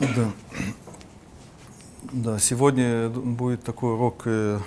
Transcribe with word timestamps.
Да. 0.00 0.30
Да, 2.12 2.38
сегодня 2.38 3.08
будет 3.08 3.64
такой 3.64 3.94
урок 3.94 4.22
э, 4.26 4.60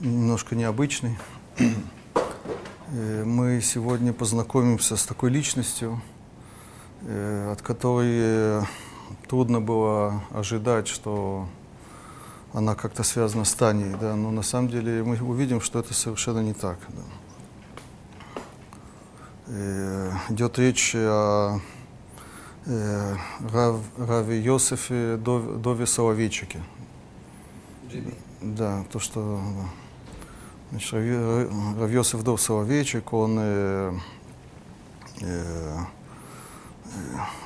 немножко 0.00 0.56
необычный. 0.56 1.16
Э, 2.88 3.22
мы 3.24 3.60
сегодня 3.60 4.12
познакомимся 4.12 4.96
с 4.96 5.06
такой 5.06 5.30
личностью, 5.30 6.02
э, 7.02 7.52
от 7.52 7.62
которой 7.62 8.66
трудно 9.28 9.60
было 9.60 10.24
ожидать, 10.32 10.88
что 10.88 11.46
она 12.52 12.74
как-то 12.74 13.04
связана 13.04 13.44
с 13.44 13.54
Таней, 13.54 13.94
да, 14.00 14.16
но 14.16 14.32
на 14.32 14.42
самом 14.42 14.68
деле 14.68 15.04
мы 15.04 15.16
увидим, 15.22 15.60
что 15.60 15.78
это 15.78 15.94
совершенно 15.94 16.40
не 16.40 16.52
так. 16.52 16.78
Да. 19.46 20.18
Идет 20.30 20.58
речь 20.58 20.94
о 20.96 21.60
Рав, 22.66 23.80
Раве 23.98 24.40
Йосифе 24.40 25.16
Дов, 25.16 25.60
Дове 25.60 25.86
Соловейчике. 25.86 26.60
Да, 28.40 28.84
то, 28.92 29.00
что 29.00 29.40
значит, 30.70 30.92
Рав, 30.92 31.90
Йосиф 31.90 32.22
Дов 32.22 32.40
Соловейчик, 32.40 33.12
он 33.12 33.36
э, 33.40 33.92
э, 35.22 35.78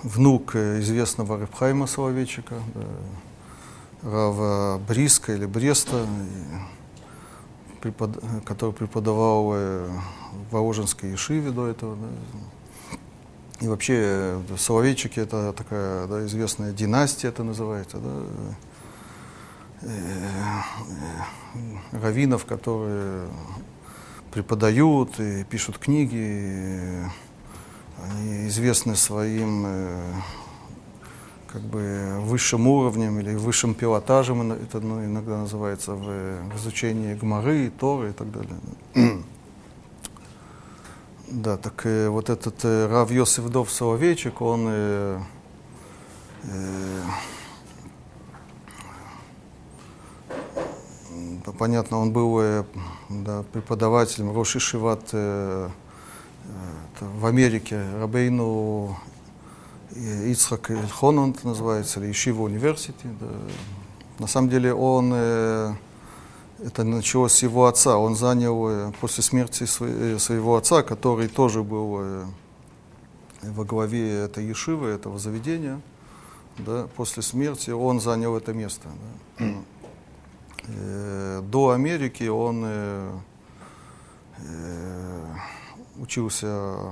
внук 0.02 0.54
известного 0.54 1.38
Рабхайма 1.38 1.86
Соловейчика, 1.86 2.56
да, 2.74 4.10
Рава 4.10 4.78
Бриска 4.86 5.32
или 5.32 5.46
Бреста, 5.46 6.06
препод... 7.80 8.22
который 8.44 8.72
преподавал 8.72 9.46
в 9.46 10.02
Воложенской 10.50 11.12
Ешиве 11.12 11.50
до 11.52 11.68
этого. 11.68 11.96
Да. 11.96 12.06
И 13.60 13.68
вообще 13.68 14.38
Соловейчики 14.58 15.18
это 15.18 15.52
такая 15.52 16.06
да, 16.06 16.24
известная 16.26 16.72
династия, 16.72 17.28
это 17.28 17.42
называется, 17.42 17.98
да, 17.98 18.22
раввинов, 21.92 22.44
которые 22.44 23.28
преподают 24.30 25.18
и 25.20 25.44
пишут 25.44 25.78
книги, 25.78 27.02
они 28.02 28.48
известны 28.48 28.94
своим 28.94 29.66
как 31.46 31.62
бы 31.62 32.18
высшим 32.20 32.66
уровнем 32.66 33.18
или 33.20 33.34
высшим 33.34 33.74
пилотажем, 33.74 34.52
это 34.52 34.80
ну, 34.80 35.02
иногда 35.02 35.38
называется 35.38 35.92
в, 35.92 36.04
в 36.50 36.56
изучении 36.56 37.14
Гмары, 37.14 37.70
Торы 37.70 38.10
и 38.10 38.12
так 38.12 38.30
далее. 38.30 39.22
Да, 41.28 41.56
так 41.56 41.84
э, 41.86 42.08
вот 42.08 42.30
этот 42.30 42.64
э, 42.64 42.86
Рав 42.86 43.10
Йосиф 43.10 43.48
Дов 43.48 43.70
Соловейчик, 43.70 44.40
он 44.40 44.66
э, 44.68 45.20
э, 46.44 47.02
понятно, 51.58 51.98
он 51.98 52.12
был 52.12 52.38
э, 52.40 52.64
да, 53.08 53.42
преподавателем 53.52 54.32
Роши 54.32 54.60
Шиват 54.60 55.08
э, 55.12 55.68
э, 56.44 57.04
в 57.18 57.26
Америке, 57.26 57.82
Рабейну 57.98 58.96
Ицхак 59.96 60.70
Эльхон 60.70 61.34
называется, 61.42 61.98
или 61.98 62.12
Ишива 62.12 62.42
Университи. 62.42 63.06
Да. 63.20 63.26
На 64.20 64.26
самом 64.28 64.48
деле 64.48 64.72
он, 64.72 65.10
э, 65.12 65.74
это 66.58 66.84
началось 66.84 67.32
с 67.32 67.42
его 67.42 67.66
отца, 67.66 67.98
он 67.98 68.16
занял 68.16 68.68
э, 68.68 68.92
после 69.00 69.22
смерти 69.22 69.64
э, 69.64 70.18
своего 70.18 70.56
отца, 70.56 70.82
который 70.82 71.28
тоже 71.28 71.62
был 71.62 71.98
э, 72.00 72.24
во 73.42 73.64
главе 73.64 74.20
этой 74.20 74.46
Ешивы, 74.46 74.88
этого 74.88 75.18
заведения, 75.18 75.80
да, 76.58 76.88
после 76.96 77.22
смерти 77.22 77.70
он 77.70 78.00
занял 78.00 78.36
это 78.36 78.52
место. 78.54 78.88
Да. 79.38 79.54
До 81.42 81.70
Америки 81.70 82.24
он 82.24 82.66
учился 86.00 86.90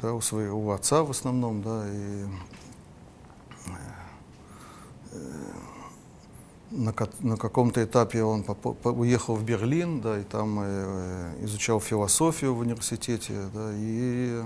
да, 0.00 0.14
у 0.14 0.20
своего 0.20 0.72
отца 0.72 1.02
в 1.02 1.10
основном, 1.10 1.62
да, 1.62 1.84
и 1.88 2.26
на, 6.76 6.94
на 7.20 7.36
каком-то 7.36 7.82
этапе 7.82 8.22
он 8.22 8.44
уехал 8.84 9.34
в 9.34 9.42
Берлин, 9.42 10.00
да, 10.00 10.18
и 10.18 10.24
там 10.24 10.58
э, 10.62 11.34
изучал 11.42 11.80
философию 11.80 12.54
в 12.54 12.60
университете, 12.60 13.34
да, 13.52 13.70
и, 13.74 14.42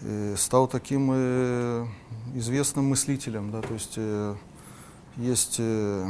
и 0.00 0.34
стал 0.36 0.68
таким 0.68 1.10
э, 1.12 1.86
известным 2.34 2.86
мыслителем, 2.86 3.50
да, 3.50 3.60
то 3.60 3.74
есть 3.74 3.94
э, 3.96 4.34
есть 5.16 5.56
э, 5.58 6.08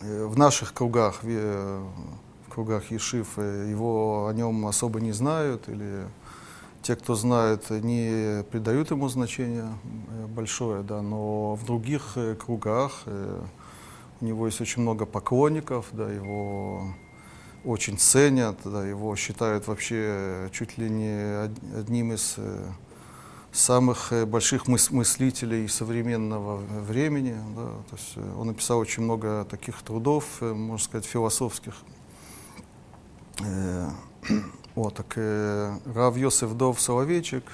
в 0.00 0.38
наших 0.38 0.72
кругах, 0.72 1.22
в, 1.22 1.26
в 1.26 2.50
кругах 2.50 2.90
Ешив, 2.90 3.38
его 3.38 4.26
о 4.28 4.32
нем 4.32 4.66
особо 4.66 5.00
не 5.00 5.12
знают 5.12 5.68
или 5.68 6.06
те, 6.82 6.96
кто 6.96 7.14
знает, 7.14 7.68
не 7.70 8.42
придают 8.50 8.90
ему 8.90 9.08
значения 9.08 9.68
э, 10.08 10.26
большое, 10.26 10.82
да, 10.82 11.02
но 11.02 11.54
в 11.54 11.64
других 11.64 12.12
э, 12.16 12.34
кругах 12.34 13.02
э, 13.06 13.42
него 14.24 14.46
есть 14.46 14.60
очень 14.60 14.82
много 14.82 15.06
поклонников, 15.06 15.86
да, 15.92 16.10
его 16.10 16.94
очень 17.64 17.98
ценят, 17.98 18.58
да, 18.64 18.86
его 18.86 19.14
считают 19.16 19.66
вообще 19.66 20.48
чуть 20.52 20.78
ли 20.78 20.88
не 20.88 21.48
одним 21.76 22.12
из 22.12 22.36
самых 23.52 24.12
больших 24.26 24.68
мыс 24.68 24.90
мыслителей 24.90 25.68
современного 25.68 26.56
времени. 26.56 27.36
Да, 27.56 27.68
то 27.90 27.96
есть 27.96 28.16
он 28.38 28.46
написал 28.46 28.78
очень 28.78 29.02
много 29.02 29.44
таких 29.50 29.82
трудов, 29.82 30.40
можно 30.40 30.84
сказать, 30.84 31.04
философских. 31.04 31.74
Вот, 34.74 34.94
так 34.94 35.14
э, 35.16 35.76
Рав 35.94 36.16
Йосеф 36.16 36.52
Дов 36.52 36.80
Соловейчик 36.80 37.44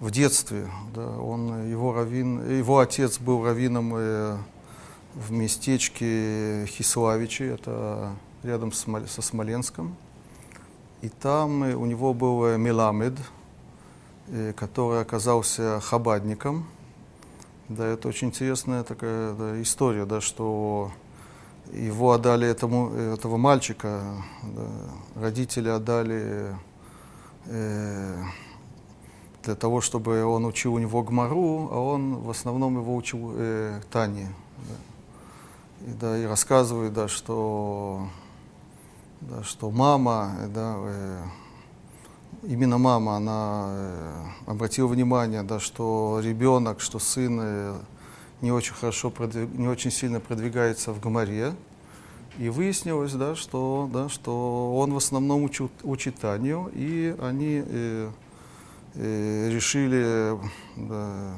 в 0.00 0.10
детстве, 0.10 0.68
да, 0.94 1.08
он, 1.08 1.70
его, 1.70 1.94
раввин, 1.94 2.58
его 2.58 2.78
отец 2.78 3.18
был 3.18 3.42
раввином 3.42 3.94
э, 3.96 4.36
в 5.16 5.32
местечке 5.32 6.66
Хиславичи, 6.66 7.42
это 7.42 8.12
рядом 8.42 8.70
со 8.72 9.22
Смоленском. 9.22 9.96
И 11.00 11.08
там 11.08 11.64
э, 11.64 11.74
у 11.74 11.86
него 11.86 12.12
был 12.12 12.44
э, 12.44 12.58
Меламед, 12.58 13.14
э, 14.28 14.52
который 14.54 15.00
оказался 15.00 15.80
хабадником. 15.80 16.66
Да, 17.68 17.86
это 17.86 18.08
очень 18.08 18.28
интересная 18.28 18.84
такая 18.84 19.32
да, 19.32 19.60
история, 19.60 20.04
да, 20.04 20.20
что 20.20 20.92
его 21.72 22.12
отдали 22.12 22.46
этому, 22.46 22.94
этого 22.94 23.38
мальчика, 23.38 24.22
да, 24.42 24.68
родители 25.20 25.68
отдали 25.68 26.54
э, 27.46 28.22
для 29.42 29.54
того, 29.54 29.80
чтобы 29.80 30.24
он 30.24 30.44
учил 30.44 30.74
у 30.74 30.78
него 30.78 31.02
гмару, 31.02 31.68
а 31.72 31.80
он 31.80 32.16
в 32.16 32.30
основном 32.30 32.76
его 32.76 32.94
учил 32.94 33.32
э, 33.34 33.80
Тане. 33.90 34.28
Да. 34.58 34.95
И, 35.82 35.90
да, 35.90 36.16
и 36.16 36.24
рассказывает, 36.24 36.92
да, 36.92 37.06
что, 37.08 38.08
да, 39.20 39.42
что 39.42 39.70
мама, 39.70 40.32
да, 40.54 40.76
э, 40.78 41.22
именно 42.44 42.78
мама, 42.78 43.16
она 43.16 43.66
э, 43.68 44.24
обратила 44.46 44.86
внимание, 44.86 45.42
да, 45.42 45.60
что 45.60 46.20
ребенок, 46.22 46.80
что 46.80 46.98
сын 46.98 47.38
э, 47.42 47.74
не 48.40 48.52
очень 48.52 48.74
хорошо, 48.74 49.12
не 49.54 49.68
очень 49.68 49.90
сильно 49.90 50.20
продвигается 50.20 50.92
в 50.92 51.00
Гоморе. 51.00 51.54
И 52.38 52.50
выяснилось, 52.50 53.12
да, 53.12 53.34
что, 53.34 53.88
да, 53.92 54.08
что 54.10 54.76
он 54.76 54.92
в 54.92 54.96
основном 54.98 55.50
учит, 55.84 56.14
Таню, 56.16 56.70
и 56.74 57.14
они 57.20 57.62
э, 57.66 58.10
э, 58.94 59.50
решили 59.50 60.38
да, 60.76 61.34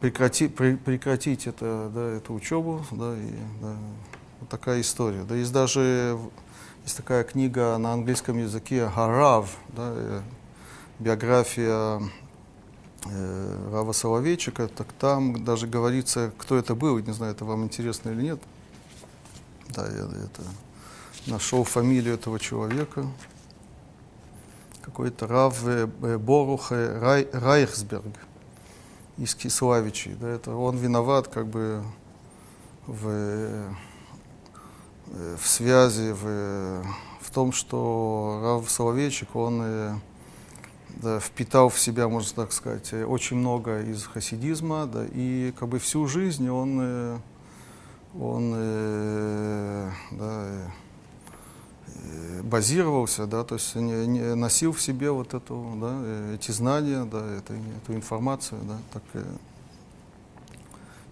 прекрати, 0.00 0.48
при, 0.48 0.76
прекратить 0.76 1.46
это, 1.46 1.90
да, 1.94 2.00
эту 2.16 2.34
учебу. 2.34 2.84
Да, 2.90 3.14
и, 3.16 3.30
да, 3.60 3.76
вот 4.40 4.48
такая 4.48 4.80
история. 4.80 5.24
Да, 5.24 5.34
есть 5.34 5.52
даже 5.52 6.18
есть 6.84 6.96
такая 6.96 7.24
книга 7.24 7.76
на 7.76 7.92
английском 7.92 8.38
языке 8.38 8.88
«Харав», 8.88 9.58
да, 9.68 9.92
э, 9.94 10.22
биография 10.98 12.00
э, 13.04 13.70
Рава 13.72 13.92
Соловейчика, 13.92 14.68
так 14.68 14.92
там 14.98 15.44
даже 15.44 15.66
говорится, 15.66 16.32
кто 16.38 16.56
это 16.56 16.74
был, 16.74 16.98
не 16.98 17.12
знаю, 17.12 17.32
это 17.34 17.44
вам 17.44 17.64
интересно 17.64 18.08
или 18.08 18.22
нет. 18.22 18.40
Да, 19.68 19.86
я 19.86 20.04
это 20.04 20.42
нашел 21.26 21.62
фамилию 21.64 22.14
этого 22.14 22.40
человека. 22.40 23.06
Какой-то 24.80 25.26
Рав 25.26 25.62
э, 25.66 25.86
Борух 26.16 26.70
Рай, 26.70 27.28
Райхсберг 27.32 28.04
из 29.18 29.34
Киславичей. 29.34 30.14
Да, 30.14 30.28
это 30.28 30.54
он 30.54 30.76
виноват 30.76 31.28
как 31.28 31.46
бы 31.46 31.82
в, 32.86 33.08
э, 33.08 33.70
в 35.36 35.46
связи, 35.46 36.12
в, 36.12 36.82
в 37.20 37.30
том, 37.32 37.52
что 37.52 38.40
Рав 38.42 38.70
Соловейчик, 38.70 39.34
он 39.36 39.60
э, 39.62 39.94
да, 41.02 41.20
впитал 41.20 41.68
в 41.68 41.78
себя, 41.78 42.08
можно 42.08 42.44
так 42.44 42.52
сказать, 42.52 42.92
очень 42.92 43.36
много 43.36 43.82
из 43.82 44.04
хасидизма, 44.04 44.86
да, 44.86 45.04
и 45.12 45.52
как 45.58 45.68
бы 45.68 45.78
всю 45.78 46.06
жизнь 46.06 46.48
он, 46.48 47.20
он 48.18 48.52
да, 50.12 50.72
базировался, 52.42 53.26
да, 53.26 53.44
то 53.44 53.56
есть 53.56 53.74
не, 53.74 54.06
не 54.06 54.34
носил 54.34 54.72
в 54.72 54.80
себе 54.80 55.10
вот 55.10 55.34
эту, 55.34 55.78
да, 55.80 56.34
эти 56.34 56.50
знания, 56.50 57.04
да, 57.04 57.24
это, 57.36 57.54
эту 57.54 57.94
информацию, 57.94 58.60
да, 58.64 58.78
так 58.92 59.02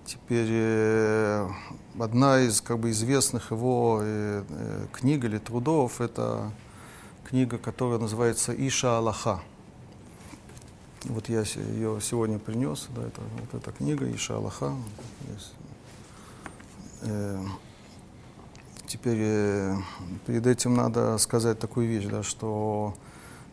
Теперь 0.06 0.46
э, 0.48 1.48
одна 1.98 2.40
из 2.40 2.60
как 2.60 2.78
бы 2.78 2.90
известных 2.92 3.50
его 3.50 3.98
э, 4.00 4.44
э, 4.48 4.86
книг 4.92 5.24
или 5.24 5.38
трудов 5.38 6.00
это 6.00 6.52
книга, 7.24 7.58
которая 7.58 7.98
называется 7.98 8.54
Иша 8.54 8.98
Аллаха. 8.98 9.40
Вот 11.06 11.28
я 11.28 11.40
ее 11.40 12.00
сегодня 12.00 12.38
принес, 12.38 12.86
да, 12.94 13.02
это 13.02 13.20
вот 13.40 13.54
эта 13.60 13.72
книга 13.72 14.08
Иша 14.14 14.36
Аллаха. 14.36 14.76
Э, 17.02 17.44
теперь 18.86 19.18
э, 19.18 19.76
перед 20.26 20.46
этим 20.46 20.74
надо 20.74 21.18
сказать 21.18 21.58
такую 21.58 21.88
вещь, 21.88 22.06
да, 22.06 22.22
что 22.22 22.94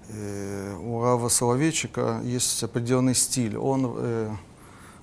э, 0.10 0.76
у 0.82 1.02
Рава 1.02 1.30
Соловейчика 1.30 2.22
есть 2.24 2.64
определенный 2.64 3.16
стиль. 3.16 3.58
Он 3.58 3.94
э, 3.98 4.32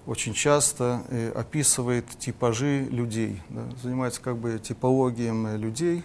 очень 0.07 0.35
часто 0.35 1.03
э, 1.09 1.31
описывает 1.33 2.07
типажи 2.19 2.87
людей, 2.91 3.43
да, 3.49 3.63
занимается 3.83 4.21
как 4.21 4.37
бы 4.37 4.59
типологией 4.59 5.57
людей, 5.57 6.05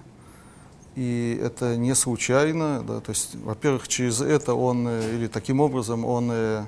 и 0.96 1.40
это 1.44 1.76
не 1.76 1.94
случайно, 1.94 2.84
да, 2.88 3.02
то 3.02 3.10
есть, 3.10 3.36
во-первых, 3.36 3.88
через 3.88 4.22
это 4.22 4.54
он, 4.54 4.88
э, 4.88 5.16
или 5.16 5.28
таким 5.28 5.60
образом 5.60 6.06
он 6.06 6.30
э, 6.32 6.64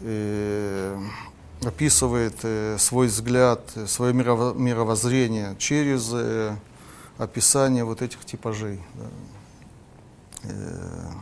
э, 0.00 0.98
описывает 1.64 2.36
э, 2.42 2.76
свой 2.78 3.08
взгляд, 3.08 3.60
свое 3.86 4.14
мирово 4.14 4.54
мировоззрение 4.54 5.56
через 5.58 6.10
э, 6.12 6.54
описание 7.18 7.84
вот 7.84 8.00
этих 8.02 8.24
типажей. 8.24 8.80
Да. 8.94 9.10
Э, 10.44 11.12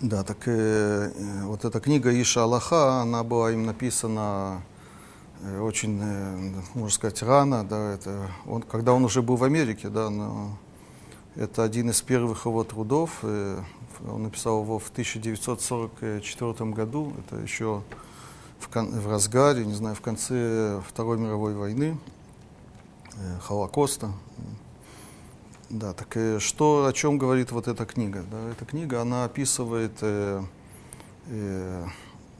Да, 0.00 0.22
так 0.22 0.36
э, 0.46 1.10
вот 1.44 1.64
эта 1.64 1.80
книга 1.80 2.10
Иша 2.20 2.42
Аллаха, 2.42 3.00
она 3.00 3.24
была 3.24 3.52
им 3.52 3.64
написана 3.64 4.60
э, 5.40 5.58
очень, 5.60 5.98
э, 5.98 6.52
можно 6.74 6.90
сказать, 6.90 7.22
рано, 7.22 7.64
да, 7.64 7.94
это 7.94 8.28
он, 8.44 8.60
когда 8.60 8.92
он 8.92 9.02
уже 9.06 9.22
был 9.22 9.36
в 9.36 9.44
Америке, 9.44 9.88
да, 9.88 10.10
но 10.10 10.58
это 11.36 11.62
один 11.64 11.90
из 11.90 12.00
первых 12.02 12.46
его 12.46 12.64
трудов, 12.64 13.18
э, 13.22 13.60
он 14.08 14.24
написал 14.24 14.62
его 14.62 14.78
в 14.78 14.88
1944 14.90 16.70
году, 16.72 17.12
это 17.18 17.40
еще 17.40 17.82
в, 18.58 18.68
кон, 18.68 18.90
в 18.90 19.08
разгаре, 19.08 19.64
не 19.64 19.74
знаю, 19.74 19.94
в 19.94 20.00
конце 20.00 20.80
Второй 20.88 21.18
мировой 21.18 21.54
войны, 21.54 21.98
э, 23.16 23.38
Холокоста. 23.40 24.12
Да, 25.70 25.92
так 25.92 26.16
и 26.16 26.38
что, 26.38 26.86
о 26.86 26.92
чем 26.92 27.18
говорит 27.18 27.50
вот 27.50 27.68
эта 27.68 27.84
книга? 27.86 28.24
Да, 28.30 28.50
эта 28.50 28.64
книга, 28.64 29.00
она 29.00 29.24
описывает 29.24 29.92
э, 30.02 30.42
э, 31.26 31.86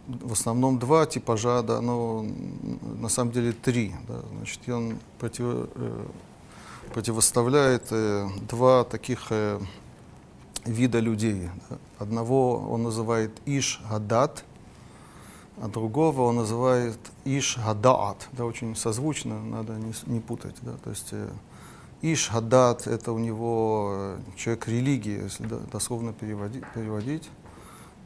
в 0.07 0.33
основном 0.33 0.79
два 0.79 1.07
типажа, 1.07 1.63
да, 1.63 1.81
но 1.81 2.25
на 2.83 3.09
самом 3.09 3.33
деле 3.33 3.53
три. 3.53 3.95
Да, 4.07 4.23
значит, 4.37 4.69
он 4.69 4.99
против, 5.19 5.45
э, 5.45 6.07
противоставляет 6.95 7.89
э, 7.91 8.29
два 8.49 8.85
таких 8.85 9.27
э, 9.31 9.59
вида 10.65 11.01
людей. 11.01 11.51
Одного 11.99 12.57
он 12.71 12.85
называет 12.85 13.33
Иш 13.47 13.81
Гадат, 13.91 14.45
а 15.61 15.67
другого 15.67 16.23
он 16.23 16.37
называет 16.37 16.99
Иш 17.25 17.59
Гадаат. 17.59 18.29
Да, 18.31 18.45
очень 18.45 18.77
созвучно, 18.77 19.43
надо 19.43 19.73
не, 19.73 19.93
не 20.07 20.21
путать. 20.21 20.55
Да, 20.63 20.75
то 20.85 20.91
есть, 20.91 21.09
э, 21.11 21.29
Иш 22.03 22.29
Хадат– 22.29 22.87
это 22.87 23.11
у 23.11 23.19
него 23.19 24.15
человек 24.37 24.69
религии, 24.69 25.25
если 25.25 25.49
дословно 25.73 26.13
переводить. 26.13 26.63
переводить. 26.75 27.29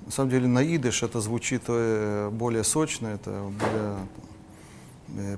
На 0.07 0.13
самом 0.13 0.31
деле 0.31 0.47
на 0.47 0.63
идыш 0.63 1.03
это 1.03 1.21
звучит 1.21 1.65
более 1.67 2.65
сочно, 2.65 3.09
это 3.09 3.53
более 3.61 3.97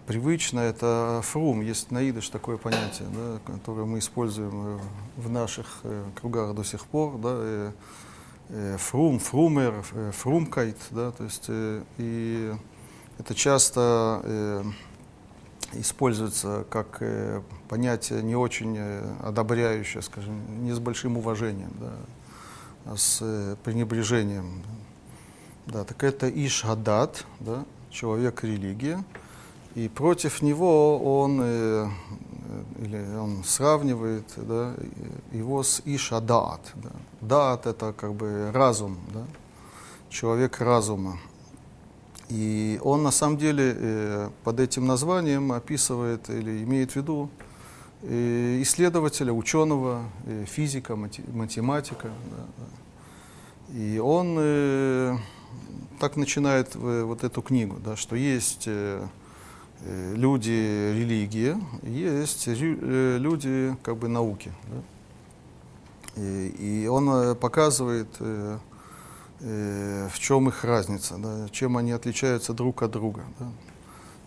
привычно. 0.07 0.61
Это 0.61 1.21
фрум, 1.23 1.61
есть 1.61 1.91
на 1.91 2.09
идыш 2.09 2.29
такое 2.29 2.57
понятие, 2.57 3.09
да, 3.15 3.53
которое 3.53 3.85
мы 3.85 3.99
используем 3.99 4.81
в 5.17 5.31
наших 5.31 5.83
кругах 6.21 6.55
до 6.55 6.65
сих 6.65 6.85
пор. 6.87 7.19
Да, 7.19 7.73
фрум, 8.79 9.19
фрумер, 9.19 9.85
фрумкайт, 10.13 10.79
да, 10.91 11.13
то 11.13 11.25
есть 11.25 11.47
и 11.49 12.53
это 13.19 13.35
часто 13.35 14.65
используется 15.73 16.65
как 16.69 16.99
э, 17.01 17.43
понятие 17.69 18.23
не 18.23 18.35
очень 18.35 18.77
э, 18.77 19.15
одобряющее, 19.23 20.03
скажем, 20.03 20.65
не 20.65 20.73
с 20.73 20.79
большим 20.79 21.17
уважением, 21.17 21.73
да, 21.81 21.93
а 22.87 22.97
с 22.97 23.19
э, 23.21 23.57
пренебрежением. 23.63 24.63
Да, 25.67 25.85
так 25.85 26.03
это 26.03 26.29
Иш-Гадат, 26.29 27.25
да, 27.39 27.65
человек-религия, 27.91 29.05
и 29.75 29.89
против 29.89 30.43
него 30.43 30.99
он, 30.99 31.41
э, 31.43 31.89
или 32.81 33.17
он 33.17 33.45
сравнивает 33.45 34.25
да, 34.37 34.75
его 35.33 35.63
с 35.63 35.83
Иш-Адаат. 35.85 36.61
Да. 36.75 36.91
Даат– 37.21 37.67
это 37.69 37.93
как 37.93 38.15
бы 38.15 38.51
разум, 38.53 38.99
да, 39.13 39.25
человек 40.09 40.61
разума. 40.61 41.19
И 42.29 42.81
он 42.83 43.03
на 43.03 43.11
самом 43.11 43.39
деле 43.39 43.75
э, 43.77 44.31
под 44.45 44.61
этим 44.61 44.87
названием 44.87 45.53
описывает 45.53 46.31
или 46.31 46.63
имеет 46.63 46.93
в 46.93 46.97
виду 46.97 47.29
э, 48.03 48.63
исследователя, 48.63 49.33
ученого, 49.33 50.05
э, 50.27 50.45
физика, 50.47 50.97
математика. 50.97 52.09
Да, 52.31 52.47
да. 52.59 53.77
И 53.79 53.99
он 53.99 54.37
э, 54.39 55.17
так 55.99 56.17
начинает 56.17 56.75
э, 56.75 57.03
вот 57.03 57.25
эту 57.25 57.43
книгу, 57.43 57.79
да, 57.85 57.97
что 57.97 58.17
есть 58.17 58.65
э, 58.67 59.03
э 59.03 59.20
люди 59.87 60.51
религии, 60.95 61.57
есть 61.83 62.49
э, 62.49 63.19
люди 63.19 63.77
как 63.83 63.97
бы 63.97 64.09
науки. 64.09 64.53
Да. 64.69 66.23
И, 66.23 66.83
и 66.83 66.87
он 66.87 67.37
показывает 67.37 68.09
э, 68.21 68.59
э, 69.41 70.09
в 70.13 70.19
чем 70.19 70.49
их 70.49 70.65
разница, 70.65 71.17
да, 71.19 71.49
чем 71.51 71.77
они 71.77 71.93
отличаются 71.93 72.53
друг 72.53 72.83
от 72.83 72.91
друга. 72.91 73.25
Да. 73.39 73.47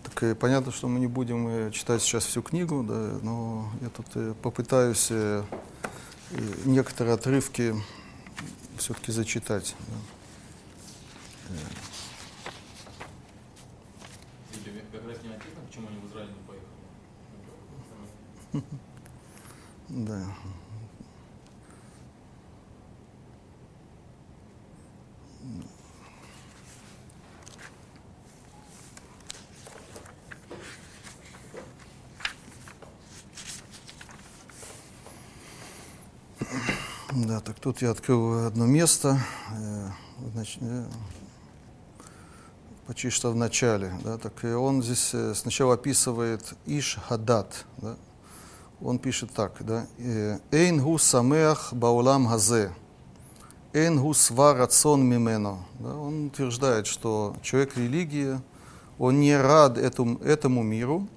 Так 0.03 0.23
э, 0.23 0.35
понятно, 0.35 0.71
что 0.71 0.87
мы 0.87 0.99
не 0.99 1.07
будем 1.07 1.47
э, 1.47 1.71
читать 1.71 2.01
сейчас 2.01 2.25
всю 2.25 2.41
книгу, 2.41 2.83
да, 2.83 3.19
но 3.21 3.71
я 3.81 3.89
тут 3.89 4.07
э, 4.15 4.33
попытаюсь 4.41 5.07
э, 5.11 5.43
э 6.31 6.37
некоторые 6.65 7.15
отрывки 7.15 7.75
все-таки 8.77 9.11
зачитать. 9.11 9.75
Да. 11.49 11.55
Да. 19.89 20.19
Да, 37.15 37.39
так 37.41 37.59
тут 37.59 37.81
я 37.81 37.91
открыл 37.91 38.47
одно 38.47 38.65
место, 38.65 39.19
э, 39.51 39.89
э, 40.61 40.85
почти 42.87 43.09
что 43.11 43.31
в 43.31 43.35
начале. 43.35 43.93
Да, 44.03 44.17
так 44.17 44.43
и 44.43 44.47
он 44.47 44.81
здесь 44.81 45.11
э, 45.13 45.35
сначала 45.35 45.75
описывает 45.75 46.55
Иш 46.65 46.97
Хадат. 47.07 47.65
Да, 47.77 47.95
он 48.83 48.99
пишет 48.99 49.31
так, 49.31 49.53
да, 49.61 49.87
«Э, 49.97 50.39
«Эйнгу 50.51 50.97
самеах 50.97 51.73
баулам 51.73 52.27
газе, 52.27 52.71
эйнгу 53.71 54.13
сва 54.13 54.53
рацион 54.53 55.05
мимено». 55.05 55.59
Да, 55.79 55.95
он 55.95 56.27
утверждает, 56.27 56.85
что 56.85 57.35
человек 57.41 57.77
религии, 57.77 58.39
он 58.99 59.21
не 59.21 59.35
рад 59.37 59.77
этому, 59.77 60.19
этому 60.19 60.63
миру, 60.63 61.07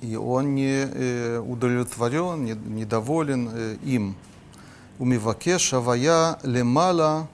и 0.00 0.16
он 0.16 0.54
не 0.54 0.84
э, 0.84 1.38
удовлетворен, 1.38 2.44
не, 2.44 2.52
недоволен 2.52 3.50
э, 3.52 3.76
им. 3.84 4.16
«Умивакеш 4.98 5.60
шавая 5.60 6.40
лемала 6.42 7.28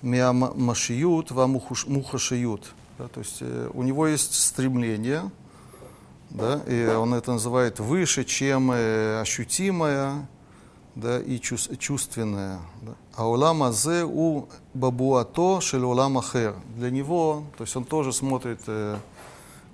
мя 0.00 0.32
машиют 0.32 1.32
ва 1.32 1.48
мухашиют». 1.48 2.72
Да, 2.98 3.08
то 3.08 3.18
есть 3.18 3.38
э, 3.40 3.70
у 3.74 3.82
него 3.82 4.06
есть 4.06 4.34
стремление– 4.34 5.28
да, 6.34 6.60
и 6.66 6.86
он 6.86 7.14
это 7.14 7.32
называет 7.32 7.78
выше, 7.78 8.24
чем 8.24 8.72
э, 8.72 9.20
ощутимое 9.20 10.26
да, 10.96 11.20
и 11.20 11.38
чувственное. 11.38 12.58
А 13.14 13.28
улам 13.28 13.62
азе 13.62 14.04
у 14.04 14.48
бабуато 14.74 15.60
шель 15.60 15.84
улам 15.84 16.18
ахер. 16.18 16.56
Для 16.76 16.90
него, 16.90 17.44
то 17.56 17.64
есть 17.64 17.74
он 17.76 17.84
тоже 17.84 18.12
смотрит, 18.12 18.60
э, 18.66 18.96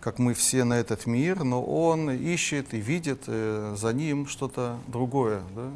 как 0.00 0.18
мы 0.18 0.34
все 0.34 0.64
на 0.64 0.74
этот 0.74 1.06
мир, 1.06 1.44
но 1.44 1.62
он 1.62 2.10
ищет 2.10 2.74
и 2.74 2.78
видит 2.78 3.24
э, 3.26 3.74
за 3.78 3.92
ним 3.94 4.26
что-то 4.26 4.78
другое, 4.86 5.42
да, 5.56 5.70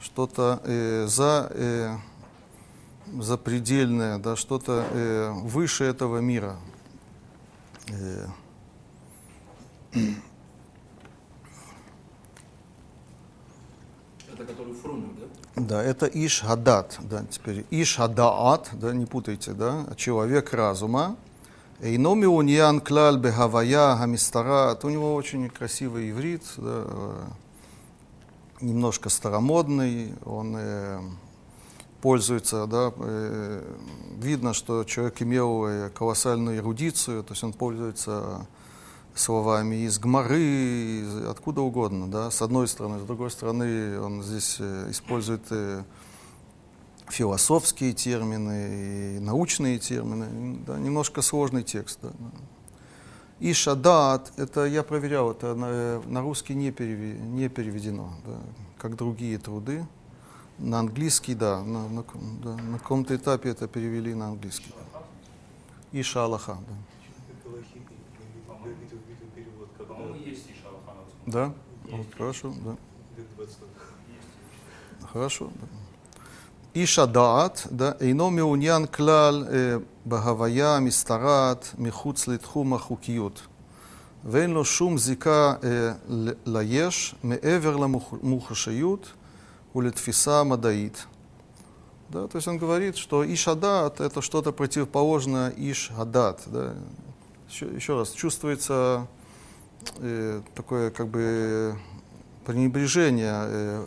что-то 0.00 0.60
за, 1.08 1.48
э, 1.50 1.96
запредельное, 3.20 4.18
да, 4.18 4.36
что-то 4.36 4.86
э, 4.90 5.32
выше 5.32 5.84
этого 5.84 6.18
мира. 6.18 6.56
Э, 7.88 8.26
да? 15.56 15.82
Это 15.82 16.06
Иш 16.06 16.40
Хадат, 16.40 16.98
да, 17.02 17.24
теперь 17.30 17.64
Иш 17.70 17.96
Хадаат, 17.96 18.70
да, 18.72 18.92
не 18.92 19.06
путайте, 19.06 19.52
да, 19.52 19.86
человек 19.96 20.52
разума. 20.52 21.16
Эйно 21.80 22.14
миуньян 22.14 22.80
клаль 22.80 23.18
бехавая 23.18 23.96
хамистарат. 23.96 24.84
У 24.84 24.90
него 24.90 25.14
очень 25.14 25.50
красивый 25.50 26.10
иврит, 26.10 26.42
да, 26.56 26.84
э, 26.86 27.24
немножко 28.60 29.08
старомодный, 29.08 30.14
он 30.24 30.54
э, 30.56 31.00
пользуется, 32.00 32.66
да, 32.66 32.92
э, 32.96 33.62
видно, 34.18 34.54
что 34.54 34.84
человек 34.84 35.20
имел 35.22 35.66
э, 35.66 35.90
колоссальную 35.90 36.58
эрудицию, 36.58 37.24
то 37.24 37.32
есть 37.32 37.42
он 37.42 37.52
пользуется 37.52 38.46
словами 39.14 39.86
из 39.86 39.98
Гмары, 39.98 41.04
откуда 41.28 41.60
угодно, 41.60 42.10
да, 42.10 42.30
с 42.30 42.42
одной 42.42 42.66
стороны, 42.66 42.98
с 42.98 43.02
другой 43.02 43.30
стороны 43.30 44.00
он 44.00 44.22
здесь 44.22 44.56
э, 44.58 44.90
использует 44.90 45.42
э, 45.50 45.84
философские 47.08 47.92
термины 47.92 49.16
и 49.16 49.20
научные 49.20 49.78
термины, 49.78 50.58
да, 50.66 50.78
немножко 50.78 51.22
сложный 51.22 51.62
текст. 51.62 52.00
Да. 52.02 52.10
И 53.38 53.52
шадат, 53.52 54.32
это 54.36 54.64
я 54.64 54.82
проверял, 54.82 55.30
это 55.30 55.54
на, 55.54 56.00
на 56.06 56.20
русский 56.20 56.54
не, 56.54 56.72
переве, 56.72 57.14
не 57.14 57.48
переведено, 57.48 58.14
да, 58.26 58.38
как 58.78 58.96
другие 58.96 59.38
труды. 59.38 59.86
На 60.58 60.78
английский, 60.78 61.34
да, 61.34 61.62
на, 61.64 61.88
на, 61.88 62.04
да, 62.42 62.54
на 62.54 62.78
каком-то 62.78 63.16
этапе 63.16 63.50
это 63.50 63.66
перевели 63.66 64.14
на 64.14 64.28
английский. 64.28 64.72
Иша 65.90 66.24
Аллаха, 66.24 66.58
да. 66.68 66.93
Да? 71.27 71.51
Вот, 71.89 72.05
хорошо, 72.17 72.53
да. 72.65 72.75
Хорошо, 75.13 75.49
да. 75.61 75.67
איש 76.75 76.99
הדעת, 76.99 77.67
אינו 78.01 78.31
מעוניין 78.31 78.85
כלל 78.85 79.45
בהוויה 80.05 80.75
המשתרעת 80.75 81.75
מחוץ 81.77 82.27
לתחום 82.27 82.73
החוקיות, 82.73 83.41
ואין 84.25 84.51
לו 84.51 84.65
שום 84.65 84.97
זיקה 84.97 85.55
ליש 86.45 87.15
מעבר 87.23 87.75
למוחשיות 87.75 89.11
ולתפיסה 89.75 90.43
מדעית. 90.43 91.05
Да, 92.11 92.27
то 92.27 92.37
есть 92.39 92.47
он 92.47 92.57
говорит, 92.57 92.97
что 92.97 93.23
Ишадат 93.23 94.01
это 94.01 94.23
что-то 94.23 94.51
противоположное 94.51 95.53
Иш-Адат. 95.55 96.41
Да. 96.47 96.73
Еще, 97.47 97.67
еще 97.67 97.99
раз, 97.99 98.09
чувствуется 98.13 99.05
э, 99.98 100.42
такое 100.54 100.90
как 100.90 101.08
бы 101.08 101.76
пренебрежение 102.44 103.34
э, 103.34 103.86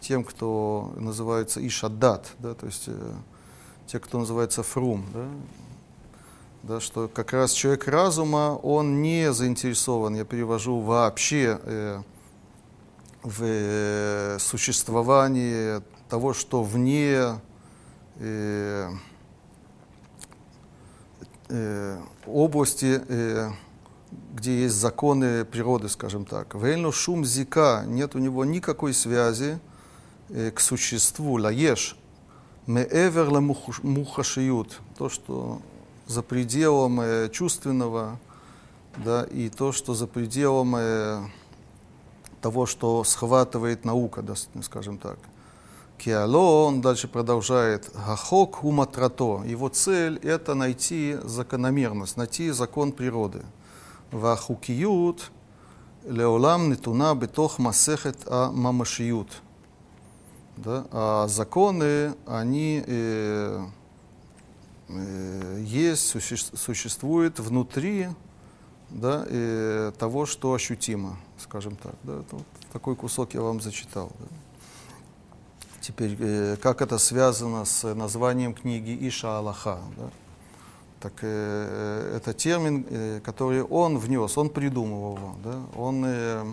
тем, 0.00 0.24
кто 0.24 0.92
называется 0.96 1.66
Ишадат, 1.66 2.32
да, 2.38 2.54
то 2.54 2.66
есть 2.66 2.84
э, 2.86 3.12
те, 3.86 3.98
кто 3.98 4.18
называется 4.18 4.62
Фрум, 4.62 5.04
да, 5.12 5.28
да, 6.62 6.80
что 6.80 7.08
как 7.08 7.32
раз 7.32 7.52
человек 7.52 7.88
разума, 7.88 8.58
он 8.62 9.02
не 9.02 9.32
заинтересован, 9.32 10.14
я 10.14 10.24
перевожу 10.24 10.80
вообще 10.80 11.58
э, 11.62 12.02
в 13.22 13.42
э, 13.42 14.38
существовании 14.40 15.82
того, 16.08 16.34
что 16.34 16.62
вне 16.62 17.40
э, 18.16 18.90
э, 21.48 22.00
области 22.26 23.00
э, 23.08 23.50
где 24.34 24.62
есть 24.62 24.74
законы 24.74 25.44
природы, 25.44 25.88
скажем 25.88 26.24
так. 26.24 26.54
Вельну 26.54 26.92
шум 26.92 27.24
зика, 27.24 27.84
нет 27.86 28.14
у 28.14 28.18
него 28.18 28.44
никакой 28.44 28.94
связи 28.94 29.58
э, 30.30 30.50
к 30.50 30.60
существу, 30.60 31.38
лаеш, 31.38 31.96
меэвер 32.66 33.30
мухашиют, 33.82 34.80
то, 34.96 35.08
что 35.08 35.60
за 36.06 36.22
пределом 36.22 37.00
э, 37.00 37.28
чувственного, 37.30 38.18
да, 38.96 39.24
и 39.24 39.48
то, 39.48 39.72
что 39.72 39.94
за 39.94 40.06
пределом 40.06 40.74
э, 40.76 41.22
того, 42.40 42.66
что 42.66 43.04
схватывает 43.04 43.84
наука, 43.84 44.22
да, 44.22 44.34
скажем 44.62 44.98
так. 44.98 45.18
Киало, 45.98 46.66
он 46.66 46.80
дальше 46.80 47.06
продолжает, 47.06 47.90
гахок 47.94 48.64
уматрато. 48.64 49.42
Его 49.46 49.68
цель– 49.68 50.18
это 50.22 50.54
найти 50.54 51.16
закономерность, 51.22 52.16
найти 52.16 52.50
закон 52.50 52.90
природы. 52.90 53.42
והחוקיות 54.13 55.29
לעולם 56.07 56.69
נתונה 56.69 57.13
בתוך 57.13 57.59
מסכת 57.59 58.27
הממשיות. 58.31 59.41
Да? 60.57 60.85
А 60.91 61.27
законы, 61.27 62.15
они 62.25 62.83
э, 62.85 63.65
э, 64.89 65.63
есть, 65.63 66.07
суще, 66.07 66.35
существуют 66.35 67.39
внутри 67.39 68.09
да, 68.89 69.25
э, 69.27 69.91
того, 69.97 70.25
что 70.25 70.53
ощутимо, 70.53 71.17
скажем 71.37 71.75
так. 71.75 71.93
Да? 72.03 72.23
Вот 72.31 72.43
такой 72.73 72.95
кусок 72.95 73.33
я 73.33 73.41
вам 73.41 73.61
зачитал. 73.61 74.11
Да? 74.19 74.25
Теперь, 75.79 76.17
э, 76.19 76.57
как 76.57 76.81
это 76.81 76.97
связано 76.97 77.63
с 77.65 77.93
названием 77.93 78.53
книги 78.53 78.97
Иша 79.07 79.37
Аллаха? 79.37 79.79
Да? 79.95 80.09
Так 81.02 81.14
э, 81.22 82.16
это 82.16 82.32
термин, 82.32 82.86
э, 82.88 83.20
который 83.24 83.64
он 83.64 83.98
внес, 83.98 84.38
он 84.38 84.50
придумывал 84.50 85.16
его. 85.16 85.34
Да? 85.42 85.62
Он, 85.76 86.04
э, 86.06 86.44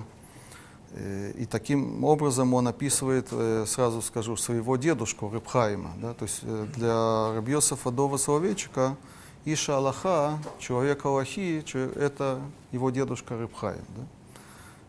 э, 0.93 1.33
и 1.37 1.45
таким 1.45 2.03
образом 2.03 2.55
он 2.55 2.67
описывает, 2.67 3.27
э, 3.29 3.65
сразу 3.67 4.01
скажу, 4.01 4.35
своего 4.37 4.75
дедушку 4.75 5.29
Рыбхайма. 5.29 5.91
Да? 6.01 6.15
То 6.15 6.25
есть 6.25 6.39
э, 6.41 6.65
для 6.75 7.35
Рабьосафа 7.35 7.91
Дова 7.91 8.17
Соловейчика 8.17 8.97
Иша 9.45 9.77
Аллаха, 9.77 10.39
человек 10.57 11.05
Аллахи, 11.05 11.63
это 11.95 12.41
его 12.71 12.89
дедушка 12.89 13.37
Рыбхайм. 13.37 13.85
Да? 13.95 14.03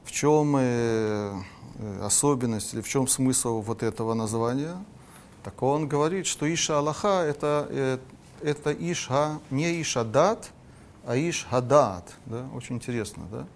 В 0.04 0.10
чем 0.10 0.56
э, 0.56 1.34
э, 1.78 2.00
особенность 2.02 2.72
или 2.72 2.80
в 2.80 2.88
чем 2.88 3.06
смысл 3.06 3.60
вот 3.60 3.82
этого 3.82 4.14
названия? 4.14 4.82
Так 5.44 5.62
он 5.62 5.86
говорит, 5.86 6.26
что 6.26 6.52
Иша 6.52 6.78
Аллаха 6.78 7.24
это 7.24 7.66
э, 7.70 7.98
это 8.42 8.72
Ишха, 8.72 9.40
не 9.50 9.80
Ишадат, 9.80 10.50
а 11.06 11.16
Ишхадат. 11.16 12.14
Да? 12.26 12.46
Очень 12.54 12.76
интересно, 12.76 13.24
да? 13.30 13.46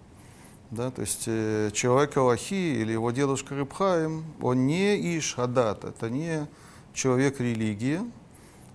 Да, 0.71 0.91
то 0.91 1.01
есть 1.01 1.25
э, 1.27 1.69
человек 1.73 2.17
Аллахи 2.17 2.53
или 2.53 2.91
его 2.91 3.11
дедушка 3.11 3.55
Рыбхаим, 3.55 4.25
он 4.41 4.65
не 4.65 5.17
Ишхадат, 5.17 5.85
это 5.85 6.09
не 6.09 6.47
человек 6.93 7.39
религии, 7.39 8.01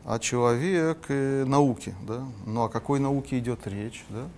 а 0.05 0.19
человек 0.19 0.99
э, 1.09 1.45
науки. 1.45 1.95
Да? 2.07 2.25
Ну 2.47 2.63
о 2.63 2.69
какой 2.69 3.01
науке 3.01 3.39
идет 3.39 3.67
речь? 3.67 4.05
Да? 4.09 4.29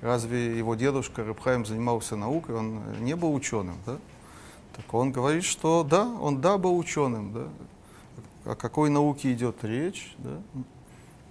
Разве 0.00 0.56
его 0.56 0.74
дедушка 0.74 1.24
Рыбхаим 1.24 1.66
занимался 1.66 2.16
наукой, 2.16 2.54
он 2.54 2.80
не 3.00 3.16
был 3.16 3.34
ученым? 3.34 3.76
Да? 3.84 3.98
Так 4.76 4.94
он 4.94 5.12
говорит, 5.12 5.44
что 5.44 5.84
да, 5.84 6.06
он 6.06 6.40
да 6.40 6.56
был 6.56 6.78
ученым. 6.78 7.32
Да? 7.32 8.52
О 8.52 8.54
какой 8.54 8.90
науке 8.90 9.32
идет 9.32 9.62
речь? 9.64 10.14
Да? 10.18 10.38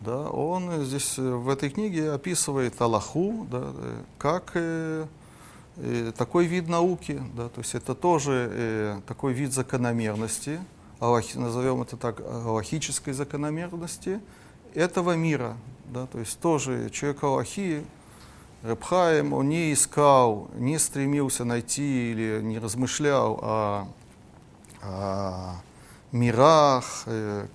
Да, 0.02 0.30
он 0.30 0.84
здесь 0.84 1.18
э, 1.18 1.22
в 1.22 1.48
этой 1.50 1.70
книге 1.70 2.12
описывает 2.12 2.82
Аллаху 2.82 3.48
да, 3.52 3.62
э, 3.64 4.02
как 4.18 4.52
э, 4.56 5.06
э, 5.78 6.12
такой 6.18 6.46
вид 6.46 6.68
науки, 6.68 7.22
да, 7.36 7.50
то 7.50 7.62
есть 7.62 7.76
это 7.76 7.94
тоже 7.94 8.50
э, 8.52 9.02
такой 9.08 9.34
вид 9.34 9.54
закономерности, 9.54 10.60
аллах, 11.00 11.36
назовем 11.36 11.84
это 11.84 11.98
так, 11.98 12.20
аллахической 12.20 13.14
закономерности 13.14 14.22
этого 14.74 15.16
мира, 15.16 15.56
да, 15.86 16.08
то 16.08 16.18
есть 16.20 16.40
тоже 16.40 16.90
человек 16.90 17.24
Аллахи, 17.24 17.86
Рабхаем, 18.64 19.34
он 19.34 19.50
не 19.50 19.74
искал, 19.74 20.50
не 20.54 20.78
стремился 20.78 21.46
найти 21.46 22.12
или 22.12 22.42
не 22.42 22.60
размышлял 22.60 23.40
о, 23.42 23.88
о 24.82 25.56
мирах, 26.12 27.04
э, 27.08 27.48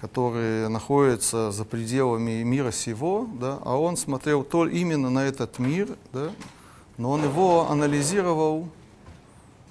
который 0.00 0.68
находится 0.68 1.50
за 1.50 1.64
пределами 1.64 2.42
мира 2.44 2.70
сего, 2.70 3.28
да, 3.40 3.58
а 3.64 3.76
он 3.76 3.96
смотрел 3.96 4.44
то 4.44 4.66
именно 4.66 5.10
на 5.10 5.24
этот 5.24 5.58
мир, 5.58 5.88
да, 6.12 6.30
но 6.96 7.10
он 7.10 7.24
его 7.24 7.68
анализировал, 7.68 8.68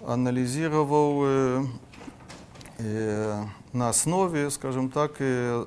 анализировал 0.05 1.21
э, 1.23 1.65
э, 2.79 3.43
на 3.71 3.89
основе, 3.89 4.51
скажем 4.51 4.89
так, 4.89 5.13
э, 5.19 5.65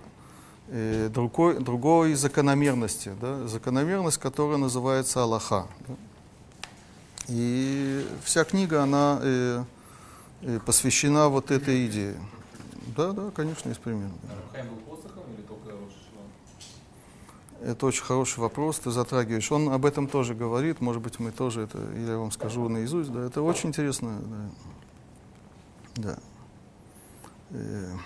э, 0.69 1.09
другой, 1.13 1.59
другой 1.59 2.15
закономерности, 2.15 3.13
да, 3.21 3.49
закономерность, 3.49 4.19
которая 4.19 4.59
называется 4.59 5.23
Аллаха. 5.23 5.67
Да. 5.89 5.95
И 7.29 8.07
вся 8.25 8.45
книга, 8.45 8.83
она 8.83 9.21
э, 9.23 9.65
э, 10.43 10.59
посвящена 10.67 11.29
вот 11.29 11.51
этой 11.51 11.87
идее. 11.87 12.17
Да, 12.97 13.13
да, 13.13 13.31
конечно, 13.31 13.69
есть 13.69 13.81
пример. 13.81 14.11
Да. 14.23 14.65
Это 17.63 17.87
очень 17.87 18.03
хороший 18.03 18.39
вопрос, 18.39 18.79
ты 18.79 18.91
затрагиваешь. 18.91 19.53
Он 19.53 19.69
об 19.69 19.85
этом 19.85 20.09
тоже 20.09 20.35
говорит, 20.35 20.81
может 20.81 21.03
быть, 21.03 21.19
мы 21.21 21.31
тоже 21.31 21.63
это, 21.63 21.79
я 21.95 22.17
вам 22.17 22.33
скажу 22.33 22.69
наизусть, 22.69 23.13
да, 23.13 23.27
это 23.27 23.43
очень 23.43 23.69
интересно, 23.69 24.19
да. 25.97 26.03
да. 26.03 26.19
Э... 27.51 27.97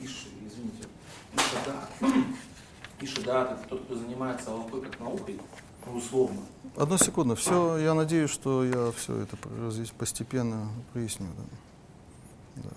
Иш, 0.00 0.28
извините, 0.44 0.88
Ишадат, 1.34 1.90
Ишадат, 3.00 3.52
это 3.52 3.68
тот, 3.68 3.84
кто 3.84 3.94
занимается 3.94 4.50
алфой 4.50 4.80
как 4.80 4.98
наукой, 4.98 5.38
условно. 5.86 6.40
Одну 6.76 6.98
секунду, 6.98 7.34
все, 7.36 7.78
я 7.78 7.94
надеюсь, 7.94 8.28
что 8.28 8.62
я 8.62 8.92
все 8.92 9.22
это 9.22 9.38
здесь 9.70 9.90
постепенно 9.90 10.68
проясню. 10.92 11.28
Да. 12.54 12.62
Да. 12.62 12.70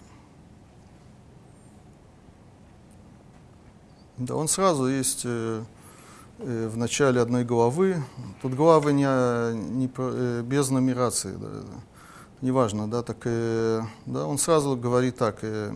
да, 4.17 4.35
он 4.35 4.47
сразу 4.47 4.87
есть 4.87 5.23
э, 5.25 5.63
э, 6.37 6.67
в 6.69 6.77
начале 6.77 7.19
одной 7.19 7.43
главы. 7.43 8.01
Тут 8.41 8.53
главы 8.53 8.93
не, 8.93 9.03
не 9.53 9.91
э, 9.97 10.43
без 10.45 10.69
нумерации, 10.69 11.35
да, 11.35 11.49
неважно, 12.39 12.89
да, 12.89 13.03
так, 13.03 13.17
э, 13.25 13.81
да, 14.05 14.25
он 14.25 14.37
сразу 14.37 14.77
говорит 14.77 15.17
так. 15.17 15.39
Э, 15.41 15.73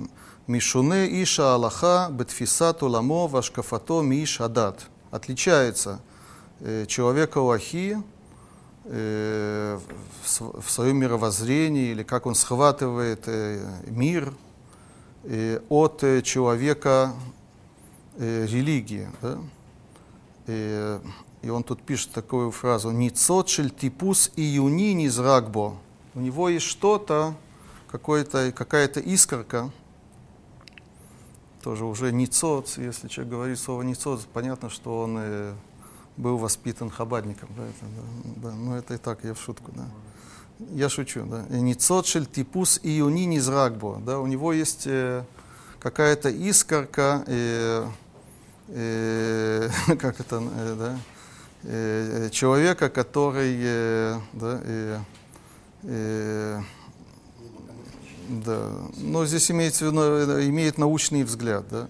Мишуне 0.48 1.22
Иша 1.22 1.56
Аллаха 1.56 2.08
Бетфисату 2.10 2.88
Ламо 2.88 3.28
Вашкафато 3.28 4.02
Миш 4.02 4.40
Адат. 4.40 4.88
Отличается 5.12 6.00
Э, 6.66 6.86
человека 6.86 7.42
Аллахи 7.42 8.02
э, 8.86 9.80
в 10.24 10.70
своем 10.70 10.98
мировоззрении, 10.98 11.92
или 11.92 12.04
как 12.04 12.26
он 12.26 12.36
схватывает 12.36 13.24
э, 13.28 13.66
мир 13.88 14.34
от 15.70 16.04
человека 16.24 17.14
религии. 18.18 19.08
Да? 19.22 19.38
И, 20.48 21.00
и 21.44 21.50
он 21.50 21.64
тут 21.64 21.82
пишет 21.82 22.12
такую 22.12 22.52
фразу 22.52 22.92
«Ницотшель 22.92 23.70
типус 23.70 24.32
июни 24.36 24.92
низрагбо». 24.94 25.78
У 26.14 26.20
него 26.20 26.50
есть 26.50 26.66
что-то, 26.66 27.36
какая-то 27.90 29.00
искорка, 29.00 29.72
тоже 31.64 31.86
уже 31.86 32.12
ницот, 32.12 32.68
если 32.78 33.08
человек 33.08 33.32
говорит 33.34 33.58
слово 33.58 33.84
ницот, 33.84 34.28
понятно, 34.34 34.70
что 34.70 35.02
он 35.02 35.18
был 36.18 36.38
воспитан 36.38 36.90
хабадником. 36.90 37.50
Да, 37.58 37.64
это, 37.64 37.86
да, 37.96 38.50
да, 38.50 38.56
ну 38.56 38.76
это 38.76 38.94
и 38.94 38.98
так, 38.98 39.24
я 39.24 39.34
в 39.34 39.40
шутку, 39.42 39.72
да. 39.76 39.86
Я 40.72 40.90
шучу, 40.90 41.26
да. 41.26 41.46
Ницотшель 41.50 42.26
типус 42.26 42.80
июни 42.84 43.26
низрагбо, 43.26 44.02
да, 44.06 44.20
у 44.20 44.28
него 44.28 44.54
есть 44.54 44.84
э, 44.86 45.24
какая-то 45.80 46.30
искорка, 46.30 47.24
э, 47.28 47.86
э, 48.70 49.70
как 50.00 50.20
это, 50.20 50.44
э, 50.56 50.76
да, 50.78 51.00
э, 51.64 52.30
человека, 52.32 52.90
который, 52.90 53.58
э, 53.60 54.20
да, 54.34 54.62
э, 54.64 55.00
э, 55.84 56.62
да, 58.30 58.72
но 58.98 59.26
здесь 59.26 59.52
имеется 59.52 59.86
э, 59.86 60.48
имеет 60.48 60.78
научный 60.78 61.24
взгляд, 61.24 61.66
да. 61.70 61.88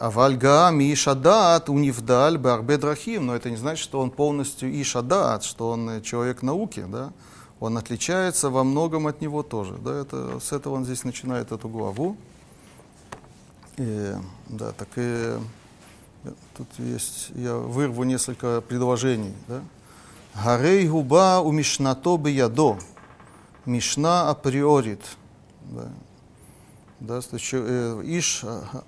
Авальга 0.00 0.70
Мишадат 0.70 1.68
унивдаль 1.68 2.38
барбе 2.38 2.78
драхим, 2.78 3.26
но 3.26 3.36
это 3.36 3.50
не 3.50 3.56
значит, 3.56 3.82
что 3.82 4.00
он 4.00 4.10
полностью 4.10 4.70
Ишадат, 4.80 5.44
что 5.44 5.70
он 5.70 6.02
человек 6.02 6.42
науки, 6.42 6.84
да? 6.88 7.12
Он 7.60 7.76
отличается 7.78 8.50
во 8.50 8.64
многом 8.64 9.06
от 9.06 9.20
него 9.20 9.42
тоже, 9.42 9.74
да? 9.74 10.00
Это, 10.00 10.40
с 10.40 10.52
этого 10.52 10.74
он 10.74 10.84
здесь 10.84 11.04
начинает 11.04 11.52
эту 11.52 11.68
главу. 11.68 12.16
И, 13.76 14.14
да, 14.46 14.72
так 14.72 14.88
и 14.96 15.34
тут 16.56 16.68
есть, 16.78 17.28
я 17.34 17.54
вырву 17.54 18.04
несколько 18.04 18.62
предложений, 18.62 19.34
да? 19.46 19.60
Гарей 20.42 20.88
губа 20.88 21.40
у 21.40 21.52
мишнато 21.52 22.18
ядо, 22.26 22.78
мишна 23.66 24.30
априорит, 24.30 25.02
да? 25.64 25.88
Да, 27.00 27.20
э, 27.20 28.02
Иш 28.04 28.44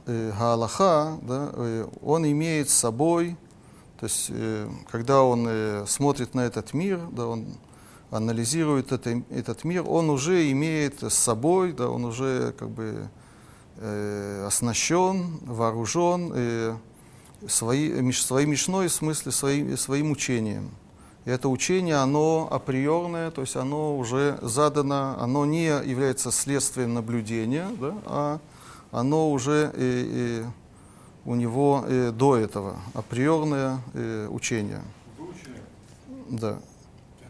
э, 0.06 0.32
Галаха, 0.38 1.18
да, 1.22 1.50
э, 1.54 1.88
он 2.02 2.30
имеет 2.30 2.70
с 2.70 2.74
собой, 2.74 3.36
то 4.00 4.04
есть 4.04 4.30
когда 4.90 5.22
он 5.22 5.86
смотрит 5.86 6.34
на 6.34 6.42
этот 6.42 6.72
мир, 6.72 7.00
да, 7.10 7.26
он 7.26 7.58
анализирует 8.10 8.92
это, 8.92 9.22
этот 9.30 9.64
мир, 9.64 9.84
он 9.86 10.10
уже 10.10 10.50
имеет 10.52 11.02
с 11.02 11.14
собой, 11.14 11.72
да, 11.72 11.90
он 11.90 12.04
уже 12.04 12.54
как 12.58 12.70
бы 12.70 13.08
э, 13.76 14.44
оснащен, 14.46 15.40
вооружен 15.42 16.32
э, 16.34 16.76
своей, 17.46 18.12
своей 18.12 18.46
мишной, 18.46 18.88
в 18.88 18.92
смысле 18.92 19.32
своим, 19.32 19.76
своим 19.76 20.10
учением. 20.10 20.70
Это 21.28 21.50
учение, 21.50 21.96
оно 21.96 22.48
априорное, 22.50 23.30
то 23.30 23.42
есть 23.42 23.54
оно 23.54 23.98
уже 23.98 24.38
задано, 24.40 25.14
оно 25.20 25.44
не 25.44 25.66
является 25.66 26.30
следствием 26.30 26.94
наблюдения, 26.94 27.68
да, 27.78 27.94
а 28.06 28.40
оно 28.92 29.30
уже 29.30 29.70
и, 29.76 30.06
и 30.10 30.44
у 31.26 31.34
него 31.34 31.84
и 31.86 32.12
до 32.12 32.38
этого 32.38 32.78
априорное 32.94 33.80
и, 33.92 34.26
учение. 34.30 34.80
Выучили? 35.18 35.60
Да. 36.30 36.60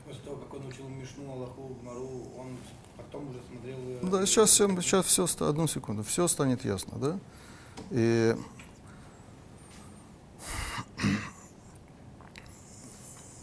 После 0.07 0.23
того, 0.23 0.37
как 0.37 0.55
он 0.55 0.69
учил 0.69 0.87
Мишну, 0.87 1.33
Аллаху, 1.33 1.77
Мару, 1.83 2.23
он 2.39 2.57
потом 2.97 3.31
уже 3.31 3.41
смотрел... 3.51 4.11
Да, 4.13 4.25
сейчас, 4.27 4.53
сейчас 4.53 5.07
все, 5.07 5.27
одну 5.41 5.67
секунду, 5.67 6.05
все 6.05 6.29
станет 6.29 6.65
ясно, 6.65 6.99
да? 6.99 7.19
И 7.91 8.37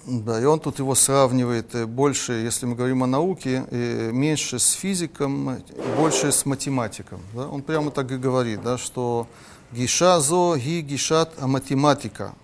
Да, 0.07 0.39
и 0.39 0.45
он 0.45 0.59
тут 0.59 0.77
его 0.77 0.93
сравнивает 0.93 1.73
э, 1.73 1.87
больше, 1.87 2.33
если 2.33 2.67
мы 2.67 2.75
говорим 2.75 3.03
о 3.03 3.07
науке, 3.07 3.65
э, 3.71 4.11
меньше 4.11 4.59
с 4.59 4.73
физиком, 4.73 5.57
больше 5.97 6.31
с 6.31 6.45
математиком. 6.45 7.21
Да? 7.33 7.47
Он 7.47 7.63
прямо 7.63 7.89
так 7.89 8.11
и 8.11 8.17
говорит, 8.17 8.61
да, 8.61 8.77
что 8.77 9.27
гиша 9.71 10.19
зо 10.19 10.57
ги 10.57 10.81
гишат 10.81 11.33
а 11.39 11.47
математика. 11.47 12.35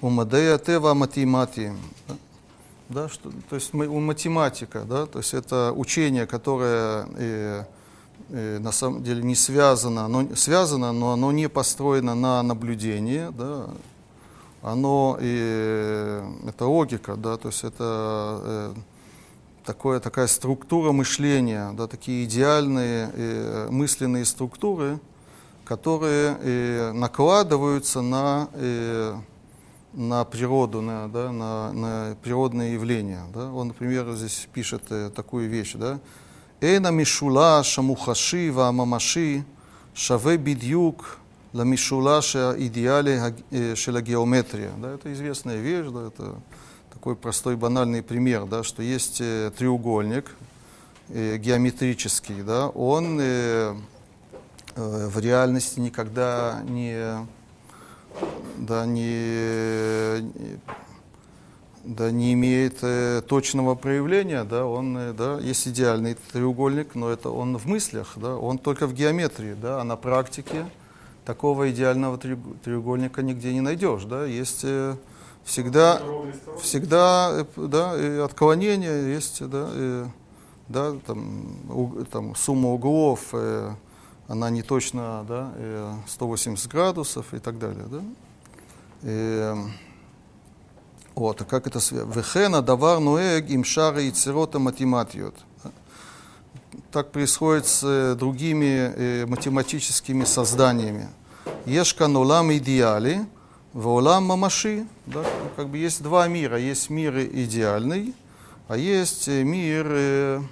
Умадея 0.00 0.58
тева 0.58 0.94
математием. 0.94 1.78
Да? 2.88 3.08
Что, 3.08 3.30
то 3.48 3.54
есть 3.54 3.72
мы, 3.72 3.86
у 3.86 4.00
математика, 4.00 4.82
да, 4.82 5.06
то 5.06 5.20
есть 5.20 5.34
это 5.34 5.72
учение, 5.72 6.26
которое 6.26 7.06
э, 7.18 7.64
э, 8.30 8.58
на 8.58 8.72
самом 8.72 9.04
деле 9.04 9.22
не 9.22 9.36
связано, 9.36 10.06
оно 10.06 10.34
связано, 10.34 10.92
но 10.92 11.12
оно 11.12 11.30
не 11.30 11.48
построено 11.48 12.16
на 12.16 12.42
наблюдении, 12.42 13.28
да, 13.30 13.68
оно 14.62 15.18
и 15.20 16.22
это 16.46 16.66
логика, 16.66 17.16
да, 17.16 17.36
то 17.36 17.48
есть 17.48 17.64
это 17.64 18.40
э, 18.44 18.74
такое, 19.64 19.98
такая 19.98 20.28
структура 20.28 20.92
мышления, 20.92 21.72
да, 21.72 21.88
такие 21.88 22.24
идеальные 22.24 23.10
э, 23.12 23.68
мысленные 23.70 24.24
структуры, 24.24 25.00
которые 25.64 26.38
э, 26.40 26.92
накладываются 26.92 28.02
на, 28.02 28.48
э, 28.52 29.14
на 29.94 30.24
природу, 30.24 30.80
на, 30.80 31.08
да, 31.08 31.32
на, 31.32 31.72
на 31.72 32.16
природные 32.22 32.74
явления. 32.74 33.24
Да. 33.34 33.52
Он, 33.52 33.68
например, 33.68 34.12
здесь 34.12 34.48
пишет 34.52 34.84
э, 34.90 35.10
такую 35.14 35.48
вещь, 35.48 35.74
да, 35.74 35.98
«Эна 36.60 36.92
мишула 36.92 37.64
шамухаши 37.64 38.52
ва 38.52 38.70
мамаши 38.70 39.44
шаве 39.92 40.36
бидюк 40.36 41.18
Ламишулаша 41.52 42.54
идеале 42.58 43.34
шела 43.76 44.00
геометрия. 44.00 44.70
Да, 44.78 44.94
это 44.94 45.12
известная 45.12 45.60
вещь, 45.60 45.86
да, 45.90 46.08
это 46.08 46.34
такой 46.92 47.14
простой 47.14 47.56
банальный 47.56 48.02
пример, 48.02 48.46
да, 48.46 48.62
что 48.62 48.82
есть 48.82 49.20
э, 49.20 49.50
треугольник 49.58 50.30
э, 51.08 51.36
геометрический, 51.36 52.42
да, 52.42 52.68
он 52.68 53.18
э, 53.20 53.74
э, 54.76 55.06
в 55.08 55.18
реальности 55.18 55.80
никогда 55.80 56.62
не, 56.64 57.26
да, 58.56 58.86
не, 58.86 60.30
да, 61.84 62.10
не 62.10 62.32
имеет 62.34 62.78
э, 62.82 63.20
точного 63.26 63.74
проявления, 63.74 64.44
да, 64.44 64.64
он, 64.64 64.96
э, 64.96 65.12
да, 65.12 65.38
есть 65.38 65.68
идеальный 65.68 66.16
треугольник, 66.32 66.94
но 66.94 67.10
это 67.10 67.30
он 67.30 67.58
в 67.58 67.66
мыслях, 67.66 68.14
да, 68.16 68.36
он 68.36 68.58
только 68.58 68.86
в 68.86 68.94
геометрии, 68.94 69.54
да, 69.54 69.80
а 69.80 69.84
на 69.84 69.96
практике 69.96 70.66
такого 71.24 71.70
идеального 71.70 72.16
треуг- 72.16 72.56
треугольника 72.64 73.22
нигде 73.22 73.52
не 73.52 73.60
найдешь, 73.60 74.04
да, 74.04 74.24
есть 74.24 74.60
э, 74.64 74.96
всегда, 75.44 76.00
всегда, 76.60 77.30
э, 77.56 77.66
да, 77.66 77.96
и 77.98 78.18
отклонения 78.18 79.06
есть, 79.14 79.46
да, 79.48 79.68
э, 79.72 80.06
да, 80.68 80.92
там, 81.06 81.46
уг- 81.68 82.04
там 82.10 82.34
сумма 82.34 82.70
углов, 82.70 83.20
э, 83.32 83.70
она 84.28 84.50
не 84.50 84.62
точно, 84.62 85.24
да, 85.28 85.52
э, 85.56 85.92
180 86.08 86.70
градусов 86.70 87.34
и 87.34 87.38
так 87.38 87.58
далее, 87.58 87.84
да. 87.90 88.00
Э, 89.02 89.56
вот, 91.14 91.40
а 91.42 91.44
как 91.44 91.66
это 91.66 91.78
связано? 91.80 92.12
Вехена 92.12 92.62
давар 92.62 92.98
нуэг 93.00 93.48
им 93.50 93.64
шары 93.64 94.04
и 94.04 94.10
церота 94.10 94.58
математиот. 94.58 95.34
Так 96.92 97.10
происходит 97.10 97.66
с 97.66 97.82
э, 97.82 98.14
другими 98.14 98.92
э, 98.94 99.24
математическими 99.26 100.24
созданиями. 100.24 101.08
Ешка 101.64 102.06
нулам 102.06 102.52
идеали, 102.52 103.24
волам 103.72 104.26
мамаши. 104.26 104.86
Да? 105.06 105.22
Ну, 105.22 105.50
Как 105.56 105.68
бы 105.68 105.78
есть 105.78 106.02
два 106.02 106.28
мира. 106.28 106.58
Есть 106.58 106.90
мир 106.90 107.18
идеальный, 107.18 108.14
а 108.68 108.76
есть 108.76 109.26
э, 109.26 109.42
мир 109.42 109.86
э, 109.88 110.42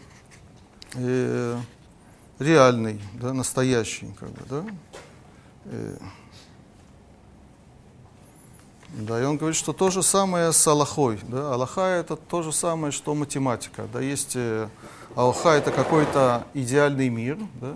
э, 0.94 1.58
реальный, 2.38 3.02
да, 3.20 3.34
настоящий. 3.34 4.10
Как 4.18 4.30
бы, 4.30 4.40
да? 4.48 4.64
Э, 5.66 5.96
да, 8.94 9.20
и 9.20 9.24
он 9.24 9.36
говорит, 9.36 9.58
что 9.58 9.74
то 9.74 9.90
же 9.90 10.02
самое 10.02 10.54
с 10.54 10.66
Аллахой. 10.66 11.20
Да? 11.28 11.52
Аллаха 11.52 11.82
это 11.82 12.16
то 12.16 12.40
же 12.40 12.50
самое, 12.50 12.92
что 12.92 13.14
математика. 13.14 13.86
Да? 13.92 14.00
Есть 14.00 14.38
Аллаха 15.16 15.50
это 15.50 15.72
какой-то 15.72 16.46
идеальный 16.54 17.08
мир, 17.08 17.38
да? 17.60 17.74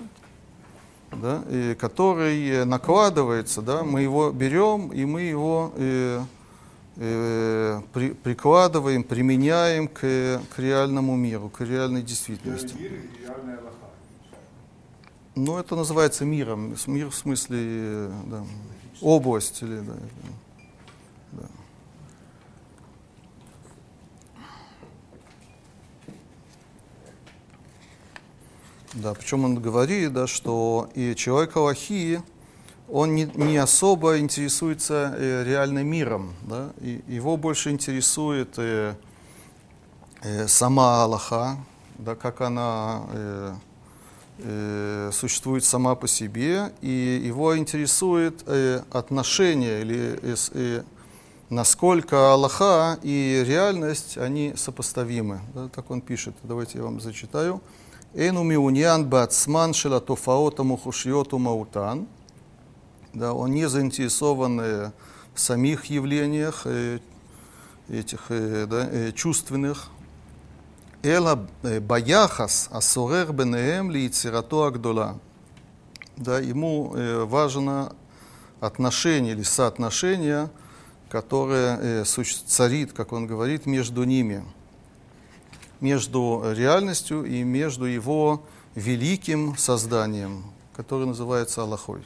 Да? 1.12 1.42
И 1.50 1.74
который 1.74 2.64
накладывается, 2.64 3.62
да? 3.62 3.82
мы 3.84 4.02
его 4.02 4.30
берем 4.30 4.92
и 4.92 5.04
мы 5.04 5.22
его 5.22 5.72
э, 5.76 6.20
э, 6.96 7.80
при- 7.92 8.12
прикладываем, 8.12 9.04
применяем 9.04 9.88
к, 9.88 10.00
к 10.00 10.58
реальному 10.58 11.14
миру, 11.16 11.48
к 11.48 11.60
реальной 11.60 12.02
действительности. 12.02 12.74
Ну, 15.36 15.58
это 15.58 15.74
называется 15.76 16.24
миром. 16.24 16.76
Мир 16.86 17.10
в 17.10 17.14
смысле 17.14 17.58
э, 17.60 18.10
да, 18.26 18.44
область 19.00 19.62
или 19.62 19.78
да. 19.80 19.94
Да, 28.94 29.12
причем 29.12 29.44
он 29.44 29.56
говорит, 29.56 30.12
да, 30.12 30.28
что 30.28 30.88
и 30.94 31.16
человек 31.16 31.56
Аллахи, 31.56 32.22
он 32.88 33.16
не, 33.16 33.24
не 33.34 33.56
особо 33.56 34.20
интересуется 34.20 35.12
э, 35.16 35.42
реальным 35.44 35.88
миром, 35.88 36.32
да, 36.42 36.70
и 36.80 37.02
его 37.08 37.36
больше 37.36 37.70
интересует 37.70 38.54
э, 38.56 38.94
э, 40.22 40.46
сама 40.46 41.02
Аллаха, 41.02 41.56
да, 41.98 42.14
как 42.14 42.40
она 42.40 43.02
э, 43.10 43.54
э, 44.38 45.10
существует 45.12 45.64
сама 45.64 45.96
по 45.96 46.06
себе, 46.06 46.72
и 46.80 47.20
его 47.26 47.58
интересует 47.58 48.44
э, 48.46 48.82
отношение 48.92 49.80
или 49.80 50.20
э, 50.22 50.36
э, 50.52 50.82
насколько 51.50 52.32
Аллаха 52.32 53.00
и 53.02 53.42
реальность, 53.44 54.18
они 54.18 54.54
сопоставимы. 54.56 55.40
Да, 55.52 55.68
так 55.68 55.90
он 55.90 56.00
пишет. 56.00 56.36
Давайте 56.44 56.78
я 56.78 56.84
вам 56.84 57.00
зачитаю. 57.00 57.60
Эну 58.13 58.43
миуньян 58.43 59.05
бацман 59.05 59.73
шелатофаота 59.73 60.63
мухушиоту 60.63 61.37
маутан. 61.37 62.07
Да, 63.13 63.33
он 63.33 63.51
не 63.51 63.67
заинтересован 63.69 64.59
э, 64.59 64.91
в 65.33 65.39
самих 65.39 65.85
явлениях 65.85 66.61
э, 66.65 66.99
этих 67.89 68.25
э, 68.29 68.65
да, 68.67 68.87
э, 68.91 69.11
чувственных, 69.13 69.89
אלא 71.05 71.33
ביחס 71.87 72.69
השורר 72.71 73.31
ביניהם 73.31 73.91
ליצירתו 73.91 74.65
הגדולה. 74.67 75.13
Да, 76.17 76.39
ему 76.39 76.93
э, 76.95 77.23
важно 77.23 77.93
отношение 78.59 79.31
или 79.33 79.43
соотношение, 79.43 80.49
которое 81.09 81.77
э, 81.77 82.05
суще- 82.05 82.43
царит, 82.45 82.91
как 82.91 83.13
он 83.13 83.25
говорит, 83.25 83.65
между 83.65 84.03
ними, 84.03 84.43
между 85.84 86.42
реальностью 86.56 87.24
и 87.26 87.42
между 87.42 87.84
его 87.84 88.42
великим 88.74 89.54
созданием, 89.58 90.42
которое 90.74 91.04
называется 91.04 91.60
Аллахой. 91.60 92.02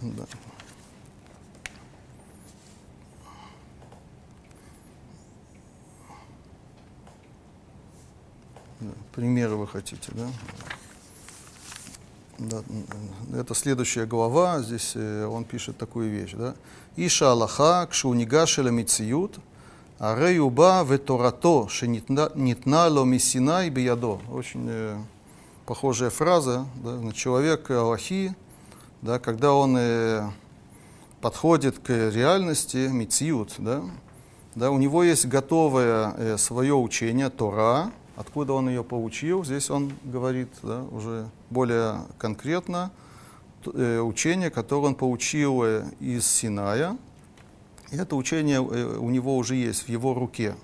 Да. 0.00 0.24
Примеры 9.12 9.56
вы 9.56 9.66
хотите, 9.68 10.10
да? 10.12 10.26
Да, 12.38 12.62
это 13.38 13.54
следующая 13.54 14.06
глава, 14.06 14.62
здесь 14.62 14.92
э, 14.94 15.26
он 15.26 15.44
пишет 15.44 15.76
такую 15.76 16.10
вещь, 16.10 16.32
да? 16.32 16.54
Иша 16.96 17.30
Аллаха, 17.30 17.86
кшунига 17.90 18.46
шеля 18.46 18.70
мициют, 20.04 20.18
аре 20.18 20.36
юба 20.36 20.84
веторато, 20.84 21.68
шенитна 21.68 22.88
ло 22.88 23.04
мисинай 23.04 23.70
биядо. 23.70 24.20
Очень 24.30 24.66
э, 24.68 24.98
похожая 25.66 26.10
фраза, 26.10 26.66
да? 26.82 26.90
на 26.92 27.12
человек 27.12 27.70
Аллахи, 27.70 28.34
да, 29.02 29.18
когда 29.18 29.52
он 29.54 29.76
э, 29.78 30.30
подходит 31.20 31.78
к 31.78 31.90
реальности, 31.90 32.88
мициют, 32.90 33.54
да? 33.58 33.82
Да, 34.54 34.70
у 34.70 34.78
него 34.78 35.02
есть 35.02 35.26
готовое 35.26 36.14
э, 36.16 36.38
свое 36.38 36.74
учение, 36.74 37.28
Тора, 37.28 37.90
откуда 38.16 38.52
он 38.52 38.68
ее 38.68 38.84
получил. 38.84 39.44
Здесь 39.44 39.70
он 39.70 39.92
говорит 40.04 40.48
да, 40.62 40.82
уже 40.92 41.26
более 41.50 42.02
конкретно 42.18 42.90
э, 43.66 43.98
учение, 43.98 44.50
которое 44.50 44.88
он 44.88 44.94
получил 44.94 45.62
э, 45.64 45.84
из 45.98 46.26
Синая. 46.26 46.96
И 47.94 47.96
это 47.96 48.16
учение 48.16 48.56
э, 48.56 48.96
у 48.96 49.08
него 49.08 49.36
уже 49.36 49.54
есть 49.54 49.84
в 49.84 49.88
его 49.88 50.14
руке. 50.14 50.56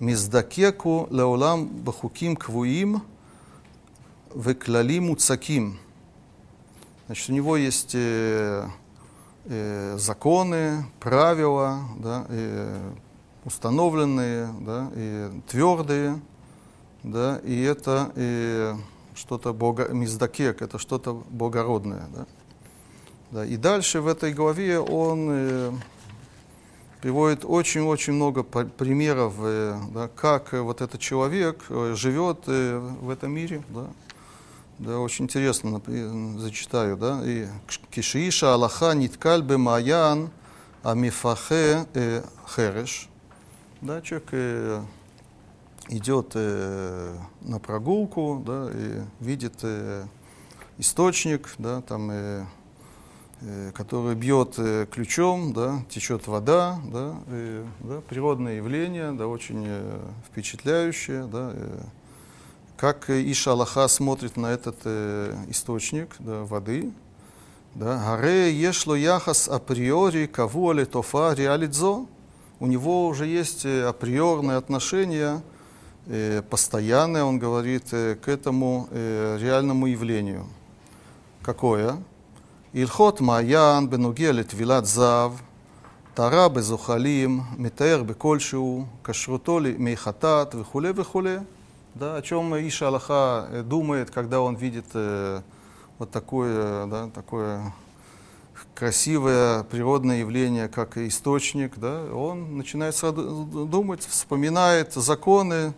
Миздакеку 0.00 1.06
леолам 1.08 1.68
бахуким 1.68 2.34
квуим 2.34 3.02
веклалим 4.34 5.10
уцаким. 5.10 5.78
Значит, 7.06 7.30
у 7.30 7.32
него 7.32 7.56
есть 7.56 7.92
э, 7.94 8.66
э, 9.44 9.96
законы, 9.98 10.84
правила, 10.98 11.78
да, 11.96 12.26
э, 12.28 12.90
установленные, 13.44 14.48
да, 14.60 14.90
и 14.96 15.30
твердые, 15.46 16.20
да, 17.04 17.38
и 17.44 17.62
это 17.62 18.10
э, 18.16 18.74
что-то 19.14 19.52
бога, 19.52 19.90
миздакек, 19.90 20.60
это 20.60 20.80
что-то 20.80 21.22
благородное, 21.30 22.08
да. 22.12 22.26
Да, 23.30 23.46
и 23.46 23.56
дальше 23.56 24.00
в 24.00 24.08
этой 24.08 24.32
главе 24.32 24.80
он 24.80 25.28
э, 25.30 25.72
приводит 27.00 27.44
очень-очень 27.44 28.14
много 28.14 28.42
примеров, 28.42 29.34
э, 29.38 29.78
да, 29.92 30.08
как 30.08 30.54
э, 30.54 30.60
вот 30.60 30.80
этот 30.80 31.00
человек 31.00 31.64
э, 31.68 31.94
живет 31.96 32.46
в 32.46 33.10
этом 33.10 33.32
мире, 33.32 33.62
да. 33.68 33.86
Да, 34.78 35.00
очень 35.00 35.24
интересно, 35.24 35.72
например, 35.72 36.38
зачитаю, 36.38 36.96
да. 36.96 37.20
И 37.24 37.48
кишииша 37.90 38.54
Аллаха 38.54 38.92
ниткаль 38.94 39.42
бемаян 39.42 40.30
амифахе 40.84 41.86
э, 41.94 42.22
хереш. 42.54 43.08
Да, 43.80 44.00
человек 44.02 44.28
э, 44.32 44.82
идет 45.88 46.32
э, 46.34 47.16
на 47.40 47.58
прогулку, 47.58 48.42
да, 48.46 48.70
и 48.72 49.00
видит 49.18 49.58
э, 49.62 50.04
источник, 50.78 51.48
да, 51.58 51.80
там, 51.82 52.10
э, 52.12 52.44
э, 53.40 53.72
который 53.72 54.14
бьет 54.14 54.54
э, 54.58 54.86
ключом, 54.90 55.52
да, 55.52 55.82
течет 55.88 56.26
вода, 56.26 56.80
да, 56.84 57.14
э, 57.28 57.64
да, 57.80 58.00
природное 58.08 58.56
явление, 58.56 59.12
да, 59.12 59.26
очень 59.26 59.66
впечатляющее, 60.26 61.26
да, 61.26 61.52
как 62.76 63.10
Иша 63.10 63.52
Аллаха 63.52 63.88
смотрит 63.88 64.36
на 64.36 64.46
этот 64.48 64.86
источник 65.48 66.16
да, 66.18 66.44
воды. 66.44 66.92
Да, 67.74 67.96
Гаре 68.04 68.52
ешло 68.52 68.94
яхас 68.96 69.48
априори 69.48 70.26
каву 70.26 70.70
али 70.70 70.84
тофа 70.84 71.34
реалидзо. 71.34 72.06
У 72.60 72.66
него 72.66 73.06
уже 73.06 73.26
есть 73.26 73.64
априорное 73.64 74.56
отношение, 74.56 75.42
э, 76.06 76.42
постоянное, 76.42 77.24
он 77.24 77.38
говорит, 77.38 77.90
к 77.90 78.28
этому 78.28 78.88
реальному 78.92 79.86
явлению. 79.86 80.46
Какое? 81.42 81.98
Ильхот 82.73 83.21
Маян 83.21 83.87
бенуге 83.87 84.31
литвилат 84.31 84.85
зав, 84.85 85.31
טהרה 86.13 86.49
בזוחלים, 86.49 87.41
מתאר 87.57 88.03
בכלשהו, 88.03 88.85
כשרותו 89.03 89.59
מחטאת 89.79 90.55
וכולי 90.55 90.91
וכולי. 90.95 91.37
Да, 91.95 92.15
о 92.15 92.21
чем 92.23 92.55
Иша 92.55 92.87
Аллаха 92.87 93.63
думает, 93.65 94.09
когда 94.09 94.41
он 94.41 94.55
видит 94.55 94.85
э, 94.95 95.41
вот 95.99 96.09
такое, 96.09 96.87
да, 96.87 97.07
такое 97.13 97.71
красивое 98.73 99.63
природное 99.63 100.19
явление, 100.21 100.67
как 100.69 100.97
источник, 100.97 101.77
да, 101.77 102.03
он 102.11 102.57
начинает 102.57 102.99
думать, 103.69 104.03
вспоминает 104.03 104.93
законы 104.93 105.73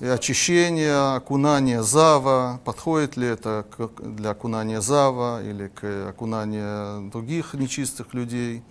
очищение, 0.00 1.16
окунание 1.16 1.82
зава, 1.82 2.60
подходит 2.64 3.16
ли 3.16 3.26
это 3.26 3.66
для 4.00 4.30
окунания 4.30 4.80
зава 4.80 5.42
или 5.42 5.68
к 5.68 6.10
окунания 6.10 7.00
других 7.10 7.54
нечистых 7.54 8.14
людей. 8.14 8.62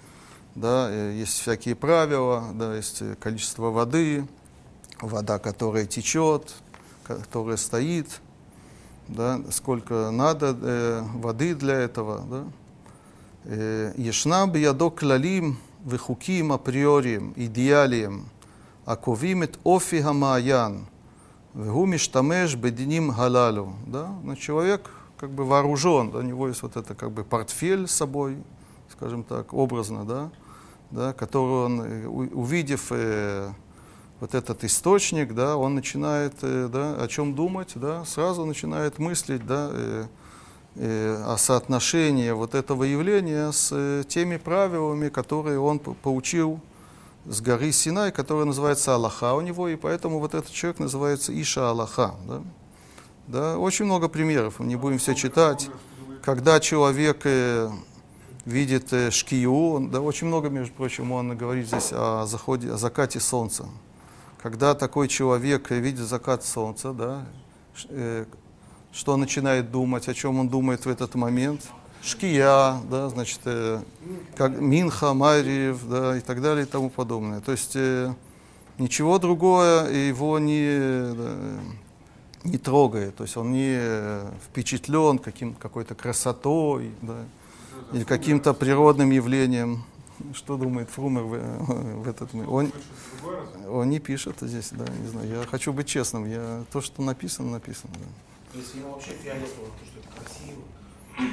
Да, 0.56 0.88
э, 0.90 1.14
есть 1.16 1.40
всякие 1.40 1.76
правила, 1.76 2.46
да, 2.54 2.76
есть 2.76 3.04
количество 3.20 3.70
воды, 3.70 4.26
вода, 5.02 5.38
которая 5.38 5.86
течет, 5.86 6.56
которая 7.04 7.58
стоит, 7.58 8.22
да, 9.08 9.40
сколько 9.52 10.10
надо 10.12 10.58
э, 10.60 11.04
воды 11.14 11.54
для 11.54 11.76
этого. 11.76 12.24
Да. 12.30 12.44
Э, 13.44 13.94
Ешнам 13.98 14.56
ядок 14.56 15.04
лалим 15.04 15.60
вихуким 15.86 16.54
априорием, 16.54 17.34
идеалием, 17.36 18.30
аковимит 18.86 19.60
офи 19.64 20.02
хамаян– 20.02 20.88
Гумиш 21.58 22.08
тамеш 22.08 22.56
бединим 22.56 23.10
галалю. 23.10 23.74
Да? 23.88 24.16
Но 24.24 24.36
человек 24.36 24.92
как 25.18 25.32
бы 25.32 25.44
вооружен, 25.44 26.12
да? 26.12 26.20
у 26.20 26.22
него 26.22 26.48
есть 26.48 26.62
вот 26.62 26.78
это 26.78 26.94
как 26.94 27.12
бы 27.12 27.24
портфель 27.24 27.88
с 27.88 27.92
собой, 27.92 28.38
скажем 28.92 29.24
так, 29.24 29.54
образно, 29.54 30.06
да? 30.06 30.30
Да, 30.92 31.14
который 31.14 31.66
он, 31.66 31.82
э, 31.82 32.08
увидев 32.08 32.92
э, 32.92 33.50
вот 34.20 34.36
этот 34.36 34.64
источник, 34.64 35.34
да, 35.34 35.58
он 35.58 35.74
начинает 35.74 36.36
э, 36.44 36.70
да, 36.72 36.96
о 36.96 37.08
чем 37.08 37.34
думать, 37.34 37.72
да, 37.76 38.06
сразу 38.06 38.46
начинает 38.46 39.00
мыслить 39.00 39.46
да, 39.46 39.70
э, 39.72 40.06
э, 40.76 41.24
о 41.26 41.38
соотношении 41.38 42.30
вот 42.32 42.54
этого 42.56 42.84
явления 42.84 43.52
с 43.52 43.70
э, 43.74 44.04
теми 44.08 44.38
правилами, 44.38 45.10
которые 45.10 45.60
он 45.60 45.80
получил 45.80 46.62
с 47.28 47.42
горы 47.42 47.72
Синай, 47.72 48.12
которая 48.12 48.46
называется 48.46 48.96
Аллаха 48.96 49.34
у 49.34 49.42
него, 49.42 49.68
и 49.68 49.76
поэтому 49.76 50.20
вот 50.20 50.34
этот 50.34 50.52
человек 50.52 50.80
называется 50.80 51.40
Иша 51.40 51.70
Аллаха. 51.70 52.16
Да? 52.28 52.42
Да, 53.28 53.58
очень 53.58 53.86
много 53.86 54.08
примеров, 54.08 54.60
мы 54.60 54.68
не 54.68 54.78
будем 54.78 55.00
все 55.00 55.14
читать. 55.14 55.70
Когда 56.24 56.60
человек 56.62 57.22
э, 57.26 57.70
видит 58.46 58.94
э, 58.94 59.12
шкию, 59.12 59.90
да, 59.92 60.00
очень 60.00 60.28
много, 60.28 60.50
между 60.50 60.74
прочим, 60.74 61.12
он 61.12 61.36
говорит 61.36 61.68
здесь 61.68 61.90
о, 61.92 62.26
заходе, 62.26 62.72
о 62.72 62.78
закате 62.78 63.20
солнца. 63.20 63.66
Когда 64.42 64.74
такой 64.76 65.10
человек 65.10 65.72
видит 65.72 66.08
закат 66.08 66.46
солнца, 66.46 66.94
да, 66.94 67.26
э, 67.90 68.26
что 68.94 69.14
он 69.14 69.20
начинает 69.20 69.70
думать, 69.72 70.08
о 70.08 70.14
чем 70.14 70.40
он 70.40 70.48
думает 70.48 70.86
в 70.86 70.90
этот 70.90 71.16
момент. 71.16 71.68
Шкия, 72.02 72.80
да, 72.90 73.10
значит, 73.10 73.40
э, 73.46 73.82
как 74.36 74.60
Минха, 74.60 75.14
Мариев, 75.14 75.88
да, 75.88 76.18
и 76.18 76.22
так 76.22 76.42
далее 76.42 76.66
и 76.66 76.70
тому 76.70 76.90
подобное. 76.90 77.42
То 77.42 77.52
есть 77.52 77.76
э, 77.76 78.14
ничего 78.78 79.20
другое 79.20 79.92
его 79.92 80.40
не, 80.40 81.14
да, 81.14 81.36
не 82.44 82.58
трогает, 82.58 83.16
то 83.16 83.24
есть 83.24 83.36
он 83.36 83.52
не 83.52 83.80
впечатлен 84.46 85.20
каким, 85.20 85.54
какой-то 85.54 85.96
красотой 85.96 86.92
да, 87.02 87.18
или 87.94 88.04
каким-то 88.04 88.54
природным 88.54 89.12
явлением. 89.12 89.84
Что 90.34 90.58
думает 90.58 90.90
Фрумер 90.90 91.24
в, 91.24 91.30
в 92.04 92.08
этот 92.08 92.34
момент? 92.34 92.52
Он, 92.52 92.72
он 93.70 93.90
не 93.90 94.00
пишет 94.00 94.38
здесь, 94.42 94.70
да, 94.72 94.86
не 95.00 95.08
знаю. 95.08 95.30
Я 95.30 95.44
хочу 95.46 95.72
быть 95.72 95.88
честным. 95.88 96.26
Я, 96.26 96.64
то, 96.72 96.82
что 96.82 97.04
написано, 97.04 97.52
написано. 97.52 97.94
Да. 97.94 98.60
Если 98.60 98.80
ему 98.80 98.94
вообще 98.94 99.12
фиолетово, 99.12 99.68
то 99.68 99.86
что 99.86 100.00
это 100.00 100.10
красиво. 100.20 100.62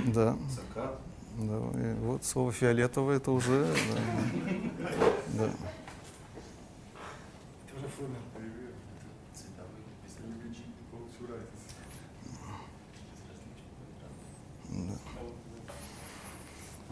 Да. 0.07 0.37
Закат. 0.49 1.01
Да, 1.37 1.57
и 1.81 1.95
вот 2.01 2.25
слово 2.25 2.53
фиолетовое 2.53 3.17
это 3.17 3.33
уже. 3.33 3.67
Да. 5.33 5.45
да. 5.45 5.45
Это 7.67 7.79
уже 7.79 7.89
фрумер. 7.97 8.19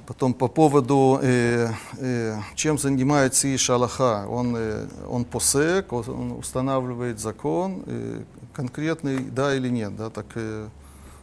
Потом 0.07 0.35
по 0.35 0.48
поводу, 0.48 1.20
э, 1.22 1.68
э, 1.98 2.37
чем 2.57 2.76
занимается 2.76 3.55
Иша 3.55 3.76
Аллаха. 3.76 4.26
Он, 4.28 4.55
э, 4.57 4.87
он 5.09 5.24
посек, 5.24 5.92
он 5.92 6.33
устанавливает 6.33 7.20
закон, 7.20 7.83
э, 7.87 8.22
конкретный 8.52 9.18
да 9.18 9.55
или 9.55 9.68
нет. 9.68 9.96
Да, 9.96 10.11
так, 10.11 10.26
э, 10.35 10.68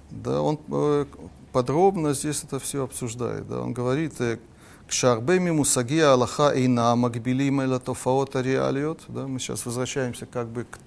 да, 0.10 0.42
он 0.42 0.58
э, 0.72 1.06
подробно 1.52 2.14
здесь 2.14 2.44
это 2.44 2.60
все 2.60 2.84
обсуждает. 2.84 3.48
Да? 3.48 3.62
Он 3.62 3.74
говорит, 3.74 4.20
э, 4.22 4.38
к 4.38 4.90
Кшарбеми 4.90 5.52
мусагия 5.52 6.12
Аллаха 6.12 6.52
эйна 6.54 6.96
макбилим 6.96 7.62
эла 7.62 7.80
тофаота 7.80 8.42
реалиот. 8.42 9.04
Да? 9.08 9.28
Мы 9.28 9.40
сейчас 9.40 9.66
возвращаемся 9.66 10.26
как 10.26 10.48
бы 10.48 10.64
к, 10.64 10.80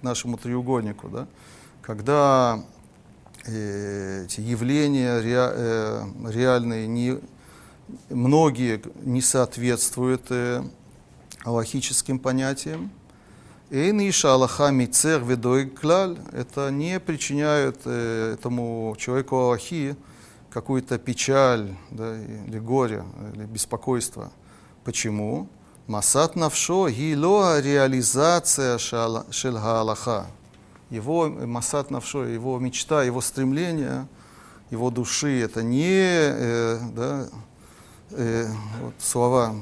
к 0.00 0.02
нашему 0.02 0.36
треугольнику. 0.36 1.08
Да? 1.08 1.26
Когда 1.82 2.62
э, 3.46 4.24
эти 4.24 4.40
явления 4.40 5.20
ре, 5.20 5.36
э, 5.38 6.04
реальные, 6.28 6.86
не, 6.86 7.18
многие 8.10 8.82
не 9.04 9.22
соответствуют 9.22 10.26
э, 10.30 10.62
аллахическим 11.44 12.18
понятиям, 12.18 12.90
Эйн 13.68 13.98
иша 14.08 14.34
Аллаха 14.34 14.70
мицер 14.70 15.24
ведой 15.24 15.66
клаль, 15.66 16.16
это 16.30 16.70
не 16.70 17.00
причиняет 17.00 17.80
э, 17.84 18.34
этому 18.34 18.94
человеку 18.96 19.38
Аллахи 19.38 19.96
какую-то 20.50 20.98
печаль 20.98 21.74
да, 21.90 22.16
или 22.16 22.60
горе, 22.60 23.02
или 23.34 23.44
беспокойство. 23.44 24.30
Почему? 24.84 25.48
Масат 25.88 26.36
навшо 26.36 26.88
гило 26.88 27.60
реализация 27.60 28.78
шельга 28.78 29.80
Аллаха. 29.80 30.26
Его 30.88 31.28
масат 31.28 31.90
навшо, 31.90 32.24
его 32.24 32.60
мечта, 32.60 33.02
его 33.02 33.20
стремление, 33.20 34.06
его 34.70 34.90
души, 34.90 35.40
это 35.40 35.64
не 35.64 36.04
э, 36.04 36.78
да, 36.94 37.26
э, 38.10 38.46
вот 38.80 38.94
слова 39.00 39.56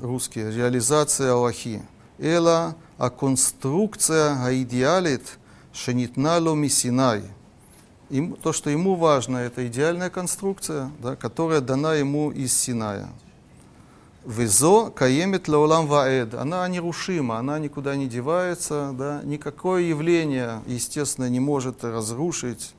русские, 0.00 0.50
реализация 0.52 1.34
Аллахи. 1.34 1.82
Эла 2.18 2.74
а 2.98 3.10
конструкция 3.10 4.44
аидеалит 4.44 5.38
шенитнало 5.72 6.54
мисинай. 6.54 7.22
Им, 8.08 8.36
то, 8.36 8.52
что 8.52 8.70
ему 8.70 8.94
важно, 8.94 9.38
это 9.38 9.66
идеальная 9.66 10.10
конструкция, 10.10 10.90
да, 11.00 11.16
которая 11.16 11.60
дана 11.60 11.94
ему 11.94 12.30
из 12.30 12.56
Синая. 12.56 13.08
Везо 14.24 14.90
каемет 14.90 15.48
лаулам 15.48 15.86
ваэд. 15.86 16.34
Она 16.34 16.66
нерушима, 16.68 17.38
она 17.38 17.58
никуда 17.58 17.96
не 17.96 18.06
девается. 18.06 18.92
Да, 18.96 19.22
никакое 19.24 19.82
явление, 19.82 20.62
естественно, 20.66 21.28
не 21.28 21.40
может 21.40 21.84
разрушить, 21.84 22.74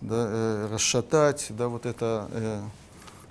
да, 0.00 0.26
э, 0.28 0.68
расшатать 0.72 1.46
да, 1.50 1.68
вот 1.68 1.86
это 1.86 2.28
э, 2.30 2.62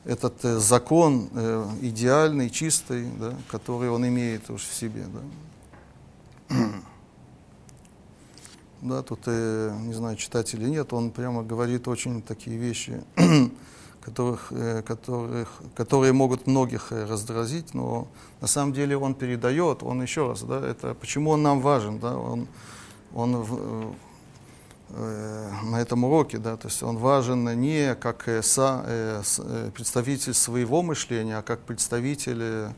этот 0.06 0.43
э, 0.45 0.58
закон 0.60 1.30
э, 1.34 1.67
идеальный, 1.82 2.49
чистый, 2.49 3.08
да, 3.19 3.34
который 3.49 3.89
он 3.89 4.08
имеет 4.08 4.49
уж 4.49 4.63
в 4.63 4.73
себе. 4.73 5.03
Да. 5.13 5.19
Да, 8.82 9.02
тут, 9.02 9.20
э, 9.26 9.76
не 9.82 9.94
знаю, 9.94 10.16
читать 10.18 10.54
или 10.54 10.70
нет, 10.70 10.94
он 10.94 11.12
прямо 11.12 11.44
говорит 11.44 11.88
очень 11.88 12.22
такие 12.22 12.58
вещи, 12.58 13.04
которых, 14.02 14.52
э, 14.52 14.82
которых, 14.82 15.62
которые 15.76 16.14
могут 16.14 16.48
многих 16.48 16.92
э, 16.92 17.06
раздразить, 17.06 17.74
но 17.74 18.08
на 18.42 18.48
самом 18.48 18.74
деле 18.74 18.98
он 18.98 19.16
передает, 19.16 19.84
он 19.84 20.02
еще 20.02 20.28
раз, 20.28 20.44
да, 20.44 20.66
это 20.66 20.94
почему 20.94 21.32
он 21.32 21.44
нам 21.44 21.62
важен, 21.62 22.00
да, 22.00 22.18
он, 22.18 22.48
он 23.14 23.38
в, 23.38 23.96
Э, 24.90 25.52
на 25.64 25.82
этом 25.82 26.06
уроке, 26.06 26.38
да, 26.38 26.56
то 26.56 26.70
есть 26.70 26.82
он 26.82 26.98
важен 26.98 27.60
не 27.60 27.94
как 27.96 28.30
э, 28.30 28.42
со, 28.42 28.84
э, 28.86 29.22
э, 29.40 29.72
представитель 29.74 30.34
своего 30.34 30.82
мышления, 30.82 31.38
а 31.38 31.42
как 31.42 31.60
представитель 31.60 32.70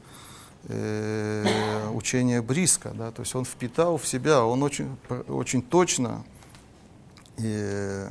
э, 0.63 1.89
учения 1.93 2.41
Бриска, 2.41 2.91
да, 2.91 3.12
то 3.12 3.22
есть 3.22 3.36
он 3.36 3.45
впитал 3.45 3.98
в 3.98 4.08
себя, 4.08 4.43
он 4.43 4.63
очень, 4.63 4.95
очень 5.28 5.62
точно 5.62 6.24
и 7.38 8.06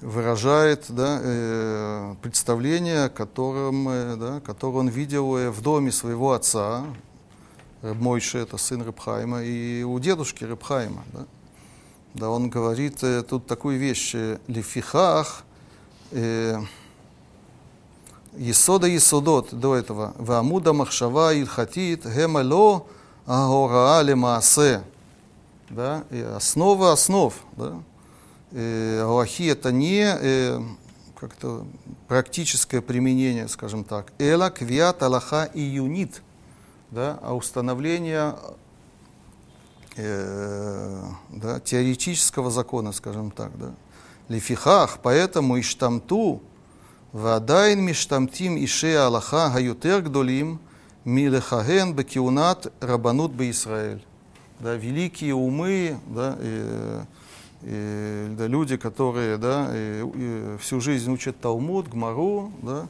выражает 0.00 0.86
да, 0.88 1.20
э, 1.22 2.14
представление, 2.22 3.08
которым, 3.08 3.88
э, 3.88 4.16
да, 4.16 4.40
которое 4.40 4.78
он 4.78 4.88
видел 4.88 5.50
в 5.50 5.60
доме 5.60 5.92
своего 5.92 6.32
отца, 6.32 6.84
Мойше, 7.82 8.38
это 8.38 8.58
сын 8.58 8.82
Рыбхайма, 8.82 9.42
и 9.42 9.82
у 9.82 9.98
дедушки 9.98 10.44
Рыбхайма. 10.44 11.02
Да. 11.12 11.26
Да, 12.12 12.28
он 12.30 12.50
говорит 12.50 13.04
э, 13.04 13.22
тут 13.22 13.46
такую 13.46 13.78
вещь, 13.78 14.16
э, 14.16 14.38
лифихах, 14.48 15.44
э, 16.10 16.56
Есода 18.40 18.86
Есодот 18.86 19.52
до 19.52 19.76
этого. 19.76 20.14
Вамуда 20.16 20.72
Махшава 20.72 21.34
Ильхатит 21.34 22.06
Гемало 22.06 22.86
Агораа 23.26 24.00
Лемаасе. 24.00 24.82
Да? 25.68 26.04
И 26.10 26.22
основа 26.22 26.92
основ. 26.92 27.34
Да? 27.58 27.82
Э, 28.52 29.02
Аллахи 29.02 29.42
это 29.42 29.72
не 29.72 30.04
э, 30.04 30.58
как-то 31.16 31.66
практическое 32.08 32.80
применение, 32.80 33.46
скажем 33.46 33.84
так. 33.84 34.10
Эла 34.18 34.48
квиат 34.48 35.02
Аллаха 35.02 35.44
и 35.52 35.60
юнит. 35.60 36.22
Да? 36.90 37.18
А 37.20 37.34
установление 37.34 38.36
э, 39.96 41.02
да, 41.28 41.60
теоретического 41.60 42.50
закона, 42.50 42.92
скажем 42.92 43.32
так. 43.32 43.50
Да? 43.58 43.74
Лифихах, 44.28 45.00
поэтому 45.02 45.60
иштамту 45.60 46.40
ועדיין 47.13 47.85
משתמטים 47.85 48.57
אישי 48.57 48.95
ההלכה 48.95 49.49
היותר 49.53 49.99
גדולים 49.99 50.57
מלכהן 51.05 51.95
בכהונת 51.95 52.67
רבנות 52.83 53.35
בישראל. 53.37 53.99
Да, 54.61 54.75
великие 54.75 55.35
умы, 55.35 55.97
да, 56.07 56.37
э, 56.39 57.03
э, 57.63 58.35
да, 58.37 58.47
люди, 58.47 58.77
которые 58.77 59.37
да, 59.37 59.67
э, 59.69 60.05
э, 60.15 60.57
всю 60.61 60.79
жизнь 60.79 61.11
учат 61.11 61.39
Талмуд, 61.41 61.89
Гмару, 61.89 62.53
да, 62.61 62.87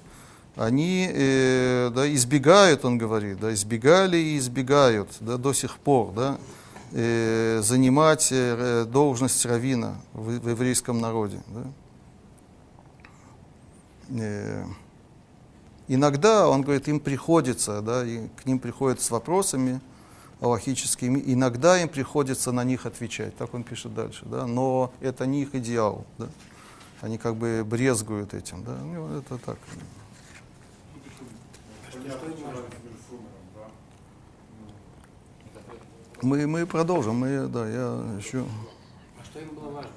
они 0.56 1.10
э, 1.12 1.91
да, 1.93 2.13
избегают, 2.13 2.86
он 2.86 2.97
говорит, 2.97 3.39
да, 3.39 3.51
избегали 3.54 4.17
и 4.17 4.38
избегают 4.38 5.10
да, 5.19 5.38
до 5.38 5.54
сих 5.54 5.78
пор 5.78 6.13
да, 6.13 6.38
э, 6.91 7.62
занимать 7.63 8.30
э, 8.32 8.86
должность 8.86 9.45
равина 9.45 9.95
в, 10.13 10.39
в 10.39 10.49
еврейском 10.49 11.01
народе. 11.01 11.41
Да. 11.47 11.63
Э, 14.11 14.64
иногда, 15.88 16.49
он 16.49 16.62
говорит, 16.62 16.88
им 16.88 17.01
приходится, 17.01 17.81
да, 17.81 18.05
и 18.05 18.29
к 18.29 18.46
ним 18.46 18.59
приходят 18.59 19.01
с 19.01 19.11
вопросами 19.11 19.81
аллахическими, 20.40 21.23
иногда 21.27 21.81
им 21.81 21.88
приходится 21.88 22.51
на 22.51 22.64
них 22.64 22.87
отвечать, 22.87 23.37
так 23.37 23.55
он 23.55 23.62
пишет 23.62 23.94
дальше, 23.94 24.25
да, 24.25 24.46
но 24.46 24.92
это 25.01 25.27
не 25.27 25.42
их 25.42 25.55
идеал, 25.55 26.07
да, 26.18 26.29
они 27.03 27.18
как 27.18 27.37
бы 27.37 27.62
брезгуют 27.64 28.35
этим, 28.35 28.64
да, 28.64 28.77
ну, 28.77 29.18
это 29.18 29.38
так. 29.38 29.59
Мы, 36.23 36.46
мы 36.46 36.66
продолжим, 36.66 37.16
мы, 37.16 37.46
да, 37.49 37.66
я 37.66 38.18
еще... 38.18 38.44
А 39.18 39.25
что 39.25 39.40
им 39.40 39.55
было 39.55 39.70
важно? 39.70 39.90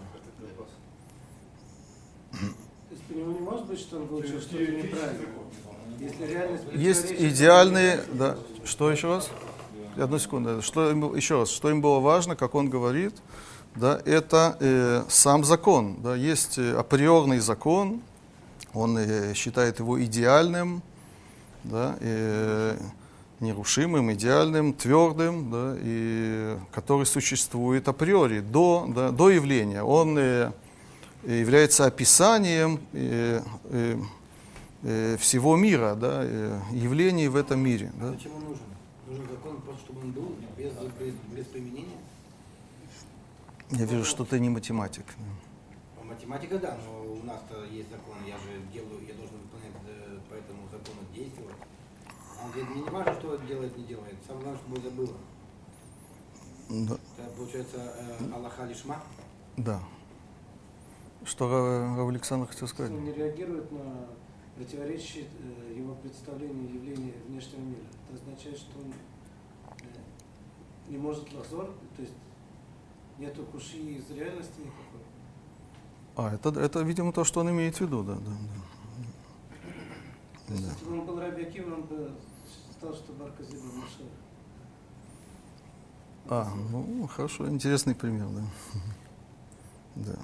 У 3.09 3.17
него 3.17 3.31
не 3.31 3.39
может 3.39 3.65
быть, 3.65 3.79
что 3.79 3.97
он 3.97 4.07
получил 4.07 4.39
что-то 4.41 4.57
неправильно. 4.57 5.27
Если 5.99 6.25
реальность 6.25 6.63
Есть 6.73 7.11
идеальные, 7.11 8.01
да, 8.13 8.37
что 8.65 8.91
еще 8.91 9.07
раз? 9.07 9.29
Одну 9.97 10.19
секунду. 10.19 10.61
Что 10.61 10.89
им, 10.89 11.15
еще 11.15 11.39
раз, 11.39 11.49
что 11.49 11.69
им 11.69 11.81
было 11.81 11.99
важно, 11.99 12.35
как 12.35 12.55
он 12.55 12.69
говорит, 12.69 13.13
да, 13.75 13.99
это 14.05 14.57
э, 14.59 15.03
сам 15.09 15.43
закон. 15.43 15.97
Да, 16.01 16.15
есть 16.15 16.57
э, 16.57 16.75
априорный 16.75 17.39
закон, 17.39 18.01
он 18.73 18.97
э, 18.97 19.33
считает 19.33 19.79
его 19.79 20.03
идеальным, 20.03 20.81
да, 21.63 21.95
э, 21.99 22.77
нерушимым, 23.39 24.11
идеальным, 24.13 24.73
твердым, 24.73 25.51
да, 25.51 25.75
и 25.79 26.57
который 26.71 27.05
существует 27.05 27.87
априори, 27.87 28.39
до, 28.39 28.85
да, 28.87 29.11
до 29.11 29.29
явления. 29.29 29.83
Он 29.83 30.17
э, 30.17 30.51
является 31.25 31.85
описанием 31.85 32.79
э, 32.93 33.41
э, 33.65 33.97
э, 34.83 35.17
всего 35.17 35.55
мира, 35.55 35.95
да, 35.95 36.23
явлений 36.71 37.27
в 37.27 37.35
этом 37.35 37.59
мире. 37.59 37.91
Да. 37.99 38.11
Зачем 38.11 38.35
он 38.35 38.43
нужен? 38.43 38.65
Нужен 39.07 39.27
закон 39.29 39.61
просто, 39.61 39.81
чтобы 39.85 40.01
он 40.01 40.11
был 40.11 40.35
без, 40.57 40.73
без, 40.99 41.13
без 41.35 41.45
применения? 41.45 41.97
Я 43.71 43.85
вижу, 43.85 44.05
что 44.05 44.25
ты 44.25 44.39
не 44.39 44.49
математик. 44.49 45.05
Ну, 45.97 46.09
математика, 46.09 46.59
да, 46.59 46.77
но 46.85 47.13
у 47.13 47.23
нас-то 47.25 47.63
есть 47.65 47.89
закон, 47.89 48.17
я 48.27 48.37
же 48.37 48.61
делаю, 48.71 49.01
я 49.07 49.13
должен 49.15 49.37
выполнять 49.37 49.73
по 50.29 50.33
этому 50.33 50.67
закону 50.71 51.01
действовать. 51.13 51.55
Он 52.43 52.51
говорит, 52.51 52.69
мне 52.69 52.83
не 52.83 52.89
важно, 52.89 53.13
что 53.13 53.37
делает, 53.47 53.77
не 53.77 53.83
делает, 53.85 54.15
самое 54.27 54.43
главное, 54.43 54.61
чтобы 54.61 54.81
забыло. 54.81 55.17
Да. 56.69 56.97
Это 57.17 57.29
получается 57.37 57.77
э, 57.77 58.33
Аллаха 58.33 58.65
лишма? 58.65 59.01
Да. 59.57 59.81
Что 61.25 61.49
Рав 61.49 62.09
Александр 62.09 62.47
хотел 62.47 62.67
сказать? 62.67 62.91
Он 62.91 63.03
не 63.03 63.13
реагирует 63.13 63.71
на 63.71 64.07
противоречие 64.55 65.25
э, 65.39 65.73
его 65.77 65.95
представлению 65.95 66.73
явления 66.73 67.13
внешнего 67.27 67.61
мира. 67.61 67.85
Это 68.07 68.21
означает, 68.21 68.57
что 68.57 68.79
он 68.79 68.93
э, 69.81 69.85
не 70.89 70.97
может 70.97 71.33
лазор, 71.33 71.71
то 71.95 72.01
есть 72.01 72.13
нету 73.17 73.43
куши 73.45 73.77
из 73.77 74.09
реальности 74.11 74.59
никакой. 74.59 75.01
А, 76.15 76.33
это, 76.35 76.49
это, 76.59 76.81
видимо, 76.81 77.11
то, 77.13 77.23
что 77.23 77.39
он 77.39 77.49
имеет 77.49 77.77
в 77.77 77.81
виду, 77.81 78.03
да, 78.03 78.15
да, 78.15 78.19
да. 78.21 78.63
То 80.47 80.53
есть, 80.53 80.65
да. 80.65 80.73
если 80.73 80.85
бы 80.85 80.99
он 80.99 81.05
был 81.05 81.19
Раби 81.19 81.43
Акива, 81.43 81.73
он 81.73 81.83
бы 81.83 82.11
считал, 82.69 82.93
что 82.93 83.13
Барка 83.13 83.43
Зиба 83.43 83.63
Машех. 83.63 84.07
А, 86.29 86.53
ну, 86.71 87.07
хорошо, 87.07 87.49
интересный 87.49 87.95
пример, 87.95 88.27
да. 88.27 88.43
Да. 89.95 90.15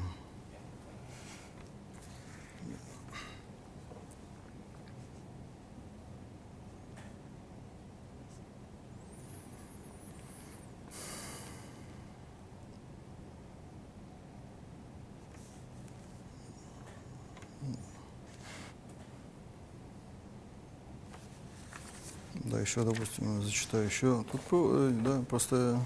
Еще, 22.62 22.84
допустим, 22.84 23.41
зачитаю 23.43 23.86
еще. 23.86 24.24
Тут, 24.32 24.41
э, 24.52 24.91
да, 25.04 25.22
просто 25.30 25.80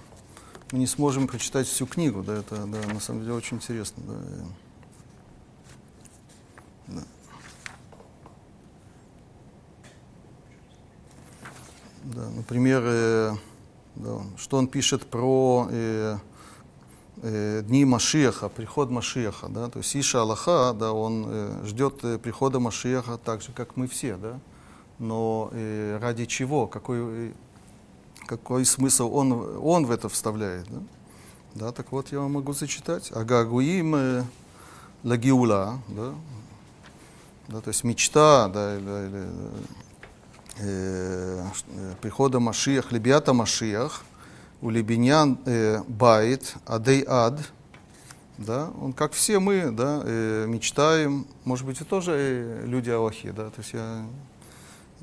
мы 0.72 0.80
не 0.80 0.88
сможем 0.88 1.28
прочитать 1.28 1.68
всю 1.68 1.86
книгу, 1.86 2.24
да, 2.24 2.36
это, 2.36 2.66
да, 2.66 2.94
на 2.94 3.00
самом 3.00 3.22
деле 3.22 3.34
очень 3.34 3.58
интересно, 3.58 4.04
да. 4.08 4.14
да. 6.88 7.04
Да, 12.04 12.30
например, 12.30 12.82
э, 12.86 13.36
да, 13.96 14.22
что 14.38 14.58
он 14.58 14.68
пишет 14.68 15.06
про 15.06 15.68
э, 15.70 16.18
э, 17.22 17.62
дни 17.64 17.86
Машеха, 17.86 18.50
приход 18.50 18.90
Машеха, 18.90 19.48
да, 19.48 19.70
то 19.70 19.80
есть 19.80 19.96
Иша 19.96 20.22
Аллаха, 20.22 20.74
да, 20.74 20.92
он 20.92 21.26
э, 21.28 21.66
ждет 21.66 22.04
э, 22.04 22.18
прихода 22.18 22.60
Машеха 22.60 23.18
так 23.18 23.42
же, 23.42 23.52
как 23.52 23.78
мы 23.78 23.88
все, 23.88 24.18
да, 24.18 24.40
но 25.04 25.50
э, 25.52 26.00
ради 26.02 26.26
чего, 26.26 26.66
какой, 26.66 27.28
э, 27.28 27.32
какой 28.26 28.66
смысл 28.66 29.14
он, 29.14 29.32
он 29.62 29.86
в 29.86 29.92
это 29.92 30.10
вставляет. 30.10 30.66
Да? 30.70 30.80
да, 31.56 31.72
так 31.72 31.92
вот 31.92 32.12
я 32.12 32.20
вам 32.20 32.34
могу 32.34 32.54
зачитать. 32.54 33.12
Агагуим 33.12 33.96
э, 33.96 34.24
лагиула, 35.04 35.80
да? 35.90 36.14
да, 37.50 37.62
то 37.62 37.68
есть 37.68 37.84
мечта, 37.84 38.48
да, 38.48 38.78
или, 38.78 39.08
или 39.08 39.28
э, 40.60 41.46
э, 41.68 41.96
прихода 42.02 42.40
Машиях, 42.40 42.92
Лебята 42.92 43.34
Машиях, 43.34 44.04
у 44.62 44.70
Лебенян 44.70 45.38
э, 45.46 45.82
Байт, 45.88 46.56
Адей 46.66 47.04
Ад, 47.06 47.40
да, 48.38 48.72
он 48.82 48.94
как 48.94 49.12
все 49.12 49.40
мы, 49.40 49.72
да, 49.72 50.02
э, 50.06 50.46
мечтаем, 50.48 51.28
может 51.44 51.66
быть, 51.66 51.82
и 51.82 51.84
тоже 51.84 52.14
э, 52.16 52.66
люди 52.66 52.90
Аллахи, 52.90 53.32
да, 53.32 53.50
то 53.50 53.60
есть 53.60 53.74
я 53.74 54.06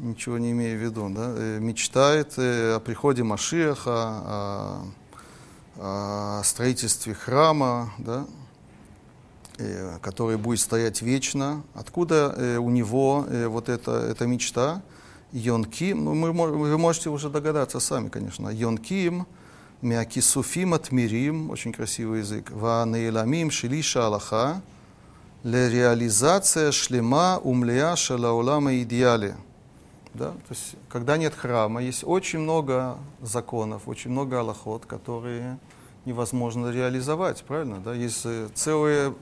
ничего 0.00 0.38
не 0.38 0.52
имея 0.52 0.76
в 0.76 0.80
виду, 0.80 1.08
да, 1.10 1.34
э, 1.36 1.58
мечтает 1.60 2.34
э, 2.38 2.74
о 2.76 2.80
приходе 2.80 3.22
Машиаха, 3.22 3.90
о, 3.92 4.86
о 5.76 6.42
строительстве 6.44 7.14
храма, 7.14 7.92
да, 7.98 8.26
э, 9.58 9.98
который 10.00 10.36
будет 10.36 10.60
стоять 10.60 11.02
вечно. 11.02 11.62
Откуда 11.74 12.58
у 12.58 12.70
него 12.70 13.26
вот 13.48 13.68
эта, 13.68 13.92
эта 13.92 14.26
мечта? 14.26 14.82
Йонким, 15.32 16.04
ну, 16.04 16.14
мы, 16.14 16.32
вы 16.32 16.76
можете 16.76 17.08
уже 17.08 17.30
догадаться 17.30 17.78
сами, 17.78 18.08
конечно. 18.08 18.48
Йонким, 18.48 19.26
Мякисуфим 19.80 20.74
отмирим, 20.74 21.50
очень 21.50 21.72
красивый 21.72 22.20
язык. 22.20 22.50
Ва 22.50 22.84
нейламим 22.84 23.50
шилиша 23.50 24.06
Аллаха, 24.06 24.60
ле 25.44 25.70
реализация 25.70 26.72
шлема 26.72 27.38
умлея 27.38 27.94
шалаулама 27.94 28.74
идеале. 28.82 29.36
Да? 30.14 30.30
То 30.30 30.50
есть, 30.50 30.74
когда 30.88 31.16
нет 31.16 31.34
храма, 31.34 31.82
есть 31.82 32.02
очень 32.04 32.40
много 32.40 32.98
законов, 33.22 33.82
очень 33.86 34.10
много 34.10 34.40
аллахот, 34.40 34.86
которые 34.86 35.58
невозможно 36.04 36.70
реализовать, 36.70 37.44
правильно? 37.44 37.78
Да? 37.80 37.94
Есть 37.94 38.22
э, 38.24 38.48
целые 38.54 39.14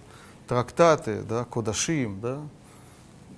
трактаты, 0.46 1.22
да, 1.22 1.44
кодашим, 1.44 2.20
да, 2.20 2.40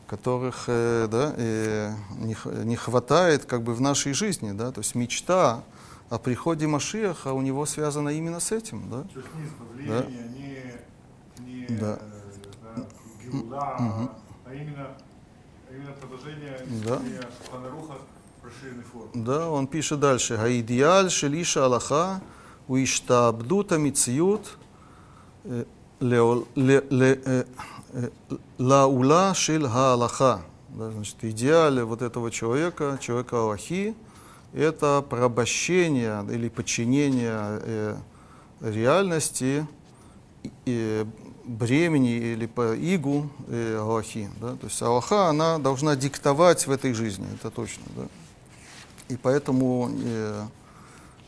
которых 0.07 0.65
э, 0.69 1.09
да, 1.11 1.35
э, 1.37 1.93
не, 2.19 2.37
не 2.65 2.77
хватает 2.77 3.45
как 3.47 3.63
бы 3.63 3.75
в 3.75 3.81
нашей 3.81 4.13
жизни. 4.13 4.53
Да? 4.53 4.71
То 4.73 4.81
есть 4.81 4.95
мечта 4.95 5.63
о 6.09 6.19
приходе 6.19 6.67
Машиаха 6.67 7.33
у 7.33 7.41
него 7.43 7.67
связана 7.67 8.11
именно 8.11 8.41
с 8.41 8.53
этим. 8.53 8.89
Да? 8.91 9.03
То 9.03 9.19
есть 9.21 9.29
не 9.35 9.45
избавление, 9.47 10.85
не, 11.39 11.55
не 11.71 11.79
Да. 11.79 11.99
э, 12.01 12.77
да, 12.77 12.85
геула, 13.25 13.77
Мгм. 13.79 14.11
а 14.45 14.55
именно, 14.55 14.89
именно 15.75 15.93
продолжение 15.93 16.59
Да. 16.85 17.01
в 18.43 18.47
расширенной 18.47 18.85
форме. 18.85 19.11
Да, 19.15 19.51
он 19.51 19.67
пишет 19.67 20.01
дальше. 20.01 20.37
Гаидеаль 20.37 21.11
шелиша 21.11 21.65
Аллаха 21.65 22.21
у 22.69 22.77
иштабдута 22.77 23.79
мициют 23.79 24.57
э, 25.45 25.65
э, 26.01 27.45
э, 27.93 28.09
лаула 28.59 29.35
шель 29.35 29.67
Аллаха. 29.67 30.43
Да, 30.71 30.91
значит, 30.91 31.17
идеале 31.25 31.85
вот 31.85 32.01
этого 32.01 32.31
человека, 32.31 32.99
человека 33.01 33.41
Аллахи, 33.41 33.95
это 34.53 35.05
порабощение 35.09 36.25
или 36.31 36.49
подчинение 36.49 37.61
э, 37.63 37.97
реальности 38.61 39.67
и 40.65 41.07
бремени 41.51 42.13
или 42.13 42.47
по 42.47 42.75
игу 42.77 43.29
э, 43.49 43.77
Аллахи. 43.77 44.31
Да? 44.41 44.57
То 44.57 44.67
есть 44.67 44.81
Аллаха, 44.83 45.27
она 45.27 45.59
должна 45.59 45.97
диктовать 45.97 46.67
в 46.67 46.71
этой 46.71 46.93
жизни, 46.93 47.27
это 47.35 47.51
точно. 47.51 47.83
Да? 47.97 48.03
И 49.09 49.17
поэтому 49.17 49.91
э, 49.93 50.47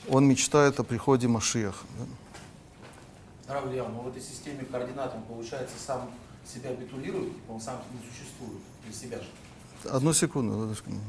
он 0.08 0.26
мечтает 0.26 0.78
о 0.78 0.84
приходе 0.84 1.26
Машиаха. 1.26 1.84
Да? 1.98 3.54
Рав 3.54 3.66
Илья, 3.66 3.84
но 3.88 4.00
в 4.00 4.08
этой 4.08 4.22
системе 4.22 4.64
координат 4.64 5.12
он, 5.14 5.22
получается, 5.22 5.74
сам 5.84 6.10
себя 6.46 6.72
битулирует, 6.72 7.32
он 7.48 7.60
сам 7.60 7.76
не 7.92 7.98
существует 8.08 8.62
для 8.84 8.94
себя 8.94 9.18
же. 9.18 9.90
Одну 9.90 10.12
секунду. 10.12 10.62
одну 10.62 10.74
секунду. 10.74 11.00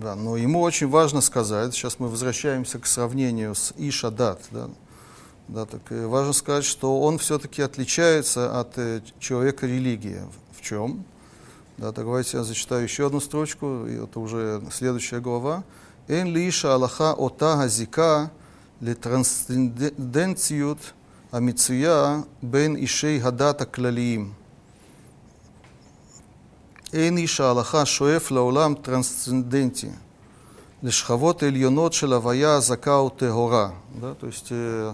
Да, 0.00 0.14
но 0.14 0.36
ему 0.36 0.60
очень 0.60 0.88
важно 0.88 1.20
сказать, 1.22 1.72
сейчас 1.72 1.98
мы 1.98 2.08
возвращаемся 2.08 2.78
к 2.78 2.84
сравнению 2.86 3.54
с 3.54 3.72
Ишадат, 3.78 4.42
да, 4.50 4.68
да, 5.48 5.64
так 5.64 5.80
э, 5.90 6.06
важно 6.06 6.34
сказать, 6.34 6.66
что 6.66 7.00
он 7.00 7.16
все-таки 7.16 7.62
отличается 7.62 8.60
от 8.60 8.76
э, 8.76 9.00
человека 9.18 9.66
религии. 9.66 10.20
В 10.52 10.60
чем? 10.60 11.06
Да, 11.78 11.92
так 11.92 12.04
давайте 12.04 12.36
я 12.36 12.44
зачитаю 12.44 12.82
еще 12.82 13.06
одну 13.06 13.20
строчку, 13.20 13.86
и 13.86 13.94
это 13.94 14.20
уже 14.20 14.62
следующая 14.70 15.20
глава. 15.20 15.64
Эн 16.08 16.28
лиша 16.28 16.74
Аллаха 16.74 17.14
ота 17.14 17.56
газика 17.56 18.30
летрансценденциют 18.80 20.94
амицуя 21.30 22.22
бен 22.42 22.76
ишей 22.76 23.18
гадата 23.18 23.64
клалиим. 23.64 24.34
אין 26.95 27.17
איש 27.17 27.41
ההלכה 27.41 27.85
שואף 27.85 28.31
לעולם 28.31 28.73
טרנסצנדנטי, 28.81 29.89
לשכבות 30.83 31.43
עליונות 31.43 31.93
של 31.93 32.13
הוויה 32.13 32.59
זכה 32.59 33.01
וטהורה. 33.01 33.69
Да? 34.01 34.13
То 34.19 34.27
есть 34.27 34.47
э, 34.51 34.93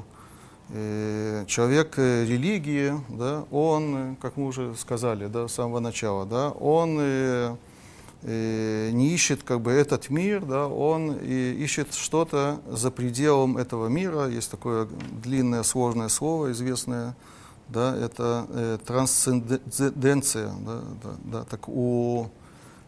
э, 0.74 1.46
человек 1.48 1.96
э, 1.98 2.26
религии, 2.26 2.94
да, 3.10 3.46
он, 3.52 3.96
э, 3.96 4.16
как 4.22 4.38
мы 4.38 4.48
уже 4.48 4.76
сказали 4.76 5.28
да, 5.28 5.48
с 5.48 5.54
самого 5.54 5.80
начала, 5.80 6.26
да, 6.26 6.50
он 6.50 6.98
э, 7.00 7.56
э, 8.24 8.90
не 8.92 9.14
ищет 9.14 9.44
как 9.44 9.62
бы 9.62 9.72
этот 9.72 10.10
мир, 10.10 10.44
да, 10.46 10.68
он 10.68 11.18
э, 11.22 11.54
ищет 11.54 11.94
что-то 11.94 12.60
за 12.68 12.92
пределом 12.92 13.58
этого 13.58 13.88
мира. 13.88 14.28
Есть 14.28 14.52
такое 14.52 14.88
длинное 15.24 15.64
сложное 15.64 16.10
слово, 16.10 16.52
известное, 16.52 17.16
да, 17.73 17.97
это 17.97 18.47
э, 18.51 18.79
трансценденция, 18.87 20.53
да, 20.61 20.83
да, 21.03 21.11
да. 21.25 21.45
Так 21.45 21.69
у, 21.69 22.31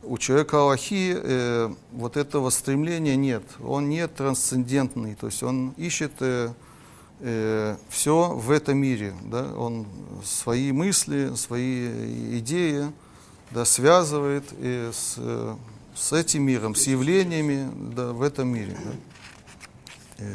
у 0.03 0.18
человека 0.18 0.59
Аллахи 0.59 1.16
э, 1.16 1.74
вот 1.93 2.16
этого 2.16 2.51
стремления 2.51 3.16
нет, 3.16 3.43
он 3.62 3.89
не 3.89 4.07
трансцендентный, 4.07 5.14
то 5.14 5.26
есть 5.26 5.43
он 5.43 5.70
ищет 5.76 6.12
э, 6.20 6.53
э, 7.20 7.76
все 7.89 8.35
в 8.35 8.51
этом 8.51 8.78
мире, 8.78 9.14
да, 9.24 9.53
он 9.57 9.87
свои 10.24 10.72
мысли, 10.72 11.35
свои 11.35 12.39
идеи 12.39 12.93
да, 13.51 13.64
связывает 13.64 14.45
э, 14.59 14.91
с, 14.93 15.14
э, 15.16 15.57
с 15.95 16.12
этим 16.12 16.43
миром, 16.43 16.74
с 16.74 16.87
явлениями 16.87 17.70
да, 17.95 18.12
в 18.12 18.22
этом 18.22 18.49
мире. 18.49 18.76
Да. 20.18 20.26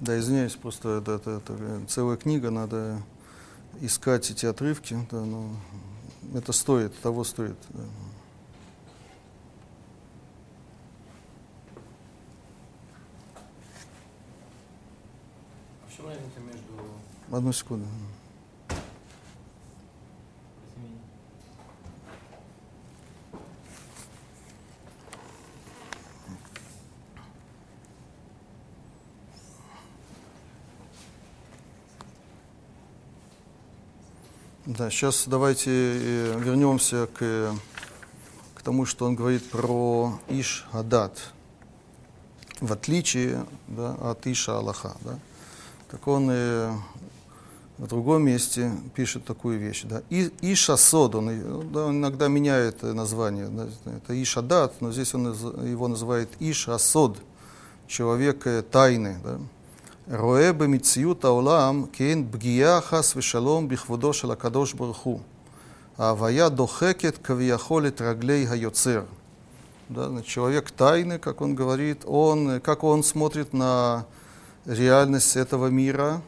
Да, 0.00 0.18
извиняюсь, 0.18 0.54
просто 0.56 0.98
это, 0.98 1.12
это- 1.12 1.30
это 1.30 1.86
целая 1.88 2.16
книга, 2.16 2.50
надо 2.50 3.02
искать 3.80 4.30
эти 4.30 4.44
отрывки. 4.46 4.96
Да, 5.10 5.20
но 5.22 5.50
это 6.34 6.52
стоит, 6.52 6.98
того 7.00 7.24
стоит. 7.24 7.56
да. 7.70 7.82
А 15.84 15.88
в 15.90 15.96
чем 15.96 16.06
разница 16.06 16.40
между... 16.40 17.36
Одну 17.36 17.52
секунду. 17.52 17.86
Да, 34.66 34.90
сейчас 34.90 35.28
давайте 35.28 35.70
э, 35.70 36.40
вернемся 36.40 37.06
к, 37.06 37.18
э, 37.20 37.52
к 38.56 38.62
тому, 38.62 38.84
что 38.84 39.06
он 39.06 39.14
говорит 39.14 39.48
про 39.48 40.18
Иш 40.28 40.66
Адат, 40.72 41.16
в 42.60 42.72
отличие 42.72 43.46
да, 43.68 43.94
от 44.00 44.26
Иша 44.26 44.58
Аллаха. 44.58 44.96
Да. 45.02 45.20
Так 45.88 46.08
он 46.08 46.28
э, 46.32 46.72
в 47.78 47.86
другом 47.86 48.24
месте 48.24 48.72
пишет 48.96 49.24
такую 49.24 49.60
вещь. 49.60 49.84
Да. 49.84 50.02
И, 50.10 50.32
Иша 50.40 50.76
Сод, 50.76 51.14
он, 51.14 51.28
э, 51.30 51.62
да, 51.72 51.84
он 51.84 51.98
иногда 51.98 52.26
меняет 52.26 52.82
название. 52.82 53.46
Да, 53.46 53.68
это 53.86 54.20
Иша 54.20 54.42
Дат, 54.42 54.80
но 54.80 54.90
здесь 54.90 55.14
он 55.14 55.26
его 55.64 55.86
называет 55.86 56.28
Иша 56.40 56.76
Сод, 56.78 57.18
человек 57.86 58.44
тайны. 58.72 59.16
Да. 59.22 59.38
רואה 60.11 60.53
במציאות 60.53 61.23
העולם 61.25 61.85
כאין 61.93 62.27
פגיעה 62.31 62.81
חס 62.81 63.13
ושלום 63.15 63.67
בכבודו 63.67 64.13
של 64.13 64.31
הקדוש 64.31 64.73
ברוך 64.73 64.97
הוא. 64.97 65.19
ההוויה 65.97 66.49
דוחקת 66.49 67.17
כביכול 67.23 67.87
את 67.87 68.01
רגלי 68.01 68.45
היוצר. 68.49 69.03
Да, 69.89 70.07
значит, 70.07 70.27
человек 70.27 70.71
тайны, 70.71 71.19
как 71.19 71.41
он 71.41 71.53
говорит, 71.53 72.03
он, 72.05 72.49
э, 72.49 72.59
как 72.61 72.85
он 72.85 73.03
смотрит 73.03 73.51
на 73.51 74.05
реальность 74.65 75.35
этого 75.35 75.67
мира, 75.67 76.21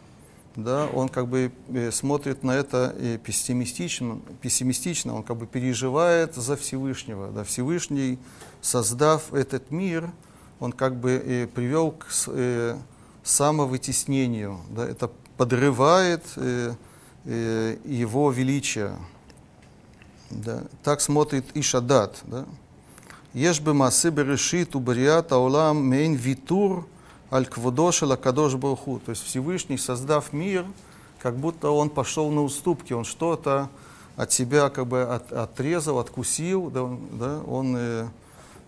да, 0.58 0.88
он 0.94 1.08
как 1.08 1.28
бы 1.30 1.50
э, 1.70 1.90
смотрит 1.92 2.44
на 2.44 2.52
это 2.52 2.94
э, 2.98 3.18
пессимистично, 3.24 4.20
пессимистично, 4.42 5.16
он 5.16 5.24
как 5.24 5.38
бы 5.38 5.46
переживает 5.48 6.36
за 6.36 6.58
Всевышнего. 6.58 7.32
Да, 7.32 7.46
Всевышний, 7.46 8.20
создав 8.62 9.34
этот 9.34 9.72
мир, 9.72 10.12
он 10.60 10.74
как 10.74 10.98
бы 10.98 11.12
э, 11.12 11.48
привел 11.48 11.92
к 11.92 12.12
с- 12.12 12.30
э, 12.34 12.76
самовытеснению. 13.29 14.61
Да, 14.71 14.87
это 14.89 15.11
подрывает 15.37 16.25
э, 16.37 16.75
э, 17.25 17.77
его 17.85 18.31
величие. 18.31 18.97
Да. 20.31 20.63
Так 20.83 21.01
смотрит 21.01 21.45
Ишадат. 21.55 22.21
Да. 22.25 22.47
Ешь 23.35 23.61
бы 23.61 23.75
масы 23.75 24.11
берешит 24.11 24.75
убрият 24.75 25.33
аулам 25.33 25.87
мейн 25.87 26.15
витур 26.15 26.87
аль 27.31 27.47
квудошел 27.47 28.13
акадош 28.13 28.55
баруху. 28.55 29.01
То 29.05 29.11
есть 29.11 29.25
Всевышний, 29.25 29.79
создав 29.79 30.33
мир, 30.33 30.65
как 31.21 31.37
будто 31.37 31.71
он 31.71 31.91
пошел 31.91 32.31
на 32.31 32.43
уступки, 32.43 32.93
он 32.93 33.05
что-то 33.05 33.69
от 34.17 34.33
себя 34.33 34.71
как 34.71 34.87
бы 34.87 35.03
от, 35.03 35.33
отрезал, 35.33 35.99
откусил, 35.99 36.71
да, 36.71 36.89
да, 37.13 37.41
он, 37.47 37.77
э, 37.77 38.09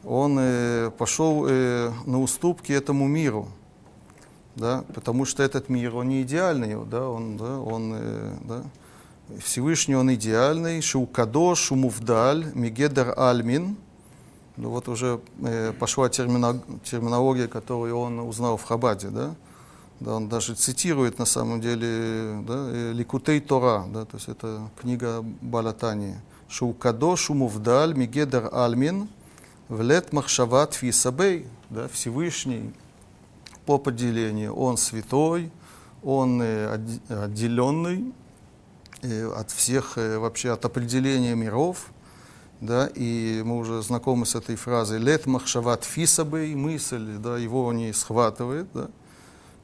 он 0.05 0.37
э, 0.39 0.91
пошел 0.97 1.47
э, 1.49 1.91
на 2.07 2.21
уступки 2.21 2.73
этому 2.73 3.09
миру 3.09 3.49
да, 4.61 4.85
потому 4.95 5.25
что 5.25 5.43
этот 5.43 5.69
мир, 5.69 5.97
он 5.97 6.09
не 6.11 6.23
идеальный, 6.23 6.77
да, 6.85 7.09
он, 7.09 7.37
да, 7.37 7.59
он, 7.59 7.93
э, 7.95 8.37
да, 8.45 8.63
Всевышний 9.39 9.95
он 9.97 10.13
идеальный, 10.15 10.83
Шаукадош, 10.83 11.73
Умувдаль, 11.73 12.53
Мегедер 12.55 13.15
Альмин. 13.17 13.77
Ну 14.57 14.71
вот 14.71 14.89
уже 14.89 15.21
э, 15.43 15.73
пошла 15.79 16.09
термино- 16.09 16.61
терминология, 16.85 17.49
которую 17.49 17.97
он 17.97 18.19
узнал 18.19 18.57
в 18.57 18.65
Хабаде, 18.65 19.09
да? 19.09 19.35
Да, 20.01 20.17
он 20.17 20.29
даже 20.29 20.55
цитирует 20.55 21.19
на 21.19 21.27
самом 21.27 21.61
деле 21.61 22.43
да, 22.47 22.69
э, 22.71 22.93
Ликутей 22.93 23.41
Тора, 23.41 23.87
да, 23.89 24.05
то 24.05 24.17
есть 24.17 24.29
это 24.29 24.69
книга 24.81 25.23
Балатани. 25.41 26.17
Шаукадош, 26.49 27.31
Умувдаль, 27.31 27.95
Мегедер 27.95 28.51
Альмин, 28.53 29.09
Влет 29.69 30.13
Махшават 30.13 30.75
Фисабей, 30.75 31.47
да, 31.71 31.89
Всевышний 31.89 32.73
по 33.67 33.79
поделению. 33.79 34.55
Он 34.55 34.77
святой, 34.77 35.51
он 36.03 36.41
э, 36.43 36.79
отделенный 37.09 38.13
э, 39.03 39.31
от 39.33 39.51
всех, 39.51 39.99
э, 39.99 40.19
вообще 40.19 40.51
от 40.51 40.65
определения 40.65 41.35
миров. 41.35 41.87
Да, 42.61 42.91
и 42.95 43.41
мы 43.43 43.57
уже 43.57 43.81
знакомы 43.83 44.27
с 44.27 44.35
этой 44.35 44.55
фразой 44.55 44.99
«Лет 44.99 45.25
махшават 45.25 45.85
фисабей»– 45.85 46.55
мысль, 46.57 47.17
да, 47.17 47.39
его 47.39 47.73
не 47.73 47.91
схватывает. 47.95 48.69
Да, 48.75 48.89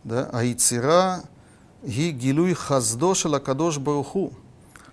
да, 0.02 0.30
«Аицира 0.32 1.24
ги 1.82 2.10
гилуй 2.10 2.54
хаздош 2.54 3.26
лакадош 3.26 3.78
баруху» 3.78 4.32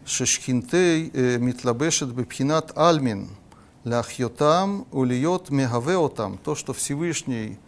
шешхинтей 0.05 1.11
митлабешет 1.37 2.09
бепхинат 2.09 2.77
альмин, 2.77 3.29
лахьотам 3.85 4.85
улиот 4.91 5.49
мегавеотам, 5.49 6.37
то, 6.39 6.55
что 6.55 6.73
Всевышний– 6.73 7.57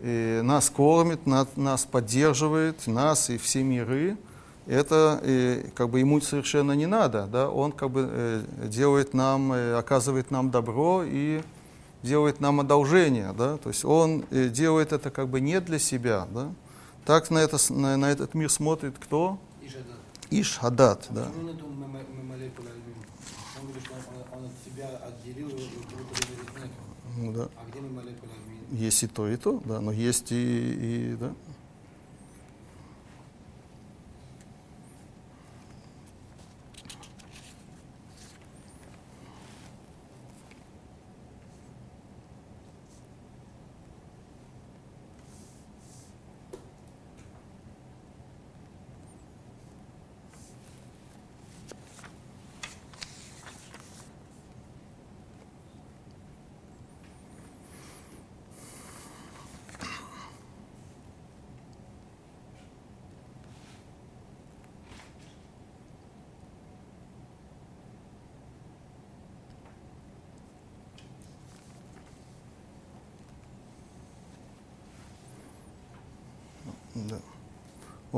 э, 0.00 0.42
нас 0.42 0.70
кормит, 0.70 1.26
на- 1.26 1.46
нас 1.56 1.84
поддерживает, 1.84 2.86
нас 2.86 3.30
и 3.30 3.38
все 3.38 3.62
миры, 3.62 4.16
это 4.66 5.20
э, 5.22 5.64
как 5.74 5.88
бы 5.90 6.00
ему 6.00 6.20
совершенно 6.20 6.72
не 6.72 6.86
надо. 6.86 7.26
Да? 7.26 7.50
Он 7.50 7.72
как 7.72 7.90
бы 7.90 8.08
э, 8.10 8.42
делает 8.68 9.14
нам, 9.14 9.52
э, 9.52 9.74
оказывает 9.76 10.30
нам 10.30 10.50
добро 10.50 11.02
и 11.04 11.42
делает 12.02 12.40
нам 12.40 12.60
одолжение. 12.60 13.32
Да? 13.36 13.56
То 13.56 13.68
есть 13.70 13.84
он 13.84 14.24
делает 14.30 14.92
это 14.92 15.10
как 15.10 15.28
бы 15.28 15.40
не 15.40 15.60
для 15.60 15.78
себя. 15.78 16.26
Да? 16.32 16.52
Так 17.04 17.30
на, 17.30 17.38
это, 17.38 17.56
на, 17.72 17.96
на 17.96 18.10
этот 18.12 18.34
мир 18.34 18.50
смотрит 18.50 18.94
кто? 19.00 19.38
Ишадат. 20.30 21.08
Да? 21.10 21.26
Он 24.32 24.44
от 24.46 24.52
себя 24.64 24.88
отделил, 25.06 25.48
и 25.48 27.32
да. 27.32 27.48
А 27.56 27.70
где 27.70 27.80
мемолекулы 27.80 28.30
альбин? 28.32 28.59
Есть 28.72 29.02
и 29.02 29.06
то, 29.06 29.28
и 29.28 29.36
то, 29.36 29.60
да, 29.64 29.80
но 29.80 29.92
есть 29.92 30.32
и, 30.32 31.12
и 31.12 31.16
да. 31.18 31.32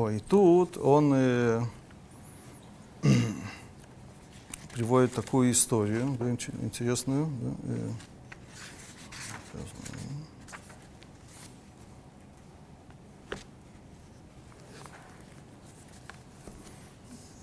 Ой, 0.02 0.16
и 0.16 0.18
тут 0.18 0.78
он 0.78 1.12
э, 1.14 1.62
приводит 4.72 5.14
такую 5.14 5.52
историю, 5.52 6.16
да, 6.18 6.24
инте- 6.24 6.64
интересную. 6.64 7.26
Да, 7.26 7.54
э. 7.62 7.90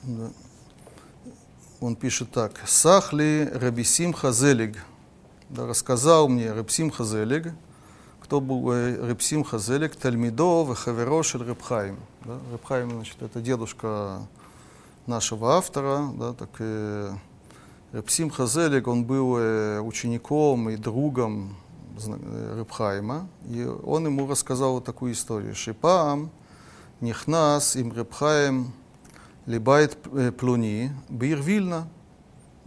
Да. 0.03 0.31
Он 1.79 1.95
пишет 1.95 2.31
так. 2.31 2.59
Сахли 2.67 3.49
Рабисим 3.53 4.11
Хазелиг. 4.11 4.83
Да, 5.47 5.65
рассказал 5.65 6.27
мне 6.27 6.51
Рабсим 6.51 6.91
Хазелиг, 6.91 7.53
кто 8.29 8.41
был 8.41 8.71
э, 8.71 9.07
Репсим 9.09 9.43
Хазелик, 9.43 9.95
Тальмидо, 9.95 10.63
Вехаверо 10.63 11.23
Репхаим. 11.23 11.97
Да? 12.23 12.37
Репхаим, 12.53 12.91
значит, 12.91 13.19
это 13.23 13.41
дедушка 13.41 14.21
нашего 15.07 15.55
автора. 15.55 16.11
Да? 16.13 16.33
Так, 16.33 16.49
э, 16.59 17.11
Репсим 17.91 18.29
Хазелик, 18.29 18.87
он 18.87 19.03
был 19.03 19.35
э, 19.35 19.79
учеником 19.79 20.69
и 20.69 20.75
другом 20.75 21.57
э, 22.05 22.59
Репхаима. 22.59 23.27
И 23.47 23.65
он 23.65 24.05
ему 24.05 24.27
рассказал 24.27 24.73
вот 24.73 24.85
такую 24.85 25.13
историю. 25.13 25.55
Шипам, 25.55 26.29
Нихнас, 27.01 27.75
им 27.77 27.91
Репхаим, 27.91 28.73
Либайт 29.47 29.97
Плуни, 30.37 30.91
Бир 31.09 31.41
Вильна. 31.41 31.87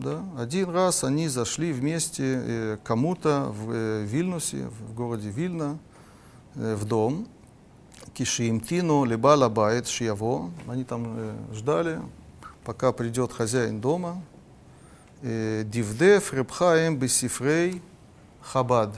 Да? 0.03 0.25
Один 0.37 0.71
раз 0.71 1.05
они 1.05 1.29
зашли 1.29 1.73
вместе 1.73 2.25
э, 2.25 2.79
кому-то 2.83 3.53
в 3.57 3.71
э, 3.71 4.05
Вильнюсе, 4.05 4.67
в 4.67 4.95
городе 4.95 5.31
Вильна, 5.31 5.79
э, 6.57 6.75
в 6.75 6.85
дом. 6.85 7.29
Кишиимтину 8.13 9.05
либала 9.05 9.49
байт 9.49 9.87
шияво. 9.87 10.51
Они 10.67 10.83
там 10.83 11.37
ждали, 11.55 12.01
пока 12.65 12.91
придет 12.93 13.33
хозяин 13.33 13.81
дома. 13.81 14.21
Дивдев 15.23 16.35
репхаем 16.35 16.99
бесифрей 16.99 17.81
хабад. 18.41 18.93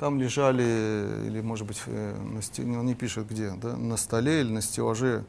Там 0.00 0.20
лежали, 0.20 1.24
или, 1.26 1.40
может 1.40 1.68
быть, 1.68 1.80
на 1.86 2.42
сте- 2.42 2.64
ну, 2.64 2.80
он 2.80 2.86
не 2.86 2.94
пишет 2.94 3.28
где, 3.28 3.52
да? 3.52 3.76
на 3.76 3.96
столе 3.96 4.40
или 4.40 4.50
на 4.50 4.60
стеллаже 4.60 5.24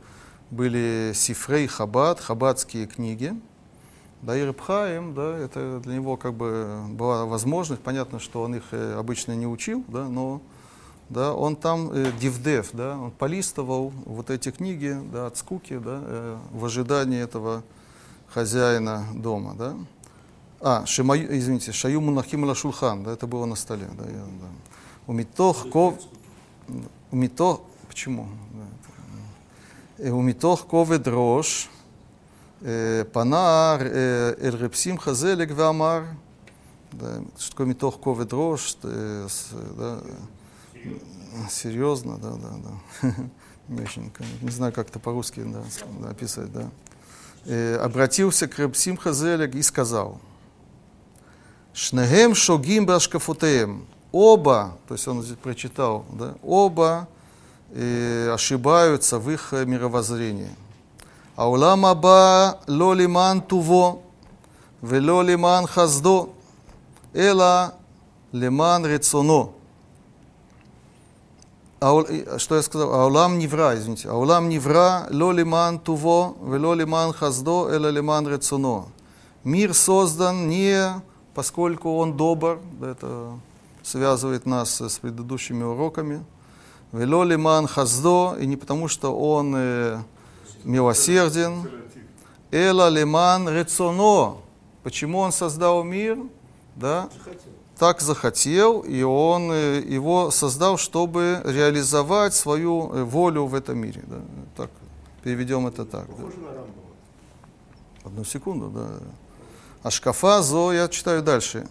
были 0.50 1.12
сифрей 1.14 1.68
хабад, 1.68 2.20
хабадские 2.20 2.88
книги. 2.88 3.40
Да, 4.22 4.38
и 4.38 4.44
да, 4.44 5.38
это 5.38 5.80
для 5.80 5.96
него 5.96 6.18
как 6.18 6.34
бы 6.34 6.84
была 6.90 7.26
возможность, 7.26 7.82
понятно, 7.82 8.20
что 8.20 8.42
он 8.44 8.56
их 8.56 8.64
э, 8.72 8.96
обычно 8.98 9.34
не 9.34 9.48
учил, 9.48 9.86
да, 9.88 10.10
но 10.10 10.42
да, 11.08 11.34
он 11.34 11.56
там 11.56 11.90
э, 11.94 12.12
дивдев, 12.20 12.72
да, 12.74 12.98
он 12.98 13.12
полистывал 13.12 13.94
вот 14.06 14.30
эти 14.30 14.52
книги, 14.52 14.98
да, 15.14 15.28
от 15.28 15.38
скуки, 15.38 15.78
да, 15.78 16.02
э, 16.04 16.38
в 16.52 16.66
ожидании 16.66 17.20
этого 17.22 17.64
хозяина 18.28 19.06
дома, 19.14 19.56
да. 19.58 19.76
А, 20.60 20.86
шимаю, 20.86 21.38
извините, 21.38 21.72
шаю 21.72 22.02
мунахим 22.02 22.44
ла 22.44 22.56
шулхан, 22.56 23.06
да, 23.06 23.14
это 23.14 23.26
было 23.26 23.46
на 23.46 23.56
столе, 23.56 23.88
да, 23.98 24.04
я, 24.04 24.18
да. 24.18 24.48
У 25.08 25.14
митох 25.14 25.70
ков, 25.70 25.96
у 27.12 27.16
митох, 27.16 27.62
почему? 27.88 28.28
Да, 28.52 28.66
это, 29.96 30.10
э, 30.10 30.12
у 30.12 30.22
митох 30.22 30.68
ковед 30.68 31.08
אה, 31.08 31.70
פנה 33.13 33.77
אה, 33.81 34.31
אל 34.43 34.57
רב 34.57 34.73
שמחה 34.73 35.13
זלג 35.15 35.53
ואמר, 35.57 36.03
да, 36.93 37.19
что 37.39 37.51
такое 37.53 37.67
מתוך 37.67 37.99
כובד 38.01 38.33
ראש, 38.33 38.77
э, 38.85 39.27
с- 39.29 39.53
да, 39.77 39.99
э, 40.75 40.89
серьезно, 41.51 42.19
да, 42.19 42.31
да, 42.31 42.51
да. 42.65 43.15
Не 43.69 43.83
очень, 43.83 44.11
конечно, 44.11 44.39
не 44.45 44.51
знаю, 44.51 44.73
как 44.73 44.89
это 44.91 44.99
по-русски 45.01 45.41
да, 45.45 45.61
с- 45.69 45.83
да, 46.01 46.11
описать, 46.11 46.53
да. 46.53 46.71
Э, 47.47 47.77
Обратился 47.79 48.47
к 48.47 48.59
Реб 48.61 48.77
Симха 48.77 49.13
Зелег 49.13 49.55
и 49.57 49.63
сказал, 49.63 50.21
Шнегем 51.73 52.35
шогим 52.37 52.87
башкафутеем. 52.87 53.87
Оба, 54.13 54.77
то 54.87 54.95
есть 54.95 55.09
он 55.09 55.23
здесь 55.23 55.37
прочитал, 55.43 56.05
да, 56.13 56.35
оба 56.43 57.09
э, 57.73 58.31
ошибаются 58.33 59.19
в 59.19 59.29
их 59.31 59.53
э, 59.53 59.65
мировоззрении. 59.65 60.51
העולם 61.39 61.85
הבא 61.85 62.53
לא 62.69 62.97
למען 62.97 63.41
טובו 63.41 63.99
ולא 64.83 65.25
למען 65.25 65.67
חסדו, 65.67 66.27
אלא 67.17 67.45
למען 68.33 68.85
רצונו. 68.85 69.49
Аул- 71.81 72.39
Что 72.39 72.57
я 72.57 72.63
сказал? 72.63 72.95
Аулам 72.95 73.39
невра, 73.39 73.75
извините. 73.77 74.09
Аулам 74.09 74.49
невра 74.49 75.07
ло 75.11 75.33
лиман 75.33 75.79
туво, 75.79 76.35
вело 76.43 76.73
лиман 76.75 77.13
хаздо, 77.13 77.69
эла 77.71 77.91
лиман 77.91 78.27
рецуно. 78.27 78.87
Мир 79.45 79.75
создан 79.75 80.49
не 80.49 81.03
поскольку 81.35 81.99
он 81.99 82.17
добр, 82.17 82.61
да, 82.81 82.91
это 82.91 83.33
связывает 83.83 84.47
нас 84.47 84.81
с 84.81 84.99
предыдущими 84.99 85.63
уроками, 85.63 86.25
вело 86.93 87.23
лиман 87.25 87.67
хаздо, 87.67 88.37
и 88.41 88.47
не 88.47 88.57
потому 88.57 88.89
что 88.89 89.15
он 89.15 89.55
э, 89.55 89.99
милосерден, 90.64 91.70
Эла 92.52 92.90
леман 92.90 93.48
рецоно. 93.48 94.38
Почему 94.84 95.20
он 95.20 95.32
создал 95.32 95.84
мир? 95.84 96.18
Да? 96.76 97.10
Так 97.78 98.02
захотел, 98.02 98.80
и 98.82 99.04
он 99.04 99.52
э, 99.52 99.82
его 99.82 100.32
создал, 100.32 100.78
чтобы 100.78 101.42
реализовать 101.46 102.34
свою 102.34 102.92
э, 102.92 103.04
волю 103.04 103.46
в 103.46 103.56
этом 103.56 103.78
мире. 103.78 104.04
Да? 104.08 104.18
Так, 104.58 104.72
переведем 105.24 105.68
это 105.68 105.86
так. 105.86 106.08
Да? 106.08 106.24
Одну 108.04 108.24
секунду, 108.26 108.70
да. 108.70 108.88
Ашкафа 109.84 110.42
зо, 110.42 110.74
я 110.74 110.88
читаю 110.88 111.22
дальше. 111.22 111.68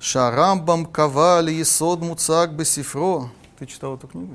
Шарамбам 0.00 0.86
кавали 0.86 1.62
сод 1.62 2.00
муцак 2.00 2.52
бесифро. 2.52 3.30
Ты 3.58 3.66
читал 3.66 3.96
эту 3.96 4.08
книгу? 4.08 4.34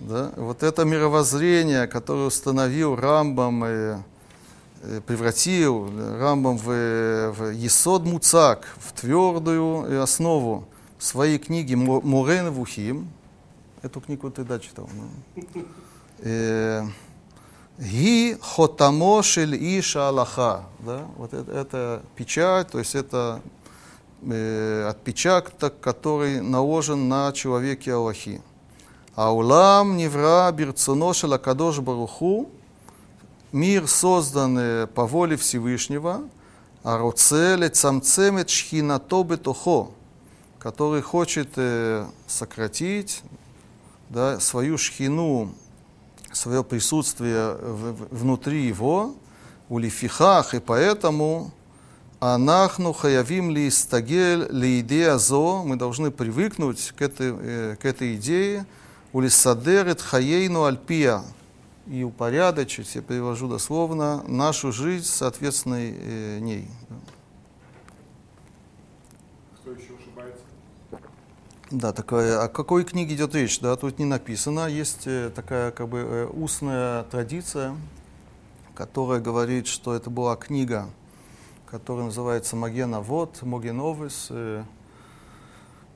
Да? 0.00 0.32
Вот 0.36 0.62
это 0.62 0.84
мировоззрение, 0.84 1.86
которое 1.86 2.26
установил 2.26 2.96
Рамбам, 2.96 3.64
э, 3.64 3.98
превратил 5.06 5.90
Рамбам 6.18 6.56
в, 6.56 6.64
в 7.32 7.50
Есод 7.50 8.04
Муцак, 8.04 8.66
в 8.78 8.92
твердую 8.92 10.02
основу 10.02 10.66
своей 10.98 11.38
книги 11.38 11.74
Морен 11.74 12.50
Вухим. 12.50 13.08
Эту 13.82 14.00
книгу 14.00 14.30
ты 14.30 14.44
да 14.44 14.58
читал. 14.58 14.88
да? 15.34 15.60
Э, 16.18 16.86
Ги 17.78 18.36
хотамо 18.40 19.22
шель 19.22 19.56
иша 19.56 20.08
Аллаха. 20.08 20.64
Да? 20.80 21.06
Вот 21.16 21.32
это, 21.32 21.52
это 21.52 22.02
печать, 22.14 22.68
то 22.68 22.78
есть 22.78 22.94
это 22.94 23.40
э, 24.22 24.86
отпечаток, 24.88 25.80
который 25.80 26.40
наложен 26.42 27.08
на 27.08 27.32
человеке 27.32 27.94
Аллахи. 27.94 28.42
Аулам 29.22 29.98
невра 29.98 30.50
бирцуно 30.50 31.12
шел 31.12 31.34
Акадош 31.34 31.80
Баруху. 31.80 32.48
Мир 33.52 33.86
создан 33.86 34.88
по 34.94 35.04
воле 35.04 35.36
Всевышнего. 35.36 36.22
А 36.82 36.96
роцеле 36.96 37.68
цамцемет 37.68 38.48
шхинато 38.48 39.22
бетохо, 39.22 39.88
который 40.58 41.02
хочет 41.02 41.50
э, 41.56 42.06
сократить 42.26 43.22
да, 44.08 44.40
свою 44.40 44.78
шхину 44.78 45.52
свое 46.32 46.64
присутствие 46.64 47.58
внутри 48.10 48.64
его, 48.66 49.14
у 49.68 49.76
лифихах, 49.76 50.54
и 50.54 50.60
поэтому 50.60 51.50
анахну 52.20 52.94
хаявим 52.94 53.50
ли 53.50 53.68
стагель 53.68 54.46
ли 54.50 54.80
идея 54.80 55.18
зо, 55.18 55.62
мы 55.62 55.76
должны 55.76 56.10
привыкнуть 56.10 56.94
к 56.96 57.02
этой, 57.02 57.34
э, 57.38 57.76
к 57.78 57.84
этой 57.84 58.14
идее, 58.14 58.64
у 59.12 59.20
лисадерет 59.20 60.00
хаейну 60.00 60.64
альпия, 60.64 61.22
и 61.86 62.04
упорядочить, 62.04 62.94
я 62.94 63.02
перевожу 63.02 63.48
дословно, 63.48 64.22
нашу 64.28 64.70
жизнь 64.70 65.06
соответственной 65.06 65.92
э, 65.96 66.38
ней. 66.38 66.68
Кто 69.60 69.72
еще 69.72 69.94
ошибается? 69.98 70.44
Да, 71.70 71.92
такая, 71.92 72.44
о 72.44 72.48
какой 72.48 72.84
книге 72.84 73.16
идет 73.16 73.34
речь? 73.34 73.58
Да, 73.58 73.74
тут 73.76 73.98
не 73.98 74.04
написано. 74.04 74.68
Есть 74.68 75.06
э, 75.06 75.30
такая 75.34 75.72
как 75.72 75.88
бы 75.88 75.98
э, 75.98 76.26
устная 76.26 77.02
традиция, 77.04 77.76
которая 78.76 79.20
говорит, 79.20 79.66
что 79.66 79.94
это 79.94 80.10
была 80.10 80.36
книга, 80.36 80.88
которая 81.66 82.04
называется 82.04 82.54
Магена 82.54 83.00
Вот, 83.00 83.42
Могеновис. 83.42 84.30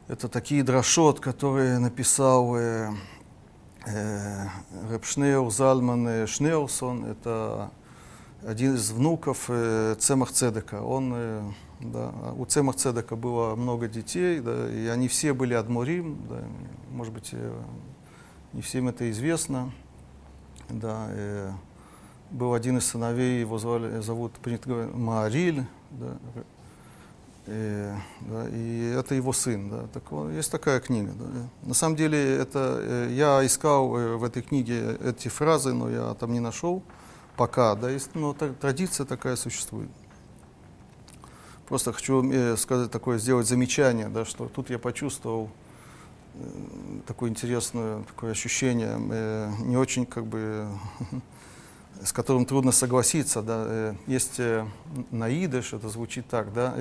Это 0.06 0.28
такие 0.28 0.62
дрошот, 0.62 1.18
которые 1.18 1.78
написал 1.78 2.54
э, 2.58 2.90
э, 3.86 4.48
Шнеур 5.02 5.50
Зальман 5.50 6.06
э, 6.06 6.26
Шнеурсон. 6.26 7.06
Это 7.06 7.70
один 8.46 8.74
из 8.74 8.90
внуков 8.90 9.46
э, 9.48 9.96
Цемах 9.98 10.30
Цедека. 10.30 10.82
Он, 10.82 11.12
э, 11.16 11.42
да, 11.80 12.12
у 12.36 12.44
Цемах 12.44 12.76
Цедека 12.76 13.16
было 13.16 13.56
много 13.56 13.88
детей, 13.88 14.40
да, 14.40 14.70
и 14.70 14.88
они 14.88 15.08
все 15.08 15.32
были 15.32 15.54
адмурим, 15.54 16.18
да, 16.28 16.42
может 16.90 17.14
быть, 17.14 17.30
э, 17.32 17.62
не 18.52 18.60
всем 18.60 18.88
это 18.88 19.10
известно. 19.10 19.72
Да, 20.68 21.06
э, 21.08 21.50
был 22.30 22.52
один 22.52 22.76
из 22.76 22.84
сыновей, 22.84 23.40
его 23.40 23.56
звали, 23.56 24.00
зовут, 24.00 24.32
принято 24.32 24.68
Маариль, 24.92 25.64
да, 25.92 26.18
э, 27.46 27.96
да, 28.20 28.48
и 28.48 28.94
это 28.98 29.14
его 29.14 29.32
сын. 29.32 29.70
Да, 29.70 29.86
так, 29.92 30.04
есть 30.32 30.50
такая 30.50 30.80
книга. 30.80 31.12
Да. 31.12 31.48
На 31.68 31.74
самом 31.74 31.96
деле, 31.96 32.36
это, 32.36 32.78
э, 32.80 33.08
я 33.12 33.44
искал 33.44 33.96
э, 33.96 34.16
в 34.16 34.24
этой 34.24 34.42
книге 34.42 34.96
эти 35.04 35.28
фразы, 35.28 35.72
но 35.72 35.90
я 35.90 36.14
там 36.14 36.32
не 36.32 36.40
нашел 36.40 36.82
пока, 37.36 37.74
да, 37.74 37.90
есть, 37.90 38.14
но 38.14 38.32
та- 38.32 38.52
традиция 38.52 39.06
такая 39.06 39.36
существует. 39.36 39.90
Просто 41.68 41.92
хочу 41.92 42.30
э, 42.30 42.56
сказать 42.56 42.90
такое, 42.90 43.18
сделать 43.18 43.46
замечание, 43.46 44.08
да, 44.08 44.24
что 44.24 44.48
тут 44.48 44.70
я 44.70 44.78
почувствовал 44.78 45.50
такое 47.06 47.30
интересное 47.30 48.02
такое 48.02 48.32
ощущение, 48.32 48.98
не 49.64 49.76
очень 49.76 50.04
как 50.04 50.26
бы 50.26 50.66
с 52.02 52.12
которым 52.12 52.44
трудно 52.44 52.72
согласиться, 52.72 53.40
да. 53.40 53.94
Есть 54.08 54.40
наидыш, 55.12 55.74
это 55.74 55.88
звучит 55.88 56.26
так, 56.26 56.52
да, 56.52 56.74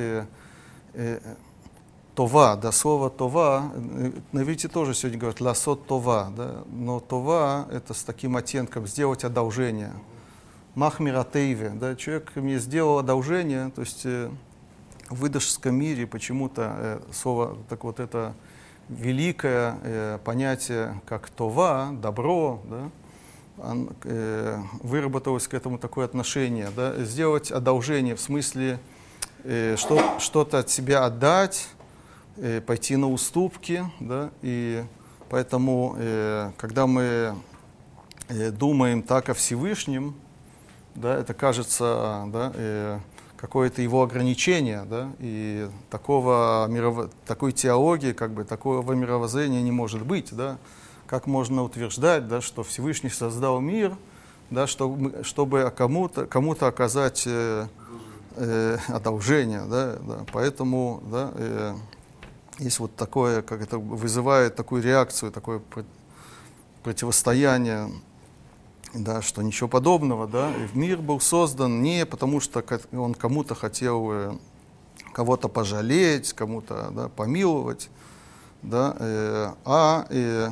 Това, 2.15 2.55
да, 2.55 2.71
слово 2.71 3.09
това, 3.09 3.71
э, 3.75 4.11
на 4.33 4.41
иврите 4.41 4.67
тоже 4.67 4.93
сегодня 4.93 5.19
говорят 5.19 5.41
ласот 5.41 5.87
това, 5.87 6.31
да, 6.35 6.63
но 6.71 6.99
това 6.99 7.65
это 7.71 7.95
с 7.95 8.03
таким 8.03 8.35
оттенком 8.35 8.85
сделать 8.85 9.23
одолжение. 9.23 9.91
Махмира 10.75 11.23
Тейве, 11.23 11.69
да, 11.69 11.95
человек 11.95 12.35
мне 12.35 12.59
сделал 12.59 12.99
одолжение, 12.99 13.71
то 13.73 13.81
есть 13.81 14.05
э, 14.05 14.29
в 15.09 15.25
идышском 15.25 15.73
мире 15.73 16.05
почему-то 16.05 16.75
э, 16.77 16.99
слово, 17.11 17.57
так 17.67 17.83
вот 17.83 17.99
это 17.99 18.35
великое 18.89 19.79
э, 19.81 20.19
понятие, 20.23 21.01
как 21.07 21.31
това, 21.31 21.95
добро, 21.99 22.61
да, 22.69 22.89
он, 23.57 23.89
э, 24.03 24.61
выработалось 24.83 25.47
к 25.47 25.55
этому 25.55 25.79
такое 25.79 26.05
отношение, 26.05 26.69
да, 26.75 27.03
сделать 27.03 27.49
одолжение 27.49 28.15
в 28.15 28.21
смысле 28.21 28.79
э, 29.43 29.75
что, 29.77 30.19
что-то 30.19 30.59
от 30.59 30.69
себя 30.69 31.05
отдать, 31.05 31.67
э, 32.37 32.61
пойти 32.61 32.95
на 32.95 33.09
уступки, 33.09 33.85
да, 33.99 34.29
и 34.41 34.83
поэтому, 35.29 35.95
э, 35.97 36.51
когда 36.57 36.87
мы 36.87 37.35
э, 38.29 38.51
думаем 38.51 39.03
так 39.03 39.29
о 39.29 39.33
Всевышнем, 39.33 40.15
да, 40.95 41.15
это 41.17 41.33
кажется 41.33 42.25
да, 42.27 42.51
э, 42.55 42.99
какое-то 43.37 43.81
его 43.81 44.03
ограничение, 44.03 44.83
да, 44.89 45.11
и 45.19 45.69
такого 45.89 46.67
мирово- 46.69 47.11
такой 47.25 47.51
теологии, 47.51 48.13
как 48.13 48.31
бы 48.31 48.43
такого 48.45 48.93
мировоззрения 48.93 49.61
не 49.61 49.71
может 49.71 50.03
быть, 50.05 50.29
да. 50.31 50.57
Как 51.07 51.27
можно 51.27 51.63
утверждать, 51.63 52.27
да, 52.27 52.41
что 52.41 52.63
Всевышний 52.63 53.09
создал 53.09 53.59
мир, 53.59 53.95
да, 54.49 54.65
что 54.67 54.89
мы- 54.89 55.23
чтобы 55.23 55.71
кому-то 55.75 56.25
кому 56.25 56.53
оказать 56.53 57.23
э, 57.25 57.67
э, 58.35 58.77
одолжение, 58.87 59.63
да, 59.65 59.97
да. 60.01 60.25
Поэтому, 60.31 61.01
да, 61.11 61.31
э, 61.35 61.75
есть 62.59 62.79
вот 62.79 62.95
такое, 62.95 63.41
как 63.41 63.61
это 63.61 63.77
вызывает 63.77 64.55
такую 64.55 64.83
реакцию, 64.83 65.31
такое 65.31 65.59
про- 65.59 65.85
противостояние 66.83 67.89
да, 68.93 69.21
что 69.21 69.41
ничего 69.41 69.67
подобного, 69.67 70.27
да, 70.27 70.51
и 70.51 70.77
мир 70.77 70.99
был 70.99 71.19
создан 71.19 71.81
не 71.81 72.05
потому, 72.05 72.39
что 72.39 72.63
он 72.91 73.13
кому-то 73.15 73.55
хотел 73.55 74.11
э, 74.11 74.37
кого-то 75.13 75.47
пожалеть, 75.47 76.33
кому-то 76.33 76.89
да, 76.91 77.09
помиловать, 77.09 77.89
да, 78.61 78.95
э, 78.99 79.53
а 79.65 80.05
э, 80.09 80.49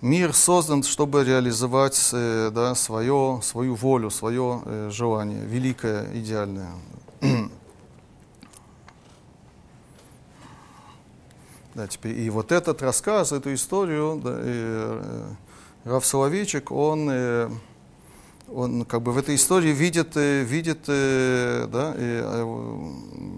мир 0.00 0.34
создан, 0.34 0.82
чтобы 0.82 1.24
реализовать 1.24 2.10
э, 2.12 2.50
да, 2.52 2.74
свое, 2.74 3.40
свою 3.42 3.74
волю, 3.76 4.10
свое 4.10 4.62
э, 4.64 4.90
желание, 4.92 5.44
великое, 5.44 6.08
идеальное. 6.14 6.70
Да, 11.74 11.86
теперь, 11.86 12.18
и 12.18 12.30
вот 12.30 12.50
этот 12.50 12.82
рассказ, 12.82 13.30
эту 13.32 13.54
историю, 13.54 14.20
да, 14.22 14.30
э, 14.34 15.32
э, 15.84 15.90
Раф 15.90 16.04
Соловейчик, 16.04 16.72
он, 16.72 17.08
э, 17.08 17.48
он 18.48 18.84
как 18.84 19.02
бы 19.02 19.12
в 19.12 19.18
этой 19.18 19.36
истории 19.36 19.70
видит, 19.70 20.16
э, 20.16 20.42
видит 20.42 20.80
э, 20.88 21.68
да, 21.72 21.94
э, 21.96 22.44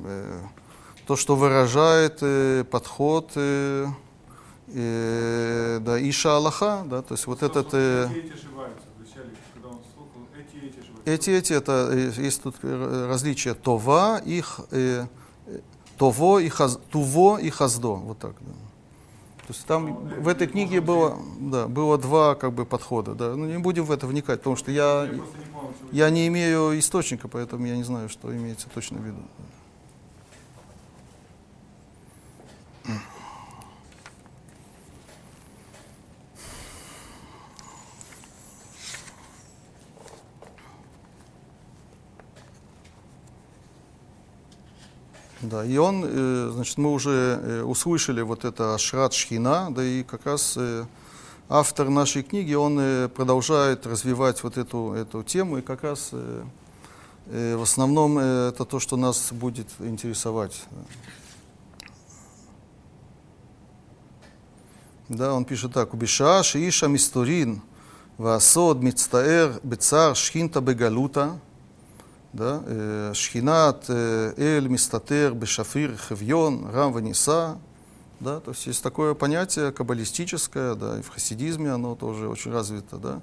э, 0.07 0.41
то, 1.07 1.17
что 1.17 1.37
выражает 1.37 2.19
э, 2.23 2.65
подход 2.65 3.33
э, 3.35 3.87
э, 4.69 5.79
да, 5.83 6.01
Иша 6.09 6.37
Аллаха, 6.37 6.85
да, 6.87 7.03
то 7.03 7.13
есть 7.13 7.27
вот 7.27 7.43
этот... 7.43 7.69
э, 7.75 8.09
Эти 8.11 8.15
и 8.15 8.19
эти 8.21 8.33
ошибаются. 8.33 8.87
Вначале, 8.97 9.31
когда 9.53 9.69
он 9.69 9.81
слухал, 9.95 10.27
эти 11.05 11.31
и 11.31 11.33
эти 11.35 11.53
это 11.53 11.89
э, 11.91 12.13
есть 12.17 12.43
тут 12.43 12.57
э, 12.63 13.07
различия 13.09 13.55
Това, 13.55 14.19
их, 14.19 14.61
э, 14.71 15.07
Тово 15.99 16.39
и 16.39 16.49
хаз, 16.49 16.79
Туво 16.91 17.39
и 17.39 17.51
Хаздо, 17.51 17.95
вот 17.95 18.19
так. 18.19 18.35
Да. 18.41 18.53
То 19.47 19.53
есть 19.53 19.67
там 19.67 20.09
в 20.21 20.29
этой 20.29 20.47
книге 20.47 20.81
было, 20.81 21.19
да, 21.41 21.67
было 21.67 21.99
два 21.99 22.35
как 22.35 22.53
бы 22.53 22.65
подхода. 22.65 23.15
Да. 23.15 23.35
Ну, 23.35 23.47
не 23.47 23.59
будем 23.59 23.85
в 23.85 23.93
это 23.93 24.07
вникать, 24.07 24.39
потому 24.39 24.57
что 24.57 24.71
я. 24.71 25.09
Я 25.91 26.09
не 26.11 26.27
имею 26.29 26.79
источника, 26.79 27.29
поэтому 27.29 27.67
я 27.67 27.77
не 27.77 27.83
знаю, 27.83 28.09
что 28.09 28.35
имеется 28.35 28.69
точно 28.73 28.99
в 28.99 29.05
виду. 29.05 29.19
Да, 45.43 45.65
и 45.65 45.77
он, 45.77 46.05
э, 46.07 46.51
значит, 46.55 46.79
мы 46.79 46.93
уже 46.93 47.11
э, 47.11 47.63
услышали 47.63 48.23
вот 48.23 48.45
это 48.45 48.79
Шрат 48.79 49.13
Шхина, 49.13 49.75
да 49.75 49.83
и 49.83 50.05
как 50.05 50.25
раз 50.25 50.55
э, 50.57 50.85
автор 51.49 51.89
нашей 51.89 52.23
книги, 52.23 52.55
он 52.55 53.11
продолжает 53.11 53.85
развивать 53.85 54.41
вот 54.45 54.57
эту, 54.57 54.93
эту 54.93 55.25
тему, 55.25 55.59
и 55.59 55.63
как 55.63 55.83
раз 55.83 56.13
в 57.27 57.63
основном 57.63 58.19
это 58.19 58.65
то, 58.65 58.81
что 58.81 58.97
нас 58.97 59.33
будет 59.33 59.67
интересовать. 59.81 60.65
Да, 65.09 65.35
он 65.35 65.45
пишет 65.45 65.75
так, 65.75 65.93
«Убиша 65.93 66.43
шииша 66.43 66.87
мисторин 66.87 67.61
ваасод 68.17 68.81
мицтаэр 68.81 69.61
бецар 69.63 70.17
шхинта 70.17 70.61
бегалута» 70.61 71.39
да, 72.33 72.63
э, 72.65 73.13
шхинат 73.15 73.85
э, 73.89 74.35
эль 74.37 74.69
мистатер 74.69 75.35
бешафир 75.35 75.97
хевьон 75.97 76.71
рам 76.73 76.93
ваниса, 76.93 77.59
да, 78.21 78.41
то 78.41 78.53
есть 78.53 78.67
есть 78.67 78.83
такое 78.83 79.15
понятие 79.15 79.73
каббалистическое, 79.73 80.75
да, 80.75 80.99
и 80.99 81.03
в 81.03 81.11
хасидизме 81.11 81.71
оно 81.71 81.95
тоже 81.95 82.29
очень 82.29 82.53
развито, 82.53 82.97
да, 82.97 83.21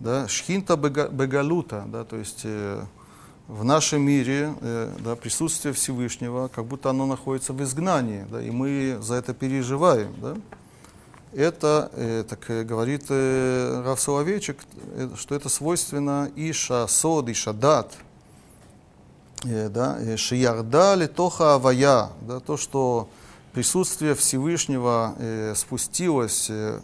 да, 0.00 0.28
шхинта 0.28 0.74
бега- 0.74 1.10
бегалута, 1.10 1.84
да, 1.86 2.04
то 2.04 2.16
есть 2.16 2.42
э, 2.44 2.82
в 3.48 3.64
нашем 3.64 4.02
мире 4.02 4.54
э, 4.60 4.92
да, 5.00 5.16
присутствие 5.16 5.72
Всевышнего, 5.72 6.48
как 6.48 6.66
будто 6.66 6.90
оно 6.90 7.06
находится 7.06 7.52
в 7.52 7.62
изгнании, 7.62 8.26
да, 8.30 8.42
и 8.42 8.50
мы 8.50 8.98
за 9.00 9.14
это 9.14 9.32
переживаем, 9.32 10.14
да. 10.20 10.36
Это, 11.34 11.90
э, 11.94 12.24
так 12.28 12.50
э, 12.50 12.62
говорит 12.62 13.06
э, 13.08 13.82
Рав 13.86 13.98
Соловейчик, 13.98 14.58
э, 14.94 15.08
что 15.16 15.34
это 15.34 15.48
свойственно 15.48 16.30
Иша, 16.36 16.86
Сод, 16.86 17.30
Иша, 17.30 17.54
Дат, 17.54 17.94
э, 17.94 18.11
да, 19.44 19.98
э, 20.00 20.16
Шиярда 20.16 20.94
Литоха 20.94 21.54
Авая, 21.54 22.10
да, 22.20 22.40
то, 22.40 22.56
что 22.56 23.08
присутствие 23.52 24.14
Всевышнего 24.14 25.14
э, 25.18 25.54
спустилось 25.56 26.48
э, 26.48 26.80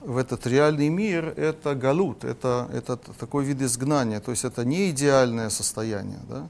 в 0.00 0.16
этот 0.16 0.46
реальный 0.46 0.88
мир, 0.88 1.34
это 1.36 1.74
галут, 1.74 2.24
это, 2.24 2.68
это 2.72 2.96
такой 2.96 3.44
вид 3.44 3.60
изгнания, 3.62 4.20
то 4.20 4.30
есть 4.30 4.44
это 4.44 4.64
не 4.64 4.90
идеальное 4.90 5.50
состояние. 5.50 6.20
Да? 6.28 6.48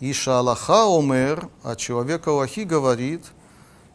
Иша 0.00 0.40
Аллаха 0.40 0.86
омер, 0.86 1.48
а 1.62 1.76
человек 1.76 2.26
Аллахи 2.26 2.60
говорит, 2.60 3.24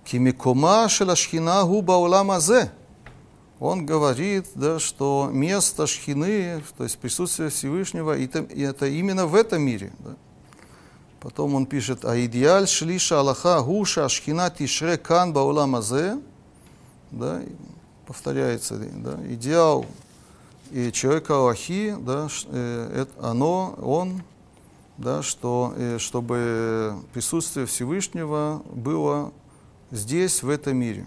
кимикома 0.05 0.87
шелашхина 0.89 1.63
губа 1.63 1.93
уламазе. 1.93 2.71
Он 3.59 3.85
говорит, 3.85 4.47
да, 4.55 4.79
что 4.79 5.29
место 5.31 5.87
шхины, 5.87 6.61
то 6.77 6.83
есть 6.83 6.97
присутствие 6.97 7.49
Всевышнего, 7.49 8.17
это, 8.17 8.39
это 8.39 8.87
именно 8.87 9.25
в 9.25 9.35
этом 9.35 9.61
мире. 9.61 9.93
Да? 9.99 10.15
Потом 11.23 11.55
он 11.55 11.65
пишет, 11.65 12.03
а 12.03 12.19
идеаль 12.25 12.67
шлиша 12.67 13.21
Аллаха 13.21 13.61
гуша 13.61 14.09
шхина 14.09 14.49
тишре 14.49 14.97
кан 14.97 15.31
баулам 15.31 15.77
да, 17.11 17.41
повторяется, 18.05 18.75
да, 18.77 19.17
идеал 19.29 19.85
и 20.71 20.91
человека 20.91 21.37
Аллахи, 21.37 21.95
да, 21.97 22.27
э, 22.47 23.03
это 23.03 23.29
оно, 23.29 23.73
он, 23.81 24.21
да, 24.97 25.23
что, 25.23 25.73
э, 25.77 25.97
чтобы 25.97 26.97
присутствие 27.13 27.67
Всевышнего 27.67 28.61
было 28.73 29.31
здесь, 29.91 30.43
в 30.43 30.49
этом 30.49 30.75
мире. 30.75 31.05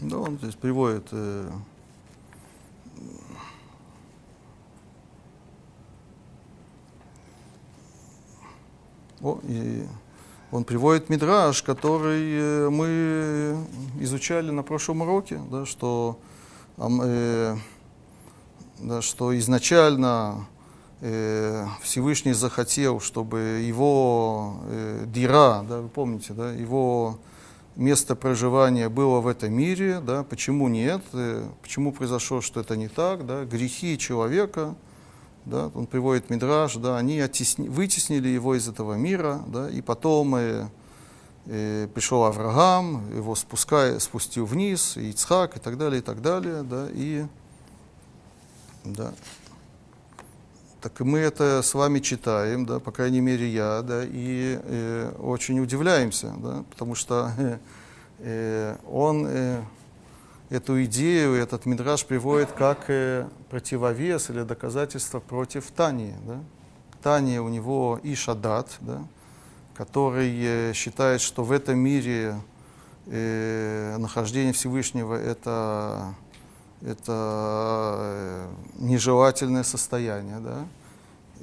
Да, 0.00 0.16
он 0.16 0.38
здесь 0.38 0.54
приводит 0.54 1.08
э, 1.12 1.50
о, 9.20 9.38
и 9.42 9.86
он 10.50 10.64
приводит 10.64 11.10
мидраж, 11.10 11.62
который 11.62 12.32
э, 12.32 12.70
мы 12.70 13.62
изучали 14.00 14.50
на 14.50 14.62
прошлом 14.62 15.02
уроке, 15.02 15.38
да, 15.50 15.66
что, 15.66 16.18
э, 16.78 17.56
да, 18.78 19.02
что 19.02 19.38
изначально 19.38 20.46
э, 21.02 21.66
Всевышний 21.82 22.32
захотел, 22.32 23.00
чтобы 23.00 23.38
его 23.66 24.60
э, 24.64 25.04
дира, 25.08 25.62
да, 25.68 25.82
вы 25.82 25.88
помните, 25.88 26.32
да, 26.32 26.52
его 26.52 27.18
место 27.76 28.16
проживания 28.16 28.88
было 28.88 29.20
в 29.20 29.26
этом 29.26 29.52
мире, 29.52 30.00
да, 30.00 30.22
почему 30.22 30.68
нет, 30.68 31.02
э, 31.12 31.48
почему 31.62 31.92
произошло, 31.92 32.40
что 32.40 32.60
это 32.60 32.76
не 32.76 32.88
так, 32.88 33.26
да, 33.26 33.44
грехи 33.44 33.98
человека, 33.98 34.74
да, 35.44 35.70
он 35.74 35.86
приводит 35.86 36.30
Мидраж, 36.30 36.76
да, 36.76 36.98
они 36.98 37.18
оттесни- 37.18 37.68
вытеснили 37.68 38.28
его 38.28 38.54
из 38.54 38.68
этого 38.68 38.94
мира, 38.94 39.42
да, 39.46 39.70
и 39.70 39.80
потом 39.80 40.34
э, 40.36 40.68
э, 41.46 41.88
пришел 41.94 42.24
Авраам, 42.24 43.16
его 43.16 43.34
спускай, 43.34 43.98
спустил 44.00 44.46
вниз, 44.46 44.96
и 44.96 45.10
Ицхак, 45.10 45.56
и 45.56 45.60
так 45.60 45.78
далее, 45.78 46.00
и 46.00 46.02
так 46.02 46.20
далее, 46.20 46.62
да, 46.62 46.88
и, 46.92 47.24
да, 48.84 49.14
так 50.80 51.00
и 51.00 51.04
мы 51.04 51.18
это 51.18 51.62
с 51.62 51.74
вами 51.74 51.98
читаем, 51.98 52.64
да, 52.64 52.80
по 52.80 52.90
крайней 52.90 53.20
мере 53.20 53.48
я, 53.48 53.82
да, 53.82 54.02
и 54.04 54.58
э, 54.62 55.12
очень 55.18 55.60
удивляемся, 55.60 56.32
да, 56.38 56.64
потому 56.70 56.94
что 56.94 57.32
э, 57.38 57.58
э, 58.18 58.76
он 58.90 59.26
э, 59.28 59.62
эту 60.48 60.82
идею, 60.84 61.34
этот 61.34 61.66
мидраж 61.66 62.04
приводит 62.04 62.52
как 62.52 62.84
э, 62.88 63.28
противовес 63.50 64.30
или 64.30 64.42
доказательство 64.42 65.20
против 65.20 65.70
Тании. 65.70 66.14
Да. 66.26 66.40
Тания 67.02 67.40
у 67.40 67.48
него 67.48 68.00
Ишадат, 68.02 68.76
да, 68.80 69.02
который 69.74 70.34
э, 70.42 70.72
считает, 70.74 71.20
что 71.20 71.44
в 71.44 71.52
этом 71.52 71.78
мире 71.78 72.40
э, 73.06 73.96
нахождение 73.98 74.52
Всевышнего 74.52 75.14
это 75.14 76.14
это 76.82 77.96
э, 77.98 78.48
нежелательное 78.78 79.62
состояние, 79.62 80.40
да, 80.40 80.66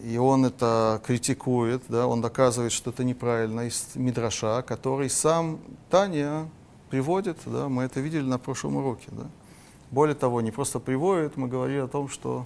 и 0.04 0.18
он 0.18 0.46
это 0.46 1.02
критикует, 1.06 1.84
да, 1.90 2.08
он 2.08 2.22
доказывает, 2.22 2.72
что 2.72 2.92
это 2.92 3.04
неправильно 3.04 3.62
из 3.62 3.88
Мидраша, 3.96 4.62
который 4.62 5.10
сам 5.10 5.60
Таня 5.90 6.50
приводит, 6.90 7.38
да, 7.46 7.70
мы 7.70 7.84
это 7.84 8.00
видели 8.00 8.24
на 8.24 8.38
прошлом 8.38 8.78
уроке, 8.78 9.08
да. 9.12 9.26
Более 9.90 10.16
того, 10.16 10.42
не 10.42 10.52
просто 10.52 10.80
приводит, 10.80 11.38
мы 11.38 11.48
говорили 11.48 11.80
о 11.80 11.88
том, 11.88 12.10
что 12.10 12.46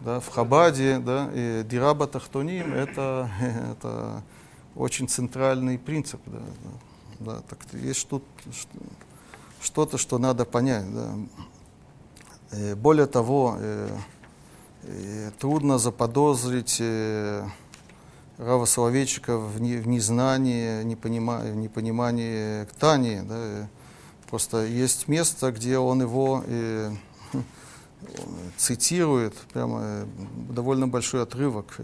да, 0.00 0.20
в 0.20 0.28
Хабаде, 0.28 0.98
да, 0.98 1.30
и 1.32 1.62
Дираба 1.64 2.06
Тахтоним 2.06 2.72
это, 2.72 3.30
это 3.72 4.22
очень 4.74 5.08
центральный 5.08 5.78
принцип, 5.78 6.20
да, 6.26 6.38
да, 7.20 7.32
да, 7.32 7.40
так 7.48 7.58
есть 7.74 8.08
тут 8.08 8.24
что-то, 9.60 9.98
что 9.98 10.18
надо 10.18 10.44
понять, 10.44 10.92
да. 10.92 11.14
Э, 12.52 12.74
Более 12.74 13.06
того, 13.06 13.56
э, 13.58 13.88
э, 14.84 15.30
трудно 15.38 15.78
заподозрить 15.78 16.80
Рава 18.38 18.64
Соловейчика 18.64 19.38
в, 19.38 19.60
не- 19.60 19.76
в 19.76 19.86
незнании, 19.86 20.82
непонима- 20.84 21.50
в 21.52 21.56
непонимании 21.56 22.64
Тани. 22.78 23.20
Да. 23.22 23.34
э. 23.36 23.66
Просто 24.28 24.64
есть 24.64 25.08
место, 25.08 25.52
где 25.52 25.76
он 25.76 26.00
его 26.00 26.42
цитирует, 28.56 29.34
прямо 29.52 30.06
довольно 30.48 30.88
большой 30.88 31.22
отрывок. 31.22 31.76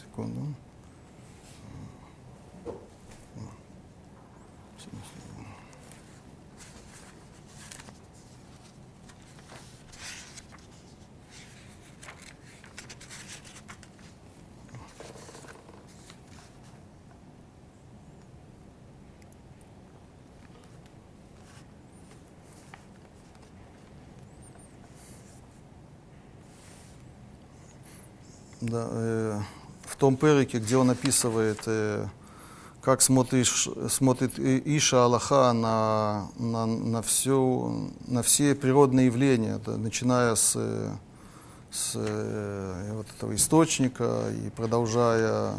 Секунду. 0.00 0.54
Да, 28.72 28.88
э, 28.90 29.40
в 29.84 29.96
том 29.96 30.16
перике, 30.16 30.58
где 30.58 30.76
он 30.76 30.90
описывает, 30.90 31.60
э, 31.66 32.06
как 32.80 33.02
смотришь, 33.02 33.68
смотрит 33.88 34.38
Иша 34.38 35.04
Аллаха 35.04 35.52
на, 35.52 36.28
на, 36.38 36.66
на, 36.66 37.02
всю, 37.02 37.92
на 38.08 38.22
все 38.22 38.54
природные 38.54 39.06
явления, 39.06 39.60
да, 39.64 39.76
начиная 39.76 40.34
с, 40.34 40.54
э, 40.56 40.90
с 41.70 41.92
э, 41.94 42.92
вот 42.94 43.06
этого 43.16 43.34
источника 43.34 44.30
и 44.30 44.48
продолжая 44.50 45.54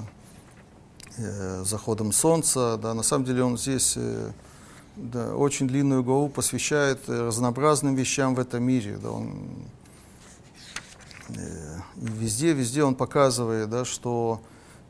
э, 1.17 1.63
заходом 1.63 2.11
солнца. 2.11 2.77
Да, 2.81 2.93
на 2.93 3.03
самом 3.03 3.25
деле 3.25 3.43
он 3.43 3.57
здесь 3.57 3.93
э, 3.95 4.31
да, 4.95 5.35
очень 5.35 5.67
длинную 5.67 6.03
главу 6.03 6.29
посвящает 6.29 7.07
разнообразным 7.07 7.95
вещам 7.95 8.33
в 8.35 8.39
этом 8.39 8.63
мире. 8.63 8.97
Да, 9.01 9.11
он, 9.11 9.33
и 11.29 11.35
везде, 11.95 12.53
везде 12.53 12.83
он 12.83 12.95
показывает, 12.95 13.69
да, 13.69 13.85
что 13.85 14.41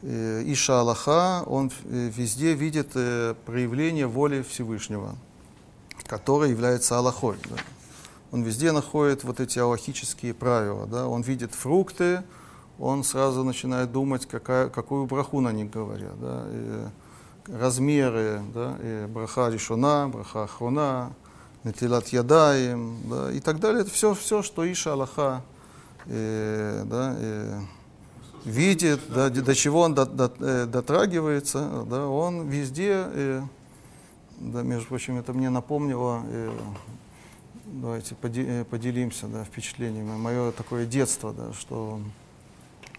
э, 0.01 0.43
Иша 0.45 0.81
Аллаха, 0.81 1.43
он 1.45 1.71
э, 1.85 2.09
везде 2.13 2.53
видит 2.53 2.91
э, 2.95 3.35
проявление 3.45 4.07
воли 4.07 4.41
Всевышнего, 4.41 5.15
которое 6.05 6.49
является 6.49 6.97
Аллахой. 6.97 7.37
Да. 7.49 7.57
Он 8.31 8.41
везде 8.43 8.71
находит 8.71 9.23
вот 9.23 9.39
эти 9.39 9.59
аллахические 9.59 10.33
правила. 10.33 10.87
Да. 10.87 11.07
Он 11.07 11.21
видит 11.21 11.53
фрукты, 11.53 12.23
он 12.79 13.03
сразу 13.03 13.43
начинает 13.43 13.91
думать, 13.91 14.25
какая, 14.25 14.69
какую 14.69 15.05
браху 15.05 15.39
на 15.39 15.51
них 15.51 15.69
говорят. 15.69 16.19
Да. 16.19 16.45
И 16.49 16.87
размеры, 17.47 18.41
да, 18.53 18.77
и 18.81 19.05
браха 19.07 19.49
решена, 19.49 20.09
браха 20.09 20.43
ахрона, 20.43 21.13
натилат 21.63 22.07
ядаем, 22.09 22.97
да, 23.09 23.31
и 23.31 23.39
так 23.39 23.59
далее. 23.59 23.81
Это 23.81 23.91
все, 23.91 24.13
все 24.13 24.41
что 24.41 24.69
Иша 24.71 24.93
Аллаха 24.93 25.41
э, 26.07 26.83
да, 26.85 27.15
э, 27.17 27.61
видит, 28.45 28.99
да, 29.09 29.29
до 29.29 29.55
чего 29.55 29.81
он 29.81 29.93
до- 29.95 30.05
до- 30.05 30.33
э, 30.39 30.65
дотрагивается, 30.65 31.85
да, 31.89 32.07
он 32.07 32.47
везде, 32.49 33.05
э, 33.07 33.41
да, 34.39 34.63
между 34.63 34.87
прочим, 34.87 35.17
это 35.17 35.33
мне 35.33 35.49
напомнило, 35.49 36.23
э, 36.25 36.51
давайте 37.65 38.15
поде- 38.15 38.45
э, 38.61 38.65
поделимся 38.65 39.27
да, 39.27 39.43
впечатлениями. 39.43 40.17
Мое 40.17 40.51
такое 40.51 40.85
детство, 40.85 41.33
да, 41.33 41.53
что 41.53 41.99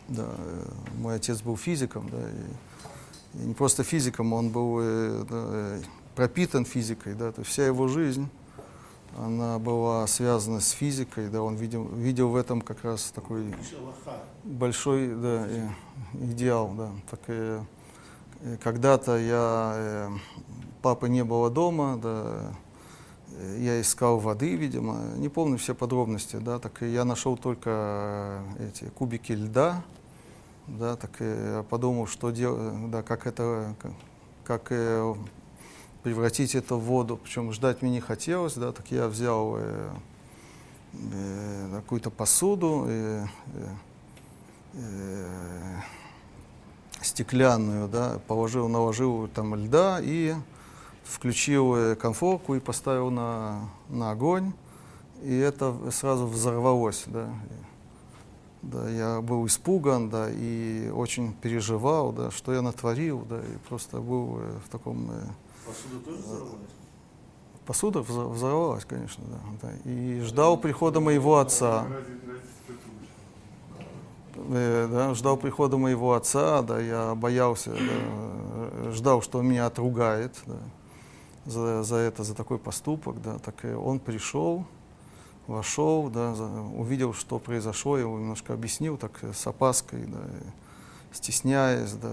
да, 0.08 0.26
э, 0.36 0.64
мой 0.98 1.16
отец 1.16 1.42
был 1.42 1.56
физиком, 1.56 2.08
да, 2.10 2.18
и, 2.18 3.42
и 3.42 3.46
не 3.46 3.54
просто 3.54 3.84
физиком, 3.84 4.32
он 4.32 4.50
был 4.50 4.78
э, 4.80 5.24
да, 5.28 5.36
э, 5.50 5.80
пропитан 6.14 6.64
физикой, 6.64 7.14
да, 7.14 7.32
то 7.32 7.40
есть 7.40 7.50
вся 7.50 7.66
его 7.66 7.88
жизнь, 7.88 8.28
она 9.16 9.58
была 9.58 10.06
связана 10.06 10.60
с 10.60 10.70
физикой, 10.70 11.28
да, 11.28 11.42
он 11.42 11.56
видел, 11.56 11.84
видел 11.84 12.28
в 12.30 12.36
этом 12.36 12.60
как 12.60 12.84
раз 12.84 13.12
такой 13.14 13.54
большой 14.42 15.08
да, 15.14 15.46
идеал, 16.14 16.72
да. 16.76 16.90
Так, 17.10 17.20
э, 17.28 17.62
когда-то 18.62 19.16
я, 19.16 19.72
э, 19.76 20.08
папы 20.82 21.08
не 21.08 21.24
было 21.24 21.50
дома, 21.50 21.98
да, 22.02 22.54
я 23.58 23.80
искал 23.80 24.18
воды, 24.18 24.54
видимо, 24.56 24.98
не 25.16 25.28
помню 25.28 25.58
все 25.58 25.74
подробности, 25.74 26.36
да, 26.36 26.58
так 26.58 26.82
и 26.82 26.92
я 26.92 27.04
нашел 27.04 27.36
только 27.36 28.42
э, 28.58 28.68
эти 28.68 28.84
кубики 28.90 29.32
льда, 29.32 29.82
да, 30.66 30.96
так 30.96 31.10
и 31.20 31.62
подумал, 31.68 32.06
что 32.06 32.30
делать, 32.30 32.90
да, 32.90 33.02
как 33.02 33.26
это, 33.26 33.74
как, 33.78 33.92
как 34.44 34.66
э, 34.70 35.14
превратить 36.04 36.54
это 36.54 36.76
в 36.76 36.80
воду, 36.80 37.18
причем 37.20 37.50
ждать 37.50 37.80
мне 37.80 37.90
не 37.92 38.00
хотелось, 38.00 38.54
да, 38.54 38.72
так 38.72 38.90
я 38.90 39.08
взял 39.08 39.56
э, 39.56 39.90
э, 40.92 41.68
какую-то 41.72 42.10
посуду, 42.10 42.84
э, 42.86 43.26
э, 43.54 43.68
э, 44.74 45.80
стеклянную, 47.00 47.88
да, 47.88 48.20
положил, 48.28 48.68
наложил 48.68 49.28
там 49.28 49.54
льда 49.54 49.98
и 50.02 50.34
включил 51.04 51.74
э, 51.74 51.96
конфорку 51.96 52.54
и 52.54 52.60
поставил 52.60 53.10
на, 53.10 53.70
на 53.88 54.10
огонь, 54.10 54.52
и 55.22 55.34
это 55.34 55.74
сразу 55.90 56.26
взорвалось, 56.26 57.04
да. 57.06 57.30
Да, 58.60 58.88
я 58.90 59.20
был 59.22 59.46
испуган, 59.46 60.10
да, 60.10 60.28
и 60.30 60.90
очень 60.90 61.32
переживал, 61.32 62.12
да, 62.12 62.30
что 62.30 62.52
я 62.52 62.60
натворил, 62.60 63.24
да, 63.26 63.40
и 63.40 63.56
просто 63.68 64.00
был 64.00 64.38
э, 64.40 64.58
в 64.66 64.68
таком... 64.68 65.10
Посуду 65.66 66.00
тоже 66.04 66.18
взорвалась? 66.18 66.70
Посуда 67.66 67.98
взо- 68.00 68.28
взорвалась, 68.30 68.84
конечно, 68.84 69.24
да, 69.26 69.38
да. 69.62 69.90
И 69.90 70.20
ждал 70.20 70.58
прихода 70.58 71.00
моего 71.00 71.38
отца. 71.38 71.86
Э, 74.36 74.88
да, 74.90 75.14
ждал 75.14 75.36
прихода 75.36 75.76
моего 75.78 76.12
отца, 76.14 76.62
да, 76.62 76.80
я 76.80 77.14
боялся, 77.14 77.70
да, 77.70 78.90
ждал, 78.92 79.22
что 79.22 79.38
он 79.38 79.46
меня 79.46 79.66
отругает 79.66 80.42
да, 80.46 80.56
за, 81.46 81.82
за 81.84 81.96
это, 81.96 82.24
за 82.24 82.34
такой 82.34 82.58
поступок, 82.58 83.22
да, 83.22 83.38
так 83.38 83.54
он 83.64 84.00
пришел, 84.00 84.66
вошел, 85.46 86.08
да, 86.08 86.32
увидел, 86.76 87.14
что 87.14 87.38
произошло, 87.38 87.96
я 87.96 88.02
ему 88.02 88.18
немножко 88.18 88.52
объяснил, 88.52 88.96
так 88.96 89.12
э, 89.22 89.32
с 89.32 89.46
опаской, 89.46 90.04
да, 90.04 90.18
стесняясь, 91.14 91.92
да, 91.92 92.12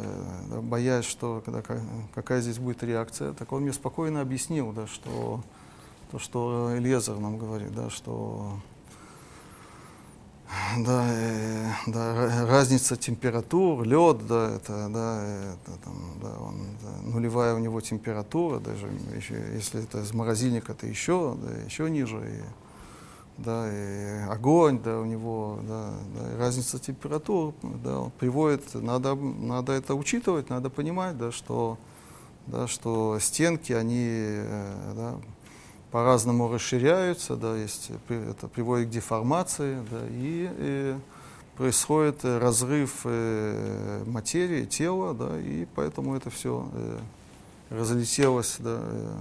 да, 0.49 0.62
боясь, 0.62 1.06
что 1.06 1.41
когда, 1.43 1.62
ка- 1.62 1.82
какая 2.14 2.41
здесь 2.41 2.60
будет 2.60 2.84
реакция, 2.84 3.34
так 3.34 3.52
он 3.52 3.64
мне 3.64 3.74
спокойно 3.74 4.22
объяснил, 4.22 4.72
да, 4.72 4.88
что 4.88 5.41
то, 6.12 6.20
что 6.20 6.72
Эльезер 6.76 7.18
нам 7.18 7.38
говорит, 7.38 7.74
да, 7.74 7.89
что 7.89 8.58
да, 10.78 11.06
э, 11.10 11.72
да, 11.88 12.14
ра- 12.16 12.45
разница 12.45 12.97
температур, 12.97 13.84
лед, 13.84 14.28
да, 14.28 14.56
это, 14.56 14.89
да, 14.89 15.24
это, 15.54 15.78
там, 15.84 15.95
да, 16.22 16.30
он, 16.39 16.56
да, 16.82 17.10
нулевая 17.10 17.56
у 17.56 17.60
него 17.60 17.80
температура, 17.82 18.60
даже 18.60 18.88
еще, 19.16 19.36
если 19.54 19.84
это 19.84 20.02
из 20.02 20.14
морозильника, 20.14 20.74
это 20.74 20.88
еще, 20.88 21.38
да, 21.41 21.52
еще 21.64 21.89
ниже, 21.89 22.18
и, 22.18 22.70
да, 23.38 23.67
и 23.71 24.29
огонь, 24.29 24.79
да, 24.82 24.99
у 24.99 25.05
него, 25.05 25.59
да, 25.67 25.93
да, 26.15 26.34
и 26.34 26.38
разница 26.38 26.79
температур, 26.79 27.53
да, 27.61 27.99
он 28.01 28.11
приводит, 28.11 28.73
надо, 28.73 29.15
надо 29.15 29.73
это 29.73 29.95
учитывать, 29.95 30.49
надо 30.49 30.69
понимать, 30.69 31.17
да, 31.17 31.32
что, 31.32 31.77
да, 32.47 32.67
что 32.67 33.17
стенки, 33.19 33.73
они, 33.73 34.07
э, 34.07 34.93
да, 34.95 35.15
по-разному 35.91 36.51
расширяются, 36.51 37.36
да, 37.36 37.55
есть, 37.55 37.91
э, 38.09 38.29
это 38.32 38.47
приводит 38.47 38.89
к 38.89 38.91
деформации, 38.91 39.77
да, 39.89 40.01
и, 40.09 40.49
э, 40.49 40.99
происходит 41.57 42.23
э, 42.23 42.38
разрыв 42.38 43.01
э, 43.05 44.03
материи, 44.05 44.65
тела, 44.65 45.13
да, 45.13 45.39
и 45.39 45.65
поэтому 45.75 46.15
это 46.15 46.29
все 46.29 46.65
разлетелось, 47.71 48.57
да, 48.59 48.79
э, 48.82 49.17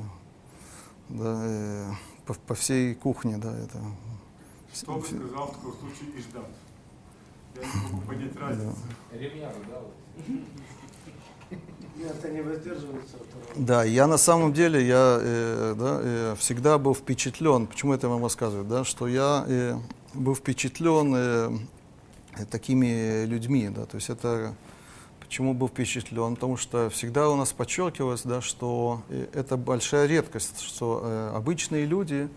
да, 1.08 1.42
э, 1.44 1.90
по, 2.31 2.35
по 2.35 2.55
всей 2.55 2.95
кухне, 2.95 3.39
да, 3.39 3.57
это. 3.57 3.78
Что 4.72 4.95
бы 4.95 5.05
сказал 5.05 5.49
в 5.49 5.55
таком 5.57 5.72
случае 5.72 6.20
Иждан? 6.20 6.45
Я 7.57 7.62
не 7.62 7.93
могу 7.93 8.07
понять 8.07 8.37
разницу. 8.37 8.76
Да? 9.11 9.81
вот? 9.81 9.95
Нет, 11.97 12.24
они 12.24 12.41
воздерживаются 12.41 13.16
от 13.16 13.22
этого. 13.22 13.66
Да, 13.66 13.85
я 13.85 14.07
на 14.07 14.16
самом 14.16 14.53
деле 14.53 14.87
я 14.87 15.18
э, 15.20 15.74
да, 15.76 16.01
э, 16.03 16.37
всегда 16.39 16.78
был 16.78 16.95
впечатлен, 16.95 17.66
почему 17.66 17.93
это 17.93 18.07
я 18.07 18.12
вам 18.12 18.22
рассказываю, 18.22 18.64
да, 18.64 18.85
что 18.85 19.09
я 19.09 19.45
э, 19.49 19.76
был 20.14 20.35
впечатлен 20.35 21.14
э, 21.16 21.51
такими 22.51 23.24
людьми, 23.24 23.68
да, 23.68 23.87
то 23.87 23.97
есть 23.97 24.09
это 24.09 24.55
почему 25.31 25.55
был 25.55 25.68
впечатлен, 25.68 26.35
потому 26.35 26.57
что 26.57 26.91
всегда 26.91 27.31
у 27.31 27.37
нас 27.37 27.53
подчеркивалось, 27.53 28.22
да, 28.24 28.41
что 28.41 29.03
э, 29.11 29.28
это 29.33 29.57
большая 29.57 30.07
редкость, 30.07 30.61
что 30.61 31.03
э, 31.05 31.31
обычные 31.37 31.87
люди, 31.87 32.28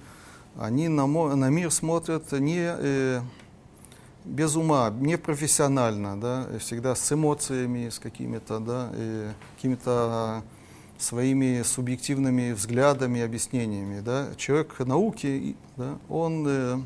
они 0.60 0.90
на, 0.90 1.08
на 1.08 1.50
мир 1.50 1.72
смотрят 1.72 2.32
не 2.34 2.60
э, 2.60 3.22
без 4.26 4.56
ума, 4.56 4.94
не 4.96 5.18
профессионально, 5.18 6.22
да, 6.22 6.48
всегда 6.60 6.94
с 6.94 7.12
эмоциями, 7.12 7.90
с 7.90 7.98
какими-то, 7.98 8.60
да, 8.60 8.92
какими-то 9.56 10.44
своими 11.00 11.64
субъективными 11.64 12.52
взглядами, 12.52 13.22
объяснениями, 13.22 14.02
да. 14.02 14.28
Человек 14.38 14.78
науки, 14.78 15.56
да, 15.78 15.98
он 16.10 16.46
э, 16.48 16.78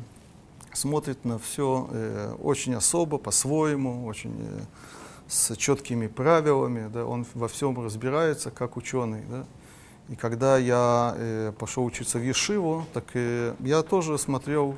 смотрит 0.72 1.26
на 1.26 1.38
все 1.38 1.86
э, 1.90 2.34
очень 2.42 2.72
особо, 2.76 3.18
по-своему, 3.18 4.06
очень 4.06 4.34
э, 4.40 4.60
с 5.28 5.54
четкими 5.56 6.06
правилами, 6.06 6.88
да, 6.88 7.04
он 7.04 7.26
во 7.34 7.48
всем 7.48 7.78
разбирается, 7.82 8.50
как 8.50 8.76
ученый, 8.76 9.22
да. 9.28 9.44
И 10.08 10.16
когда 10.16 10.56
я 10.56 11.14
э, 11.16 11.52
пошел 11.58 11.84
учиться 11.84 12.18
в 12.18 12.22
Ешиву, 12.22 12.86
так 12.94 13.04
э, 13.12 13.54
я 13.60 13.82
тоже 13.82 14.16
смотрел 14.16 14.76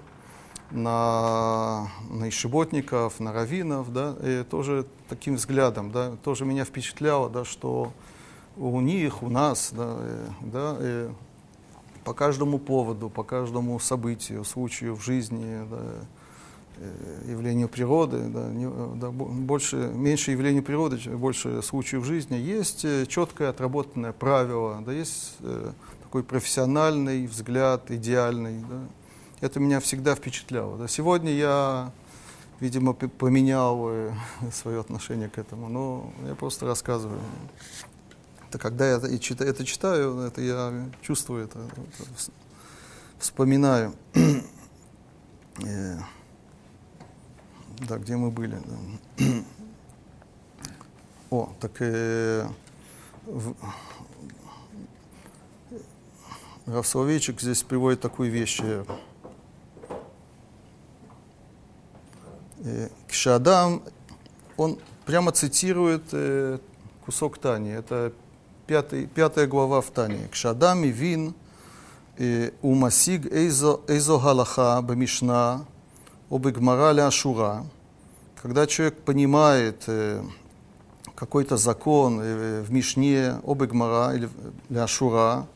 на, 0.72 1.88
на 2.11 2.28
ишеботников, 2.28 3.20
на 3.20 3.32
раввинов, 3.32 3.92
да, 3.92 4.16
и 4.22 4.42
тоже 4.42 4.86
таким 5.09 5.36
взглядом, 5.36 5.92
да, 5.92 6.16
тоже 6.24 6.44
меня 6.44 6.64
впечатляло, 6.64 7.30
да, 7.30 7.44
что 7.44 7.92
у 8.57 8.80
них, 8.80 9.22
у 9.22 9.28
нас, 9.28 9.70
да, 9.72 9.96
э, 10.01 10.28
да, 10.40 10.76
э, 10.80 11.12
по 12.05 12.12
каждому 12.12 12.59
поводу, 12.59 13.09
по 13.09 13.22
каждому 13.22 13.78
событию, 13.78 14.44
случаю 14.44 14.96
в 14.96 15.03
жизни, 15.03 15.64
да, 15.70 15.78
э, 15.78 16.03
явлению 17.26 17.68
природы, 17.68 18.28
да, 18.28 18.49
не, 18.49 18.68
да, 18.99 19.11
больше, 19.11 19.76
меньше 19.76 20.31
явлений 20.31 20.61
природы, 20.61 20.99
больше 21.16 21.62
случаев 21.62 22.05
жизни, 22.05 22.37
есть 22.37 22.85
э, 22.85 23.07
четкое 23.07 23.51
отработанное 23.51 24.12
правило, 24.12 24.83
да, 24.85 24.93
есть 24.93 25.37
э, 25.41 25.72
такой 26.03 26.24
профессиональный 26.24 27.26
взгляд, 27.26 27.91
идеальный. 27.91 28.61
Да. 28.61 28.81
Это 29.41 29.61
меня 29.61 29.81
всегда 29.81 30.14
впечатляло. 30.14 30.76
Да. 30.76 30.89
Сегодня 30.89 31.33
я, 31.33 31.93
видимо, 32.61 32.95
поменял 32.95 33.89
э, 33.91 34.12
свое 34.53 34.81
отношение 34.81 35.28
к 35.28 35.39
этому, 35.39 35.68
но 35.68 36.12
я 36.26 36.35
просто 36.35 36.66
рассказываю. 36.66 37.20
Это 38.49 38.59
когда 38.59 38.89
я 38.89 38.97
это 38.97 39.18
читаю, 39.18 39.51
это, 39.51 39.64
читаю, 39.64 40.18
это 40.20 40.41
я 40.41 40.91
чувствую 41.03 41.45
это, 41.45 41.59
вспоминаю. 43.18 43.95
Э, 47.81 47.85
да, 47.87 47.99
где 47.99 48.16
мы 48.16 48.31
были? 48.31 48.57
Да. 49.18 49.26
О, 51.31 51.53
так 51.61 51.72
э, 51.81 52.47
в, 53.24 53.55
Раф 56.66 56.87
Соловейчик 56.87 57.41
здесь 57.41 57.62
приводит 57.62 58.01
такую 58.01 58.31
вещь. 58.31 58.61
Э, 58.62 58.85
Кшадам, 63.09 63.83
он 64.57 64.78
прямо 65.07 65.33
цитирует 65.33 66.03
э, 66.12 66.59
кусок 67.05 67.39
Тани. 67.39 67.70
Это 67.70 68.12
пятый, 68.66 69.07
пятая 69.07 69.47
глава 69.47 69.81
в 69.81 69.91
Тане. 69.91 70.28
Кшадам 70.31 70.85
и 70.85 70.89
вин 70.89 71.35
умасиг 72.61 73.33
эйзо 73.33 73.81
галаха 73.89 74.83
бамишна 74.83 75.64
обыгмараля 76.31 77.09
ашура, 77.09 77.66
когда 78.41 78.66
человек 78.66 79.03
понимает 79.03 79.83
э, 79.89 80.22
какой-то 81.16 81.57
закон 81.57 82.20
э, 82.22 82.62
в 82.62 82.72
Мишне, 82.72 83.41
обыгмара 83.45 84.14
э, 84.14 84.28
или 84.70 84.78
ашура, 84.78 85.47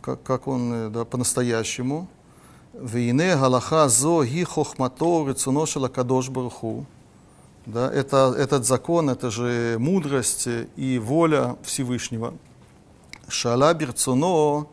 как, 0.00 0.22
как 0.22 0.46
он 0.46 0.92
да, 0.92 1.04
по-настоящему, 1.04 2.08
Вейне 2.72 3.36
Галаха 3.36 3.88
Зо 3.88 4.24
Ги 4.24 4.44
Хохмато 4.44 5.26
Рецуношила 5.28 5.88
Кадош 5.88 6.28
Барху. 6.28 6.86
Да, 7.66 7.92
это, 7.92 8.34
этот 8.38 8.64
закон, 8.64 9.10
это 9.10 9.30
же 9.30 9.76
мудрость 9.78 10.48
и 10.76 10.98
воля 10.98 11.56
Всевышнего. 11.64 12.34
Шала 13.26 13.74
Берцуно 13.74 14.66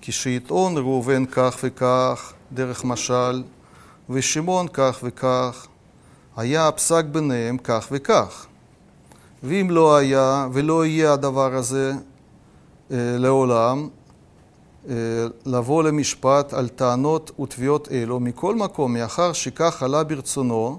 Кишит 0.00 0.50
Он 0.50 0.76
Рувен 0.78 1.26
Ках 1.26 1.60
Дерех 1.60 2.34
Дерехмашаль 2.50 3.44
ושמעון 4.10 4.66
כך 4.72 5.00
וכך, 5.02 5.66
היה 6.36 6.68
הפסק 6.68 7.04
ביניהם 7.04 7.58
כך 7.58 7.88
וכך. 7.90 8.46
ואם 9.42 9.66
לא 9.70 9.96
היה 9.96 10.48
ולא 10.52 10.86
יהיה 10.86 11.12
הדבר 11.12 11.54
הזה 11.54 11.92
אה, 12.90 12.96
לעולם, 13.18 13.88
אה, 14.88 14.94
לבוא 15.46 15.82
למשפט 15.82 16.54
על 16.54 16.68
טענות 16.68 17.40
ותביעות 17.40 17.88
אלו, 17.92 18.20
מכל 18.20 18.54
מקום, 18.54 18.92
מאחר 18.92 19.32
שכך 19.32 19.82
עלה 19.82 20.04
ברצונו 20.04 20.78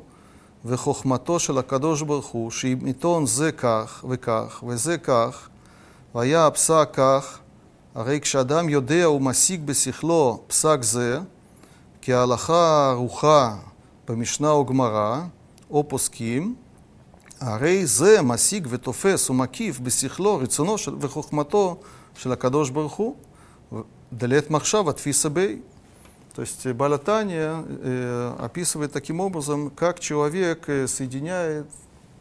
וחוכמתו 0.65 1.39
של 1.39 1.57
הקדוש 1.57 2.01
ברוך 2.01 2.27
הוא, 2.27 2.51
שאם 2.51 2.77
עיתון 2.85 3.25
זה 3.25 3.51
כך 3.51 4.05
וכך 4.09 4.63
וזה 4.67 4.97
כך, 4.97 5.49
והיה 6.15 6.47
הפסק 6.47 6.89
כך, 6.93 7.39
הרי 7.95 8.19
כשאדם 8.21 8.69
יודע 8.69 9.09
ומשיג 9.09 9.65
בשכלו 9.65 10.41
פסק 10.47 10.77
זה, 10.81 11.19
כי 12.00 12.12
ההלכה 12.12 12.90
ערוכה 12.90 13.56
במשנה 14.08 14.50
או 14.50 14.64
גמרא, 14.64 15.20
או 15.70 15.88
פוסקים, 15.88 16.54
הרי 17.40 17.86
זה 17.86 18.22
משיג 18.22 18.66
ותופס 18.70 19.30
ומקיף 19.30 19.78
בשכלו, 19.78 20.36
רצונו 20.36 20.78
של, 20.78 20.94
וחוכמתו 21.00 21.76
של 22.14 22.32
הקדוש 22.32 22.70
ברוך 22.70 22.94
הוא, 22.94 23.16
דלת 24.12 24.50
מחשב 24.50 24.88
התפיסה 24.88 25.28
בי. 25.28 25.58
То 26.36 26.42
есть 26.42 26.66
Балатания 26.66 27.64
э, 27.66 28.36
описывает 28.38 28.92
таким 28.92 29.20
образом, 29.20 29.70
как 29.70 30.00
человек 30.00 30.68
соединяет, 30.86 31.66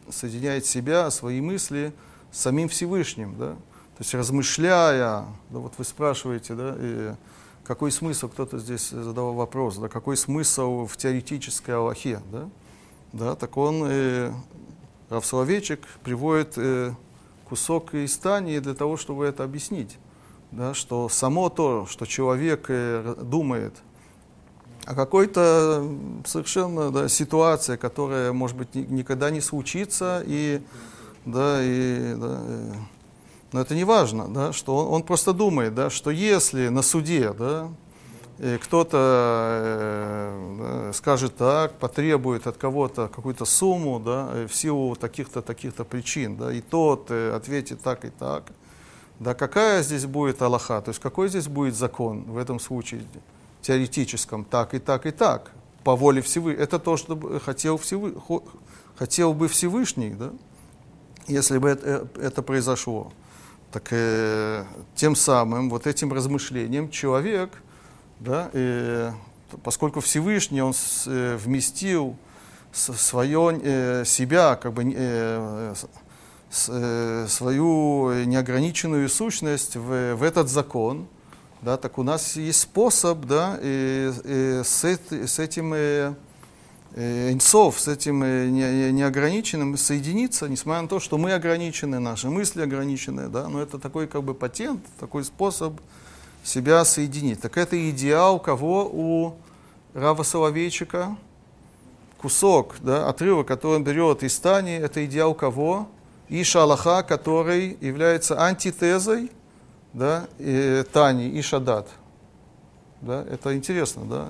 соединяет 0.10 0.66
себя, 0.66 1.12
свои 1.12 1.42
мысли 1.42 1.92
с 2.32 2.40
самим 2.40 2.70
Всевышним. 2.70 3.36
Да? 3.38 3.56
То 3.98 4.00
есть 4.00 4.14
размышляя, 4.14 5.26
да, 5.50 5.60
вот 5.60 5.74
вы 5.78 5.84
спрашиваете, 5.84 6.56
да, 6.56 6.76
и 6.80 7.14
какой 7.65 7.93
смысл, 7.93 8.29
кто-то 8.29 8.59
здесь 8.59 8.91
задавал 8.91 9.35
вопрос, 9.35 9.77
да, 9.77 9.89
какой 9.89 10.17
смысл 10.17 10.87
в 10.87 10.97
теоретической 10.97 11.75
Аллахе, 11.75 12.21
да, 12.33 12.49
да, 13.13 13.35
так 13.35 13.57
он, 13.57 13.83
э, 13.85 14.33
Рав 15.09 15.27
Соловейчик 15.27 15.81
приводит 16.03 16.55
э, 16.57 16.93
кусок 17.49 17.95
из 17.95 18.17
Тани 18.17 18.61
для 18.61 18.75
того, 18.75 18.97
чтобы 18.97 19.27
это 19.27 19.45
объяснить, 19.45 19.99
да, 20.53 20.75
что 20.75 21.09
само 21.09 21.49
то, 21.49 21.87
что 21.87 22.07
человек 22.07 22.67
э, 22.69 23.17
думает 23.23 23.75
о 24.87 24.95
какой-то 24.95 25.87
совершенно 26.25 26.91
да, 26.91 27.09
ситуации, 27.09 27.77
которая, 27.77 28.33
может 28.33 28.57
быть, 28.57 28.75
ни, 28.75 28.83
никогда 28.83 29.31
не 29.31 29.41
случится, 29.41 30.23
и, 30.27 30.63
да, 31.25 31.59
и, 31.63 32.15
да, 32.15 32.41
и, 32.49 32.73
но 33.53 33.61
это 33.61 33.75
не 33.75 33.85
важно, 33.85 34.29
да, 34.29 34.53
что 34.53 34.77
он, 34.77 34.95
он 34.95 35.03
просто 35.03 35.33
думает, 35.33 35.75
да, 35.75 35.91
что 35.91 36.11
если 36.11 36.69
на 36.69 36.83
суде 36.83 37.33
да, 37.33 37.69
кто-то 38.63 38.99
э, 38.99 40.57
да, 40.59 40.93
скажет 40.95 41.37
так, 41.37 41.79
потребует 41.79 42.47
от 42.47 42.57
кого-то 42.57 43.09
какую-то 43.09 43.45
сумму 43.45 44.01
да, 44.01 44.47
в 44.49 44.55
силу 44.55 44.97
таких-то 44.97 45.43
таких-то 45.43 45.85
причин, 45.85 46.37
да, 46.37 46.53
и 46.53 46.61
тот 46.61 47.11
э, 47.11 47.35
ответит 47.35 47.83
так 47.83 48.05
и 48.05 48.09
так, 48.11 48.45
да, 49.19 49.35
какая 49.35 49.83
здесь 49.83 50.07
будет 50.07 50.41
Аллаха, 50.41 50.81
то 50.81 50.89
есть 50.91 51.01
какой 51.01 51.29
здесь 51.29 51.49
будет 51.49 51.75
закон 51.75 52.23
в 52.23 52.39
этом 52.39 52.59
случае 52.59 53.03
теоретическом, 53.61 54.45
так 54.45 54.73
и 54.73 54.79
так 54.79 55.05
и 55.05 55.11
так, 55.11 55.51
по 55.85 55.95
воле 55.95 56.23
Всевышнего. 56.23 56.63
Это 56.63 56.79
то, 56.79 56.97
что 56.97 57.41
хотел, 57.45 57.77
Всевы... 57.77 58.15
хотел 58.97 59.35
бы 59.35 59.49
Всевышний, 59.49 60.11
да, 60.11 60.31
если 61.27 61.59
бы 61.59 61.69
это, 61.69 62.09
э, 62.17 62.27
это 62.27 62.41
произошло. 62.41 63.13
Так 63.73 63.89
э, 63.93 64.65
тем 64.97 65.15
самым, 65.15 65.71
вот 65.71 65.87
этим 65.87 66.13
размышлением 66.13 66.91
человек, 66.91 67.51
да, 68.19 68.51
э, 68.53 69.13
поскольку 69.63 70.01
Всевышний, 70.01 70.61
он 70.61 70.75
с, 70.75 71.05
э, 71.07 71.37
вместил 71.37 72.17
свое, 72.73 73.61
э, 73.63 74.05
себя, 74.05 74.57
как 74.57 74.73
бы, 74.73 74.93
э, 74.93 75.75
с, 76.51 76.69
э, 76.69 77.27
свою 77.29 78.25
неограниченную 78.25 79.09
сущность 79.09 79.77
в, 79.77 80.15
в 80.17 80.23
этот 80.25 80.49
закон, 80.49 81.07
да, 81.63 81.77
так 81.77 81.99
у 81.99 82.03
нас 82.03 82.37
есть 82.37 82.61
способ 82.61 83.25
да, 83.27 83.59
и, 83.63 84.11
и 84.25 84.63
с, 84.65 84.85
с 84.85 85.39
этим 85.39 85.75
э, 85.75 86.15
инцов, 86.97 87.79
с 87.79 87.89
этим 87.89 88.23
э, 88.23 88.49
неограниченным 88.49 89.77
соединиться, 89.77 90.49
несмотря 90.49 90.83
на 90.83 90.89
то, 90.89 91.01
что 91.01 91.19
мы 91.19 91.33
ограничены, 91.33 92.01
наши 92.01 92.29
мысли 92.29 92.63
ограничены, 92.63 93.29
да, 93.29 93.49
но 93.49 93.63
это 93.63 93.79
такой 93.79 94.07
как 94.07 94.25
бы 94.25 94.35
патент, 94.35 94.81
такой 94.99 95.25
способ 95.25 95.81
себя 96.43 96.85
соединить. 96.85 97.41
Так 97.41 97.57
это 97.57 97.91
идеал 97.91 98.41
кого 98.41 98.91
у 98.93 99.35
Рава 99.95 100.23
Соловейчика? 100.23 101.17
Кусок, 102.19 102.77
да, 102.81 103.09
отрывок, 103.09 103.47
который 103.49 103.77
он 103.77 103.85
берет 103.85 104.23
из 104.23 104.39
Тани, 104.39 104.73
это 104.73 105.05
идеал 105.07 105.35
кого? 105.35 105.89
Иша 106.29 106.63
Аллаха, 106.63 107.03
который 107.03 107.79
является 107.81 108.41
антитезой 108.41 109.31
да, 109.93 110.29
и 110.39 110.85
Тани 110.93 111.29
и 111.29 111.43
Шадат. 111.43 111.89
Да, 113.01 113.25
это 113.29 113.57
интересно, 113.57 114.05
да. 114.05 114.29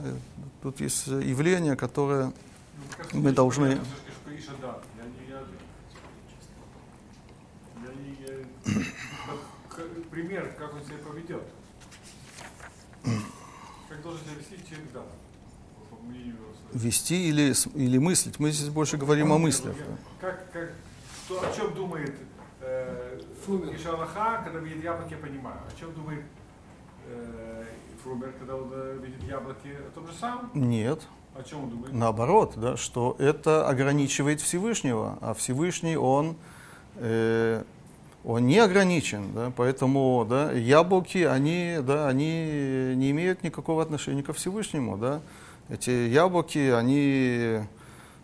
Тут 0.63 0.81
есть 0.81 1.07
явление, 1.07 1.75
которое 1.75 2.33
мы 3.13 3.33
должны... 3.33 3.79
Пример, 10.11 10.55
как 10.59 10.75
он 10.75 10.85
себя 10.85 10.99
поведет. 10.99 11.43
Как 13.89 14.03
должен 14.03 14.21
себя 14.25 14.35
вести 14.35 14.69
человек 14.69 14.93
да? 14.93 15.03
Вести 16.73 17.29
или, 17.29 17.53
или 17.75 17.99
мыслить? 17.99 18.39
Мы 18.39 18.51
здесь 18.51 18.69
больше 18.69 18.97
говорим 18.97 19.33
о 19.33 19.39
мыслях. 19.39 19.75
Как, 20.21 20.53
как, 20.53 20.73
что, 21.25 21.41
о 21.41 21.53
чем 21.55 21.75
думает 21.75 22.15
э, 22.61 23.21
Ишалаха, 23.75 24.43
когда 24.45 24.61
видит 24.61 24.85
яблоки, 24.85 25.13
я 25.13 25.19
понимаю. 25.19 25.59
О 25.67 25.79
чем 25.79 25.93
думает 25.95 26.25
э, 27.07 27.65
Фрумер, 28.03 28.33
когда 28.39 28.57
он 28.57 28.71
э, 28.73 28.99
видит 29.03 29.23
яблоки? 29.25 29.69
О 29.69 29.91
том 29.95 30.07
же 30.07 30.13
самом? 30.13 30.51
Нет. 30.55 31.03
О 31.35 31.43
чем 31.43 31.65
он? 31.65 31.85
Наоборот, 31.93 32.55
да, 32.57 32.77
что 32.77 33.17
это 33.19 33.69
ограничивает 33.69 34.41
Всевышнего, 34.41 35.19
а 35.21 35.35
Всевышний, 35.35 35.97
он, 35.97 36.37
э, 36.97 37.63
он 38.25 38.47
не 38.47 38.59
ограничен, 38.59 39.33
да, 39.33 39.53
поэтому 39.57 40.27
да, 40.29 40.53
яблоки, 40.53 41.19
они, 41.19 41.79
да, 41.83 42.09
они 42.09 42.95
не 42.97 43.11
имеют 43.13 43.43
никакого 43.43 43.83
отношения 43.83 44.23
ко 44.23 44.33
Всевышнему. 44.33 44.99
Да. 44.99 45.21
Эти 45.69 45.91
яблоки, 45.91 46.59
они 46.59 47.61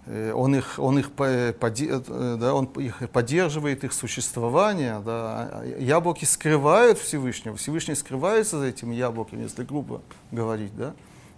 э, 0.07 0.33
он 0.33 0.57
их, 0.57 0.75
он 0.79 0.99
их, 0.99 1.11
да, 1.17 2.55
он 2.55 2.65
их 2.77 3.09
поддерживает 3.11 3.85
их 3.85 3.93
существование. 3.93 5.01
Да. 5.05 5.63
Яблоки 5.79 6.25
скрывают 6.25 6.99
Всевышнего, 6.99 7.57
Всевышний 7.57 7.95
скрывается 7.95 8.59
за 8.59 8.67
этими 8.67 8.97
яблоками, 8.97 9.43
если 9.43 9.63
грубо 9.63 10.03
говорить. 10.33 10.77
Да. 10.77 10.93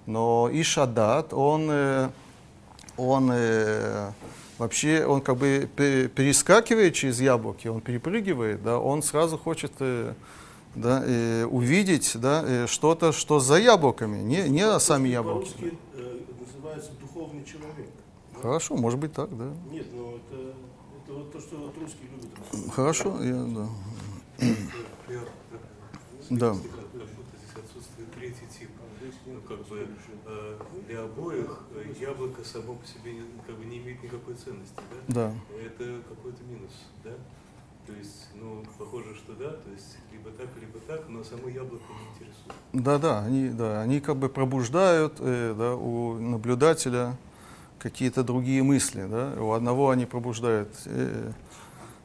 Но 0.09 0.49
Ишадат, 0.51 1.35
он, 1.35 1.71
он 2.97 3.33
вообще, 4.59 5.05
он 5.05 5.21
как 5.21 5.37
бы 5.37 5.69
перескакивает 5.77 6.95
через 6.95 7.21
яблоки, 7.21 7.69
он 7.69 7.81
перепрыгивает, 7.83 8.63
да, 8.63 8.79
он 8.79 9.03
сразу 9.03 9.37
хочет 9.37 9.73
да, 10.75 11.03
э, 11.05 11.45
увидеть 11.45 12.13
да, 12.17 12.43
э, 12.47 12.67
что-то, 12.67 13.13
что 13.13 13.41
за 13.41 13.57
яблоками, 13.59 14.19
не, 14.19 14.49
не 14.49 14.81
сами 14.81 15.09
яблоки. 15.09 15.53
По-русски 15.53 15.79
э, 15.95 16.19
называется 16.41 16.91
духовный 17.01 17.45
человек. 17.45 17.91
Хорошо, 18.41 18.77
может 18.77 18.99
быть 18.99 19.13
так, 19.13 19.37
да. 19.37 19.53
Нет, 19.71 19.87
но 19.95 20.15
это, 20.17 20.55
это 21.05 21.13
вот 21.13 21.33
то, 21.33 21.41
что 21.41 21.57
вот 21.57 21.75
русские 21.79 22.09
любят. 22.11 22.73
Хорошо, 22.73 23.23
я, 23.23 23.45
да. 23.45 23.69
Да. 26.31 26.57
Как 29.49 29.67
бы 29.67 29.87
э, 30.27 30.59
для 30.87 31.03
обоих 31.05 31.61
яблоко 31.99 32.45
само 32.45 32.75
по 32.75 32.87
себе 32.87 33.23
как 33.47 33.57
бы 33.57 33.65
не 33.65 33.79
имеет 33.79 34.03
никакой 34.03 34.35
ценности, 34.35 34.77
да? 35.09 35.15
Да. 35.15 35.35
Это 35.65 36.03
какой-то 36.09 36.43
минус, 36.45 36.73
да? 37.03 37.11
То 37.87 37.95
есть, 37.95 38.29
ну, 38.35 38.63
похоже, 38.79 39.15
что 39.15 39.33
да, 39.33 39.49
то 39.51 39.71
есть 39.73 39.97
либо 40.13 40.31
так, 40.31 40.49
либо 40.61 40.79
так, 40.87 41.09
но 41.09 41.25
само 41.25 41.49
яблоко 41.49 41.85
не 41.89 42.27
интересует. 42.27 42.55
Да, 42.75 42.99
да, 42.99 43.21
они, 43.21 43.49
да, 43.49 43.81
они 43.81 44.01
как 44.01 44.17
бы 44.17 44.29
пробуждают 44.29 45.15
э, 45.21 45.55
да, 45.57 45.75
у 45.75 46.19
наблюдателя 46.19 47.17
какие-то 47.79 48.23
другие 48.23 48.63
мысли. 48.63 49.07
Да? 49.09 49.33
У 49.41 49.53
одного 49.53 49.91
они 49.91 50.05
пробуждают 50.05 50.69
э, 50.85 51.33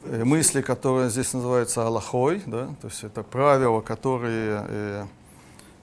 э, 0.04 0.24
мысли, 0.24 0.62
которые 0.62 1.10
здесь 1.10 1.34
называются 1.34 1.86
аллахой, 1.86 2.42
да? 2.46 2.68
то 2.80 2.88
есть 2.88 3.04
это 3.04 3.22
правила, 3.22 3.80
которые 3.80 4.64
э, 4.68 5.06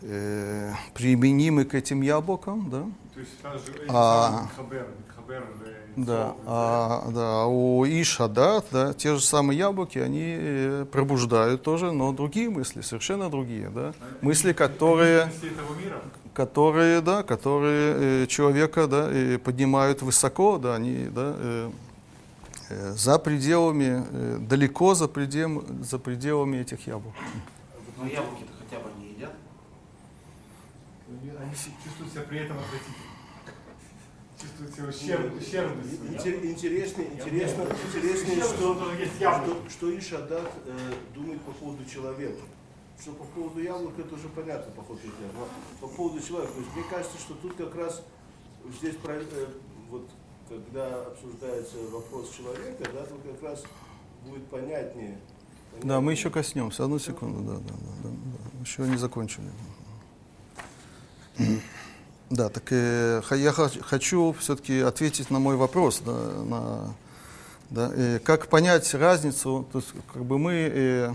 э, 0.01 0.73
применимы 0.93 1.65
к 1.65 1.75
этим 1.75 2.01
яблокам. 2.01 2.69
Да? 2.69 2.85
То 3.13 3.19
есть 3.19 3.31
это 3.43 3.57
же 3.57 3.85
а, 3.89 4.47
хабер, 4.55 4.87
хабер, 5.15 5.43
да, 5.95 6.35
а, 6.45 7.11
да, 7.11 7.45
у 7.47 7.83
Иша, 7.85 8.29
да, 8.29 8.63
да, 8.71 8.93
те 8.93 9.15
же 9.15 9.21
самые 9.21 9.57
яблоки, 9.59 9.97
они 9.99 10.35
э, 10.37 10.85
пробуждают 10.89 11.63
тоже, 11.63 11.91
но 11.91 12.13
другие 12.13 12.49
мысли, 12.49 12.79
совершенно 12.81 13.29
другие, 13.29 13.69
да, 13.69 13.93
мысли, 14.21 14.53
которые, 14.53 15.29
которые, 16.33 17.01
да, 17.01 17.23
которые 17.23 18.23
э, 18.23 18.27
человека, 18.27 18.87
да, 18.87 19.11
поднимают 19.43 20.01
высоко, 20.01 20.57
да, 20.57 20.75
они, 20.75 21.07
да, 21.11 21.35
э, 21.37 21.71
за 22.95 23.19
пределами, 23.19 24.39
далеко 24.47 24.95
за, 24.95 25.09
предел, 25.09 25.65
за 25.81 25.99
пределами 25.99 26.57
этих 26.57 26.87
яблок. 26.87 27.13
Но 27.97 28.07
яблоки-то 28.07 28.53
хотя 28.63 28.81
бы 28.81 28.89
не 28.97 29.09
едят? 29.09 29.33
Они 31.41 31.51
чувствуют 31.55 32.11
себя 32.11 32.21
при 32.23 32.39
этом 32.39 32.57
отвратительно 32.57 33.11
ущербность. 34.89 35.53
Интересно, 36.43 37.01
интересно, 37.13 37.65
интересно, 37.73 38.43
что, 38.43 38.75
что, 39.17 39.69
что 39.69 39.99
Ишадат 39.99 40.51
э, 40.65 40.93
думает 41.13 41.41
по 41.41 41.51
поводу 41.51 41.85
человека. 41.85 42.41
Что 42.99 43.13
по 43.13 43.23
поводу 43.23 43.61
яблок 43.61 43.97
это 43.97 44.13
уже 44.13 44.29
понятно, 44.29 44.71
по 44.73 44.83
поводу 44.83 45.01
но 45.33 45.47
по 45.79 45.87
поводу 45.87 46.21
человека. 46.21 46.53
То 46.53 46.59
есть 46.59 46.75
мне 46.75 46.83
кажется, 46.89 47.17
что 47.17 47.33
тут 47.35 47.55
как 47.55 47.75
раз 47.75 48.03
здесь 48.77 48.95
э, 49.03 49.47
вот 49.89 50.07
когда 50.47 51.05
обсуждается 51.07 51.77
вопрос 51.91 52.31
человека, 52.35 52.83
да, 52.93 53.05
тут 53.05 53.21
как 53.23 53.41
раз 53.41 53.63
будет 54.23 54.45
понятнее. 54.47 55.17
понятнее. 55.71 55.89
Да, 55.89 56.01
мы 56.01 56.11
еще 56.11 56.29
коснемся. 56.29 56.83
Одну 56.83 56.99
секунду, 56.99 57.41
да, 57.41 57.57
да, 57.57 57.73
да, 57.73 57.93
да, 58.03 58.09
да. 58.09 58.59
Еще 58.61 58.83
не 58.83 58.97
закончили. 58.97 59.49
Да, 62.29 62.47
так 62.47 62.63
э, 62.71 63.21
я 63.31 63.51
хочу 63.51 64.33
все-таки 64.39 64.79
ответить 64.79 65.29
на 65.29 65.39
мой 65.39 65.57
вопрос, 65.57 66.01
да, 66.05 66.13
на, 66.45 66.95
да, 67.69 67.91
э, 67.93 68.19
как 68.23 68.47
понять 68.47 68.93
разницу, 68.93 69.67
то 69.69 69.79
есть 69.79 69.89
как 70.13 70.23
бы 70.23 70.39
мы, 70.39 70.53
э, 70.53 71.13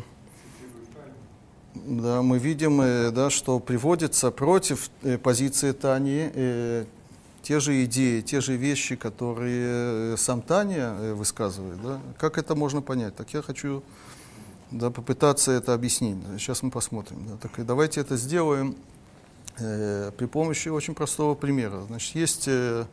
да, 1.74 2.20
мы 2.20 2.38
видим, 2.38 2.82
э, 2.82 3.10
да, 3.12 3.30
что 3.30 3.60
приводится 3.60 4.30
против 4.30 4.90
э, 5.02 5.16
позиции 5.16 5.72
Тани 5.72 6.30
э, 6.34 6.84
те 7.46 7.60
же 7.60 7.84
идеи, 7.84 8.20
те 8.22 8.40
же 8.40 8.56
вещи, 8.56 8.96
которые 8.96 10.14
э, 10.14 10.16
сам 10.18 10.42
Таня 10.42 10.96
э, 10.98 11.14
высказывает. 11.14 11.80
Да? 11.80 12.00
Как 12.18 12.38
это 12.38 12.56
можно 12.56 12.82
понять? 12.82 13.14
Так 13.14 13.32
я 13.34 13.40
хочу 13.40 13.84
да, 14.72 14.90
попытаться 14.90 15.52
это 15.52 15.72
объяснить. 15.72 16.18
Сейчас 16.38 16.62
мы 16.62 16.72
посмотрим. 16.72 17.24
Да. 17.26 17.36
Так 17.40 17.58
и 17.60 17.62
давайте 17.62 18.00
это 18.00 18.16
сделаем 18.16 18.74
э, 19.58 20.12
при 20.16 20.26
помощи 20.26 20.68
очень 20.68 20.94
простого 20.94 21.34
примера. 21.34 21.82
Значит, 21.82 22.14
есть 22.14 22.48
э, 22.48 22.86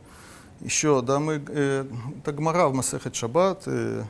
еще, 0.60 1.02
да, 1.02 1.18
мы, 1.18 1.42
э, 1.46 1.84
Тагмара 2.24 2.68
в 2.68 2.74
Масехет 2.74 3.14
Шаббат, 3.14 3.64
э, 3.66 4.04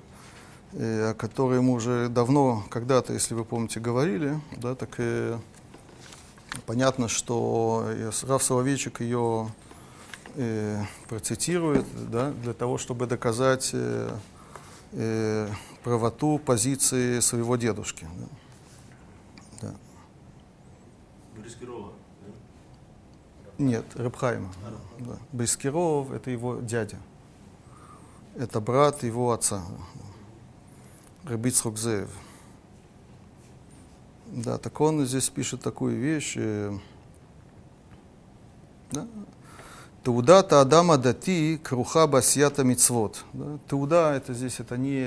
э, 0.72 1.10
о 1.10 1.14
которой 1.14 1.60
мы 1.60 1.72
уже 1.72 2.08
давно, 2.08 2.64
когда-то, 2.70 3.12
если 3.12 3.34
вы 3.34 3.44
помните, 3.44 3.80
говорили, 3.80 4.40
да, 4.56 4.74
так 4.74 4.90
э, 4.98 5.38
понятно, 6.66 7.08
что 7.08 7.88
Рав 8.26 8.42
Соловейчик 8.42 9.00
ее 9.00 9.48
э, 10.36 10.82
процитирует, 11.08 11.86
да, 12.10 12.30
для 12.30 12.52
того, 12.52 12.78
чтобы 12.78 13.06
доказать 13.06 13.70
э, 13.72 14.10
э, 14.92 15.48
правоту 15.82 16.38
позиции 16.38 17.20
своего 17.20 17.56
дедушки. 17.56 18.06
Да. 19.60 19.74
Нет, 23.58 23.84
Рыбхайма. 23.94 24.52
Да. 24.98 25.16
Брискиров– 25.32 26.10
это 26.12 26.30
его 26.30 26.56
дядя. 26.60 26.98
Это 28.36 28.60
брат 28.60 29.04
его 29.04 29.32
отца. 29.32 29.62
Рыбиц 31.24 31.64
Рукзеев. 31.64 32.10
Да, 34.26 34.58
так 34.58 34.80
он 34.80 35.06
здесь 35.06 35.28
пишет 35.28 35.62
такую 35.62 35.96
вещь. 35.96 36.34
Э, 36.36 36.76
да? 38.90 39.06
Таудата 40.02 40.60
Адама 40.60 40.98
Дати 40.98 41.58
Круха 41.62 42.08
Басьята 42.08 42.64
Мицвод. 42.64 43.24
Да? 43.32 43.58
Тауда 43.68 44.14
это 44.14 44.34
здесь 44.34 44.58
это 44.58 44.76
не, 44.76 45.06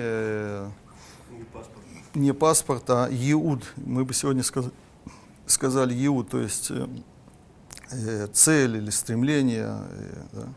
не, 1.37 1.43
паспорт. 1.43 1.85
не 2.15 2.33
паспорт, 2.33 2.89
а 2.89 3.09
Иуд. 3.11 3.73
Мы 3.75 4.05
бы 4.05 4.13
сегодня 4.13 4.43
сказали, 4.43 4.73
сказали 5.45 6.05
Иуд, 6.05 6.29
то 6.29 6.39
есть 6.39 6.71
э, 7.91 7.97
Э, 8.07 8.27
цель 8.33 8.77
или 8.77 8.89
стремление 8.89 9.77
э, 9.89 10.13
да, 10.33 10.47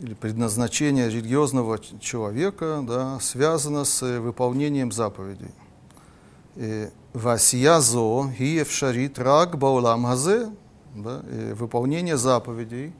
или 0.00 0.14
предназначение 0.14 1.08
религиозного 1.08 1.78
человека 1.78 2.84
да, 2.86 3.20
связано 3.20 3.84
с 3.84 4.02
э, 4.02 4.18
выполнением 4.18 4.90
заповедей. 4.92 5.50
Васиязо 7.12 8.32
и 8.38 8.62
эфшарит 8.62 9.18
рак 9.18 9.56
баулам 9.56 10.04
хазе, 10.04 10.50
да, 10.96 11.22
выполнение 11.54 12.16
заповедей. 12.16 12.92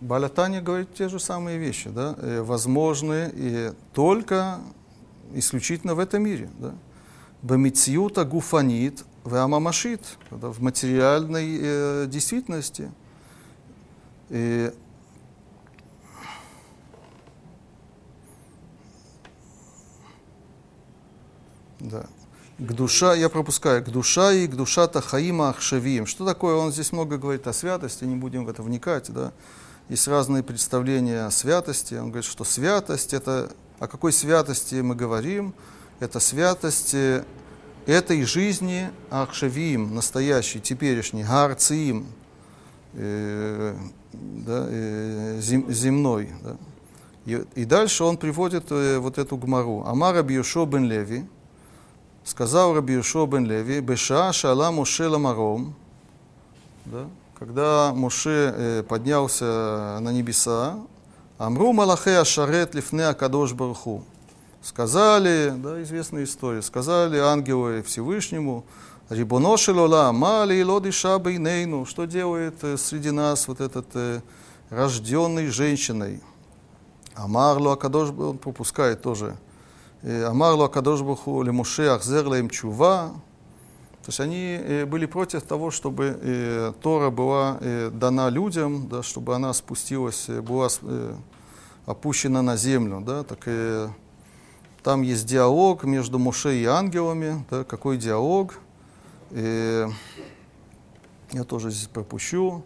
Балятани 0.00 0.60
говорит 0.60 0.94
те 0.94 1.08
же 1.08 1.18
самые 1.18 1.58
вещи, 1.58 1.90
да, 1.90 2.16
возможны 2.42 3.30
и 3.34 3.72
только 3.92 4.60
исключительно 5.34 5.96
в 5.96 5.98
этом 5.98 6.22
мире. 6.22 6.48
Да. 6.58 6.74
Бамициюта 7.42 8.24
гуфанит 8.24 9.04
Веамамашит, 9.28 10.02
в 10.30 10.62
материальной 10.62 11.58
э, 11.60 12.06
действительности. 12.08 12.90
И 14.30 14.72
да. 21.80 22.06
К 22.58 22.72
душа, 22.72 23.14
я 23.14 23.28
пропускаю, 23.28 23.84
к 23.84 23.88
душа 23.88 24.32
и 24.32 24.48
к 24.48 24.56
душа 24.56 24.88
Тахаима 24.88 25.50
Ахшавиим. 25.50 26.06
Что 26.06 26.26
такое? 26.26 26.56
Он 26.56 26.72
здесь 26.72 26.90
много 26.90 27.16
говорит 27.16 27.46
о 27.46 27.52
святости, 27.52 28.04
не 28.04 28.16
будем 28.16 28.44
в 28.44 28.48
это 28.48 28.62
вникать, 28.64 29.12
да. 29.12 29.32
Есть 29.88 30.08
разные 30.08 30.42
представления 30.42 31.24
о 31.24 31.30
святости. 31.30 31.94
Он 31.94 32.10
говорит, 32.10 32.28
что 32.28 32.42
святость 32.42 33.14
это, 33.14 33.52
о 33.78 33.86
какой 33.86 34.12
святости 34.12 34.74
мы 34.80 34.96
говорим? 34.96 35.54
Это 36.00 36.18
святость 36.18 36.94
этой 37.88 38.22
жизни 38.24 38.90
Ахшавиим, 39.10 39.94
настоящий, 39.94 40.60
теперешний, 40.60 41.24
Гарциим, 41.24 42.06
э, 42.92 43.74
да, 44.12 44.66
э, 44.68 45.38
зем, 45.40 45.72
земной. 45.72 46.30
Да. 46.42 46.56
И, 47.24 47.44
и 47.54 47.64
дальше 47.64 48.04
он 48.04 48.18
приводит 48.18 48.70
э, 48.70 48.98
вот 48.98 49.16
эту 49.16 49.38
гмару. 49.38 49.84
Амар 49.86 50.14
Рабиушо 50.16 50.66
бен 50.66 50.84
Леви, 50.84 51.24
сказал 52.24 52.74
Рабиушо 52.74 53.26
бен 53.26 53.46
Леви, 53.46 53.80
Беша 53.80 54.34
шала 54.34 54.70
Моше 54.70 55.08
ламаром, 55.08 55.74
да, 56.84 57.06
когда 57.38 57.92
Моше 57.94 58.52
э, 58.54 58.82
поднялся 58.82 59.98
на 60.00 60.12
небеса, 60.12 60.78
Амру 61.38 61.72
Малахе 61.72 62.18
Ашарет 62.18 62.74
Лифне 62.74 63.06
Акадош 63.06 63.54
Барху. 63.54 64.04
Сказали, 64.68 65.54
да, 65.56 65.82
известная 65.82 66.24
история, 66.24 66.60
сказали 66.60 67.16
ангелы 67.16 67.82
Всевышнему, 67.82 68.66
Рибоношел 69.08 69.78
Ола, 69.78 70.12
Мали 70.12 70.62
Лодиша 70.62 71.18
Бейнейну, 71.18 71.86
что 71.86 72.04
делает 72.04 72.62
э, 72.62 72.76
среди 72.76 73.10
нас 73.10 73.48
вот 73.48 73.62
этот 73.62 73.86
э, 73.94 74.20
рожденный 74.68 75.46
женщиной. 75.46 76.20
Амарлу 77.14 77.70
Акадош, 77.70 78.10
он 78.10 78.36
пропускает 78.36 79.00
тоже. 79.00 79.38
Э, 80.02 80.24
Амарлу 80.24 80.64
Акадош 80.64 81.00
Баху 81.00 81.42
Лемуше 81.42 81.86
Ахзер 81.86 82.26
Лаем 82.26 82.50
Чува. 82.50 83.14
То 84.02 84.08
есть 84.08 84.20
они 84.20 84.58
э, 84.60 84.84
были 84.84 85.06
против 85.06 85.44
того, 85.44 85.70
чтобы 85.70 86.18
э, 86.20 86.72
Тора 86.82 87.08
была 87.08 87.56
э, 87.62 87.90
дана 87.90 88.28
людям, 88.28 88.86
да, 88.86 89.02
чтобы 89.02 89.34
она 89.34 89.54
спустилась, 89.54 90.26
была 90.28 90.68
опущена 91.86 92.42
на 92.42 92.58
землю. 92.58 93.00
Да, 93.00 93.22
так, 93.22 93.38
э, 93.46 93.88
там 94.88 95.02
есть 95.02 95.26
диалог 95.26 95.84
между 95.84 96.18
Моше 96.18 96.56
и 96.56 96.64
ангелами. 96.64 97.44
Да, 97.50 97.62
какой 97.62 97.98
диалог? 97.98 98.54
Э, 99.32 99.86
я 101.30 101.44
тоже 101.44 101.70
здесь 101.70 101.88
пропущу. 101.88 102.64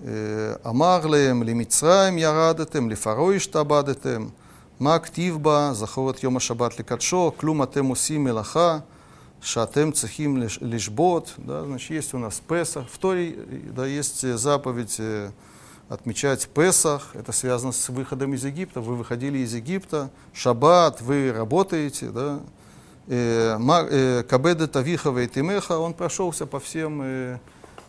Э, 0.00 0.56
Амарлеем, 0.64 1.44
ли 1.44 1.50
Лимицраем 1.50 2.16
ярадетем, 2.16 2.90
Лифарой 2.90 3.38
штабадетем, 3.38 4.32
Мактивба, 4.80 5.70
Захорат 5.72 6.18
Йома 6.18 6.40
шабат 6.40 6.72
ли 6.72 6.78
Ликадшо, 6.78 7.30
Клуматем 7.30 7.92
Усим 7.92 8.22
Мелаха, 8.22 8.84
Шатем 9.40 9.92
Цехим 9.92 10.38
Лишбот. 10.38 11.32
Да, 11.36 11.62
значит, 11.62 11.90
есть 11.90 12.12
у 12.12 12.18
нас 12.18 12.42
Песа. 12.44 12.84
В 12.90 12.98
Торе 12.98 13.36
э, 13.36 13.60
да, 13.70 13.86
есть 13.86 14.24
э, 14.24 14.36
заповедь 14.36 15.00
отмечать 15.88 16.48
Песах, 16.48 17.10
это 17.14 17.32
связано 17.32 17.72
с 17.72 17.88
выходом 17.88 18.34
из 18.34 18.44
Египта, 18.44 18.80
вы 18.80 18.96
выходили 18.96 19.38
из 19.38 19.54
Египта, 19.54 20.10
Шаббат, 20.32 21.00
вы 21.00 21.32
работаете, 21.32 22.10
да, 22.10 22.40
Э, 23.08 23.58
э, 23.58 24.22
Кабеда 24.22 24.68
Тавихова 24.68 25.18
и 25.18 25.28
Тимеха, 25.28 25.78
он 25.78 25.92
прошелся 25.92 26.46
по 26.46 26.60
всем 26.60 27.00
э, 27.02 27.38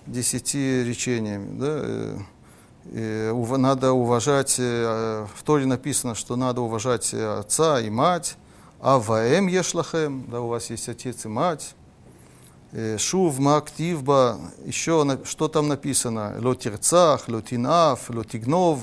десяти 0.07 0.83
речениями. 0.83 1.59
Да? 1.59 3.57
Надо 3.57 3.93
уважать, 3.93 4.57
в 4.59 5.43
Торе 5.45 5.65
написано, 5.65 6.15
что 6.15 6.35
надо 6.35 6.59
уважать 6.59 7.13
отца 7.13 7.79
и 7.79 7.89
мать, 7.89 8.35
а 8.81 8.99
ваэм 8.99 9.47
ешлахем, 9.47 10.25
да, 10.29 10.41
у 10.41 10.49
вас 10.49 10.69
есть 10.69 10.89
отец 10.89 11.23
и 11.23 11.29
мать. 11.29 11.75
Э, 12.75 12.97
Шув, 12.97 13.37
мактивба, 13.37 14.39
еще 14.65 15.19
что 15.25 15.47
там 15.47 15.67
написано? 15.67 16.33
Лотирцах, 16.39 17.27
лотинав, 17.27 18.09
лотигнов, 18.09 18.79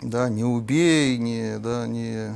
да, 0.00 0.28
не 0.28 0.44
убей, 0.44 1.18
не, 1.18 1.58
да, 1.58 1.88
не, 1.88 2.32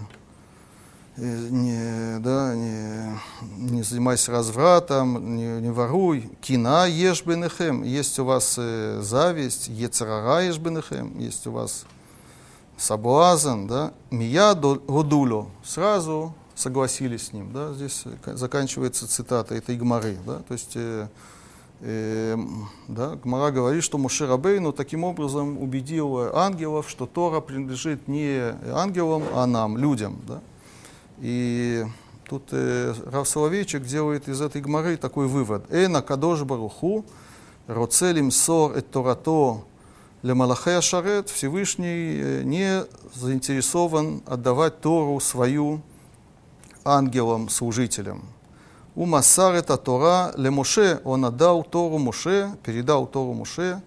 э, 1.17 1.49
не, 1.51 2.19
да, 2.19 2.57
не, 2.57 3.21
не 3.57 3.85
занимайся 3.85 4.33
развратом, 4.33 5.37
не, 5.37 5.61
не 5.61 5.71
воруй. 5.71 6.29
Кина 6.41 6.89
ешь 6.89 7.25
бенехем. 7.25 7.85
Есть 7.85 8.19
у 8.19 8.25
вас 8.25 8.57
э, 8.59 8.99
зависть, 9.03 9.69
ецарара 9.69 10.41
ешь 10.41 10.59
бенехем. 10.59 11.17
Есть 11.21 11.47
у 11.47 11.53
вас 11.53 11.85
соблазн, 12.77 13.69
да. 13.69 13.93
Мия 14.11 14.55
годуло. 14.55 15.47
Сразу 15.63 16.35
согласились 16.61 17.29
с 17.29 17.33
ним, 17.33 17.53
да. 17.53 17.73
Здесь 17.73 18.03
э, 18.05 18.11
ка- 18.23 18.37
заканчивается 18.37 19.09
цитата 19.09 19.55
этой 19.55 19.77
Гмары, 19.77 20.17
да. 20.27 20.41
То 20.41 20.53
есть 20.53 20.73
э, 20.75 21.09
э, 21.81 22.37
да, 22.89 23.17
Гмара 23.17 23.51
говорит, 23.51 23.83
что 23.83 23.99
Муше 23.99 24.27
Рабейну 24.27 24.73
таким 24.73 25.05
образом 25.05 25.59
убедил 25.61 26.19
э, 26.19 26.31
ангелов, 26.35 26.89
что 26.89 27.07
Тора 27.07 27.41
принадлежит 27.41 28.09
не 28.09 28.55
ангелам, 28.73 29.25
а 29.35 29.47
нам, 29.47 29.79
людям. 29.79 30.21
Да? 30.29 30.41
И 31.21 31.85
тут 32.29 32.45
э, 32.53 32.95
Рав 33.07 33.29
Соловейчик 33.29 33.85
делает 33.85 34.29
из 34.29 34.41
этой 34.41 34.61
гморы 34.61 34.97
такой 34.97 35.27
вывод. 35.27 35.65
Эна 35.71 36.03
кадош 36.03 36.43
баруху, 36.43 37.05
роцелим 37.67 38.31
сор 38.31 38.77
эт 38.77 38.91
торато 38.91 39.63
лемалахе 40.23 40.77
ашарет, 40.77 41.29
Всевышний 41.31 42.21
э, 42.21 42.43
не 42.45 42.85
заинтересован 43.15 44.23
отдавать 44.27 44.81
Тору 44.81 45.19
свою 45.21 45.83
ангелам-служителям. 46.91 48.23
У 48.95 49.07
Масар 49.07 49.55
это 49.55 49.77
Тора 49.77 50.33
лемоше, 50.37 51.01
он 51.05 51.25
отдал 51.25 51.63
Тору 51.63 51.99
Моше, 51.99 52.51
передал 52.65 53.07
Тору 53.07 53.33
Моше, 53.35 53.81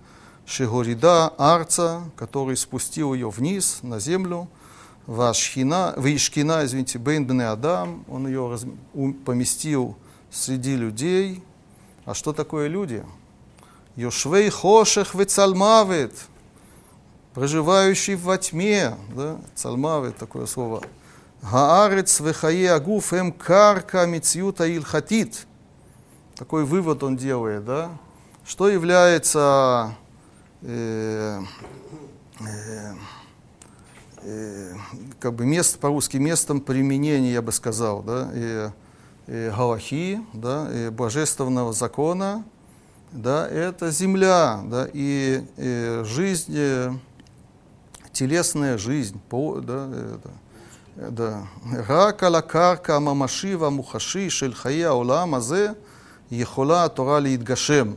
Шигорида 0.46 1.28
Арца, 1.38 2.02
который 2.16 2.56
спустил 2.58 3.14
ее 3.14 3.30
вниз, 3.30 3.80
на 3.82 4.00
землю, 4.00 4.48
Вашхина, 5.06 5.94
Вишкина, 5.98 6.64
извините, 6.66 6.98
Бейн 7.00 7.26
Бне 7.28 7.48
Адам, 7.48 8.06
он 8.08 8.26
ее 8.28 8.50
раз- 8.50 8.66
у- 8.94 9.14
поместил 9.14 9.96
среди 10.32 10.76
людей. 10.78 11.44
А 12.06 12.14
что 12.14 12.32
такое 12.34 12.68
люди? 12.68 13.04
Йошвей 13.98 14.50
Хошех 14.50 15.14
Вецальмавит, 15.14 16.14
проживающий 17.34 18.16
во 18.16 18.38
тьме, 18.38 18.96
да? 19.16 19.38
Цальмавит, 19.56 20.18
такое 20.18 20.46
слово. 20.46 20.82
Гаарец 21.44 22.22
вехае 22.22 22.72
агуф 22.72 23.11
эм 23.11 23.34
карка 23.34 24.06
мицюта 24.06 24.65
илхатит. 24.65 25.45
Такой 26.38 26.64
вывод 26.64 27.03
он 27.03 27.18
делает, 27.18 27.65
да? 27.65 27.91
Что 28.45 28.70
является 28.70 29.94
э, 30.61 31.41
э, 32.40 32.94
э, 34.22 34.74
как 35.20 35.34
бы 35.34 35.45
мест, 35.45 35.80
по-русски 35.80 36.15
местом 36.15 36.61
применения, 36.61 37.34
я 37.34 37.41
бы 37.41 37.52
сказал, 37.52 38.02
да, 38.03 38.32
и, 38.34 38.70
и 39.28 39.52
галахи, 39.56 40.22
да, 40.34 40.70
и 40.74 40.90
божественного 40.90 41.74
закона, 41.74 42.45
да, 43.11 43.48
это 43.48 43.91
земля, 43.91 44.61
да, 44.64 44.88
и, 44.91 45.45
и 45.57 46.02
жизнь, 46.06 46.53
э, 46.56 46.91
телесная 48.14 48.78
жизнь, 48.78 49.20
по, 49.30 49.60
да, 49.60 49.90
это, 49.90 50.30
э, 50.30 50.43
да. 50.97 51.43
רק 51.89 52.25
על 52.25 52.35
הקרקע 52.35 52.97
הממשי 52.97 53.55
והמוחשי 53.55 54.31
של 54.31 54.55
חיי 54.55 54.85
העולם 54.85 55.35
הזה 55.35 55.69
יכולה 56.31 56.85
התורה 56.85 57.20
להתגשם. 57.20 57.93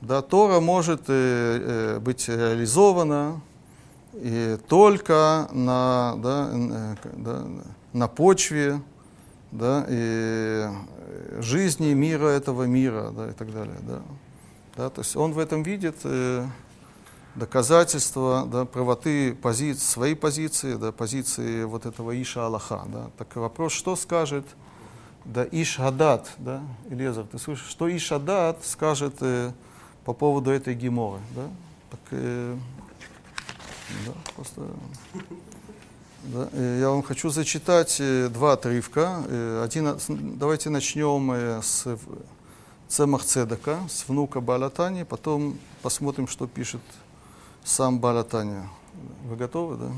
Да, 0.00 0.22
Тора 0.22 0.60
может 0.60 1.02
э, 1.08 1.12
э, 1.12 1.98
быть 1.98 2.28
реализована 2.28 3.40
и 4.14 4.56
только 4.68 5.48
на, 5.52 6.14
да, 6.18 6.50
э, 6.52 6.94
да, 7.16 7.44
на 7.92 8.06
почве 8.06 8.80
да, 9.50 9.84
и 9.88 10.68
э, 10.68 11.42
жизни 11.42 11.94
мира 11.94 12.28
этого 12.28 12.62
мира 12.62 13.10
да, 13.10 13.28
и 13.28 13.32
так 13.32 13.52
далее. 13.52 13.76
Да. 13.82 14.00
Да, 14.76 14.90
то 14.90 15.00
есть 15.00 15.16
он 15.16 15.32
в 15.32 15.38
этом 15.40 15.64
видит 15.64 15.96
э, 16.04 16.46
доказательства 17.35 18.45
да, 18.45 18.65
правоты 18.65 19.33
пози, 19.33 19.73
своей 19.73 20.15
позиции, 20.15 20.75
да, 20.75 20.91
позиции 20.91 21.63
вот 21.63 21.85
этого 21.85 22.19
Иша 22.21 22.45
Аллаха. 22.45 22.83
Да. 22.87 23.09
Так 23.17 23.35
вопрос, 23.35 23.73
что 23.73 23.95
скажет 23.95 24.45
да, 25.25 25.45
Иш 25.51 25.77
Хадат, 25.77 26.31
да, 26.37 26.61
Элезар, 26.89 27.25
ты 27.25 27.39
слышишь, 27.39 27.67
что 27.67 27.87
Иш 27.87 28.09
Хадат 28.09 28.63
скажет 28.65 29.15
э, 29.21 29.51
по 30.05 30.13
поводу 30.13 30.51
этой 30.51 30.75
геморы, 30.75 31.21
да? 31.35 31.47
Так, 31.91 31.99
э, 32.11 32.57
да, 34.05 34.13
просто, 34.35 34.67
да, 36.23 36.49
э, 36.51 36.79
я 36.81 36.89
вам 36.89 37.03
хочу 37.03 37.29
зачитать 37.29 37.97
э, 37.99 38.27
два 38.27 38.53
отрывка. 38.53 39.23
Э, 39.27 39.63
один, 39.63 39.97
давайте 40.37 40.69
начнем 40.69 41.31
э, 41.31 41.61
с 41.61 41.97
Цемах 42.89 43.23
Цедака, 43.23 43.79
с 43.89 44.07
внука 44.07 44.41
Балатани, 44.41 45.03
потом 45.03 45.57
посмотрим, 45.81 46.27
что 46.27 46.47
пишет 46.47 46.81
сам 47.63 47.99
Балатани. 47.99 48.67
Вы 49.25 49.35
готовы, 49.35 49.77
да? 49.77 49.91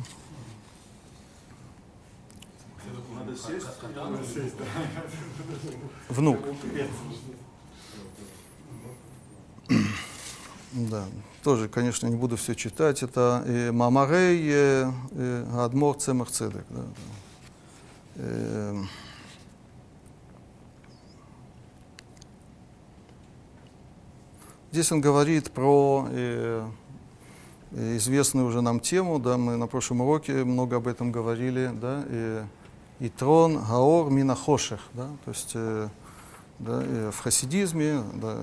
Надо 3.14 3.36
сесть. 3.36 3.68
Внук. 6.10 6.40
Да, 10.74 11.06
тоже, 11.42 11.70
конечно, 11.70 12.08
не 12.08 12.18
буду 12.18 12.36
все 12.36 12.54
читать. 12.54 13.02
Это 13.02 13.44
э, 13.46 13.72
Мамарей 13.72 14.46
э, 14.52 15.46
Адмор 15.58 15.96
Цемах 15.96 16.30
Цедек. 16.30 16.66
Да, 16.70 16.82
да. 16.82 16.86
Э, 18.16 18.84
Здесь 24.76 24.92
он 24.92 25.00
говорит 25.00 25.52
про 25.52 26.06
э, 26.12 26.68
э, 26.68 26.70
известную 27.76 28.48
уже 28.48 28.62
нам 28.62 28.80
тему, 28.80 29.20
да, 29.20 29.38
мы 29.38 29.58
на 29.58 29.68
прошлом 29.68 30.02
уроке 30.02 30.44
много 30.44 30.78
об 30.78 30.88
этом 30.88 31.12
говорили, 31.12 31.72
да, 31.74 32.04
э, 32.08 32.46
Итрон 33.00 33.58
Гаор 33.58 34.10
Минахошех, 34.10 34.80
да, 34.94 35.08
то 35.26 35.32
есть 35.32 35.52
э, 35.56 35.90
да, 36.60 36.82
и 36.84 37.12
в 37.12 37.20
хасидизме, 37.20 38.02
да, 38.14 38.38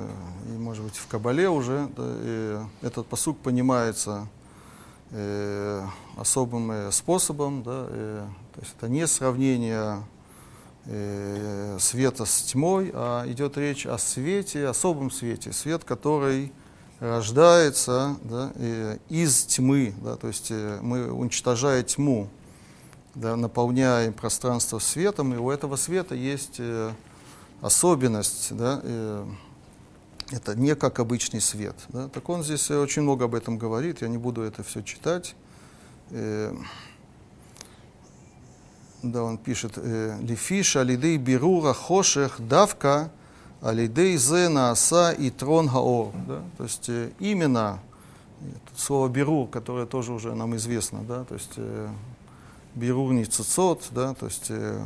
и, 0.48 0.58
может 0.58 0.84
быть, 0.84 0.96
в 0.96 1.06
Кабале 1.06 1.48
уже 1.48 1.88
да, 1.96 2.04
и 2.06 2.58
этот 2.82 3.06
посук 3.06 3.38
понимается 3.38 4.28
э, 5.12 5.82
особым 6.16 6.70
э, 6.70 6.92
способом. 6.92 7.62
Да, 7.62 7.86
э, 7.88 8.26
то 8.54 8.60
есть 8.60 8.74
это 8.76 8.88
не 8.88 9.06
сравнение 9.06 10.02
э, 10.84 11.78
света 11.80 12.26
с 12.26 12.42
тьмой, 12.42 12.90
а 12.92 13.24
идет 13.26 13.56
речь 13.56 13.86
о 13.86 13.96
свете, 13.96 14.66
особом 14.66 15.10
свете, 15.10 15.52
свет, 15.52 15.84
который 15.84 16.52
рождается 17.02 18.16
да, 18.22 18.52
из 19.08 19.44
тьмы, 19.44 19.92
да, 20.00 20.16
то 20.16 20.28
есть 20.28 20.52
э, 20.52 20.78
мы, 20.80 21.12
уничтожая 21.12 21.82
тьму, 21.82 22.28
да, 23.16 23.34
наполняем 23.34 24.12
пространство 24.12 24.78
светом, 24.78 25.34
и 25.34 25.36
у 25.36 25.50
этого 25.50 25.74
света 25.74 26.14
есть 26.14 26.56
э, 26.58 26.92
особенность, 27.60 28.56
да, 28.56 28.80
э, 28.84 29.26
это 30.30 30.54
не 30.54 30.76
как 30.76 31.00
обычный 31.00 31.40
свет. 31.40 31.74
Да. 31.88 32.08
Так 32.08 32.28
он 32.28 32.44
здесь 32.44 32.70
очень 32.70 33.02
много 33.02 33.24
об 33.24 33.34
этом 33.34 33.58
говорит, 33.58 34.00
я 34.02 34.08
не 34.08 34.16
буду 34.16 34.42
это 34.42 34.62
все 34.62 34.82
читать. 34.82 35.34
Да, 39.02 39.24
он 39.24 39.36
пишет, 39.36 39.76
«Лифиш 39.76 40.76
алидей 40.76 41.18
бирура 41.18 41.74
хошех 41.74 42.36
давка 42.38 43.10
алидей 43.62 44.16
зе 44.16 44.48
нааса 44.48 45.12
и 45.12 45.30
трон 45.30 45.68
гаор». 45.68 46.12
Да? 46.26 46.42
То 46.58 46.64
есть 46.64 46.88
э, 46.88 47.10
именно 47.20 47.80
слово 48.76 49.08
бирур, 49.08 49.48
которое 49.48 49.86
тоже 49.86 50.12
уже 50.12 50.34
нам 50.34 50.56
известно, 50.56 51.00
да, 51.02 51.24
то 51.24 51.34
есть 51.34 51.52
э, 51.56 51.88
бирур 52.74 53.12
не 53.12 53.24
цицот, 53.24 53.88
да, 53.90 54.14
то 54.14 54.26
есть 54.26 54.46
э, 54.48 54.84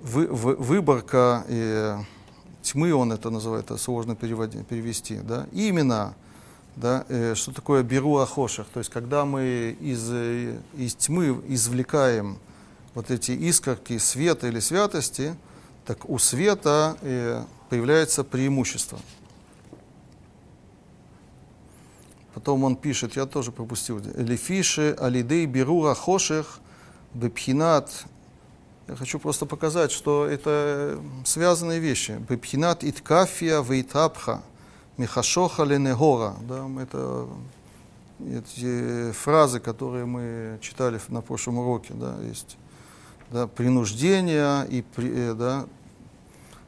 вы, 0.00 0.26
вы, 0.26 0.56
выборка 0.56 1.44
э, 1.48 1.98
тьмы, 2.62 2.94
он 2.94 3.12
это 3.12 3.30
называет, 3.30 3.66
это 3.66 3.76
сложно 3.76 4.14
переводи, 4.14 4.62
перевести, 4.62 5.16
да, 5.16 5.46
именно 5.52 6.14
да, 6.76 7.04
э, 7.08 7.34
что 7.34 7.52
такое 7.52 7.82
беру 7.82 8.18
ахошах, 8.18 8.66
то 8.72 8.80
есть 8.80 8.90
когда 8.90 9.24
мы 9.24 9.76
из, 9.80 10.08
э, 10.10 10.58
из 10.76 10.94
тьмы 10.94 11.42
извлекаем 11.48 12.38
вот 12.94 13.10
эти 13.10 13.32
искорки 13.32 13.98
света 13.98 14.48
или 14.48 14.60
святости, 14.60 15.34
так 15.86 16.08
у 16.08 16.18
света 16.18 16.96
э, 17.00 17.44
появляется 17.70 18.24
преимущество. 18.24 18.98
Потом 22.34 22.64
он 22.64 22.76
пишет, 22.76 23.16
я 23.16 23.24
тоже 23.24 23.52
пропустил, 23.52 23.98
«Лефиши 23.98 24.94
алидей 24.98 25.46
беру 25.46 25.84
ахошах 25.84 26.60
бепхинат 27.14 28.04
я 28.88 28.94
хочу 28.94 29.18
просто 29.18 29.46
показать, 29.46 29.90
что 29.90 30.26
это 30.26 31.00
связанные 31.24 31.80
вещи. 31.80 32.20
Бепхинат 32.28 32.84
иткафия 32.84 33.60
вейтапха– 33.60 34.42
Михашоха 34.96 35.64
Ленегора. 35.64 36.36
Да, 36.42 36.66
это 36.80 37.28
эти 38.20 39.12
фразы, 39.12 39.60
которые 39.60 40.06
мы 40.06 40.58
читали 40.62 40.98
на 41.08 41.20
прошлом 41.20 41.58
уроке, 41.58 41.92
да, 41.92 42.16
есть 42.22 42.56
да, 43.30 43.46
принуждение 43.46 44.66
и 44.68 44.82
э, 44.96 45.34
да, 45.34 45.66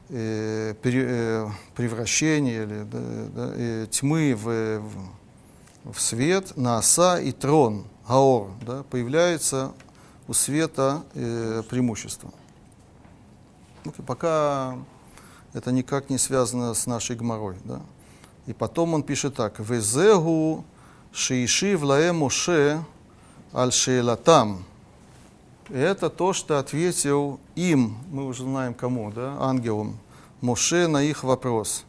э, 0.09 0.73
э, 0.83 1.47
превращение 1.75 2.63
или 2.63 2.83
да, 2.83 2.99
да, 3.35 3.53
э, 3.55 3.87
тьмы 3.89 4.35
в, 4.35 4.79
в, 4.79 5.93
в 5.93 6.01
свет, 6.01 6.57
на 6.57 6.77
оса 6.77 7.19
и 7.19 7.31
трон, 7.31 7.85
гаор, 8.07 8.51
да, 8.65 8.83
появляется 8.83 9.71
у 10.27 10.33
света 10.33 11.03
э, 11.15 11.63
преимущество. 11.69 12.31
Ну, 13.85 13.91
пока 14.05 14.77
это 15.53 15.71
никак 15.71 16.09
не 16.09 16.17
связано 16.17 16.73
с 16.73 16.85
нашей 16.85 17.15
гморой. 17.15 17.57
Да. 17.63 17.81
И 18.45 18.53
потом 18.53 18.93
он 18.93 19.03
пишет 19.03 19.35
так. 19.35 19.59
Везегу 19.59 20.63
шиишив 21.11 21.81
лаэ 21.81 22.11
Моше 22.13 22.83
аль 23.53 23.71
шейлатам. 23.71 24.65
Это 25.69 26.09
то, 26.09 26.33
что 26.33 26.59
ответил 26.59 27.39
им, 27.55 27.97
мы 28.11 28.25
уже 28.25 28.43
знаем 28.43 28.73
кому, 28.73 29.11
да, 29.11 29.37
ангелам, 29.39 29.97
Моше 30.41 30.87
на 30.87 31.03
их 31.03 31.23
вопрос. 31.23 31.83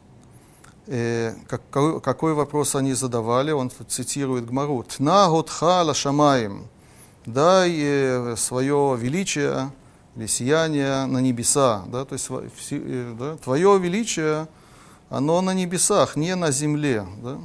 Э, 0.87 1.35
какой, 1.47 2.01
какой 2.01 2.35
вопрос 2.35 2.75
они 2.75 2.95
задавали? 2.95 3.53
Он 3.53 3.71
цитирует 3.89 4.47
Гмару. 4.47 4.83
Тна 4.83 5.29
готха 5.29 5.83
лашамаем. 5.83 6.67
Дай 7.27 7.73
э, 7.77 8.37
свое 8.37 8.97
величие 8.99 9.71
или 10.17 10.27
сияние 10.27 11.07
на 11.07 11.19
небеса. 11.19 11.85
Да, 11.87 12.05
то 12.05 12.15
есть 12.15 12.29
э, 12.71 13.15
да, 13.19 13.37
твое 13.37 13.79
величие– 13.79 14.49
оно 15.11 15.41
на 15.41 15.53
небесах, 15.53 16.17
не 16.17 16.37
на 16.37 16.53
земле. 16.53 17.05
Да? 17.23 17.39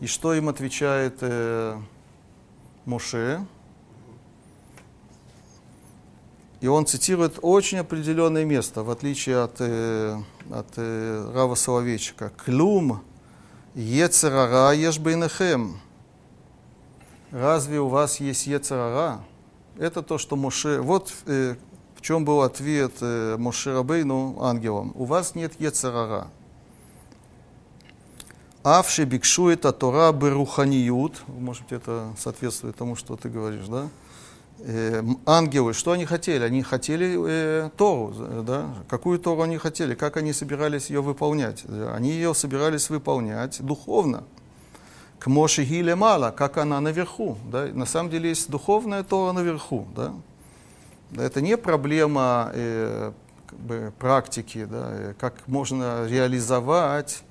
И 0.00 0.06
что 0.06 0.34
им 0.34 0.48
отвечает 0.48 1.18
э, 1.20 1.78
Моше? 2.84 3.46
И 6.62 6.68
он 6.68 6.86
цитирует 6.86 7.40
очень 7.42 7.78
определенное 7.78 8.44
место, 8.44 8.84
в 8.84 8.90
отличие 8.90 9.42
от, 9.42 9.56
э, 9.58 10.16
от 10.48 10.68
э, 10.76 11.32
Рава 11.34 11.56
Соловейчика. 11.56 12.30
«Клюм 12.44 13.02
ецерара 13.74 14.70
ешбейнехем». 14.70 15.80
Разве 17.32 17.80
у 17.80 17.88
вас 17.88 18.20
есть 18.20 18.46
ецерара? 18.46 19.24
Это 19.76 20.02
то, 20.02 20.18
что 20.18 20.36
Моше... 20.36 20.80
Вот 20.80 21.12
э, 21.26 21.56
в 21.96 22.00
чем 22.00 22.24
был 22.24 22.42
ответ 22.42 22.92
э, 23.00 23.36
Моше 23.38 23.74
Рабейну 23.74 24.40
ангелам. 24.40 24.92
У 24.94 25.04
вас 25.04 25.34
нет 25.34 25.54
ецерара. 25.58 26.28
Авши 28.62 29.02
бикшу 29.04 29.48
это 29.48 29.72
Тора 29.72 30.12
беруханиют. 30.12 31.24
Может 31.26 31.64
быть, 31.64 31.72
это 31.72 32.14
соответствует 32.16 32.76
тому, 32.76 32.94
что 32.94 33.16
ты 33.16 33.28
говоришь, 33.28 33.66
да? 33.66 33.88
Э, 34.64 35.02
ангелы, 35.26 35.74
что 35.74 35.92
они 35.92 36.04
хотели? 36.04 36.44
Они 36.44 36.62
хотели 36.62 37.18
э, 37.18 37.70
Тору, 37.76 38.42
да? 38.42 38.74
Какую 38.88 39.18
Тору 39.18 39.42
они 39.42 39.58
хотели? 39.58 39.94
Как 39.94 40.16
они 40.16 40.32
собирались 40.32 40.90
ее 40.90 41.02
выполнять? 41.02 41.64
Они 41.94 42.10
ее 42.10 42.34
собирались 42.34 42.90
выполнять 42.90 43.60
духовно. 43.60 44.24
К 45.18 45.26
Моше 45.26 45.64
мало, 45.94 46.30
как 46.30 46.58
она 46.58 46.80
наверху. 46.80 47.36
Да? 47.50 47.66
На 47.66 47.86
самом 47.86 48.10
деле 48.10 48.30
есть 48.30 48.50
духовная 48.50 49.02
Тора 49.02 49.32
наверху. 49.32 49.86
Да? 49.96 50.12
Это 51.16 51.40
не 51.40 51.56
проблема 51.56 52.50
э, 52.54 53.12
как 53.46 53.58
бы, 53.58 53.92
практики, 53.98 54.64
да? 54.64 54.88
Э, 54.90 55.14
как 55.18 55.34
можно 55.48 56.06
реализовать 56.06 57.22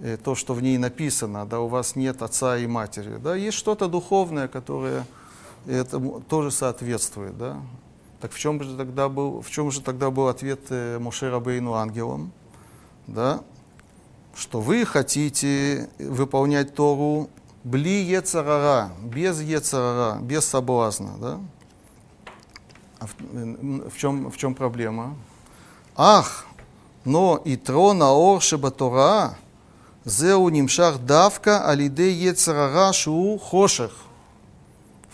Э, 0.00 0.16
то, 0.16 0.34
что 0.34 0.54
в 0.54 0.62
ней 0.62 0.76
написано, 0.76 1.46
да, 1.46 1.60
у 1.60 1.68
вас 1.68 1.94
нет 1.94 2.20
отца 2.22 2.58
и 2.58 2.66
матери, 2.66 3.16
да, 3.22 3.36
есть 3.36 3.56
что-то 3.56 3.86
духовное, 3.86 4.48
которое 4.48 5.06
этому 5.66 6.20
тоже 6.20 6.50
соответствует, 6.50 7.36
да. 7.36 7.60
Так 8.20 8.32
в 8.32 8.38
чем 8.38 8.62
же 8.62 8.76
тогда 8.76 9.08
был, 9.08 9.42
в 9.42 9.50
чем 9.50 9.70
же 9.70 9.80
тогда 9.80 10.10
был 10.10 10.28
ответ 10.28 10.60
э, 10.70 10.98
Моше 10.98 11.30
Рабейну 11.30 11.74
ангелам, 11.74 12.32
да, 13.06 13.40
что 14.34 14.60
вы 14.60 14.84
хотите 14.86 15.90
выполнять 15.98 16.74
Тору 16.74 17.28
бли 17.64 18.02
ецарара, 18.02 18.92
без 19.02 19.40
ецарара, 19.40 20.18
без 20.20 20.44
соблазна, 20.44 21.12
да. 21.18 21.40
А 23.00 23.06
в, 23.06 23.90
в, 23.90 23.96
чем, 23.96 24.30
в 24.30 24.36
чем 24.36 24.54
проблема? 24.54 25.16
Ах, 25.96 26.46
но 27.04 27.40
и 27.44 27.56
трона 27.56 28.10
оршеба 28.12 28.70
Тора, 28.70 29.36
Зеу 30.04 30.48
нимшах 30.48 30.98
давка 30.98 31.66
алиде 31.66 32.12
ецарара 32.12 32.92
шу 32.92 33.38
хошех. 33.38 33.92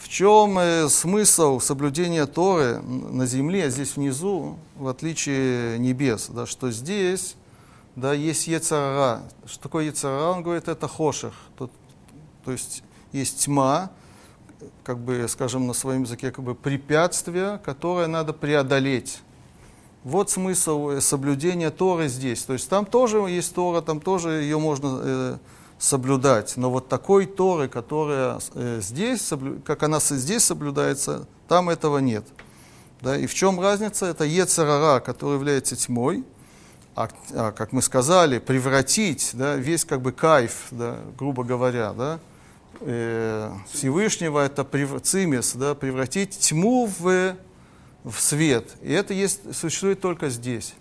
В 0.01 0.09
чем 0.09 0.59
э, 0.59 0.89
смысл 0.89 1.61
соблюдения 1.61 2.25
Торы 2.25 2.81
на 2.81 3.27
земле, 3.27 3.67
а 3.67 3.69
здесь 3.69 3.97
внизу, 3.97 4.57
в 4.77 4.89
отличие 4.89 5.79
небес, 5.79 6.29
да, 6.31 6.47
что 6.47 6.71
здесь 6.71 7.37
да, 7.97 8.15
есть 8.15 8.47
Ецарара. 8.47 9.23
Что 9.45 9.63
такое 9.65 9.85
Ецарара? 9.85 10.31
Он 10.31 10.43
говорит, 10.43 10.69
это 10.69 10.89
хошех. 10.89 11.35
То, 11.59 11.69
то 12.47 12.53
есть 12.53 12.83
есть 13.13 13.45
тьма, 13.45 13.91
как 14.85 14.99
бы, 14.99 15.27
скажем, 15.29 15.67
на 15.67 15.75
своем 15.75 16.05
языке, 16.05 16.31
как 16.31 16.47
бы 16.47 16.55
препятствие, 16.55 17.61
которое 17.63 18.07
надо 18.07 18.33
преодолеть. 18.33 19.21
Вот 20.03 20.31
смысл 20.31 20.93
э, 20.93 21.01
соблюдения 21.03 21.71
Торы 21.71 22.09
здесь. 22.09 22.43
То 22.45 22.55
есть 22.55 22.71
там 22.71 22.87
тоже 22.87 23.19
есть 23.19 23.55
Тора, 23.55 23.83
там 23.83 24.01
тоже 24.01 24.31
ее 24.31 24.59
можно 24.59 25.01
э, 25.03 25.39
соблюдать. 25.81 26.57
Но 26.57 26.71
вот 26.71 26.89
такой 26.89 27.27
Торы, 27.27 27.69
которая 27.69 28.39
э, 28.55 28.81
здесь, 28.81 29.33
как 29.65 29.83
она 29.83 29.99
здесь 29.99 30.45
соблюдается, 30.45 31.27
там 31.49 31.71
этого 31.71 31.99
нет. 31.99 32.25
Да? 33.01 33.17
И 33.17 33.27
в 33.27 33.35
чем 33.35 33.59
разница? 33.59 34.07
Это 34.07 34.25
Ецерара, 34.25 35.01
который 35.01 35.35
является 35.35 35.75
тьмой, 35.75 36.25
а, 36.95 37.09
а, 37.33 37.53
как 37.53 37.73
мы 37.73 37.81
сказали, 37.81 38.39
превратить 38.39 39.31
да, 39.33 39.57
весь 39.57 39.85
как 39.85 40.03
бы 40.03 40.13
кайф, 40.13 40.67
да, 40.71 40.99
грубо 41.19 41.45
говоря, 41.45 41.95
да, 41.95 42.21
э, 42.81 43.51
Всевышнего, 43.73 44.39
это 44.39 44.65
прев... 44.65 45.01
цимис, 45.03 45.55
да, 45.55 45.75
превратить 45.75 46.39
тьму 46.39 46.91
в 46.99 47.37
в 48.05 48.19
свет. 48.21 48.77
И 48.83 48.93
это 48.93 49.15
есть, 49.15 49.55
существует 49.55 50.01
только 50.01 50.31
здесь. 50.31 50.75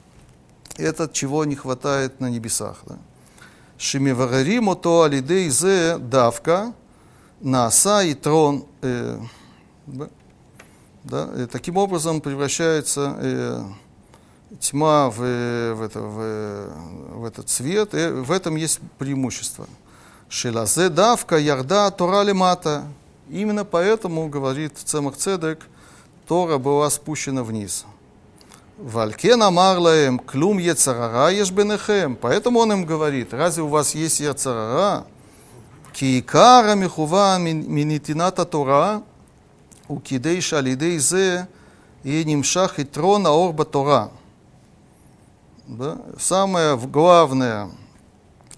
Это 0.77 1.09
чего 1.11 1.43
не 1.45 1.55
хватает 1.55 2.19
на 2.19 2.29
небесах. 2.29 2.79
Да? 2.85 2.97
Шимиварариму 3.79 4.75
то 4.75 5.03
алидей 5.03 5.49
зе 5.49 5.97
давка 5.97 6.73
Наса 7.39 8.03
и 8.03 8.13
трон. 8.13 8.65
Э, 8.81 9.17
да, 11.05 11.29
и 11.37 11.45
таким 11.45 11.77
образом 11.77 12.19
превращается 12.19 13.15
э, 13.17 13.63
тьма 14.59 15.09
в, 15.09 15.15
в, 15.15 15.81
это, 15.81 16.01
в, 16.01 17.19
в 17.19 17.25
этот 17.25 17.47
цвет, 17.47 17.93
и 17.93 18.09
в 18.09 18.33
этом 18.33 18.57
есть 18.57 18.81
преимущество. 18.97 19.65
Шелазе 20.27 20.89
давка 20.89 21.37
ярда 21.37 21.89
Тора 21.89 22.23
лемата. 22.23 22.83
Именно 23.29 23.63
поэтому, 23.63 24.27
говорит 24.27 24.77
Цемах 24.77 25.15
Цедек, 25.15 25.65
Тора 26.27 26.57
была 26.57 26.89
спущена 26.89 27.43
вниз. 27.43 27.85
Валькен 28.81 29.43
Амарлаем, 29.43 30.19
клум 30.19 30.57
ецарара 30.57 31.29
ешь 31.31 31.51
бенехем. 31.51 32.15
Поэтому 32.15 32.59
он 32.59 32.71
им 32.71 32.85
говорит, 32.85 33.33
разве 33.33 33.63
у 33.63 33.67
вас 33.67 33.93
есть 33.93 34.21
ецарара? 34.21 35.05
Киикара 35.91 36.75
михува 36.75 37.37
минитината 37.39 38.45
Тора, 38.45 39.03
у 39.89 39.99
кидей 39.99 40.39
шалидей 40.39 40.97
зе 40.97 41.49
и 42.05 42.23
нимшах 42.23 42.79
и 42.79 42.85
трон 42.85 43.27
аорба 43.27 43.65
Тора. 43.65 44.11
Да? 45.67 45.97
Самое 46.17 46.77
главное 46.77 47.69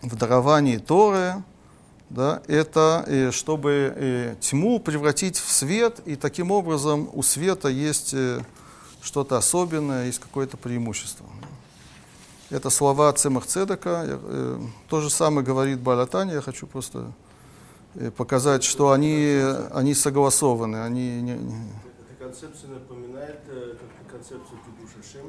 в 0.03 0.15
даровании 0.15 0.77
Торы 0.77 1.43
да, 2.11 2.43
это 2.47 3.05
э, 3.07 3.31
чтобы 3.31 3.93
э, 3.95 4.35
тьму 4.39 4.79
превратить 4.79 5.37
в 5.37 5.49
свет, 5.51 6.01
и 6.05 6.15
таким 6.15 6.51
образом 6.51 7.09
у 7.13 7.23
света 7.23 7.69
есть 7.69 8.13
э, 8.13 8.41
что-то 9.01 9.37
особенное, 9.37 10.05
есть 10.05 10.19
какое-то 10.19 10.57
преимущество. 10.57 11.25
Это 12.49 12.69
слова 12.69 13.11
Цемах 13.13 13.45
Цедака. 13.45 14.19
То 14.89 14.99
же 14.99 15.09
самое 15.09 15.45
говорит 15.45 15.79
Балатани. 15.79 16.33
Я 16.33 16.41
хочу 16.41 16.67
просто 16.67 17.11
показать, 18.17 18.63
что 18.63 18.91
они, 18.91 19.41
они 19.73 19.93
согласованы. 19.93 20.83
Они 20.83 21.21
не, 21.21 21.33
не... 21.33 21.55
Эта 22.09 22.25
концепция 22.25 22.69
напоминает 22.71 23.39
как 23.45 24.11
концепцию 24.11 24.59
Кидуша 24.65 25.11
Шем, 25.11 25.27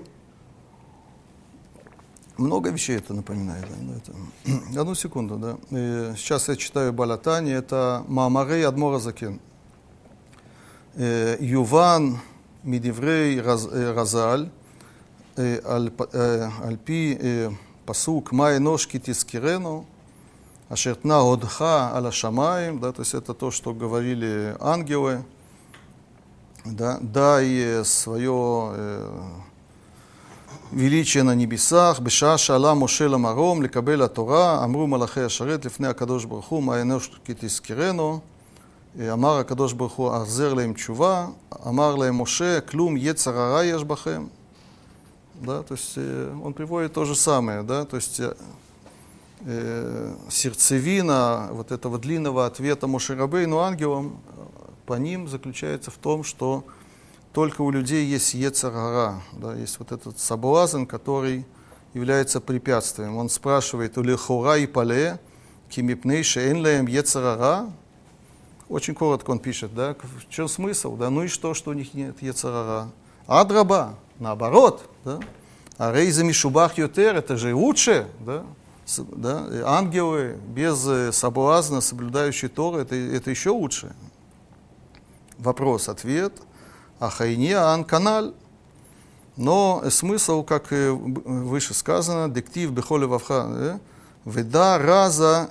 много 2.38 2.70
вещей 2.70 2.96
это 2.96 3.14
напоминает. 3.14 3.66
Да, 3.68 3.96
это. 3.96 4.80
Одну 4.80 4.94
секунду, 4.94 5.36
да. 5.36 5.56
И 5.70 6.14
сейчас 6.16 6.48
я 6.48 6.56
читаю 6.56 6.92
Балатани, 6.92 7.52
это 7.52 8.04
Маамарей 8.08 8.66
Адмора 8.66 8.98
Закен. 8.98 9.40
Юван 10.96 12.20
מדברי 12.63 13.41
רז"ל, 13.95 14.45
על, 15.63 15.89
על 16.63 16.75
פי 16.84 17.17
פסוק 17.85 18.34
מה 18.34 18.55
אנוש 18.55 18.85
כי 18.85 18.99
תזכרנו, 19.01 19.84
אשר 20.73 20.93
תנה 20.93 21.15
הודך 21.15 21.61
על 21.93 22.05
השמיים, 22.05 22.79
да, 22.79 22.91
то 22.91 23.01
есть 23.01 23.13
это 23.13 23.34
то, 23.34 23.51
что 23.51 23.73
говорили 23.73 24.55
ангелы, 24.59 25.23
да, 26.65 26.97
дай 27.01 27.85
свое 27.85 28.73
величие 30.71 31.23
на 31.23 31.35
небесах, 31.35 31.99
בשעה 31.99 32.38
שעלה 32.38 32.73
משה 32.73 33.07
למרום 33.07 33.61
לקבל 33.61 34.01
התורה, 34.01 34.63
אמרו 34.63 34.88
מלאכי 34.88 35.21
השרת 35.21 35.65
לפני 35.65 35.88
הקדוש 35.88 36.25
ברוך 36.25 36.47
הוא, 36.47 36.63
מה 36.63 36.81
אנוש 36.81 37.19
כי 37.25 37.34
תזכרנו. 37.39 38.19
אמר 38.99 39.38
הקדוש 39.38 39.73
ברוך 39.73 39.93
הוא, 39.93 40.13
החזר 40.13 40.53
להם 40.53 40.73
тчува, 40.73 41.27
אמר 41.67 41.95
להם 41.95 42.21
משה, 42.21 42.61
כלום 42.61 42.95
יצר 42.97 43.38
הרע 43.39 43.63
יש 43.63 43.84
בכם. 43.84 44.27
Да, 45.41 45.61
то 45.61 45.75
есть 45.75 45.97
он 46.43 46.53
приводит 46.53 46.93
то 46.93 47.05
же 47.05 47.15
самое, 47.15 47.61
да, 47.61 47.85
то 47.85 47.97
есть 47.97 48.19
э, 48.19 50.15
сердцевина 50.29 51.49
вот 51.51 51.71
этого 51.71 51.99
длинного 51.99 52.47
ответа 52.47 52.88
Мошерабейну 52.88 53.59
ангелам 53.59 54.19
по 54.88 54.95
ним 54.95 55.27
заключается 55.27 55.91
в 55.91 55.97
том, 55.97 56.23
что 56.23 56.63
только 57.34 57.61
у 57.61 57.69
людей 57.69 58.03
есть 58.05 58.34
Ецарара, 58.34 59.21
да, 59.34 59.53
есть 59.53 59.77
вот 59.77 59.91
этот 59.91 60.17
соблазн, 60.17 60.85
который 60.85 61.45
является 61.93 62.41
препятствием. 62.41 63.15
Он 63.17 63.29
спрашивает, 63.29 63.95
у 63.99 64.01
лихура 64.01 64.57
и 64.57 64.65
пале, 64.65 65.19
кимипней 65.69 66.23
шейнлеем 66.23 66.88
Ецарара? 66.88 67.69
очень 68.72 68.94
коротко 68.94 69.30
он 69.30 69.38
пишет, 69.38 69.74
да, 69.74 69.94
в 69.94 70.28
чем 70.30 70.48
смысл, 70.48 70.96
да, 70.96 71.10
ну 71.10 71.24
и 71.24 71.28
что, 71.28 71.54
что 71.54 71.70
у 71.70 71.74
них 71.74 71.94
нет 71.94 72.22
Ецарара? 72.22 72.88
Адраба, 73.26 73.96
наоборот, 74.18 74.88
да, 75.04 75.20
а 75.76 75.92
рейза 75.92 76.24
мишубах 76.24 76.78
ютер, 76.78 77.16
это 77.16 77.36
же 77.36 77.54
лучше, 77.54 78.08
да, 78.20 78.44
да, 78.96 79.46
ангелы 79.66 80.38
без 80.48 80.86
э, 80.88 81.12
соблазна, 81.12 81.80
соблюдающие 81.80 82.48
Торы, 82.48 82.82
это, 82.82 82.96
это 82.96 83.30
еще 83.30 83.50
лучше. 83.50 83.94
Вопрос, 85.38 85.88
ответ– 85.88 86.32
а 87.02 87.10
хайния 87.10 87.82
канал. 87.82 88.32
Но 89.36 89.82
смысл, 89.90 90.44
как 90.44 90.70
выше 90.70 91.74
сказано, 91.74 92.32
диктив 92.32 92.70
бехоле 92.70 93.06
вавха, 93.06 93.80
веда 94.24 94.78
раза 94.78 95.50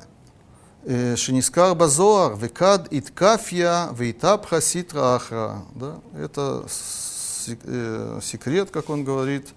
Э, 0.84 1.16
Шинискар 1.16 1.76
Базоар, 1.76 2.36
Векад 2.36 2.88
Иткафья, 2.92 3.90
Вейтабха 3.94 4.62
Ситра 4.62 5.16
Ахра. 5.16 5.64
Да? 5.76 6.00
Это 6.18 6.66
э, 7.48 8.20
секрет, 8.24 8.72
как 8.72 8.90
он 8.90 9.04
говорит, 9.04 9.50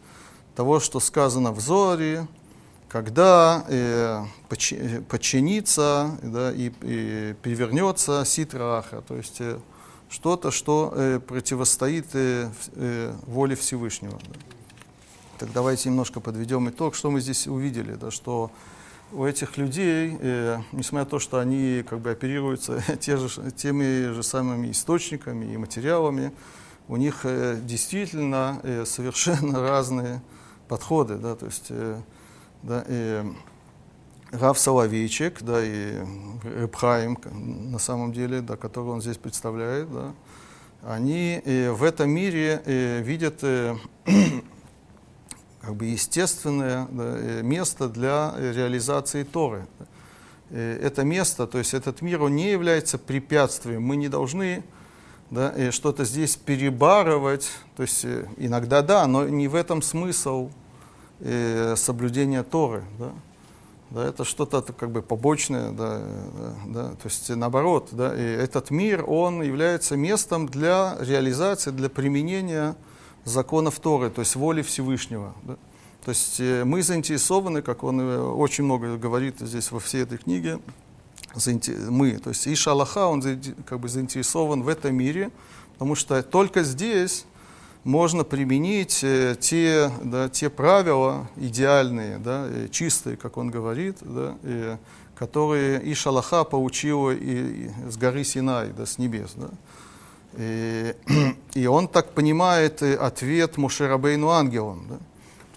того, 0.55 0.81
что 0.81 1.01
сказано 1.01 1.53
в 1.53 1.61
Зоре, 1.61 2.27
когда 2.89 3.65
э, 3.69 4.25
э, 4.51 5.01
подчинится 5.01 6.19
да, 6.23 6.53
и, 6.53 6.71
и 6.83 7.35
перевернется 7.43 8.23
ситра 8.27 8.79
ахра, 8.79 9.01
то 9.01 9.17
есть 9.17 9.41
э, 9.41 9.59
что-то, 10.11 10.51
что 10.51 10.93
э, 10.95 11.21
противостоит 11.21 12.07
э, 12.13 12.51
э, 12.75 13.15
воле 13.27 13.57
Всевышнего. 13.57 14.19
Да. 14.29 14.41
Так 15.39 15.53
давайте 15.53 15.89
немножко 15.89 16.21
подведем 16.21 16.69
итог, 16.69 16.95
что 16.95 17.11
мы 17.11 17.21
здесь 17.21 17.49
увидели, 17.49 17.95
да, 17.95 18.11
что 18.11 18.51
у 19.13 19.25
этих 19.25 19.57
людей, 19.57 20.17
э, 20.21 20.59
несмотря 20.73 21.05
на 21.05 21.11
то, 21.11 21.19
что 21.19 21.39
они 21.39 21.85
как 21.89 22.01
бы 22.01 22.11
оперируются 22.11 22.83
те 23.01 23.17
же, 23.17 23.29
теми 23.53 24.13
же 24.13 24.23
самыми 24.23 24.71
источниками 24.71 25.53
и 25.53 25.57
материалами, 25.57 26.33
у 26.89 26.97
них 26.97 27.21
э, 27.25 27.59
действительно 27.63 28.61
э, 28.63 28.85
совершенно 28.85 29.61
разные 29.69 30.23
подходы, 30.69 31.17
да, 31.17 31.35
то 31.35 31.47
есть 31.47 31.67
э, 31.71 32.01
да, 32.63 32.85
э, 32.87 33.25
Рав 34.33 34.59
Соловейчик, 34.59 35.43
да, 35.43 35.65
и 35.65 35.99
Рыбхаим, 36.43 37.19
на 37.71 37.79
самом 37.79 38.13
деле, 38.13 38.41
да, 38.41 38.57
которого 38.57 38.93
он 38.93 39.01
здесь 39.01 39.17
представляет, 39.17 39.93
да, 39.93 40.13
они 40.83 41.41
э, 41.45 41.71
в 41.71 41.83
этом 41.83 42.11
мире 42.11 42.63
э, 42.65 43.01
видят 43.01 43.43
э, 43.43 43.77
как 45.65 45.77
бы 45.77 45.87
естественное 45.87 46.87
да, 46.91 47.17
э, 47.17 47.43
место 47.43 47.89
для 47.89 48.35
реализации 48.37 49.23
Торы. 49.23 49.67
Э, 50.51 50.79
это 50.83 51.05
место, 51.05 51.47
то 51.47 51.59
есть 51.59 51.75
этот 51.75 52.03
мир, 52.03 52.23
он 52.23 52.37
не 52.37 52.51
является 52.51 52.99
препятствием. 52.99 53.83
Мы 53.83 53.97
не 53.97 54.09
должны 54.09 54.63
да, 55.31 55.53
э, 55.57 55.71
что-то 55.71 56.05
здесь 56.05 56.37
перебарывать. 56.37 57.51
То 57.77 57.83
есть 57.83 58.05
иногда 58.37 58.83
да, 58.83 59.07
но 59.07 59.29
не 59.29 59.49
в 59.49 59.55
этом 59.55 59.83
смысл 59.83 60.51
соблюдения 61.77 62.43
Торы. 62.43 62.83
Да 62.99 63.13
да, 63.91 64.05
это 64.05 64.25
что-то 64.25 64.61
как 64.61 64.91
бы 64.91 65.03
побочное, 65.03 65.71
да, 65.71 66.03
да, 66.67 66.89
то 66.91 67.05
есть 67.05 67.31
наоборот, 67.31 67.91
да, 67.93 68.13
и 68.13 68.23
этот 68.23 68.71
мир, 68.71 69.05
он 69.07 69.41
является 69.41 69.97
местом 69.97 70.49
для 70.49 70.97
реализации, 70.99 71.71
для 71.71 71.89
применения 71.89 72.75
законов 73.25 73.81
Торы, 73.81 74.11
то 74.11 74.21
есть 74.21 74.37
воли 74.37 74.63
Всевышнего. 74.63 75.35
Да. 75.43 75.57
То 76.05 76.11
есть 76.11 76.39
э, 76.39 76.65
мы 76.65 76.83
заинтересованы, 76.83 77.63
как 77.63 77.83
он 77.83 78.01
э, 78.01 78.19
очень 78.21 78.65
много 78.65 78.97
говорит 78.97 79.37
здесь 79.41 79.71
во 79.71 79.81
всей 79.81 80.03
этой 80.03 80.19
книге, 80.19 80.61
мы, 81.89 82.19
то 82.19 82.31
есть 82.31 82.47
Иша 82.47 82.71
Аллаха, 82.73 83.07
он 83.07 83.23
как 83.67 83.81
бы 83.81 83.89
заинтересован 83.89 84.63
в 84.63 84.69
этом 84.69 84.95
мире, 84.95 85.31
потому 85.73 85.97
что 85.97 86.23
только 86.23 86.63
здесь 86.63 87.25
можно 87.85 88.23
применить 88.23 89.01
э, 89.03 89.37
те, 89.41 89.91
да, 90.03 90.29
те 90.29 90.51
правила 90.51 91.29
идеальные, 91.37 92.19
да, 92.19 92.49
чистые, 92.71 93.17
как 93.17 93.37
он 93.37 93.51
говорит, 93.51 93.99
да, 94.01 94.37
и, 94.43 94.77
которые 95.17 95.83
и 95.83 95.95
Шалаха 95.95 96.45
получила 96.45 97.11
и, 97.11 97.67
и 97.67 97.71
с 97.91 97.97
горы 97.97 98.25
Синай, 98.25 98.71
да, 98.77 98.87
с 98.87 98.99
небес. 98.99 99.33
Да. 99.37 99.49
И, 100.37 100.95
и 101.55 101.67
он 101.67 101.89
так 101.89 102.13
понимает 102.13 102.83
э, 102.83 102.95
ответ 102.95 103.57
Мушерабейну 103.57 104.31
ангелам. 104.31 104.87
Да. 104.89 104.97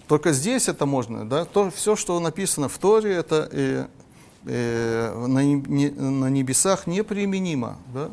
Только 0.06 0.32
здесь 0.32 0.68
это 0.68 0.86
можно, 0.86 1.28
да, 1.28 1.44
то, 1.44 1.70
все, 1.70 1.94
что 1.94 2.18
написано 2.18 2.68
в 2.68 2.78
Торе, 2.78 3.12
это 3.12 3.48
э, 3.52 3.86
э, 4.46 5.26
на, 5.26 5.44
не, 5.44 5.90
на 5.90 6.30
небесах 6.30 6.86
неприменимо. 6.86 7.78
Да 7.92 8.10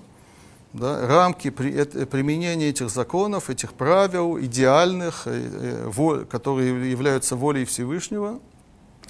да, 0.76 1.08
рамки 1.08 1.50
при, 1.50 1.74
это, 1.74 2.06
применения 2.06 2.70
этих 2.70 2.90
законов, 2.90 3.50
этих 3.50 3.74
правил 3.74 4.40
идеальных, 4.40 5.24
э, 5.26 5.88
э, 5.90 6.26
которые 6.30 6.92
являются 6.92 7.36
волей 7.36 7.66
Всевышнего, 7.66 8.40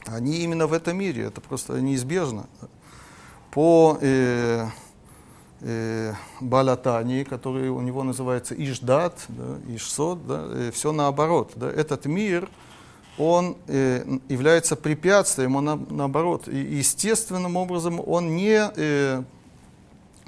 они 0.05 0.37
именно 0.37 0.67
в 0.67 0.73
этом 0.73 0.97
мире, 0.97 1.23
это 1.23 1.41
просто 1.41 1.81
неизбежно. 1.81 2.45
По, 3.51 3.97
э, 3.99 4.67
э, 5.65 6.13
Балатани, 6.39 7.23
который 7.23 7.69
у 7.69 7.81
него 7.81 8.03
называется 8.03 8.55
Ишдат, 8.55 9.25
да, 9.27 9.57
Ишсот, 9.67 10.25
да, 10.27 10.45
э, 10.47 10.71
все 10.71 10.91
наоборот. 10.91 11.53
Да. 11.55 11.69
Этот 11.69 12.05
мир, 12.05 12.47
он 13.17 13.57
э, 13.67 14.05
является 14.29 14.75
препятствием, 14.75 15.55
он 15.55 15.65
на, 15.65 15.75
наоборот, 15.75 16.47
естественным 16.47 17.55
образом 17.57 17.99
он 18.05 18.35
не, 18.35 18.71
э, 18.75 19.23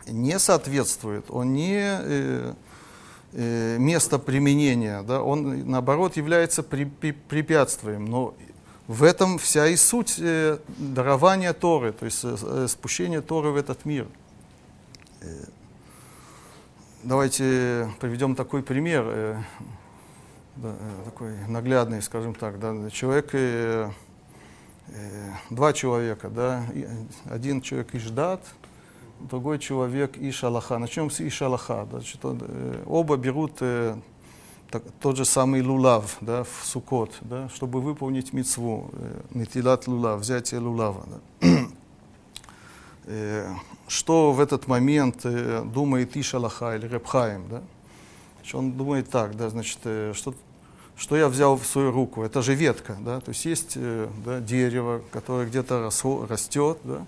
не 0.07 0.39
соответствует, 0.39 1.25
он 1.29 1.53
не 1.53 1.81
э, 1.81 2.53
э, 3.33 3.77
место 3.77 4.17
применения, 4.17 5.03
да, 5.03 5.21
он 5.21 5.69
наоборот 5.69 6.17
является 6.17 6.63
при, 6.63 6.85
при, 6.85 7.11
препятствием. 7.11 8.05
Но 8.05 8.33
в 8.87 9.03
этом 9.03 9.37
вся 9.37 9.67
и 9.67 9.75
суть 9.75 10.15
э, 10.17 10.57
дарования 10.79 11.53
Торы, 11.53 11.91
то 11.91 12.05
есть 12.05 12.21
э, 12.23 12.67
спущения 12.67 13.21
Торы 13.21 13.51
в 13.51 13.57
этот 13.57 13.85
мир. 13.85 14.07
Э, 15.21 15.45
давайте 17.03 17.89
приведем 17.99 18.35
такой 18.35 18.63
пример, 18.63 19.03
э, 19.07 19.41
э, 20.63 21.01
такой 21.05 21.37
наглядный, 21.47 22.01
скажем 22.01 22.33
так. 22.33 22.55
Человек, 22.91 23.29
э, 23.33 23.89
два 25.49 25.73
человека, 25.73 26.29
да, 26.29 26.63
один 27.25 27.61
человек 27.61 27.93
Иждат, 27.93 28.43
другой 29.19 29.59
человек 29.59 30.17
Ишалаха. 30.17 30.77
Начнем 30.77 31.09
с 31.09 31.19
Ишалаха. 31.19 31.87
Да, 31.91 31.99
оба 32.85 33.17
берут 33.17 33.61
так, 34.69 34.83
тот 34.99 35.17
же 35.17 35.25
самый 35.25 35.61
лулав 35.61 36.17
да, 36.21 36.43
в 36.43 36.65
сукот, 36.65 37.17
да, 37.21 37.49
чтобы 37.49 37.81
выполнить 37.81 38.33
мицву, 38.33 38.89
э, 38.93 39.21
нетилат 39.33 39.87
лулав, 39.87 40.19
взятие 40.19 40.59
лулава. 40.59 41.05
Да. 41.41 41.47
э, 43.07 43.53
что 43.87 44.31
в 44.31 44.39
этот 44.39 44.67
момент 44.67 45.21
э, 45.23 45.63
думает 45.65 46.15
Ишалаха 46.15 46.75
или 46.75 46.87
Репхаем? 46.87 47.47
Да? 47.49 47.63
Он 48.53 48.71
думает 48.71 49.09
так, 49.09 49.35
да, 49.35 49.49
значит, 49.49 49.79
э, 49.83 50.13
что, 50.15 50.33
что 50.95 51.17
я 51.17 51.27
взял 51.27 51.57
в 51.57 51.65
свою 51.65 51.91
руку? 51.91 52.23
Это 52.23 52.41
же 52.41 52.53
ветка, 52.53 52.95
да, 52.99 53.19
то 53.19 53.29
есть 53.29 53.45
есть 53.45 53.77
да, 54.25 54.39
дерево, 54.39 55.01
которое 55.11 55.47
где-то 55.47 55.89
растет, 56.29 56.77
да, 56.83 57.05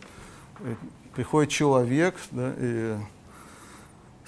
приходит 1.15 1.51
человек, 1.51 2.15
да, 2.31 2.53
и 2.57 2.97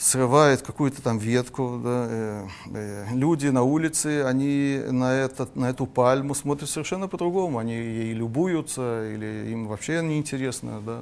срывает 0.01 0.63
какую-то 0.63 1.01
там 1.01 1.19
ветку. 1.19 1.79
Да, 1.83 2.07
э, 2.09 2.47
э, 2.73 3.05
люди 3.13 3.47
на 3.47 3.63
улице, 3.63 4.23
они 4.23 4.81
на, 4.89 5.13
этот, 5.13 5.55
на 5.55 5.69
эту 5.69 5.85
пальму 5.85 6.33
смотрят 6.33 6.69
совершенно 6.69 7.07
по-другому. 7.07 7.59
Они 7.59 7.73
ей 7.73 8.13
любуются, 8.13 9.07
или 9.13 9.51
им 9.51 9.67
вообще 9.67 10.01
не 10.01 10.17
интересно, 10.17 10.81
да, 10.81 11.01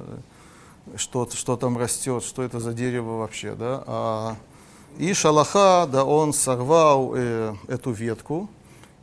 что, 0.96 1.28
что 1.30 1.56
там 1.56 1.78
растет, 1.78 2.22
что 2.24 2.42
это 2.42 2.60
за 2.60 2.72
дерево 2.72 3.18
вообще. 3.18 3.54
Да. 3.54 3.84
А, 3.86 4.36
и 4.98 5.12
Шалаха, 5.12 5.88
да, 5.90 6.04
он 6.04 6.32
сорвал 6.32 7.12
э, 7.14 7.54
эту 7.68 7.90
ветку, 7.92 8.48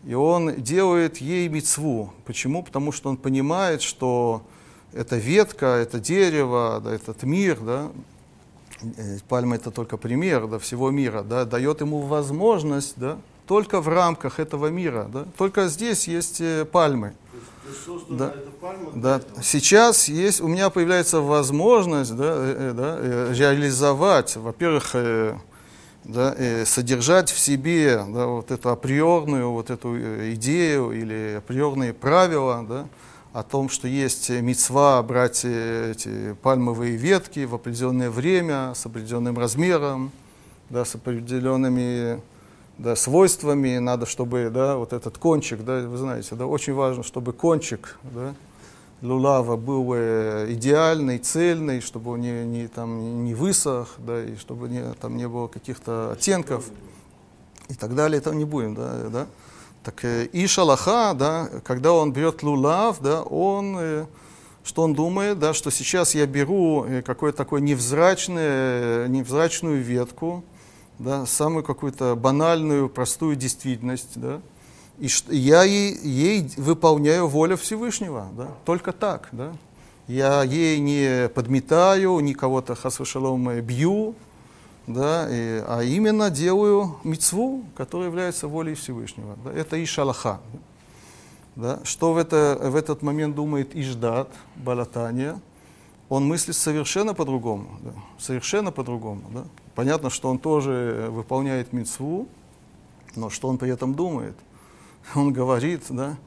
и 0.05 0.13
он 0.13 0.55
делает 0.55 1.17
ей 1.17 1.47
мецву. 1.47 2.13
Почему? 2.25 2.63
Потому 2.63 2.91
что 2.91 3.09
он 3.09 3.17
понимает, 3.17 3.81
что 3.81 4.41
эта 4.93 5.17
ветка, 5.17 5.65
это 5.65 5.99
дерево, 5.99 6.81
да, 6.83 6.93
этот 6.93 7.23
мир, 7.23 7.59
да, 7.59 7.91
Э, 8.81 9.17
пальма 9.27 9.55
это 9.55 9.71
только 9.71 9.97
пример 9.97 10.47
да, 10.47 10.59
всего 10.59 10.91
мира, 10.91 11.23
да, 11.23 11.45
дает 11.45 11.81
ему 11.81 12.01
возможность 12.01 12.93
да, 12.97 13.17
только 13.47 13.81
в 13.81 13.87
рамках 13.87 14.39
этого 14.39 14.67
мира. 14.67 15.09
Да, 15.11 15.25
только 15.37 15.67
здесь 15.67 16.07
есть 16.07 16.41
э, 16.41 16.65
пальмы. 16.65 17.15
Да, 18.95 19.19
да. 19.19 19.21
Сейчас 19.41 20.07
есть, 20.07 20.41
у 20.41 20.47
меня 20.47 20.69
появляется 20.69 21.21
возможность 21.21 22.15
да, 22.15 22.33
э, 22.37 22.73
да, 22.75 22.99
реализовать, 23.33 24.35
во-первых, 24.35 24.95
да, 26.03 26.35
содержать 26.65 27.29
в 27.31 27.39
себе 27.39 28.05
да, 28.07 28.27
вот 28.27 28.51
эту 28.51 28.69
априорную 28.69 29.51
вот 29.51 29.69
эту 29.69 29.97
идею 30.33 30.91
или 30.91 31.35
априорные 31.37 31.93
правила, 31.93 32.65
да, 32.67 32.87
о 33.33 33.43
том, 33.43 33.69
что 33.69 33.87
есть 33.87 34.29
мецва 34.29 35.03
брать 35.03 35.45
эти 35.45 36.33
пальмовые 36.41 36.95
ветки 36.95 37.45
в 37.45 37.55
определенное 37.55 38.09
время, 38.09 38.73
с 38.73 38.85
определенным 38.85 39.37
размером, 39.37 40.11
да, 40.69 40.85
с 40.85 40.95
определенными 40.95 42.21
да, 42.77 42.95
свойствами. 42.95 43.77
Надо, 43.77 44.05
чтобы 44.05 44.49
да, 44.49 44.77
вот 44.77 44.93
этот 44.93 45.17
кончик, 45.17 45.63
да, 45.63 45.81
вы 45.81 45.97
знаете, 45.97 46.35
да, 46.35 46.45
очень 46.45 46.73
важно, 46.73 47.03
чтобы 47.03 47.33
кончик 47.33 47.97
да, 48.03 48.33
лулава 49.01 49.57
был 49.57 49.93
э, 49.95 50.47
идеальный, 50.49 51.17
цельный, 51.19 51.81
чтобы 51.81 52.11
он 52.11 52.21
не, 52.21 52.45
не, 52.45 52.67
там, 52.67 53.23
не 53.23 53.33
высох, 53.33 53.95
да, 53.97 54.23
и 54.23 54.35
чтобы 54.37 54.69
не, 54.69 54.83
там 54.93 55.17
не 55.17 55.27
было 55.27 55.47
каких-то 55.47 56.11
оттенков 56.11 56.65
и 57.69 57.73
так 57.73 57.95
далее. 57.95 58.21
Там 58.21 58.37
не 58.37 58.45
будем. 58.45 58.75
Да, 58.75 59.09
да. 59.09 59.27
Так 59.83 60.03
э, 60.05 60.25
и 60.25 60.47
шалаха, 60.47 61.13
да, 61.13 61.49
когда 61.63 61.93
он 61.93 62.11
берет 62.11 62.43
лулав, 62.43 62.99
да, 63.01 63.21
он, 63.21 63.77
э, 63.79 64.05
что 64.63 64.83
он 64.83 64.93
думает, 64.93 65.39
да, 65.39 65.53
что 65.53 65.71
сейчас 65.71 66.13
я 66.13 66.25
беру 66.25 66.85
какую-то 67.05 67.37
такую 67.37 67.63
невзрачную, 67.63 69.09
невзрачную 69.09 69.81
ветку, 69.81 70.43
да, 70.99 71.25
самую 71.25 71.63
какую-то 71.63 72.15
банальную, 72.15 72.89
простую 72.89 73.35
действительность, 73.35 74.13
да, 74.15 74.41
и 74.99 75.07
я 75.29 75.63
ей, 75.63 75.95
ей 76.01 76.49
выполняю 76.57 77.27
волю 77.27 77.57
Всевышнего, 77.57 78.27
да, 78.35 78.49
только 78.65 78.91
так, 78.91 79.29
да. 79.31 79.53
Я 80.07 80.41
ей 80.43 80.79
не 80.79 81.27
подметаю, 81.27 82.17
ни 82.21 82.31
кого-то 82.31 82.75
хасвашалом 82.75 83.59
бью, 83.59 84.15
да, 84.87 85.27
и, 85.29 85.61
а 85.67 85.81
именно 85.83 86.29
делаю 86.29 86.95
мицву, 87.03 87.65
которая 87.75 88.07
является 88.07 88.47
волей 88.47 88.73
Всевышнего. 88.73 89.35
Да, 89.43 89.51
это 89.51 89.83
Ишалаха. 89.83 90.39
Да. 91.57 91.79
Что 91.83 92.13
в, 92.13 92.17
это, 92.17 92.57
в 92.61 92.75
этот 92.75 93.01
момент 93.01 93.35
думает 93.35 93.75
Иждат, 93.75 94.29
Балатания? 94.55 95.41
Он 96.09 96.25
мыслит 96.25 96.55
совершенно 96.55 97.13
по-другому. 97.13 97.79
Да, 97.81 97.91
совершенно 98.17 98.71
по-другому. 98.71 99.23
Да. 99.31 99.45
Понятно, 99.75 100.09
что 100.09 100.29
он 100.29 100.39
тоже 100.39 101.07
выполняет 101.09 101.73
мицву, 101.73 102.27
но 103.15 103.29
что 103.29 103.49
он 103.49 103.57
при 103.57 103.69
этом 103.69 103.93
думает? 103.93 104.35
Он 105.15 105.33
говорит, 105.33 105.83
да, 105.89 106.17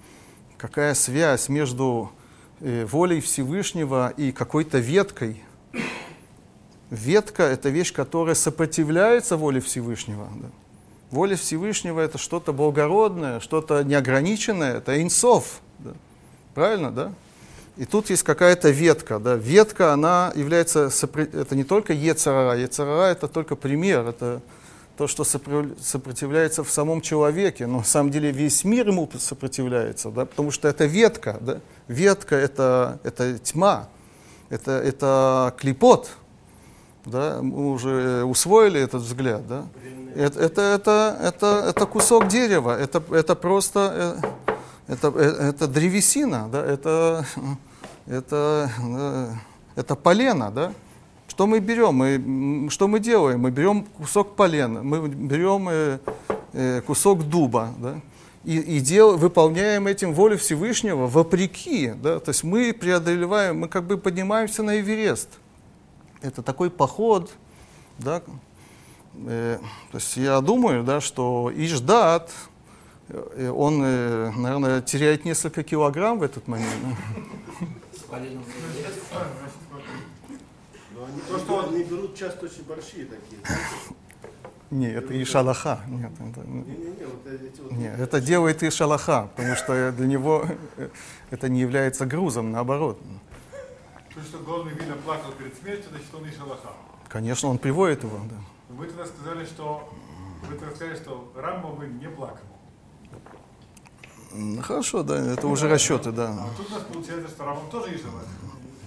какая 0.58 0.94
связь 0.94 1.48
между 1.48 2.10
э, 2.60 2.84
волей 2.84 3.20
Всевышнего 3.20 4.12
и 4.16 4.32
какой-то 4.32 4.78
веткой, 4.78 5.42
ветка— 6.90 7.42
это 7.44 7.70
вещь, 7.70 7.92
которая 7.92 8.34
сопротивляется 8.34 9.36
воле 9.36 9.60
Всевышнего. 9.60 10.28
Да. 10.34 10.48
Воля 11.10 11.36
Всевышнего— 11.36 12.00
это 12.00 12.18
что-то 12.18 12.52
благородное, 12.52 13.40
что-то 13.40 13.82
неограниченное, 13.82 14.74
это 14.74 15.00
инсов. 15.02 15.60
Да. 15.78 15.92
Правильно, 16.54 16.90
да? 16.90 17.14
И 17.76 17.84
тут 17.84 18.10
есть 18.10 18.22
какая-то 18.22 18.70
ветка. 18.70 19.18
Да. 19.18 19.34
Ветка, 19.34 19.92
она 19.92 20.32
является, 20.34 20.90
это 21.12 21.56
не 21.56 21.64
только 21.64 21.92
ецарара, 21.92 22.58
ецарара— 22.58 23.04
это 23.12 23.28
только 23.28 23.56
пример, 23.56 24.06
это 24.06 24.42
то, 25.00 25.06
что 25.06 25.24
сопротивляется 25.24 26.62
в 26.62 26.70
самом 26.70 27.00
человеке, 27.00 27.66
но 27.66 27.78
на 27.78 27.84
самом 27.84 28.10
деле 28.10 28.32
весь 28.32 28.64
мир 28.64 28.88
ему 28.88 29.08
сопротивляется, 29.18 30.10
да, 30.10 30.26
потому 30.26 30.50
что 30.50 30.68
это 30.68 30.84
ветка, 30.84 31.38
да. 31.40 31.60
ветка 31.88 32.36
это, 32.36 32.98
это 33.02 33.38
тьма, 33.38 33.88
это, 34.50 34.72
это 34.72 35.54
клепот, 35.56 36.10
да, 37.06 37.38
мы 37.40 37.70
уже 37.70 38.24
усвоили 38.24 38.78
этот 38.78 39.00
взгляд, 39.00 39.48
да? 39.48 39.66
Это, 40.14 40.38
это, 40.38 40.60
это, 40.60 41.18
это, 41.22 41.64
это 41.70 41.86
кусок 41.86 42.28
дерева, 42.28 42.78
это, 42.78 43.02
это 43.10 43.34
просто, 43.34 44.20
э, 44.46 44.49
это, 44.90 45.12
э, 45.16 45.48
это 45.50 45.68
древесина, 45.68 46.48
да? 46.52 46.64
это, 46.64 47.26
это, 48.06 49.38
это 49.76 49.94
полено, 49.94 50.50
да? 50.50 50.72
Что 51.28 51.46
мы 51.46 51.60
берем? 51.60 51.94
Мы, 51.94 52.68
что 52.70 52.88
мы 52.88 52.98
делаем? 52.98 53.40
Мы 53.40 53.50
берем 53.50 53.84
кусок 53.84 54.34
полена, 54.36 54.82
мы 54.82 55.08
берем 55.08 55.68
э, 55.70 55.98
э, 56.52 56.80
кусок 56.82 57.22
дуба, 57.22 57.72
да? 57.78 58.00
и, 58.44 58.58
и 58.58 58.80
дел, 58.80 59.16
выполняем 59.16 59.86
этим 59.86 60.12
волю 60.12 60.36
Всевышнего 60.36 61.06
вопреки. 61.06 61.92
Да? 62.02 62.18
То 62.18 62.30
есть 62.30 62.44
мы 62.44 62.72
преодолеваем, 62.72 63.60
мы 63.60 63.68
как 63.68 63.84
бы 63.84 63.96
поднимаемся 63.96 64.62
на 64.62 64.80
Эверест 64.80 65.28
это 66.22 66.42
такой 66.42 66.70
поход, 66.70 67.30
да, 67.98 68.22
э, 69.26 69.58
то 69.90 69.98
есть 69.98 70.16
я 70.16 70.40
думаю, 70.40 70.84
да, 70.84 71.00
что 71.00 71.50
Иждат, 71.54 72.30
э, 72.30 72.49
он, 73.50 73.82
э, 73.82 74.30
наверное, 74.36 74.80
теряет 74.82 75.24
несколько 75.24 75.62
килограмм 75.62 76.18
в 76.18 76.22
этот 76.22 76.46
момент. 76.48 76.70
То, 81.28 81.38
что 81.38 81.68
они 81.68 81.84
берут 81.84 82.16
часто 82.16 82.46
очень 82.46 82.64
большие 82.64 83.06
такие. 83.06 83.40
Не, 84.70 84.92
это 84.92 85.14
и 85.14 85.24
шалаха. 85.24 85.80
Нет, 85.88 86.12
это, 86.12 86.46
не, 86.46 86.60
не, 86.60 86.76
не, 86.76 87.04
вот 87.04 87.26
эти 87.26 87.60
вот... 87.60 87.72
Нет, 87.72 87.98
это 87.98 88.20
делает 88.20 88.62
и 88.62 88.70
шалаха, 88.70 89.28
потому 89.34 89.56
что 89.56 89.90
для 89.92 90.06
него 90.06 90.44
это 91.30 91.48
не 91.48 91.60
является 91.60 92.06
грузом, 92.06 92.52
наоборот. 92.52 92.98
То, 94.14 94.20
что 94.22 94.38
голодный 94.38 94.74
Вина 94.74 94.94
плакал 95.04 95.32
перед 95.32 95.56
смертью, 95.56 95.86
значит, 95.90 96.14
он 96.14 96.26
и 96.26 96.30
шалаха. 96.30 96.70
Конечно, 97.08 97.48
он 97.48 97.58
приводит 97.58 98.04
его, 98.04 98.18
да. 98.30 98.36
Вы 98.68 98.86
тогда 98.86 99.06
сказали, 99.06 99.44
что 99.44 99.92
вы 100.48 100.56
тогда 100.56 100.74
сказали, 100.74 100.96
что 100.96 101.32
Рамбам 101.34 101.98
не 101.98 102.08
плакал. 102.08 102.46
Ну, 104.32 104.62
Хорошо, 104.62 105.02
да, 105.02 105.16
это 105.16 105.48
уже 105.48 105.68
расчеты, 105.68 106.12
да. 106.12 106.30
А 106.30 106.48
тут 106.56 106.70
у 106.70 106.74
нас 106.74 106.82
получается, 106.84 107.28
что 107.28 107.44
Рамбам 107.44 107.68
тоже 107.70 107.90
есть 107.90 108.04
Шаббат. 108.04 108.26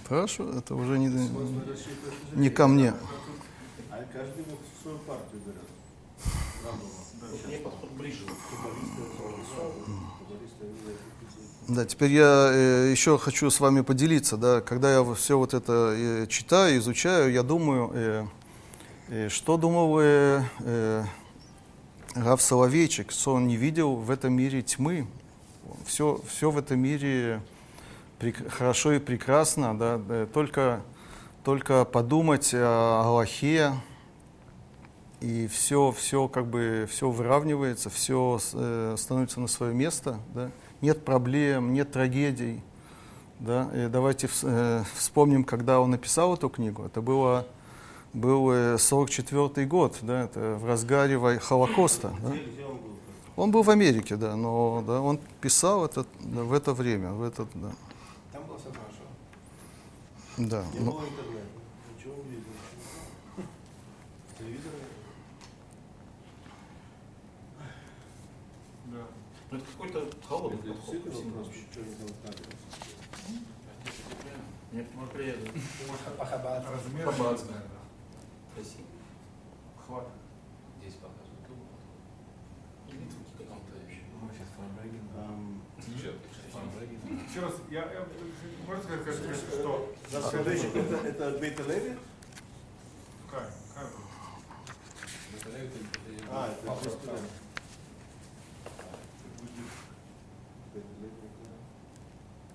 Хорошо, 0.08 0.50
это 0.50 0.74
уже 0.74 0.98
не, 0.98 1.08
не 2.34 2.50
ко 2.50 2.66
мне. 2.66 2.94
А 3.90 3.96
каждый 4.12 4.44
вот 4.48 4.58
свою 4.82 4.98
партию 4.98 5.42
берет. 5.46 7.46
Мне 7.46 7.58
подход 7.58 7.90
ближе. 7.92 8.24
Да, 11.66 11.86
теперь 11.86 12.12
я 12.12 12.50
э, 12.52 12.90
еще 12.90 13.16
хочу 13.16 13.48
с 13.48 13.58
вами 13.58 13.80
поделиться, 13.80 14.36
да, 14.36 14.60
когда 14.60 14.92
я 14.92 15.14
все 15.14 15.38
вот 15.38 15.54
это 15.54 15.94
э, 15.96 16.26
читаю, 16.28 16.78
изучаю, 16.78 17.32
я 17.32 17.42
думаю, 17.42 17.90
э, 17.94 18.26
э, 19.08 19.28
что 19.30 19.56
думал 19.56 19.98
э, 19.98 20.42
э, 20.60 21.04
Рав 22.14 22.42
Соловейчик, 22.42 23.10
что 23.10 23.32
он 23.32 23.46
не 23.46 23.56
видел 23.56 23.96
в 23.96 24.10
этом 24.10 24.34
мире 24.34 24.60
тьмы, 24.60 25.06
все, 25.84 26.20
все 26.26 26.50
в 26.50 26.58
этом 26.58 26.80
мире 26.80 27.40
хорошо 28.48 28.92
и 28.92 28.98
прекрасно, 28.98 29.78
да, 29.78 30.26
только, 30.32 30.82
только 31.44 31.84
подумать 31.84 32.54
о 32.54 33.02
Аллахе, 33.04 33.72
и 35.20 35.46
все, 35.46 35.90
все 35.92 36.28
как 36.28 36.46
бы, 36.46 36.86
все 36.90 37.10
выравнивается, 37.10 37.90
все 37.90 38.38
э, 38.52 38.94
становится 38.98 39.40
на 39.40 39.46
свое 39.46 39.74
место, 39.74 40.18
да, 40.34 40.50
нет 40.80 41.04
проблем, 41.04 41.72
нет 41.72 41.92
трагедий, 41.92 42.62
да, 43.40 43.70
и 43.74 43.88
давайте 43.88 44.28
э, 44.42 44.82
вспомним, 44.94 45.44
когда 45.44 45.80
он 45.80 45.90
написал 45.90 46.34
эту 46.34 46.48
книгу, 46.48 46.84
это 46.84 47.00
было, 47.00 47.46
был 48.12 48.50
э, 48.52 48.78
44 48.78 49.66
год, 49.66 49.98
да, 50.02 50.24
это 50.24 50.56
в 50.60 50.66
разгаре 50.66 51.18
Холокоста, 51.38 52.12
да. 52.22 52.34
Он 53.36 53.50
был? 53.50 53.62
В 53.62 53.70
Америке, 53.70 54.16
да, 54.16 54.36
но 54.36 54.82
да, 54.86 55.00
он 55.00 55.18
писал 55.40 55.84
это 55.84 56.06
да, 56.20 56.42
в 56.42 56.52
это 56.52 56.72
время, 56.72 57.12
в 57.12 57.22
этот, 57.22 57.48
да, 57.54 57.72
Там 58.32 58.44
было 58.46 58.58
все 58.58 58.68
хорошо. 58.68 59.02
да. 60.36 60.64
Не 60.72 60.80
ну, 60.80 60.92
было 60.92 61.00
интернета. 61.08 61.46
Ничего 61.96 62.14
не 62.24 62.30
видел. 62.30 62.44
Телевизора 64.38 64.74
нет. 64.74 64.90
Да. 68.86 69.06
Ну 69.50 69.56
это 69.58 69.66
какой-то 69.66 70.10
холодный 70.28 70.58
Это 70.60 70.68
подход. 70.74 70.92
действительно 70.92 71.10
ко 71.10 71.16
всему 71.16 71.30
вопрос, 71.30 71.46
вообще. 71.46 71.62
что 71.72 71.80
не 71.80 71.94
делать 71.94 72.14
надо. 72.24 72.38
Мне 74.72 74.86
мы 74.94 75.06
приеду. 75.06 75.46
Похабаться. 76.18 76.70
Размер. 76.70 77.06
По-братски. 77.06 77.48
да, 77.48 77.54
да. 77.54 78.54
Красиво. 78.54 78.86
Хватит. 79.86 80.08
Здесь 80.80 80.94
показывают. 80.94 81.24
Или 82.88 83.04
тут 83.06 83.26
каком-то 83.38 83.74
еще. 83.88 84.02
Ам, 85.16 85.62
Еще 87.34 87.46
раз, 87.46 87.54
я, 87.68 87.80
я 87.80 88.06
можно 88.64 88.84
сказать, 88.84 89.04
как- 89.04 89.26
как- 89.26 89.34
что 89.34 90.38
это, 90.38 91.08
это 91.08 91.38
Бейт 91.40 91.58
Леви? 91.66 91.98
Кай, 93.28 93.46
Кай. 93.74 93.84
А, 96.30 96.48
это 96.52 96.80
здесь 96.80 96.92
туда. 96.92 97.12
Бейт 100.72 100.84
Леви, 101.02 101.10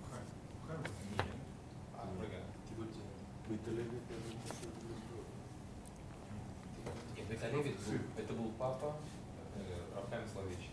Кай. 0.09 0.21
Кай. 0.65 0.77
Бейт 3.49 3.67
Леви, 3.67 3.83
это 3.83 4.47
что-то 4.47 4.79
другое. 4.79 5.25
Нет, 7.17 7.27
это 7.31 7.49
Левит 7.49 7.75
был, 7.85 7.99
это 8.17 8.31
был 8.33 8.51
папа 8.57 8.95
э, 9.57 9.93
Рафаэль 9.93 10.29
Славич. 10.31 10.69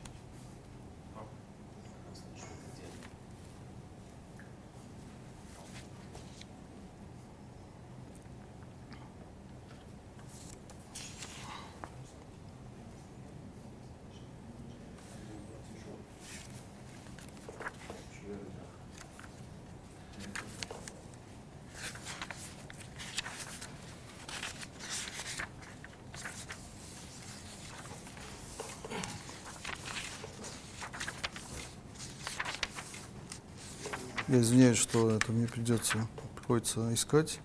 Я 34.28 34.40
извиняюсь, 34.40 34.78
что 34.78 35.10
это 35.10 35.30
мне 35.30 35.46
придется, 35.46 36.08
приходится 36.34 36.92
искать. 36.92 37.38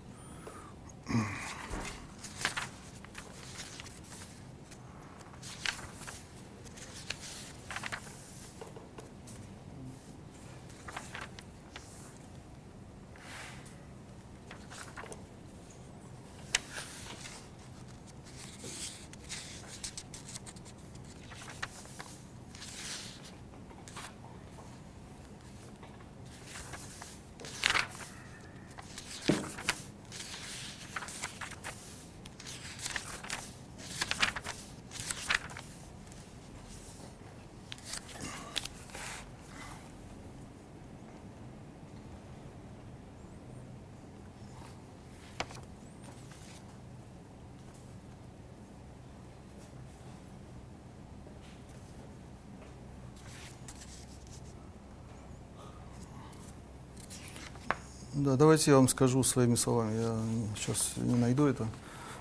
Да, 58.22 58.36
давайте 58.36 58.70
я 58.70 58.76
вам 58.76 58.86
скажу 58.86 59.24
своими 59.24 59.56
словами. 59.56 60.00
Я 60.00 60.16
сейчас 60.54 60.92
не 60.94 61.16
найду 61.16 61.46
это. 61.46 61.66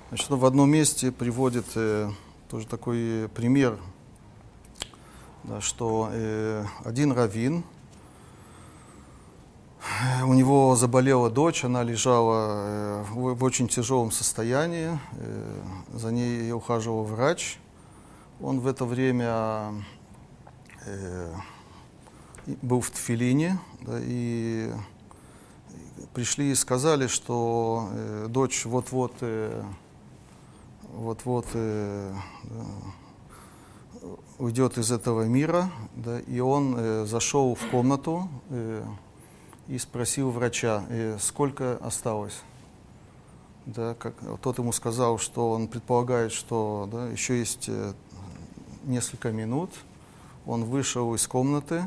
Значит, 0.10 0.32
в 0.32 0.46
одном 0.46 0.72
месте 0.72 1.12
приводит 1.12 1.66
э, 1.76 2.10
тоже 2.50 2.66
такой 2.66 3.30
пример, 3.36 3.78
да, 5.44 5.62
что 5.62 6.10
э, 6.12 6.66
один 6.84 7.12
раввин, 7.12 7.64
э, 9.84 10.24
у 10.24 10.34
него 10.34 10.76
заболела 10.76 11.30
дочь, 11.30 11.64
она 11.66 11.84
лежала 11.84 12.48
э, 12.48 13.04
в, 13.12 13.36
в 13.36 13.44
очень 13.44 13.68
тяжелом 13.68 14.10
состоянии, 14.10 15.00
э, 15.18 15.62
за 15.94 16.12
ней 16.12 16.52
ухаживал 16.52 17.04
врач. 17.04 17.60
Он 18.42 18.60
в 18.60 18.66
это 18.66 18.86
время 18.86 19.76
э, 20.84 21.32
был 22.64 22.82
в 22.82 22.90
Тфилине, 22.90 23.60
да, 23.82 24.00
и 24.02 24.72
пришли 26.14 26.52
и 26.52 26.56
сказали, 26.56 27.08
что 27.08 27.90
э, 27.92 28.28
дочь 28.30 28.66
вот-вот 28.66 29.14
э, 29.22 29.64
вот-вот 30.94 31.46
э, 31.54 32.14
да, 32.44 32.66
уйдет 34.38 34.78
из 34.78 34.92
этого 34.92 35.24
мира, 35.24 35.72
да, 35.96 36.20
и 36.20 36.40
он 36.40 36.76
э, 36.78 37.06
зашел 37.06 37.56
в 37.56 37.70
комнату 37.70 38.28
э, 38.50 38.84
и 39.68 39.78
спросил 39.78 40.32
врача, 40.32 40.84
э, 40.90 41.18
сколько 41.20 41.78
осталось. 41.78 42.42
Да, 43.66 43.94
как, 43.94 44.16
тот 44.42 44.58
ему 44.58 44.72
сказал, 44.72 45.20
что 45.20 45.52
он 45.52 45.68
предполагает, 45.68 46.32
что 46.32 46.90
да, 46.92 47.08
еще 47.08 47.38
есть 47.38 47.70
э, 47.70 47.94
несколько 48.84 49.32
минут. 49.32 49.72
Он 50.48 50.66
вышел 50.66 51.14
из 51.14 51.28
комнаты, 51.28 51.84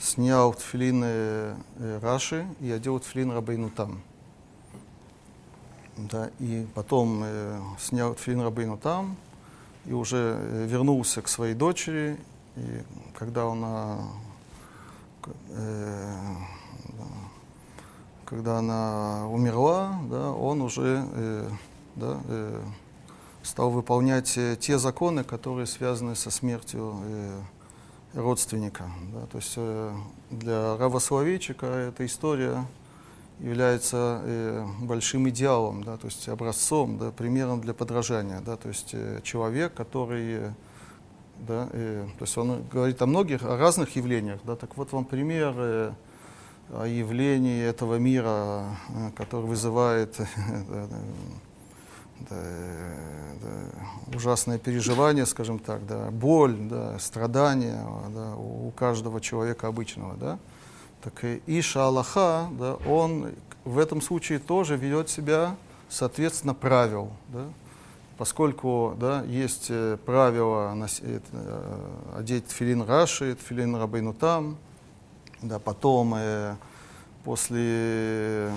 снял 0.00 0.54
тфилин 0.54 1.02
э, 1.04 1.54
э, 1.78 1.98
Раши 2.02 2.46
и 2.60 2.70
одел 2.70 2.98
тфилин 2.98 3.30
Рабейну 3.32 3.70
там. 3.70 4.00
Да, 5.96 6.30
и 6.38 6.66
потом 6.74 7.20
э, 7.22 7.60
снял 7.78 8.14
тфилин 8.14 8.40
Рабейну 8.40 8.78
там 8.78 9.16
и 9.84 9.92
уже 9.92 10.36
э, 10.38 10.66
вернулся 10.66 11.20
к 11.20 11.28
своей 11.28 11.54
дочери. 11.54 12.16
И 12.56 12.82
когда 13.14 13.44
она, 13.44 13.98
э, 15.48 16.16
да, 16.84 17.04
когда 18.24 18.58
она 18.58 19.28
умерла, 19.28 20.00
да, 20.10 20.32
он 20.32 20.62
уже 20.62 21.06
э, 21.12 21.50
да, 21.96 22.20
э, 22.24 22.62
стал 23.42 23.70
выполнять 23.70 24.38
те 24.60 24.78
законы, 24.78 25.24
которые 25.24 25.66
связаны 25.66 26.16
со 26.16 26.30
смертью 26.30 26.96
э, 27.02 27.40
родственника. 28.14 28.90
Да. 29.12 29.26
То 29.26 29.38
есть 29.38 29.54
э, 29.56 29.92
для 30.30 30.76
Рава 30.76 30.98
Соловейчика 30.98 31.66
эта 31.66 32.04
история 32.06 32.66
является 33.38 34.20
э, 34.24 34.66
большим 34.80 35.28
идеалом, 35.28 35.82
да, 35.82 35.96
то 35.96 36.06
есть 36.06 36.28
образцом, 36.28 36.98
да, 36.98 37.10
примером 37.10 37.60
для 37.60 37.72
подражания. 37.72 38.40
Да, 38.40 38.56
то 38.56 38.68
есть 38.68 38.90
э, 38.92 39.20
человек, 39.22 39.74
который, 39.74 40.52
да, 41.38 41.68
э, 41.72 42.06
то 42.18 42.24
есть 42.24 42.36
он 42.36 42.62
говорит 42.70 43.00
о 43.00 43.06
многих, 43.06 43.42
о 43.42 43.56
разных 43.56 43.96
явлениях. 43.96 44.40
Да, 44.44 44.56
так 44.56 44.76
вот 44.76 44.92
вам 44.92 45.04
пример 45.04 45.54
э, 45.56 45.92
о 46.72 46.86
явлении 46.86 47.64
этого 47.64 47.96
мира, 47.96 48.76
э, 48.90 49.10
который 49.16 49.46
вызывает 49.46 50.20
э, 50.20 50.26
да, 52.28 52.36
да, 53.42 54.16
ужасное 54.16 54.58
переживание, 54.58 55.26
скажем 55.26 55.58
так, 55.58 55.86
да, 55.86 56.10
боль, 56.10 56.56
да, 56.56 56.98
страдания 56.98 57.86
да, 58.14 58.34
у 58.36 58.70
каждого 58.72 59.20
человека 59.20 59.68
обычного. 59.68 60.14
Да. 60.16 60.38
Так 61.02 61.24
и 61.24 61.42
Иша 61.46 61.86
Аллаха, 61.86 62.48
да, 62.58 62.74
он 62.86 63.32
в 63.64 63.78
этом 63.78 64.00
случае 64.02 64.38
тоже 64.38 64.76
ведет 64.76 65.08
себя 65.08 65.56
соответственно 65.88 66.54
правил. 66.54 67.10
Да, 67.28 67.46
поскольку 68.18 68.94
да, 68.98 69.22
есть 69.22 69.66
э, 69.70 69.96
правило 70.04 70.74
носить, 70.74 71.22
э, 71.32 71.88
одеть 72.16 72.50
филин 72.50 72.82
Раши, 72.82 73.34
филин 73.34 73.76
Рабейну 73.76 74.12
там, 74.12 74.58
да, 75.40 75.58
потом 75.58 76.14
э, 76.16 76.56
после 77.24 78.52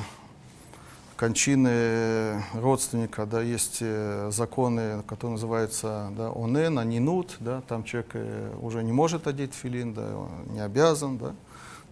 кончины 1.24 2.44
родственника, 2.54 3.26
да, 3.26 3.42
есть 3.42 3.78
э, 3.80 4.30
законы, 4.30 5.04
которые 5.08 5.36
называются 5.36 6.12
да, 6.18 6.30
онен, 6.36 6.78
анинут, 6.78 7.38
да, 7.40 7.62
там 7.62 7.86
человек 7.86 8.10
э, 8.16 8.54
уже 8.62 8.84
не 8.84 8.92
может 8.92 9.26
одеть 9.26 9.54
филин, 9.54 9.94
да, 9.94 10.06
не 10.50 10.60
обязан, 10.60 11.18
да, 11.18 11.34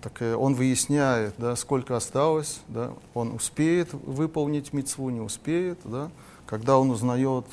так 0.01 0.21
э, 0.21 0.35
он 0.35 0.53
выясняет, 0.55 1.33
да, 1.37 1.55
сколько 1.55 1.95
осталось, 1.95 2.59
да, 2.67 2.91
он 3.13 3.31
успеет 3.31 3.93
выполнить 3.93 4.73
мецву, 4.73 5.09
не 5.09 5.21
успеет, 5.21 5.79
да, 5.85 6.11
когда 6.45 6.77
он 6.77 6.89
узнает, 6.89 7.45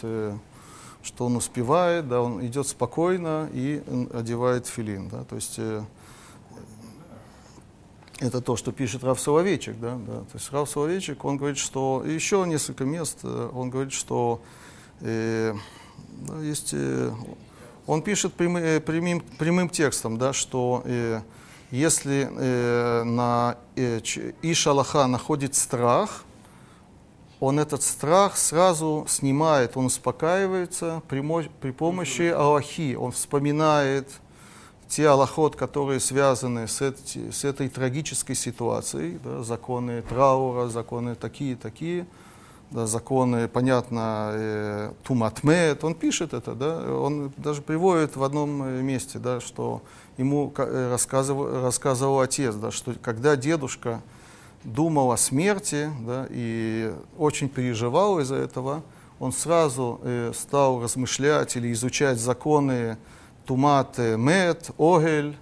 что 1.05 1.27
он 1.27 1.37
успевает, 1.37 2.09
да, 2.09 2.23
он 2.23 2.45
идет 2.45 2.67
спокойно 2.67 3.49
и 3.53 3.85
одевает 4.13 4.67
филин, 4.67 5.09
да, 5.11 5.23
то 5.23 5.37
есть 5.37 5.61
это 8.21 8.41
то, 8.41 8.57
что 8.57 8.73
пишет 8.73 9.05
Рав 9.05 9.21
Соловейчик, 9.21 9.79
да, 9.79 9.97
да, 9.97 10.21
то 10.21 10.35
есть 10.35 10.51
Рав 10.53 10.69
Соловейчик, 10.69 11.25
он 11.25 11.37
говорит, 11.37 11.59
что 11.59 12.05
еще 12.05 12.45
несколько 12.47 12.85
мест, 12.85 13.21
э, 13.23 13.51
он 13.55 13.71
говорит, 13.71 13.93
что 13.93 14.41
э, 15.01 15.55
да, 16.27 16.41
есть, 16.41 16.71
э, 16.73 17.13
он 17.87 18.03
пишет 18.03 18.35
прямым, 18.35 18.63
э, 18.63 18.81
прямым, 18.81 19.21
прямым 19.21 19.69
текстом, 19.69 20.19
да, 20.19 20.33
что 20.33 20.83
э, 20.85 21.21
если 21.71 22.29
э, 22.31 23.05
на 23.05 23.57
э, 23.77 24.01
Ишалаха 24.43 25.07
находит 25.07 25.55
страх, 25.55 26.25
он 27.41 27.61
этот 27.61 27.83
страх 27.83 28.37
сразу 28.37 29.07
снимает, 29.09 29.77
он 29.77 29.87
успокаивается 29.87 31.03
при, 31.09 31.23
при 31.61 31.71
помощи 31.71 32.23
Аллахи, 32.23 32.97
он 32.97 33.13
вспоминает 33.13 34.11
те 34.89 35.09
аллахот, 35.09 35.55
которые 35.55 36.01
связаны 36.01 36.67
с, 36.67 36.81
эти, 36.81 37.31
с 37.31 37.45
этой 37.45 37.69
трагической 37.69 38.35
ситуацией, 38.35 39.19
да, 39.23 39.43
законы 39.43 40.03
траура, 40.03 40.69
законы 40.69 41.15
такие-такие, 41.15 42.07
да, 42.71 42.87
законы, 42.87 43.49
понятно, 43.49 44.31
э, 44.33 44.93
туматмет, 45.05 45.85
он 45.85 45.95
пишет 45.95 46.35
это, 46.35 46.55
да, 46.55 46.93
он 46.93 47.33
даже 47.37 47.63
приводит 47.63 48.17
в 48.17 48.23
одном 48.23 48.63
э, 48.63 48.83
месте, 48.83 49.19
да, 49.19 49.41
что 49.41 49.83
ему 50.17 50.53
э, 50.57 50.91
рассказывал, 50.91 51.63
рассказывал 51.63 52.21
отец, 52.21 52.55
да, 52.55 52.71
что 52.71 52.95
когда 53.03 53.37
дедушка 53.37 54.03
думал 54.65 55.13
о 55.13 55.17
смерти 55.17 55.91
да, 56.01 56.27
и 56.31 56.93
очень 57.17 57.49
переживал 57.49 58.21
из-за 58.21 58.37
этого, 58.37 58.83
он 59.21 59.33
сразу 59.33 60.01
э, 60.03 60.33
стал 60.35 60.83
размышлять 60.83 61.57
или 61.57 61.73
изучать 61.73 62.19
законы 62.19 62.97
тумат, 63.49 63.99
э, 63.99 64.19
мед, 64.19 64.71
огель, 64.79 65.35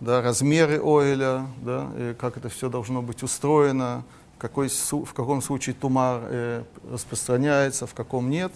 да, 0.00 0.20
размеры 0.20 0.80
огеля, 0.82 1.46
да, 1.62 1.88
как 2.18 2.36
это 2.36 2.48
все 2.48 2.68
должно 2.68 3.02
быть 3.02 3.22
устроено, 3.22 4.02
какой, 4.36 4.68
в 4.68 5.14
каком 5.14 5.40
случае 5.40 5.76
тумар 5.76 6.22
э, 6.24 6.64
распространяется, 6.90 7.86
в 7.86 7.94
каком 7.94 8.28
нет. 8.28 8.52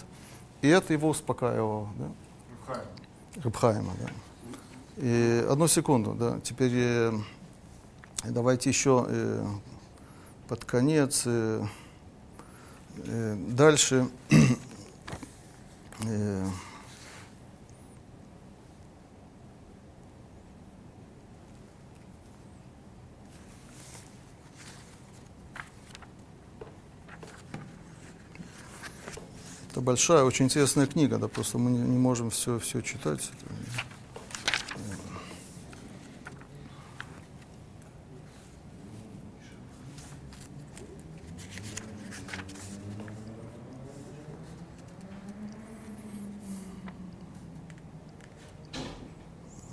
И 0.61 0.67
это 0.67 0.93
его 0.93 1.09
успокаивало. 1.09 1.89
Да? 1.97 2.83
Рыбхайма. 3.45 3.93
да. 4.01 4.11
И 4.97 5.47
одну 5.49 5.69
секунду, 5.69 6.15
да. 6.15 6.41
Теперь 6.43 6.73
э, 6.75 7.13
давайте 8.25 8.71
еще 8.71 9.07
э, 9.09 9.47
под 10.49 10.65
конец. 10.65 11.23
Э, 11.27 11.65
э, 13.05 13.37
дальше. 13.51 14.09
э, 16.01 16.47
Это 29.77 29.85
большая, 29.85 30.25
очень 30.25 30.47
интересная 30.47 30.87
книга, 30.87 31.19
да, 31.19 31.29
просто 31.29 31.59
мы 31.59 31.71
не, 31.71 31.99
можем 31.99 32.31
все, 32.31 32.59
все 32.59 32.81
читать. 32.81 33.31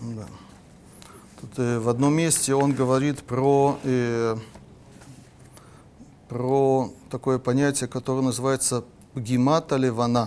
Да. 0.01 0.27
Тут 1.39 1.59
э, 1.59 1.79
в 1.79 1.87
одном 1.87 2.13
месте 2.13 2.53
он 2.53 2.73
говорит 2.73 3.23
про, 3.23 3.79
э, 3.85 4.35
про 6.27 6.91
такое 7.09 7.39
понятие, 7.39 7.87
которое 7.87 8.21
называется 8.21 8.83
פגימת 9.14 9.72
הלבנה. 9.72 10.26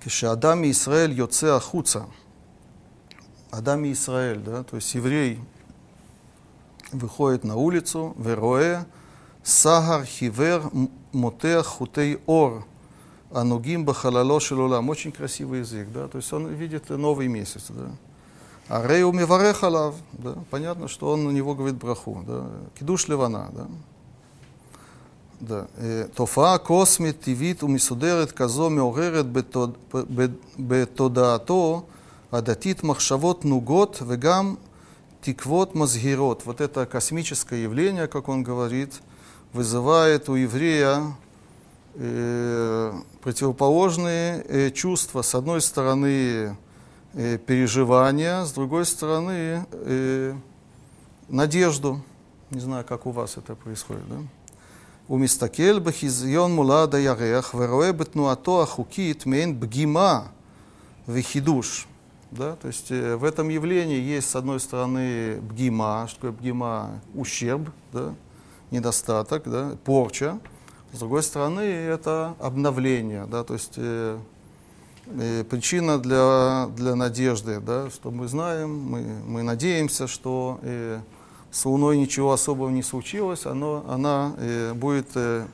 כשאדם 0.00 0.60
מישראל 0.60 1.12
יוצא 1.12 1.46
החוצה, 1.56 2.00
אדם 3.50 3.82
מישראל, 3.82 4.40
да, 4.40 4.62
то 4.62 4.76
есть 4.76 4.94
еврей 4.94 5.38
выходит 6.92 7.44
на 7.44 7.54
улицу, 7.54 8.14
ורואה 8.22 8.82
סהר 9.44 10.04
חיוור 10.04 10.58
מותח 11.14 11.64
חוטי 11.68 12.16
אור 12.28 12.58
הנוגעים 13.34 13.86
בחללו 13.86 14.40
של 14.40 14.56
עולם. 14.56 14.88
Очень 14.88 15.12
красивый 15.12 15.60
язык, 15.60 15.88
да, 15.92 16.08
то 16.08 16.18
есть 16.18 16.32
он 16.32 16.46
видит 16.48 16.90
новый 16.90 17.28
месяц, 17.28 17.66
да. 17.68 17.90
А 18.68 18.86
Рей 18.86 19.02
умиварех 19.04 19.62
алав, 19.64 19.94
да, 20.12 20.34
понятно, 20.50 20.88
что 20.88 21.10
он 21.10 21.24
на 21.24 21.30
него 21.30 21.54
говорит 21.54 21.76
браху, 21.76 22.24
да, 22.26 22.46
кидуш 22.78 23.08
левана, 23.08 23.50
да. 23.52 23.66
Да. 25.40 25.64
תופעה 26.14 26.58
קוסמית, 26.58 27.20
טבעית 27.20 27.62
ומסודרת 27.62 28.32
כזו 28.32 28.70
מעוררת 28.70 29.32
בתוד... 29.32 29.76
בתודעתו 30.58 31.82
הדתית 32.32 32.84
מחשבות 32.84 33.44
נוגות 33.44 34.02
וגם 34.06 34.54
тиквот 35.22 35.74
мазгирот. 35.74 36.42
Вот 36.44 36.60
это 36.60 36.84
космическое 36.84 37.62
явление, 37.62 38.08
как 38.08 38.28
он 38.28 38.42
говорит, 38.42 39.00
вызывает 39.52 40.28
у 40.28 40.34
еврея 40.34 41.14
э, 41.94 42.92
противоположные 43.22 44.44
э, 44.48 44.70
чувства. 44.70 45.22
С 45.22 45.34
одной 45.34 45.60
стороны, 45.60 46.56
э, 47.14 47.38
переживания, 47.38 48.44
с 48.44 48.52
другой 48.52 48.84
стороны, 48.84 49.64
э, 49.70 50.34
надежду. 51.28 52.02
Не 52.50 52.60
знаю, 52.60 52.84
как 52.84 53.06
у 53.06 53.12
вас 53.12 53.36
это 53.36 53.54
происходит, 53.54 54.08
да? 54.08 54.16
הוא 55.07 55.19
מסתכל 55.19 55.79
мулада 55.79 56.47
מולד 56.47 56.95
הירח 56.95 57.55
ורואה 57.57 57.91
בתנועתו 57.91 58.63
החוקית 58.63 59.25
מעין 59.25 59.57
פגימה 59.59 60.21
וחידוש. 61.07 61.87
Да? 62.31 62.57
То 62.57 62.67
есть 62.67 62.91
э, 62.91 63.15
в 63.15 63.23
этом 63.23 63.47
явлении 63.47 63.99
есть, 63.99 64.29
с 64.29 64.35
одной 64.35 64.59
стороны, 64.59 65.39
бгима, 65.39 66.07
что 66.09 66.15
такое 66.17 66.31
бгима? 66.33 66.99
Ущерб, 67.15 67.69
да? 67.93 68.13
недостаток, 68.69 69.49
да? 69.49 69.77
порча. 69.85 70.37
С 70.91 70.99
другой 70.99 71.23
стороны, 71.23 71.61
это 71.61 72.35
обновление, 72.39 73.25
да? 73.27 73.45
то 73.45 73.53
есть 73.53 73.75
э, 73.77 74.17
э, 75.07 75.45
причина 75.45 75.99
для, 75.99 76.69
для 76.75 76.95
надежды, 76.95 77.61
да? 77.61 77.89
что 77.89 78.11
мы 78.11 78.27
знаем, 78.27 78.77
мы, 78.77 79.01
мы 79.25 79.43
надеемся, 79.43 80.07
что 80.07 80.59
э, 80.63 80.99
с 81.51 81.65
Луной 81.65 81.97
ничего 81.97 82.33
особого 82.33 82.69
не 82.69 82.83
случилось, 82.83 83.45
оно, 83.45 83.83
она 83.87 84.33
э, 84.37 84.73
будет 84.73 85.07
э, 85.15 85.45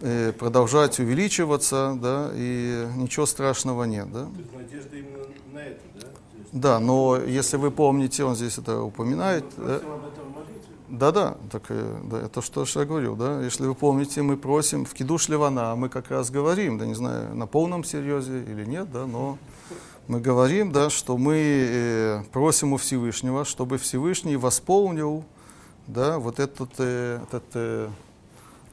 э, 0.00 0.32
продолжать 0.32 0.98
увеличиваться, 0.98 1.96
да, 2.00 2.30
и 2.34 2.86
ничего 2.96 3.26
страшного 3.26 3.84
нет, 3.84 4.10
да. 4.12 4.26
Надежда 4.56 4.96
именно 4.96 5.18
на 5.52 5.58
это, 5.58 5.80
да? 5.94 6.06
Есть- 6.38 6.50
Да, 6.52 6.80
но 6.80 7.16
если 7.18 7.58
вы 7.58 7.70
помните, 7.70 8.24
он 8.24 8.34
здесь 8.34 8.58
это 8.58 8.82
упоминает, 8.82 9.44
Мы 9.56 9.66
да, 9.66 9.78
просим 9.78 9.92
об 9.92 10.06
этом 10.06 10.24
в 10.24 10.34
молитве. 10.34 10.74
да, 10.88 11.12
да, 11.12 11.36
так, 11.52 11.62
э, 11.68 11.98
да, 12.04 12.18
это 12.22 12.42
что 12.42 12.64
я 12.80 12.84
говорил, 12.86 13.14
да, 13.14 13.42
если 13.42 13.66
вы 13.66 13.74
помните, 13.74 14.22
мы 14.22 14.36
просим 14.36 14.84
в 14.84 14.94
Кидуш 14.94 15.28
Ливана, 15.28 15.76
мы 15.76 15.88
как 15.90 16.10
раз 16.10 16.30
говорим, 16.30 16.78
да, 16.78 16.86
не 16.86 16.94
знаю, 16.94 17.34
на 17.36 17.46
полном 17.46 17.84
серьезе 17.84 18.42
или 18.42 18.64
нет, 18.64 18.90
да, 18.90 19.06
но 19.06 19.36
мы 20.08 20.20
говорим, 20.20 20.72
да, 20.72 20.90
что 20.90 21.16
мы 21.16 21.36
э, 21.36 22.22
просим 22.32 22.72
у 22.72 22.76
Всевышнего, 22.76 23.44
чтобы 23.44 23.78
Всевышний 23.78 24.36
восполнил, 24.36 25.24
да, 25.86 26.18
вот 26.18 26.40
этот, 26.40 26.70
э, 26.78 27.20
этот 27.22 27.44
э, 27.54 27.88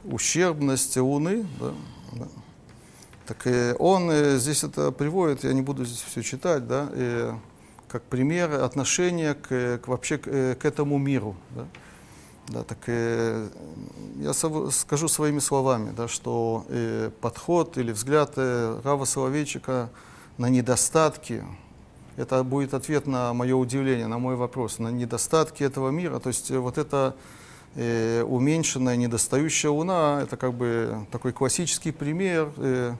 ущербность 0.04 0.96
Луны, 0.96 1.46
да, 1.60 1.72
да. 2.12 2.28
Так 3.26 3.46
э, 3.46 3.74
он 3.78 4.10
здесь 4.38 4.64
это 4.64 4.90
приводит, 4.90 5.44
я 5.44 5.52
не 5.52 5.62
буду 5.62 5.84
здесь 5.84 6.02
все 6.02 6.22
читать, 6.22 6.66
да, 6.66 6.88
как 7.88 8.02
пример 8.02 8.62
отношения 8.62 9.34
к, 9.34 9.78
к 9.78 9.88
вообще 9.88 10.18
к, 10.18 10.56
к 10.56 10.64
этому 10.64 10.98
миру, 10.98 11.36
да. 11.50 11.66
Да, 12.48 12.62
так 12.64 12.78
э, 12.86 13.46
я 14.16 14.32
сов- 14.32 14.74
скажу 14.74 15.08
своими 15.08 15.38
словами, 15.38 15.92
да, 15.94 16.08
что 16.08 16.64
э, 16.68 17.10
подход 17.20 17.76
или 17.76 17.92
взгляд 17.92 18.32
э, 18.36 18.80
Рава 18.82 19.04
Соловейчика 19.04 19.90
на 20.38 20.48
недостатки, 20.48 21.44
это 22.16 22.42
будет 22.42 22.74
ответ 22.74 23.06
на 23.06 23.34
мое 23.34 23.54
удивление, 23.54 24.06
на 24.06 24.18
мой 24.18 24.36
вопрос, 24.36 24.78
на 24.78 24.88
недостатки 24.88 25.62
этого 25.62 25.90
мира. 25.90 26.18
То 26.20 26.28
есть 26.28 26.50
э, 26.50 26.58
вот 26.58 26.78
это 26.78 27.14
э, 27.74 28.22
уменьшенная, 28.22 28.96
недостающая 28.96 29.70
луна, 29.70 30.20
это 30.22 30.36
как 30.36 30.54
бы 30.54 31.06
такой 31.10 31.32
классический 31.32 31.92
пример 31.92 32.50
э, 32.56 32.94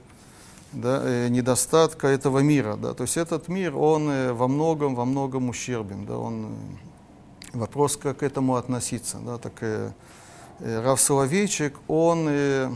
да, 0.73 1.01
э, 1.05 1.29
недостатка 1.29 2.09
этого 2.09 2.41
мира. 2.41 2.77
Да. 2.77 2.95
То 2.95 3.05
есть 3.05 3.17
этот 3.17 3.49
мир, 3.49 3.77
он 3.77 4.11
э, 4.11 4.33
во 4.33 4.49
многом, 4.49 4.95
во 4.95 5.05
многом 5.05 5.49
ущербен. 5.49 6.07
Да, 6.07 6.19
он, 6.19 6.47
э, 7.55 7.57
вопрос, 7.59 7.97
как 7.97 8.19
к 8.19 8.23
этому 8.23 8.57
относиться. 8.57 9.19
Да, 9.19 9.39
так, 9.39 9.55
э, 9.61 9.93
э, 10.61 10.81
Рав 10.83 11.01
Соловейчик, 11.01 11.75
он 11.89 12.27
э, 12.29 12.71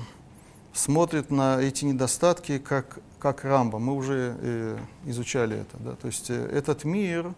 смотрит 0.73 1.31
на 1.31 1.61
эти 1.61 1.85
недостатки 1.85 2.59
как, 2.59 2.99
как 3.19 3.45
Рамба. 3.45 3.79
Мы 3.79 3.95
уже 3.95 4.37
э, 4.41 4.79
изучали 5.07 5.61
это. 5.61 5.77
Да. 5.79 5.93
То 5.97 6.07
есть 6.07 6.31
э, 6.31 6.35
этот 6.35 6.85
мир, 6.85 7.35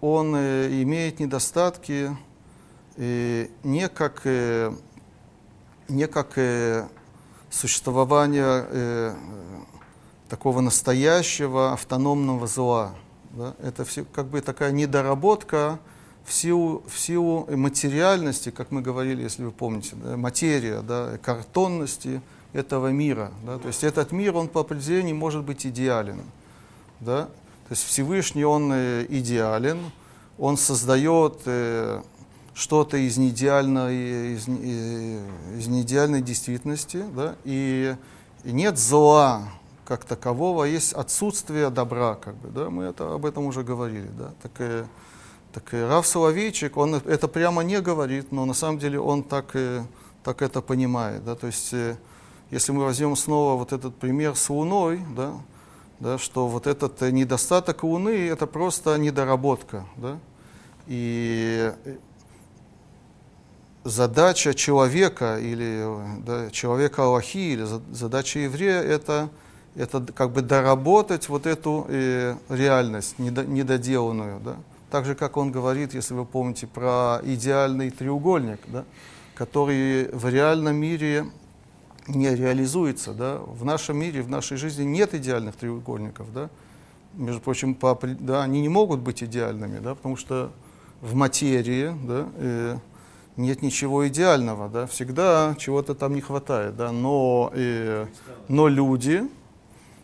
он 0.00 0.34
э, 0.34 0.82
имеет 0.82 1.20
недостатки 1.20 2.16
э, 2.96 3.48
не 3.62 3.88
как, 3.88 4.22
э, 4.24 4.72
не 5.88 6.06
как 6.06 6.32
э, 6.36 6.88
существование 7.50 8.66
э, 8.68 9.14
такого 10.28 10.60
настоящего 10.60 11.72
автономного 11.72 12.46
зла. 12.46 12.94
Да? 13.30 13.54
Это 13.62 13.84
все, 13.84 14.04
как 14.04 14.26
бы 14.26 14.40
такая 14.40 14.72
недоработка 14.72 15.78
в 16.24 16.32
силу, 16.32 16.82
в 16.86 16.98
силу 16.98 17.48
материальности, 17.50 18.50
как 18.50 18.70
мы 18.70 18.82
говорили, 18.82 19.22
если 19.22 19.44
вы 19.44 19.50
помните, 19.50 19.96
да, 19.96 20.16
материя, 20.16 20.82
да, 20.82 21.18
картонности 21.18 22.20
этого 22.52 22.88
мира. 22.88 23.32
Да? 23.44 23.58
То 23.58 23.68
есть 23.68 23.84
этот 23.84 24.12
мир, 24.12 24.36
он 24.36 24.48
по 24.48 24.60
определению 24.60 25.16
может 25.16 25.44
быть 25.44 25.66
идеален. 25.66 26.22
Да? 27.00 27.26
То 27.70 27.74
есть 27.74 27.84
Всевышний, 27.84 28.44
он 28.44 28.72
э, 28.72 29.06
идеален, 29.08 29.78
он 30.38 30.56
создает 30.56 31.42
э, 31.44 32.02
что-то 32.52 32.96
из 32.96 33.16
неидеальной, 33.16 34.34
из, 34.34 34.48
э, 34.48 35.24
из 35.56 35.68
неидеальной 35.68 36.20
действительности, 36.20 37.04
да? 37.14 37.36
и, 37.44 37.94
и 38.42 38.52
нет 38.52 38.76
зла 38.76 39.44
как 39.84 40.04
такового, 40.04 40.64
а 40.64 40.66
есть 40.66 40.92
отсутствие 40.92 41.70
добра, 41.70 42.16
как 42.16 42.34
бы, 42.36 42.48
да? 42.48 42.70
мы 42.70 42.84
это, 42.84 43.14
об 43.14 43.24
этом 43.24 43.46
уже 43.46 43.62
говорили. 43.62 44.10
Да? 44.18 44.32
Так, 44.42 44.88
так 45.52 45.72
Рав 45.72 46.04
Соловейчик, 46.06 46.76
он 46.76 46.96
это 46.96 47.28
прямо 47.28 47.62
не 47.62 47.80
говорит, 47.80 48.32
но 48.32 48.44
на 48.46 48.54
самом 48.54 48.80
деле 48.80 48.98
он 48.98 49.22
так, 49.22 49.54
так 50.24 50.42
это 50.42 50.60
понимает. 50.60 51.24
Да? 51.24 51.36
То 51.36 51.46
есть, 51.46 51.72
если 52.50 52.72
мы 52.72 52.84
возьмем 52.84 53.16
снова 53.16 53.56
вот 53.56 53.72
этот 53.72 53.94
пример 53.96 54.34
с 54.34 54.50
Луной, 54.50 55.00
да, 55.16 55.34
да, 56.00 56.18
что 56.18 56.48
вот 56.48 56.66
этот 56.66 57.00
недостаток 57.02 57.84
Луны– 57.84 58.28
это 58.30 58.46
просто 58.46 58.96
недоработка. 58.98 59.84
Да? 59.96 60.18
И 60.86 61.72
задача 63.84 64.54
человека 64.54 65.38
или 65.38 65.86
да, 66.24 66.50
человека 66.50 67.04
Аллахи 67.04 67.52
или 67.52 67.64
за- 67.64 67.82
задача 67.92 68.40
еврея– 68.40 68.80
это, 68.82 69.28
это 69.74 70.00
как 70.14 70.32
бы 70.32 70.42
доработать 70.42 71.28
вот 71.28 71.46
эту 71.46 71.86
э, 71.88 72.34
реальность 72.48 73.18
недо- 73.18 73.46
недоделанную. 73.46 74.40
Да? 74.40 74.56
Так 74.90 75.04
же, 75.04 75.14
как 75.14 75.36
он 75.36 75.52
говорит, 75.52 75.94
если 75.94 76.14
вы 76.14 76.24
помните, 76.24 76.66
про 76.66 77.20
идеальный 77.22 77.90
треугольник, 77.90 78.60
да? 78.66 78.84
который 79.34 80.08
в 80.12 80.28
реальном 80.28 80.76
мире 80.76 81.26
не 82.08 82.34
реализуется. 82.34 83.12
Да? 83.12 83.38
В 83.38 83.64
нашем 83.64 83.98
мире, 83.98 84.22
в 84.22 84.28
нашей 84.28 84.56
жизни 84.56 84.84
нет 84.84 85.14
идеальных 85.14 85.56
треугольников. 85.56 86.32
Да? 86.32 86.48
Между 87.14 87.40
прочим, 87.40 87.74
по, 87.74 87.98
да, 88.02 88.42
они 88.42 88.60
не 88.60 88.68
могут 88.68 89.00
быть 89.00 89.22
идеальными, 89.22 89.78
да? 89.78 89.94
потому 89.94 90.16
что 90.16 90.52
в 91.00 91.14
материи 91.14 91.94
да, 92.06 92.28
э, 92.36 92.78
нет 93.36 93.62
ничего 93.62 94.06
идеального. 94.08 94.68
Да? 94.68 94.86
Всегда 94.86 95.54
чего-то 95.58 95.94
там 95.94 96.14
не 96.14 96.20
хватает. 96.20 96.76
Да? 96.76 96.92
Но, 96.92 97.50
э, 97.54 98.06
но 98.48 98.68
люди, 98.68 99.28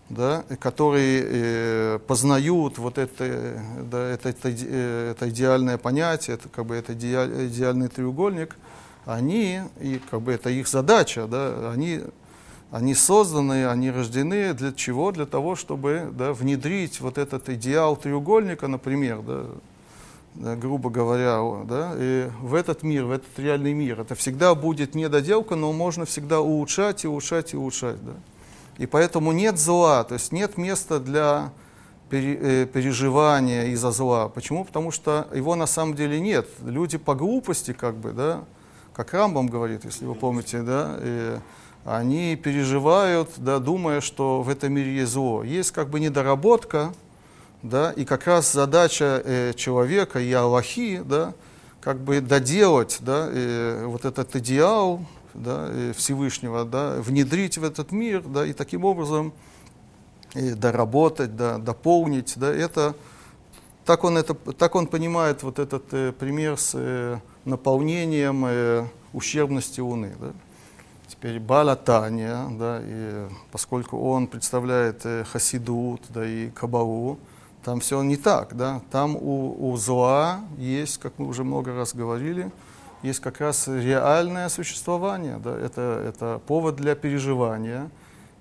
да, 0.08 0.44
которые 0.60 1.24
э, 1.24 1.98
познают 2.06 2.78
вот 2.78 2.98
это, 2.98 3.60
да, 3.90 4.08
это, 4.08 4.28
это, 4.28 4.48
э, 4.48 5.10
это 5.10 5.28
идеальное 5.28 5.78
понятие, 5.78 6.34
это 6.34 6.48
как 6.48 6.66
бы 6.66 6.76
это 6.76 6.92
идеаль- 6.92 7.48
идеальный 7.48 7.88
треугольник, 7.88 8.56
они, 9.06 9.60
и 9.80 10.00
как 10.10 10.20
бы 10.20 10.32
это 10.32 10.50
их 10.50 10.68
задача, 10.68 11.26
да, 11.26 11.70
они, 11.72 12.00
они 12.70 12.94
созданы, 12.94 13.68
они 13.68 13.90
рождены 13.90 14.52
для 14.52 14.72
чего? 14.72 15.12
Для 15.12 15.26
того, 15.26 15.54
чтобы 15.54 16.10
да, 16.12 16.32
внедрить 16.32 17.00
вот 17.00 17.16
этот 17.16 17.48
идеал 17.48 17.96
треугольника, 17.96 18.66
например, 18.66 19.22
да, 19.22 19.46
да, 20.34 20.56
грубо 20.56 20.90
говоря, 20.90 21.40
да, 21.64 21.94
и 21.96 22.28
в 22.42 22.54
этот 22.54 22.82
мир, 22.82 23.04
в 23.04 23.12
этот 23.12 23.38
реальный 23.38 23.72
мир. 23.72 24.00
Это 24.00 24.16
всегда 24.16 24.54
будет 24.54 24.96
недоделка, 24.96 25.54
но 25.54 25.72
можно 25.72 26.04
всегда 26.04 26.40
улучшать 26.40 27.04
и 27.04 27.08
улучшать 27.08 27.54
и 27.54 27.56
улучшать. 27.56 28.04
Да. 28.04 28.12
И 28.76 28.86
поэтому 28.86 29.30
нет 29.30 29.56
зла, 29.56 30.02
то 30.02 30.14
есть 30.14 30.32
нет 30.32 30.58
места 30.58 30.98
для 30.98 31.52
э, 32.10 32.66
переживания 32.66 33.66
из-за 33.66 33.92
зла. 33.92 34.28
Почему? 34.28 34.64
Потому 34.64 34.90
что 34.90 35.28
его 35.32 35.54
на 35.54 35.66
самом 35.66 35.94
деле 35.94 36.20
нет. 36.20 36.48
Люди 36.64 36.98
по 36.98 37.14
глупости, 37.14 37.72
как 37.72 37.94
бы, 37.96 38.10
да, 38.10 38.44
как 38.96 39.12
Рамбам 39.12 39.48
говорит, 39.48 39.84
если 39.84 40.06
вы 40.06 40.14
помните, 40.14 40.62
да, 40.62 40.96
э, 40.98 41.38
они 41.84 42.34
переживают, 42.34 43.28
да, 43.36 43.58
думая, 43.58 44.00
что 44.00 44.40
в 44.40 44.48
этом 44.48 44.72
мире 44.72 44.96
есть 44.96 45.12
зло. 45.12 45.44
Есть 45.44 45.72
как 45.72 45.90
бы 45.90 46.00
недоработка, 46.00 46.94
да, 47.62 47.92
и 47.92 48.06
как 48.06 48.26
раз 48.26 48.50
задача 48.50 49.20
э, 49.22 49.52
человека 49.54 50.18
и 50.18 50.32
Аллахи, 50.32 51.02
да, 51.04 51.34
как 51.82 51.98
бы 51.98 52.22
доделать, 52.22 52.96
да, 53.02 53.28
э, 53.30 53.84
вот 53.84 54.06
этот 54.06 54.34
идеал, 54.36 55.04
да, 55.34 55.66
э, 55.68 55.92
Всевышнего, 55.94 56.64
да, 56.64 56.96
внедрить 56.96 57.58
в 57.58 57.64
этот 57.64 57.92
мир, 57.92 58.22
да, 58.22 58.46
и 58.46 58.54
таким 58.54 58.86
образом 58.86 59.34
э, 60.32 60.54
доработать, 60.54 61.36
да, 61.36 61.58
дополнить, 61.58 62.32
да, 62.36 62.50
это 62.50 62.96
так 63.84 64.04
он 64.04 64.16
это, 64.16 64.34
так 64.34 64.74
он 64.74 64.86
понимает 64.86 65.42
вот 65.42 65.58
этот 65.58 65.84
э, 65.92 66.12
пример 66.12 66.56
с 66.58 66.72
э, 66.74 67.18
наполнением 67.46 68.44
э, 68.46 68.86
ущербности 69.12 69.80
Луны. 69.80 70.12
Да. 70.20 70.32
Теперь 71.08 71.38
Балатания, 71.38 72.48
да, 72.58 72.80
и 72.82 73.28
поскольку 73.52 73.98
он 73.98 74.26
представляет 74.26 75.06
э, 75.06 75.24
Хасидут, 75.24 76.02
да, 76.08 76.26
и 76.26 76.50
Кабалу, 76.50 77.18
там 77.64 77.80
все 77.80 78.02
не 78.02 78.16
так, 78.16 78.56
да. 78.56 78.82
Там 78.90 79.16
у, 79.16 79.70
у 79.70 79.76
зла 79.76 80.40
есть, 80.58 80.98
как 80.98 81.14
мы 81.18 81.28
уже 81.28 81.44
много 81.44 81.74
раз 81.74 81.94
говорили, 81.94 82.50
есть 83.02 83.20
как 83.20 83.40
раз 83.40 83.68
реальное 83.68 84.48
существование, 84.48 85.38
да. 85.42 85.56
Это, 85.56 86.02
это 86.06 86.40
повод 86.46 86.76
для 86.76 86.94
переживания 86.94 87.88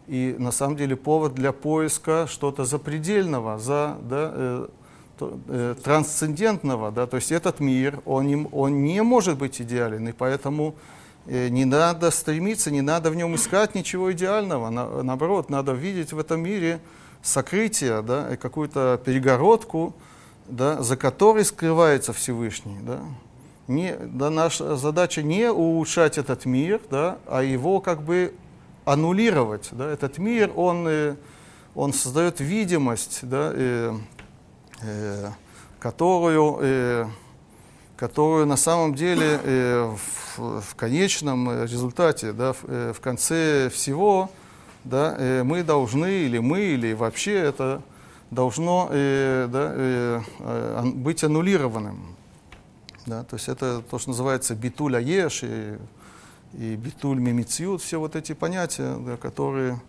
и 0.07 0.35
на 0.37 0.51
самом 0.51 0.75
деле 0.75 0.95
повод 0.95 1.33
для 1.33 1.51
поиска 1.51 2.27
что-то 2.27 2.65
запредельного, 2.65 3.57
за, 3.59 3.97
да, 4.01 4.31
э, 4.33 4.67
э, 5.19 5.75
трансцендентного, 5.83 6.91
да, 6.91 7.07
то 7.07 7.17
есть 7.17 7.31
этот 7.31 7.59
мир, 7.59 7.99
он 8.05 8.27
не, 8.27 8.47
он 8.51 8.83
не 8.83 9.01
может 9.03 9.37
быть 9.37 9.61
идеален, 9.61 10.07
и 10.07 10.11
поэтому 10.11 10.75
э, 11.27 11.49
не 11.49 11.65
надо 11.65 12.11
стремиться, 12.11 12.71
не 12.71 12.81
надо 12.81 13.09
в 13.09 13.15
нем 13.15 13.35
искать 13.35 13.75
ничего 13.75 14.11
идеального, 14.11 14.69
На- 14.69 15.03
наоборот, 15.03 15.49
надо 15.49 15.73
видеть 15.73 16.13
в 16.13 16.19
этом 16.19 16.41
мире 16.41 16.79
сокрытие, 17.21 18.01
да, 18.01 18.33
и 18.33 18.37
какую-то 18.37 18.99
перегородку, 19.03 19.93
да, 20.47 20.81
за 20.81 20.95
которой 20.95 21.43
скрывается 21.43 22.13
Всевышний, 22.13 22.77
да. 22.81 22.99
Не, 23.67 23.95
да, 23.97 24.29
наша 24.29 24.75
задача 24.75 25.23
не 25.23 25.51
улучшать 25.51 26.19
этот 26.19 26.45
мир, 26.45 26.79
да, 26.91 27.17
а 27.25 27.41
его 27.41 27.81
как 27.81 28.03
бы 28.03 28.33
аннулировать 28.85 29.69
да, 29.71 29.89
этот 29.91 30.19
мир, 30.19 30.51
он, 30.55 30.85
э, 30.87 31.15
он 31.73 31.91
создает 31.91 32.39
видимость, 32.39 33.21
да, 33.23 33.51
э, 33.53 33.93
которую, 35.79 36.57
э, 36.61 37.05
которую 37.95 38.45
на 38.45 38.57
самом 38.57 38.95
деле 38.95 39.39
э, 39.43 39.95
в, 40.37 40.75
конечном 40.75 41.63
результате, 41.63 42.33
да, 42.33 42.53
в, 42.53 42.65
э, 42.67 42.93
конце 42.99 43.69
всего, 43.69 44.29
да, 44.83 45.15
э, 45.17 45.43
мы 45.43 45.63
должны, 45.63 46.25
или 46.25 46.39
мы, 46.39 46.61
или 46.61 46.93
вообще 46.93 47.35
это 47.35 47.81
должно 48.31 48.89
э, 48.91 49.47
да, 49.51 49.71
э, 49.75 50.21
э, 50.39 50.85
быть 50.93 51.23
аннулированным. 51.23 52.15
Да, 53.05 53.23
то 53.23 53.35
есть 53.35 53.47
это 53.47 53.81
то, 53.81 53.99
что 53.99 54.09
называется 54.09 54.55
битуль 54.55 54.97
аеш 54.97 55.43
и, 55.43 55.77
и 56.53 56.75
битуль 56.75 57.19
мимициют, 57.19 57.83
все 57.83 57.99
вот 57.99 58.15
эти 58.15 58.33
понятия, 58.33 58.95
да, 58.99 59.17
которые, 59.17 59.79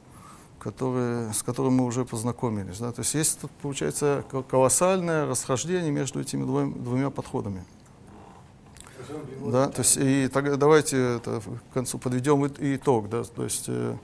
которые, 0.59 1.33
с 1.33 1.43
которыми 1.43 1.75
мы 1.75 1.85
уже 1.85 2.05
познакомились. 2.05 2.79
Да. 2.79 2.93
То 2.93 3.01
есть 3.01 3.15
есть 3.15 3.41
тут, 3.41 3.51
получается, 3.63 4.25
колоссальное 4.49 5.27
расхождение 5.27 5.91
между 5.91 6.21
этими 6.21 6.45
двумя, 6.45 6.75
двумя 6.75 7.11
подходами. 7.11 7.65
Да, 9.45 9.69
то 9.69 9.83
есть 9.83 9.97
и 9.97 10.29
тогда 10.29 10.57
давайте 10.57 11.17
это, 11.17 11.41
к 11.41 11.75
концу 11.75 11.99
подведем 11.99 12.47
итог. 12.47 13.09
Да, 13.09 13.23
то 13.23 13.45
есть 13.45 13.67
э, 13.69 13.97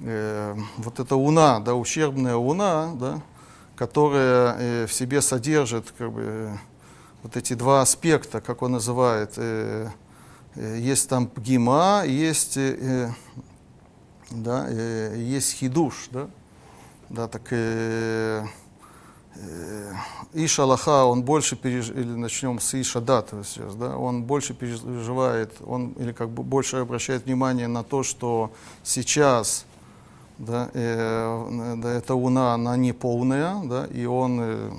э, 0.00 0.56
вот 0.76 1.00
эта 1.00 1.16
уна, 1.16 1.60
да, 1.60 1.74
ущербная 1.74 2.36
уна, 2.36 2.94
да, 2.94 3.20
которая 3.74 4.56
э, 4.58 4.86
в 4.86 4.92
себе 4.92 5.20
содержит 5.22 5.92
как 5.96 6.12
бы, 6.12 6.58
вот 7.22 7.36
эти 7.36 7.54
два 7.54 7.82
аспекта, 7.82 8.40
как 8.40 8.62
он 8.62 8.72
называет. 8.72 9.32
Э, 9.36 9.90
э, 10.54 10.78
есть 10.78 11.08
там 11.08 11.30
гима, 11.36 12.04
есть, 12.06 12.56
э, 12.56 13.12
да, 14.30 14.66
э, 14.68 15.16
есть 15.18 15.54
хидуш. 15.54 16.08
Да, 16.12 16.28
да 17.08 17.28
так 17.28 17.42
э, 17.50 18.44
э, 19.36 19.92
Иша 20.34 20.64
Аллаха, 20.64 21.04
он 21.04 21.22
больше 21.22 21.56
переживает, 21.56 22.06
или 22.06 22.14
начнем 22.14 22.60
с 22.60 22.74
Иша 22.74 23.00
Дата 23.00 23.42
сейчас, 23.44 23.74
да, 23.74 23.96
он 23.96 24.24
больше 24.24 24.54
переживает, 24.54 25.52
он 25.64 25.92
или 25.92 26.12
как 26.12 26.30
бы 26.30 26.42
больше 26.42 26.76
обращает 26.76 27.24
внимание 27.26 27.68
на 27.68 27.82
то, 27.82 28.02
что 28.02 28.52
сейчас 28.82 29.64
да, 30.38 30.70
э, 30.72 31.76
да, 31.82 31.92
эта 31.94 32.14
луна, 32.14 32.54
она 32.54 32.76
не 32.76 32.92
полная, 32.92 33.60
да, 33.64 33.86
и 33.86 34.04
он 34.04 34.38
э, 34.40 34.70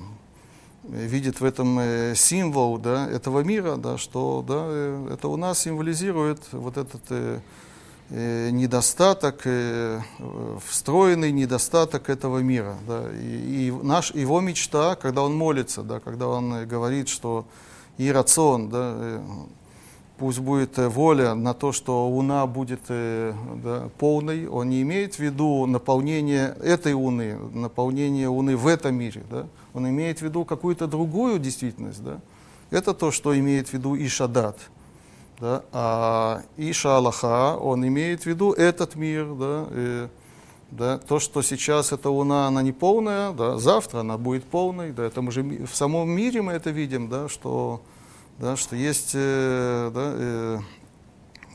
видит 0.84 1.40
в 1.40 1.44
этом 1.44 1.78
э, 1.78 2.14
символ 2.14 2.78
да, 2.78 3.08
этого 3.08 3.40
мира, 3.40 3.76
да, 3.76 3.98
что 3.98 4.44
да, 4.46 4.64
э, 4.68 5.08
эта 5.14 5.28
луна 5.28 5.54
символизирует 5.54 6.52
вот 6.52 6.76
этот 6.76 7.02
э, 7.10 7.40
недостаток, 8.10 9.42
э, 9.44 10.00
встроенный 10.66 11.32
недостаток 11.32 12.08
этого 12.10 12.38
мира. 12.38 12.76
Да, 12.86 13.04
и, 13.12 13.68
и 13.68 13.70
наш, 13.70 14.12
его 14.12 14.40
мечта, 14.40 14.96
когда 14.96 15.22
он 15.22 15.36
молится, 15.36 15.82
да, 15.82 16.00
когда 16.00 16.28
он 16.28 16.66
говорит, 16.66 17.08
что 17.08 17.46
и 17.98 18.10
рацион, 18.10 18.68
да, 18.68 18.94
э, 18.96 19.20
пусть 20.20 20.38
будет 20.38 20.78
э, 20.78 20.88
воля 20.88 21.34
на 21.34 21.54
то, 21.54 21.72
что 21.72 22.08
Луна 22.08 22.46
будет 22.46 22.80
э, 22.88 23.32
да, 23.64 23.88
полной, 23.98 24.46
он 24.46 24.68
не 24.68 24.82
имеет 24.82 25.14
в 25.14 25.18
виду 25.18 25.66
наполнение 25.66 26.56
этой 26.62 26.92
Луны, 26.92 27.36
наполнение 27.54 28.28
Луны 28.28 28.56
в 28.56 28.66
этом 28.66 28.94
мире. 28.94 29.22
Да? 29.30 29.46
Он 29.72 29.88
имеет 29.88 30.18
в 30.18 30.22
виду 30.22 30.44
какую-то 30.44 30.86
другую 30.86 31.38
действительность. 31.38 32.04
Да? 32.04 32.20
Это 32.70 32.92
то, 32.92 33.10
что 33.10 33.38
имеет 33.38 33.68
в 33.68 33.72
виду 33.72 33.96
Ишадат. 33.96 34.58
Да? 35.40 35.62
А 35.72 36.42
Иша 36.56 36.96
Аллаха, 36.96 37.56
он 37.56 37.86
имеет 37.86 38.22
в 38.22 38.26
виду 38.26 38.52
этот 38.52 38.94
мир. 38.94 39.34
Да? 39.34 39.66
И, 39.70 40.08
да? 40.70 40.98
То, 40.98 41.18
что 41.18 41.42
сейчас 41.42 41.92
эта 41.92 42.10
Луна, 42.10 42.46
она 42.46 42.62
не 42.62 42.72
полная, 42.72 43.32
да? 43.32 43.58
завтра 43.58 44.00
она 44.00 44.18
будет 44.18 44.44
полной. 44.44 44.92
Да? 44.92 45.04
Это 45.04 45.22
мы 45.22 45.32
же 45.32 45.42
в 45.42 45.74
самом 45.74 46.10
мире 46.10 46.42
мы 46.42 46.52
это 46.52 46.70
видим, 46.70 47.08
да? 47.08 47.28
что 47.28 47.80
да, 48.40 48.56
что 48.56 48.74
есть 48.74 49.10
э, 49.12 49.90
да, 49.94 50.12
э, 50.14 50.58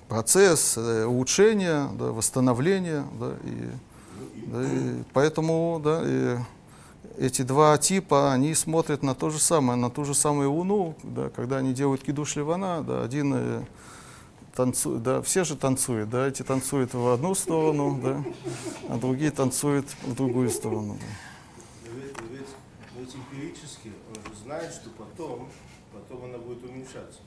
процесс 0.07 0.77
э, 0.77 1.05
улучшения, 1.05 1.89
да, 1.97 2.11
восстановления, 2.11 3.03
да, 3.19 3.31
и, 3.43 3.69
да, 4.45 4.63
и 4.63 5.03
поэтому 5.11 5.81
да, 5.83 6.01
и 6.05 6.37
эти 7.17 7.41
два 7.41 7.77
типа, 7.77 8.33
они 8.33 8.53
смотрят 8.53 9.03
на 9.03 9.15
то 9.15 9.29
же 9.29 9.39
самое, 9.39 9.77
на 9.79 9.89
ту 9.89 10.05
же 10.05 10.13
самую 10.13 10.51
Луну, 10.51 10.95
да, 11.03 11.29
когда 11.29 11.57
они 11.57 11.73
делают 11.73 12.03
кидуш 12.03 12.35
ливана, 12.35 12.83
да, 12.83 13.03
один 13.03 13.33
э, 13.35 13.63
танцует, 14.53 15.03
да, 15.03 15.21
все 15.21 15.43
же 15.43 15.55
танцуют, 15.55 16.09
да, 16.09 16.27
эти 16.27 16.43
танцуют 16.43 16.93
в 16.93 17.07
одну 17.07 17.35
сторону, 17.35 17.99
да, 18.01 18.23
а 18.89 18.97
другие 18.97 19.31
танцуют 19.31 19.87
в 20.03 20.15
другую 20.15 20.49
сторону. 20.49 20.97
Да. 20.99 21.91
Но 21.91 21.99
ведь, 21.99 22.15
ведь, 22.31 22.49
ведь 22.97 23.15
эмпирически 23.15 23.91
он 24.09 24.33
же 24.33 24.39
знает, 24.43 24.73
что 24.73 24.89
потом 24.91 25.47
потом 25.95 26.25
она 26.25 26.37
будет 26.37 26.63
уменьшаться. 26.63 27.19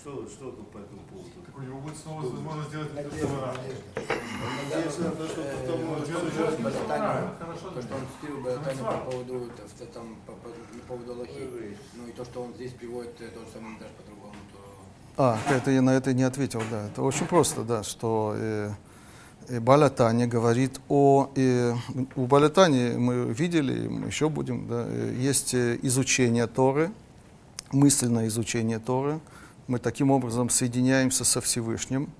Что, 0.00 0.28
что 0.28 0.50
тут 0.50 0.70
по 0.70 0.78
этому 0.78 1.00
поводу? 1.10 1.30
У 1.58 1.62
него 1.62 1.78
будет 1.80 1.96
снова 1.96 2.20
возможность 2.20 2.68
сделать 2.68 2.90
это. 2.94 3.08
Надеюсь 4.70 4.94
то, 4.94 5.26
что 5.26 5.42
потом 5.42 5.96
то, 5.96 6.70
что 6.70 6.84
а, 6.90 7.34
хорошо, 7.38 7.70
то, 7.70 7.80
что 7.82 7.94
он 7.94 8.00
цитирует 8.12 8.44
Балатани 8.44 8.78
по 8.78 9.10
поводу, 9.10 9.50
там, 9.94 10.16
по, 10.26 10.32
по, 10.32 10.50
по 10.50 10.86
поводу 10.88 11.12
Аллахи, 11.12 11.78
ну 11.94 12.08
и 12.08 12.12
то, 12.12 12.26
что 12.26 12.42
он 12.42 12.52
здесь 12.54 12.72
приводит, 12.72 13.16
то 13.16 13.24
же 13.24 13.46
самое 13.54 13.78
даже 13.78 13.92
по-другому, 13.94 14.34
то... 15.16 15.38
Это 15.50 15.70
я 15.70 15.80
на 15.80 15.94
это 15.96 16.12
не 16.12 16.24
ответил, 16.24 16.60
да. 16.70 16.88
Это 16.88 17.00
очень 17.02 17.26
просто, 17.26 17.62
да, 17.62 17.82
что 17.82 18.34
э, 18.36 18.70
э, 19.48 19.58
Балатани 19.58 20.26
говорит 20.26 20.78
о... 20.90 21.30
Э, 21.36 21.74
у 22.16 22.26
Балатани 22.26 22.98
мы 22.98 23.32
видели, 23.32 23.88
мы 23.88 24.08
еще 24.08 24.28
будем, 24.28 24.68
да, 24.68 24.84
э, 24.86 25.14
есть 25.18 25.54
э, 25.54 25.78
изучение 25.80 26.46
Торы, 26.48 26.92
мысленное 27.72 28.26
изучение 28.26 28.78
Торы. 28.78 29.20
Мы 29.66 29.78
таким 29.78 30.10
образом 30.10 30.48
соединяемся 30.48 31.24
со 31.24 31.40
Всевышним. 31.40 32.10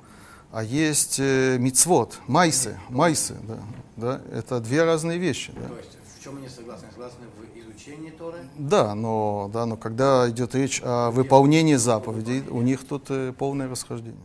А 0.52 0.62
есть 0.62 1.18
э, 1.18 1.59
мицвод, 1.59 2.18
майсы, 2.28 2.78
майсы, 2.89 3.36
да, 3.47 3.59
да, 3.97 4.20
это 4.32 4.60
две 4.60 4.85
разные 4.85 5.18
вещи. 5.18 5.52
Да. 5.55 5.68
То 5.68 5.77
есть, 5.77 5.98
в 6.18 6.23
чем 6.23 6.36
они 6.39 6.48
согласны? 6.48 6.89
Согласны 6.93 7.27
в 7.36 7.59
изучении 7.59 8.10
Торы? 8.10 8.39
Да, 8.56 8.94
но, 8.94 9.51
да, 9.52 9.66
но 9.66 9.77
когда 9.77 10.31
идет 10.31 10.55
речь 10.55 10.81
о 10.85 11.10
выполнении 11.10 11.74
заповедей, 11.74 12.43
у 12.48 12.62
них 12.62 12.86
тут 12.86 13.06
э, 13.10 13.32
полное 13.36 13.68
расхождение. 13.68 14.20